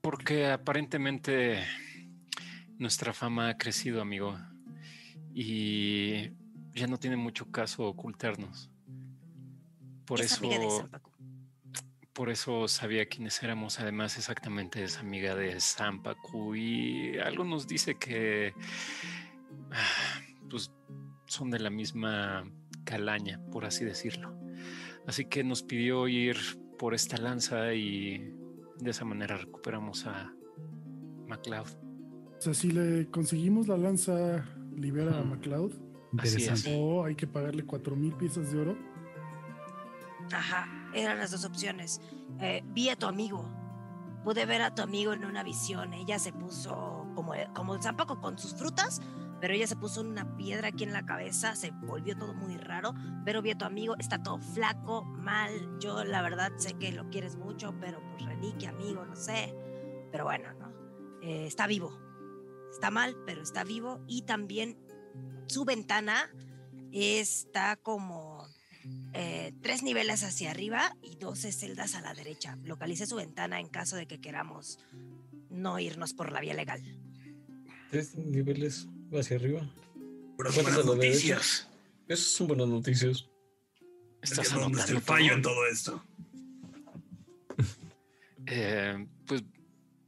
[0.00, 1.64] Porque aparentemente
[2.78, 4.38] nuestra fama ha crecido, amigo.
[5.34, 6.30] Y
[6.74, 8.70] ya no tiene mucho caso ocultarnos.
[10.06, 10.68] Por es eso, amiga de
[12.18, 13.78] por eso sabía quiénes éramos.
[13.78, 16.56] Además, exactamente es amiga de Zampacu.
[16.56, 18.54] Y algo nos dice que
[20.50, 20.72] pues,
[21.26, 22.50] son de la misma
[22.82, 24.36] calaña, por así decirlo.
[25.06, 26.36] Así que nos pidió ir
[26.76, 28.34] por esta lanza y
[28.80, 30.32] de esa manera recuperamos a
[31.28, 31.87] MacLeod.
[32.38, 34.44] O sea, si le conseguimos la lanza,
[34.76, 35.24] libera a.
[35.24, 35.72] MacLeod.
[36.12, 36.76] Interesante.
[36.78, 38.78] O hay que pagarle cuatro mil piezas de oro.
[40.32, 42.00] Ajá, eran las dos opciones.
[42.40, 43.44] Eh, vi a tu amigo.
[44.24, 45.92] Pude ver a tu amigo en una visión.
[45.94, 49.00] Ella se puso como, como el Zampaco con sus frutas,
[49.40, 51.56] pero ella se puso una piedra aquí en la cabeza.
[51.56, 52.94] Se volvió todo muy raro.
[53.24, 55.78] Pero vi a tu amigo, está todo flaco, mal.
[55.80, 59.54] Yo, la verdad, sé que lo quieres mucho, pero pues reliquia, amigo, no sé.
[60.12, 60.68] Pero bueno, ¿no?
[61.22, 62.07] Eh, está vivo.
[62.70, 64.00] Está mal, pero está vivo.
[64.06, 64.78] Y también
[65.46, 66.30] su ventana
[66.92, 68.46] está como
[69.12, 72.58] eh, tres niveles hacia arriba y 12 celdas a la derecha.
[72.64, 74.78] Localicé su ventana en caso de que queramos
[75.50, 76.82] no irnos por la vía legal.
[77.90, 79.68] Tres niveles hacia arriba.
[80.36, 81.68] Puras ¿Cuántas buenas noticias.
[82.06, 83.28] Esas son buenas noticias.
[84.22, 86.04] ¿Estás Es que ¿Dónde está anotando el fallo en todo esto?
[88.50, 89.44] Eh, pues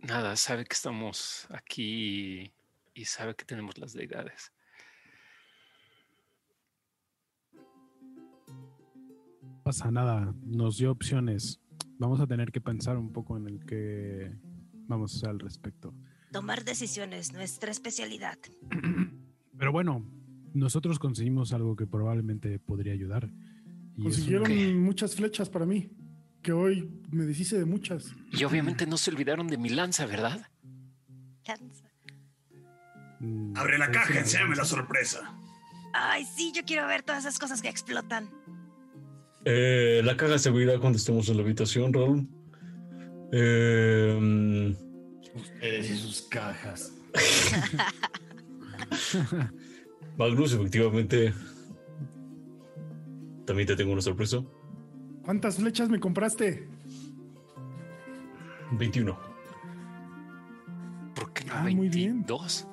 [0.02, 2.52] nada, sabe que estamos aquí
[2.94, 4.52] y, y sabe que tenemos las deidades.
[9.42, 11.60] No pasa nada, nos dio opciones.
[11.98, 14.32] Vamos a tener que pensar un poco en el que
[14.86, 15.94] vamos a hacer al respecto.
[16.32, 18.38] Tomar decisiones, nuestra especialidad.
[19.58, 20.04] Pero bueno,
[20.54, 23.30] nosotros conseguimos algo que probablemente podría ayudar.
[23.96, 25.90] Y Consiguieron muchas flechas para mí.
[26.43, 28.15] Que hoy me deshice de muchas.
[28.33, 30.49] Y obviamente no se olvidaron de mi lanza, ¿verdad?
[31.47, 31.85] Lanza.
[33.20, 35.35] mm, Abre la es caja, enséñame la sorpresa.
[35.93, 38.31] Ay, sí, yo quiero ver todas esas cosas que explotan.
[39.44, 42.27] Eh, la caja de seguridad cuando estemos en la habitación, Raúl.
[43.33, 44.77] Eh,
[45.35, 46.93] Ustedes y sus cajas.
[50.17, 51.33] Magnus, efectivamente.
[53.47, 54.43] También te tengo una sorpresa.
[55.24, 56.68] ¿Cuántas flechas me compraste?
[58.73, 59.18] 21.
[61.15, 62.12] ¿Por qué no Ah, muy bien.
[62.26, 62.66] 22?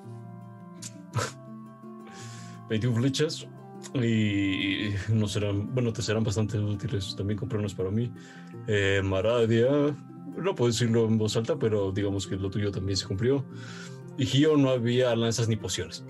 [2.70, 3.48] 21 flechas.
[3.94, 7.16] Y no serán, bueno, te serán bastante útiles.
[7.16, 8.12] También compré unas para mí.
[8.68, 9.70] Eh, Maradia,
[10.38, 13.46] no puedo decirlo en voz alta, pero digamos que lo tuyo también se cumplió.
[14.18, 16.04] Y Gio no había lanzas ni pociones.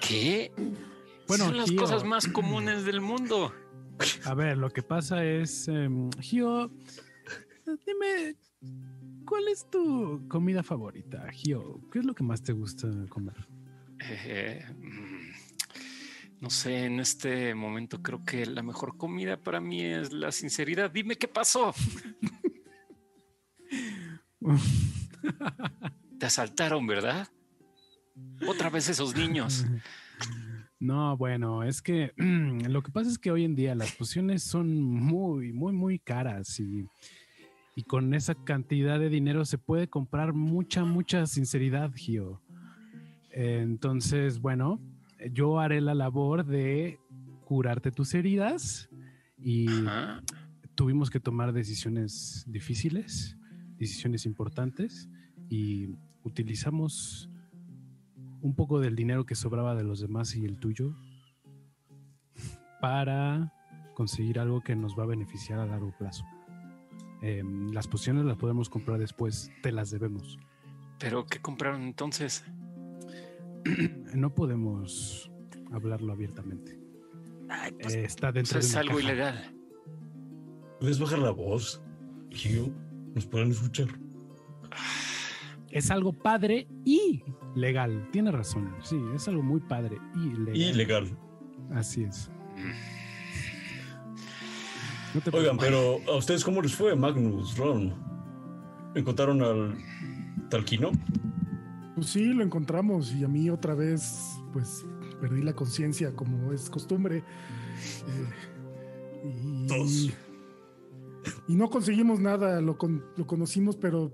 [0.00, 0.52] ¿Qué?
[1.26, 1.80] Bueno, Son las Gio.
[1.80, 3.52] cosas más comunes del mundo.
[4.24, 6.70] A ver, lo que pasa es, em, Gio,
[7.86, 8.36] dime,
[9.24, 11.80] ¿cuál es tu comida favorita, Gio?
[11.92, 13.46] ¿Qué es lo que más te gusta comer?
[14.00, 15.32] Eh, mm,
[16.40, 20.90] No sé, en este momento creo que la mejor comida para mí es la sinceridad.
[20.90, 21.72] Dime qué pasó.
[26.18, 27.28] Te asaltaron, ¿verdad?
[28.46, 29.64] Otra vez esos niños.
[30.80, 32.12] No, bueno, es que
[32.68, 36.60] lo que pasa es que hoy en día las pociones son muy, muy, muy caras
[36.60, 36.86] y,
[37.76, 42.40] y con esa cantidad de dinero se puede comprar mucha, mucha sinceridad, Gio.
[43.30, 44.80] Entonces, bueno,
[45.32, 46.98] yo haré la labor de
[47.44, 48.88] curarte tus heridas
[49.38, 50.22] y Ajá.
[50.74, 53.36] tuvimos que tomar decisiones difíciles,
[53.76, 55.08] decisiones importantes
[55.48, 55.88] y
[56.22, 57.28] utilizamos
[58.44, 60.92] un poco del dinero que sobraba de los demás y el tuyo
[62.80, 63.52] para
[63.94, 66.24] conseguir algo que nos va a beneficiar a largo plazo.
[67.22, 70.38] Em, las pociones las podemos comprar después, te las debemos.
[70.98, 72.44] Pero ¿qué compraron entonces?
[74.14, 75.30] No podemos
[75.72, 76.78] hablarlo abiertamente.
[77.48, 79.02] Ay, pues, Eh, está Eso dentro de es una algo caja.
[79.04, 79.54] ilegal.
[80.80, 81.82] ¿Puedes bajar la voz?
[82.30, 82.70] Gio,
[83.14, 83.88] nos pueden escuchar.
[85.74, 87.22] Es algo padre y
[87.56, 88.08] legal.
[88.12, 88.72] Tiene razón.
[88.82, 90.56] Sí, es algo muy padre y legal.
[90.56, 91.18] Ilegal.
[91.72, 92.30] Así es.
[95.14, 97.92] No te Oigan, pero ¿a ustedes cómo les fue, Magnus, Ron?
[98.94, 99.76] ¿Encontraron al
[100.48, 100.90] Talquino?
[101.96, 104.84] Pues sí, lo encontramos y a mí otra vez, pues
[105.20, 107.18] perdí la conciencia como es costumbre.
[108.06, 108.28] Eh,
[109.24, 110.10] y, Todos.
[111.48, 114.12] y no conseguimos nada, lo, con- lo conocimos, pero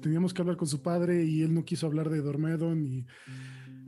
[0.00, 2.84] teníamos que hablar con su padre y él no quiso hablar de Dormedon.
[2.86, 3.06] Y,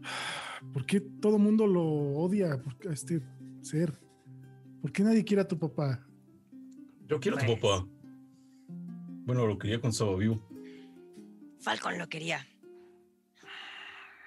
[0.73, 3.23] ¿Por qué todo el mundo lo odia ¿Por qué a este
[3.63, 3.99] ser?
[4.83, 6.07] ¿Por qué nadie quiere a tu papá?
[7.07, 7.61] Yo quiero a tu Pues.
[7.61, 7.87] papá.
[9.27, 10.47] Bueno, lo quería con estaba vivo.
[11.61, 12.47] Falcon lo quería.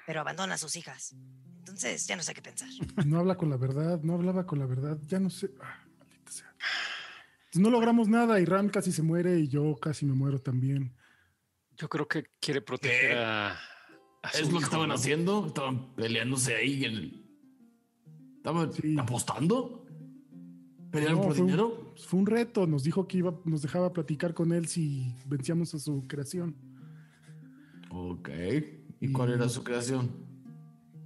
[0.05, 1.15] Pero abandona a sus hijas.
[1.59, 2.69] Entonces ya no sé qué pensar.
[3.07, 5.49] No habla con la verdad, no hablaba con la verdad, ya no sé.
[5.61, 6.55] Ah, maldita sea.
[7.51, 10.93] Pues no logramos nada y Ram casi se muere y yo casi me muero también.
[11.77, 13.18] Yo creo que quiere proteger ¿Qué?
[13.18, 13.52] a,
[14.22, 14.95] a su ¿Es lo que estaban ¿no?
[14.95, 15.45] haciendo?
[15.48, 16.84] Estaban peleándose ahí.
[16.85, 17.19] el-
[18.38, 18.95] ¿Estaban Sí.
[19.00, 19.85] apostando?
[20.92, 21.92] ¿Pelearon No, por fue un- dinero?
[21.95, 25.74] Pues fue un reto, nos dijo que iba, nos dejaba platicar con él si vencíamos
[25.74, 26.56] a su creación.
[27.90, 28.30] Ok.
[29.00, 30.11] ¿Y cuál era su creación?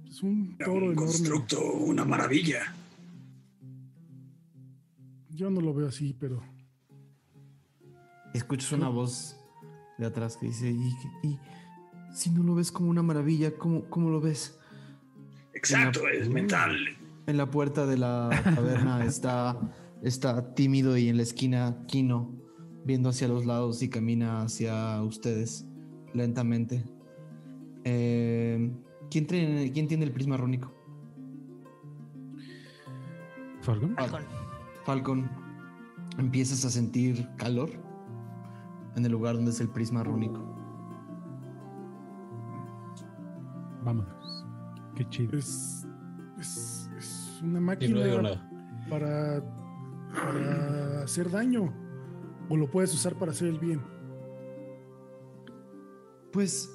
[0.06, 0.96] Es un Era toro un enorme.
[1.06, 2.74] constructo, una maravilla.
[5.30, 6.42] Yo no lo veo así, pero
[8.34, 9.36] Escuchas una voz
[9.98, 11.38] de atrás que dice, y, y
[12.14, 14.58] si no lo ves como una maravilla, ¿cómo, cómo lo ves?
[15.52, 16.76] Exacto, es mental.
[17.26, 19.58] En la puerta de la taberna está,
[20.02, 22.32] está tímido y en la esquina Kino,
[22.84, 25.66] viendo hacia los lados y camina hacia ustedes
[26.14, 26.84] lentamente.
[27.84, 28.70] Eh,
[29.10, 30.72] ¿quién, tiene, ¿Quién tiene el prisma rúnico?
[33.62, 33.94] Falcon.
[33.96, 34.22] Falcon.
[34.84, 35.30] Falcon,
[36.18, 37.87] empiezas a sentir calor
[38.96, 40.40] en el lugar donde es el prisma rúnico.
[43.84, 44.46] Vámonos.
[44.94, 45.36] Qué chido.
[45.38, 45.86] es,
[46.38, 48.50] es, es una Y no máquina digo nada.
[48.90, 49.42] para,
[50.12, 51.72] para hacer daño.
[52.48, 53.80] O lo puedes usar para hacer el bien.
[56.32, 56.70] Pues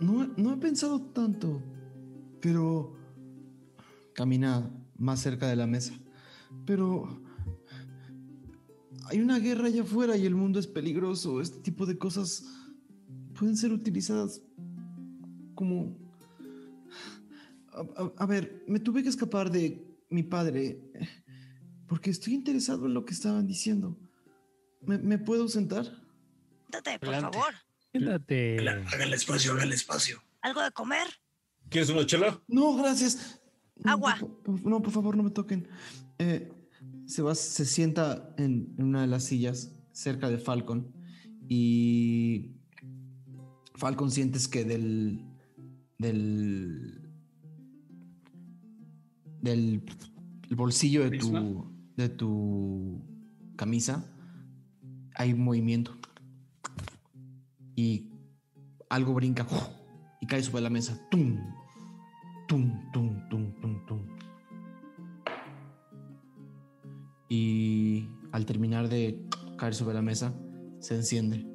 [0.00, 1.62] no, no he pensado tanto,
[2.40, 2.94] pero
[4.14, 5.94] camina más cerca de la mesa.
[6.64, 7.20] Pero
[9.08, 11.40] hay una guerra allá afuera y el mundo es peligroso.
[11.40, 12.44] Este tipo de cosas
[13.38, 14.40] pueden ser utilizadas
[15.54, 15.96] como...
[17.72, 20.80] A, a- a ver, me tuve que escapar de mi padre
[21.86, 23.96] porque estoy interesado en lo que estaban diciendo.
[24.82, 25.84] ¿Me, me puedo sentar?
[26.70, 27.38] Date, por Adelante.
[27.38, 27.54] favor.
[27.92, 28.58] Quédate.
[28.68, 30.22] Háganle espacio, háganle espacio.
[30.42, 31.06] ¿Algo de comer?
[31.70, 32.40] ¿Quieres una chela?
[32.46, 33.40] No, gracias.
[33.76, 34.16] No, Agua.
[34.20, 35.68] por, por- no, por favor, no me toquen.
[36.18, 36.50] Eh,
[37.08, 40.92] se va, se sienta en, en una de las sillas cerca de Falcon
[41.48, 42.52] y
[43.74, 45.24] Falcon sientes que del
[45.98, 47.02] del
[49.40, 49.82] del
[50.50, 53.02] el bolsillo de tu de tu
[53.56, 54.04] camisa
[55.14, 55.96] hay movimiento
[57.74, 58.10] y
[58.90, 59.46] algo brinca
[60.20, 60.98] y cae sobre la mesa.
[61.10, 61.38] ¡Tum!
[62.48, 64.17] tum, tum, tum, tum, tum.
[67.28, 69.18] Y al terminar de
[69.58, 70.32] caer sobre la mesa,
[70.80, 71.46] se enciende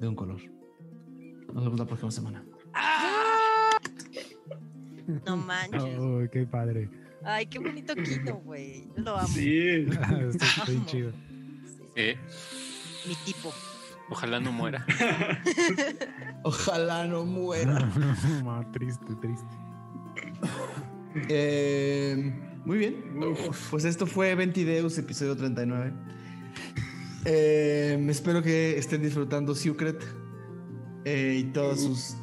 [0.00, 0.40] de un color.
[1.52, 2.44] Nos vemos la próxima semana.
[5.26, 5.98] No manches.
[5.98, 6.88] Oh, qué padre.
[7.24, 8.88] Ay, qué bonito Kino, güey.
[8.96, 9.28] Lo amo.
[9.28, 9.86] Sí.
[9.88, 10.86] Está está bien Amo.
[10.86, 11.12] chido.
[11.94, 12.16] Eh,
[13.06, 13.52] Mi tipo.
[14.08, 14.84] ojalá no muera.
[16.44, 17.78] Ojalá no muera.
[18.72, 19.46] Triste, triste.
[21.28, 22.32] Eh,
[22.64, 23.04] muy bien.
[23.70, 25.92] Pues esto fue Ventideus, episodio 39.
[27.24, 30.02] Eh, espero que estén disfrutando Secret
[31.04, 32.16] eh, y todas sus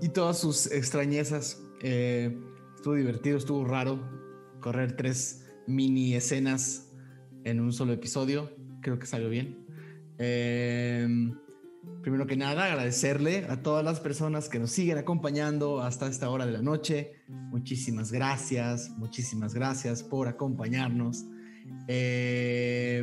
[0.00, 1.62] y todas sus extrañezas.
[1.80, 2.38] Eh,
[2.74, 4.00] estuvo divertido, estuvo raro
[4.60, 6.90] correr tres mini escenas
[7.44, 8.50] en un solo episodio.
[8.80, 9.66] Creo que salió bien.
[12.02, 16.46] Primero que nada, agradecerle a todas las personas que nos siguen acompañando hasta esta hora
[16.46, 17.12] de la noche.
[17.28, 21.24] Muchísimas gracias, muchísimas gracias por acompañarnos.
[21.88, 23.02] Eh,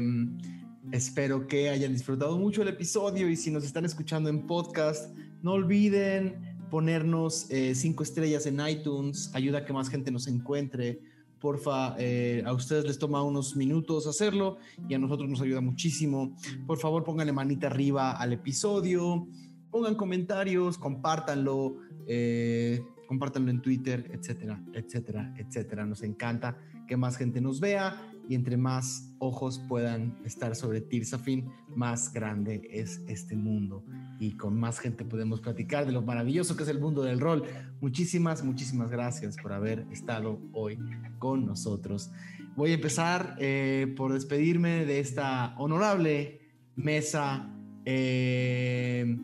[0.91, 5.53] espero que hayan disfrutado mucho el episodio y si nos están escuchando en podcast, no
[5.53, 11.01] olviden ponernos eh, cinco estrellas en iTunes, ayuda a que más gente nos encuentre.
[11.39, 16.35] Porfa, eh, a ustedes les toma unos minutos hacerlo y a nosotros nos ayuda muchísimo.
[16.67, 19.27] Por favor, pónganle manita arriba al episodio,
[19.71, 21.77] pongan comentarios, compártanlo,
[22.07, 25.85] eh, compártanlo en Twitter, etcétera, etcétera, etcétera.
[25.85, 31.51] Nos encanta que más gente nos vea y entre más ojos puedan estar sobre Tirsafin,
[31.75, 33.83] más grande es este mundo
[34.19, 37.43] y con más gente podemos platicar de lo maravilloso que es el mundo del rol.
[37.81, 40.77] Muchísimas, muchísimas gracias por haber estado hoy
[41.17, 42.11] con nosotros.
[42.55, 46.39] Voy a empezar eh, por despedirme de esta honorable
[46.75, 47.49] mesa,
[47.83, 49.17] eh,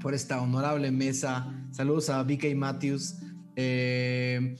[0.00, 1.68] por esta honorable mesa.
[1.70, 3.20] Saludos a BK Matthews.
[3.54, 4.56] Eh,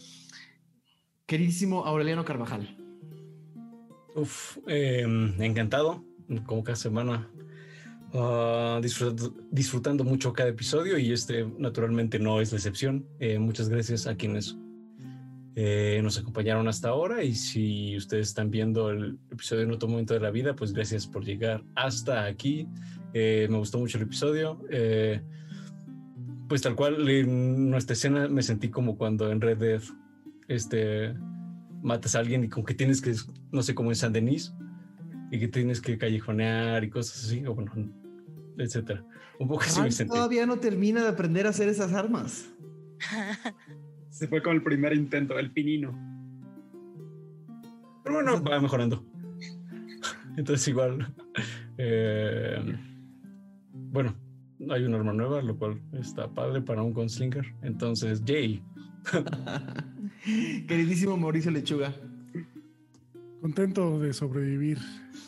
[1.27, 2.82] queridísimo Aureliano Carvajal.
[4.15, 5.07] Uf, eh,
[5.39, 6.05] encantado,
[6.45, 7.31] como cada semana,
[8.13, 8.81] uh,
[9.51, 13.07] disfrutando, mucho cada episodio y este naturalmente no es la excepción.
[13.21, 14.57] Eh, muchas gracias a quienes
[15.55, 20.13] eh, nos acompañaron hasta ahora y si ustedes están viendo el episodio en otro momento
[20.13, 22.69] de la vida, pues gracias por llegar hasta aquí.
[23.15, 24.61] me gustó mucho el episodio.
[26.49, 26.99] pues tal cual
[27.71, 29.83] nuestra escena me sentí como cuando en Red Dead
[30.49, 31.15] este
[31.83, 33.15] matas a alguien y con que tienes que,
[33.51, 34.55] no sé, como en San Denis,
[35.31, 37.73] y que tienes que callejonear y cosas así, o bueno,
[38.59, 39.05] etcétera.
[39.39, 40.13] Un poco así me sentí.
[40.13, 42.53] Todavía no termina de aprender a hacer esas armas.
[44.11, 45.99] Se fue con el primer intento, el pinino.
[48.05, 49.05] Pero bueno, va mejorando.
[50.37, 51.15] Entonces igual,
[51.79, 52.79] eh,
[53.73, 54.15] bueno,
[54.69, 57.55] hay una arma nueva, lo cual está padre para un gunslinger.
[57.63, 58.63] Entonces, Jay.
[60.69, 61.95] Queridísimo Mauricio Lechuga.
[63.41, 64.79] Contento de sobrevivir.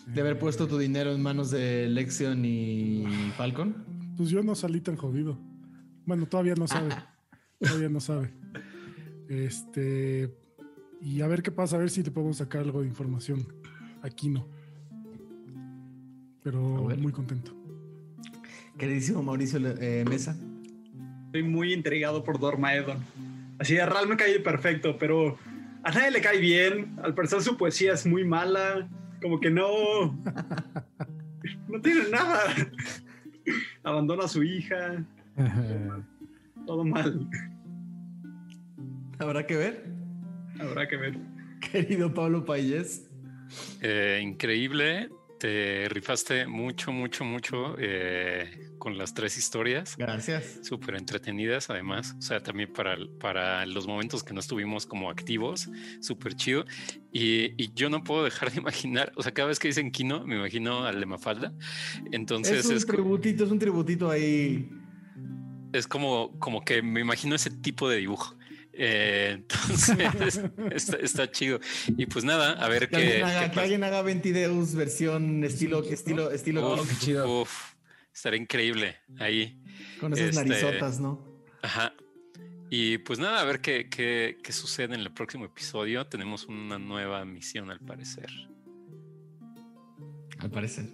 [0.06, 3.04] De haber puesto tu dinero en manos de Lexion y
[3.36, 3.74] Falcon.
[4.16, 5.36] Pues yo no salí tan jodido.
[6.06, 6.94] Bueno, todavía no sabe.
[7.58, 8.30] todavía no sabe.
[9.28, 10.32] Este.
[11.00, 13.46] Y a ver qué pasa, a ver si le podemos sacar algo de información.
[14.02, 14.46] Aquí no.
[16.42, 16.60] Pero
[16.96, 17.52] muy contento.
[18.78, 20.36] Queridísimo Mauricio eh, Mesa.
[21.26, 22.98] Estoy muy intrigado por Dormaedon.
[23.58, 25.38] Así de Ral me cae perfecto, pero
[25.82, 26.96] a nadie le cae bien.
[27.02, 28.88] Al parecer su poesía es muy mala.
[29.22, 29.64] Como que no.
[31.68, 32.40] No tiene nada.
[33.82, 35.04] Abandona a su hija.
[36.66, 37.28] Todo mal.
[39.18, 39.84] Habrá que ver.
[40.58, 41.18] Habrá que ver.
[41.60, 43.10] Querido Pablo Payés.
[43.82, 45.10] Eh, increíble.
[45.44, 49.94] Te rifaste mucho, mucho, mucho eh, con las tres historias.
[49.98, 50.60] Gracias.
[50.62, 52.14] Súper entretenidas, además.
[52.18, 55.68] O sea, también para, para los momentos que no estuvimos como activos,
[56.00, 56.64] súper chido.
[57.12, 60.24] Y, y, yo no puedo dejar de imaginar, o sea, cada vez que dicen Kino,
[60.24, 61.52] me imagino al de Mafalda.
[62.10, 64.70] Entonces es un tributito, es un tributito ahí.
[65.74, 68.34] Es como, como que me imagino ese tipo de dibujo.
[68.76, 70.40] Eh, entonces
[70.72, 71.60] está, está, chido.
[71.96, 75.82] Y pues nada, a ver que, qué, alguien haga, que alguien haga Ventideus versión estilo,
[75.82, 76.74] estilo, estilo.
[76.74, 77.42] Uf, chido.
[77.42, 77.74] Uf,
[78.12, 79.60] estaría increíble ahí.
[80.00, 81.24] Con esas este, narizotas, ¿no?
[81.62, 81.94] Ajá.
[82.70, 86.06] Y pues nada, a ver qué, qué, qué sucede en el próximo episodio.
[86.06, 88.30] Tenemos una nueva misión al parecer.
[90.38, 90.86] Al parecer.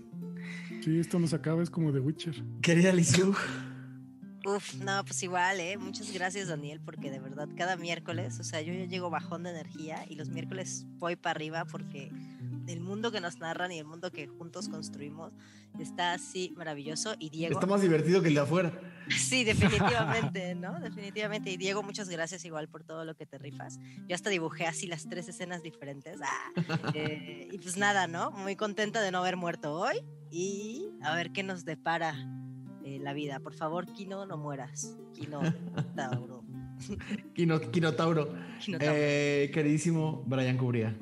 [0.82, 2.34] Sí, esto nos acaba, es como The Witcher.
[2.62, 3.34] Querida Lizu.
[4.44, 5.76] Uf, no, pues igual, ¿eh?
[5.76, 9.50] Muchas gracias, Daniel, porque de verdad cada miércoles, o sea, yo ya llego bajón de
[9.50, 12.10] energía y los miércoles voy para arriba porque
[12.66, 15.32] el mundo que nos narran y el mundo que juntos construimos
[15.78, 17.14] está así maravilloso.
[17.18, 17.54] Y Diego.
[17.54, 18.72] Está más divertido que el de afuera.
[19.10, 20.78] Sí, definitivamente, ¿no?
[20.78, 21.50] Definitivamente.
[21.50, 23.80] Y Diego, muchas gracias igual por todo lo que te rifas.
[24.06, 26.20] Yo hasta dibujé así las tres escenas diferentes.
[26.22, 26.52] Ah,
[26.94, 28.30] eh, y pues nada, ¿no?
[28.30, 29.96] Muy contenta de no haber muerto hoy
[30.30, 32.14] y a ver qué nos depara
[32.90, 33.40] eh, la vida.
[33.40, 34.96] Por favor, Kino, no mueras.
[35.14, 35.40] Kino
[35.94, 36.44] Tauro.
[37.34, 38.34] Kino, Kino Tauro.
[38.64, 38.94] Kino Tauro.
[38.96, 40.96] Eh, queridísimo Brian Cubría.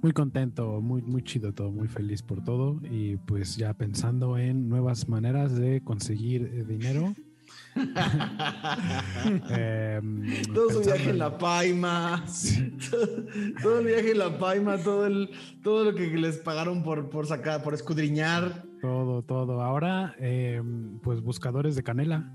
[0.00, 4.68] Muy contento, muy, muy chido todo, muy feliz por todo y pues ya pensando en
[4.68, 7.14] nuevas maneras de conseguir dinero
[9.50, 10.22] Em,
[10.54, 12.24] todo su viaje en la paima.
[13.62, 15.30] todo el viaje en la paima, todo el,
[15.62, 18.64] todo lo que les pagaron por, por sacar, por escudriñar.
[18.80, 19.60] Todo, todo.
[19.62, 22.32] Ahora, em, pues buscadores de canela,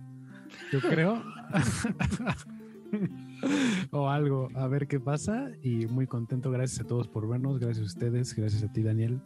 [0.71, 1.23] yo creo.
[3.91, 5.51] o algo, a ver qué pasa.
[5.61, 9.21] Y muy contento, gracias a todos por vernos, gracias a ustedes, gracias a ti, Daniel,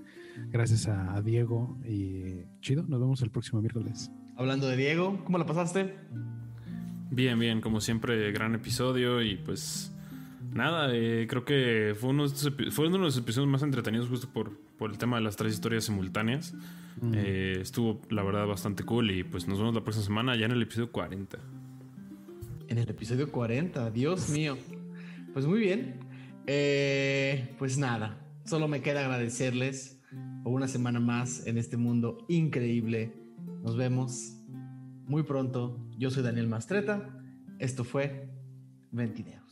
[0.50, 1.78] gracias a Diego.
[1.86, 4.12] Y chido, nos vemos el próximo miércoles.
[4.38, 5.96] Hablando de Diego, ¿cómo la pasaste?
[7.10, 9.92] Bien, bien, como siempre, gran episodio y pues
[10.54, 13.64] nada, eh, creo que fue uno, de estos epi- fue uno de los episodios más
[13.64, 16.54] entretenidos justo por, por el tema de las tres historias simultáneas.
[17.14, 20.52] Eh, estuvo, la verdad, bastante cool y pues nos vemos la próxima semana ya en
[20.52, 21.38] el episodio 40.
[22.68, 24.58] En el episodio 40, Dios mío.
[25.34, 26.00] Pues muy bien.
[26.48, 30.00] Eh, pues nada, solo me queda agradecerles
[30.44, 33.14] por una semana más en este mundo increíble.
[33.68, 34.38] Nos vemos
[35.08, 35.78] muy pronto.
[35.98, 37.22] Yo soy Daniel Mastreta.
[37.60, 38.30] Esto fue
[38.94, 39.47] Ventideos.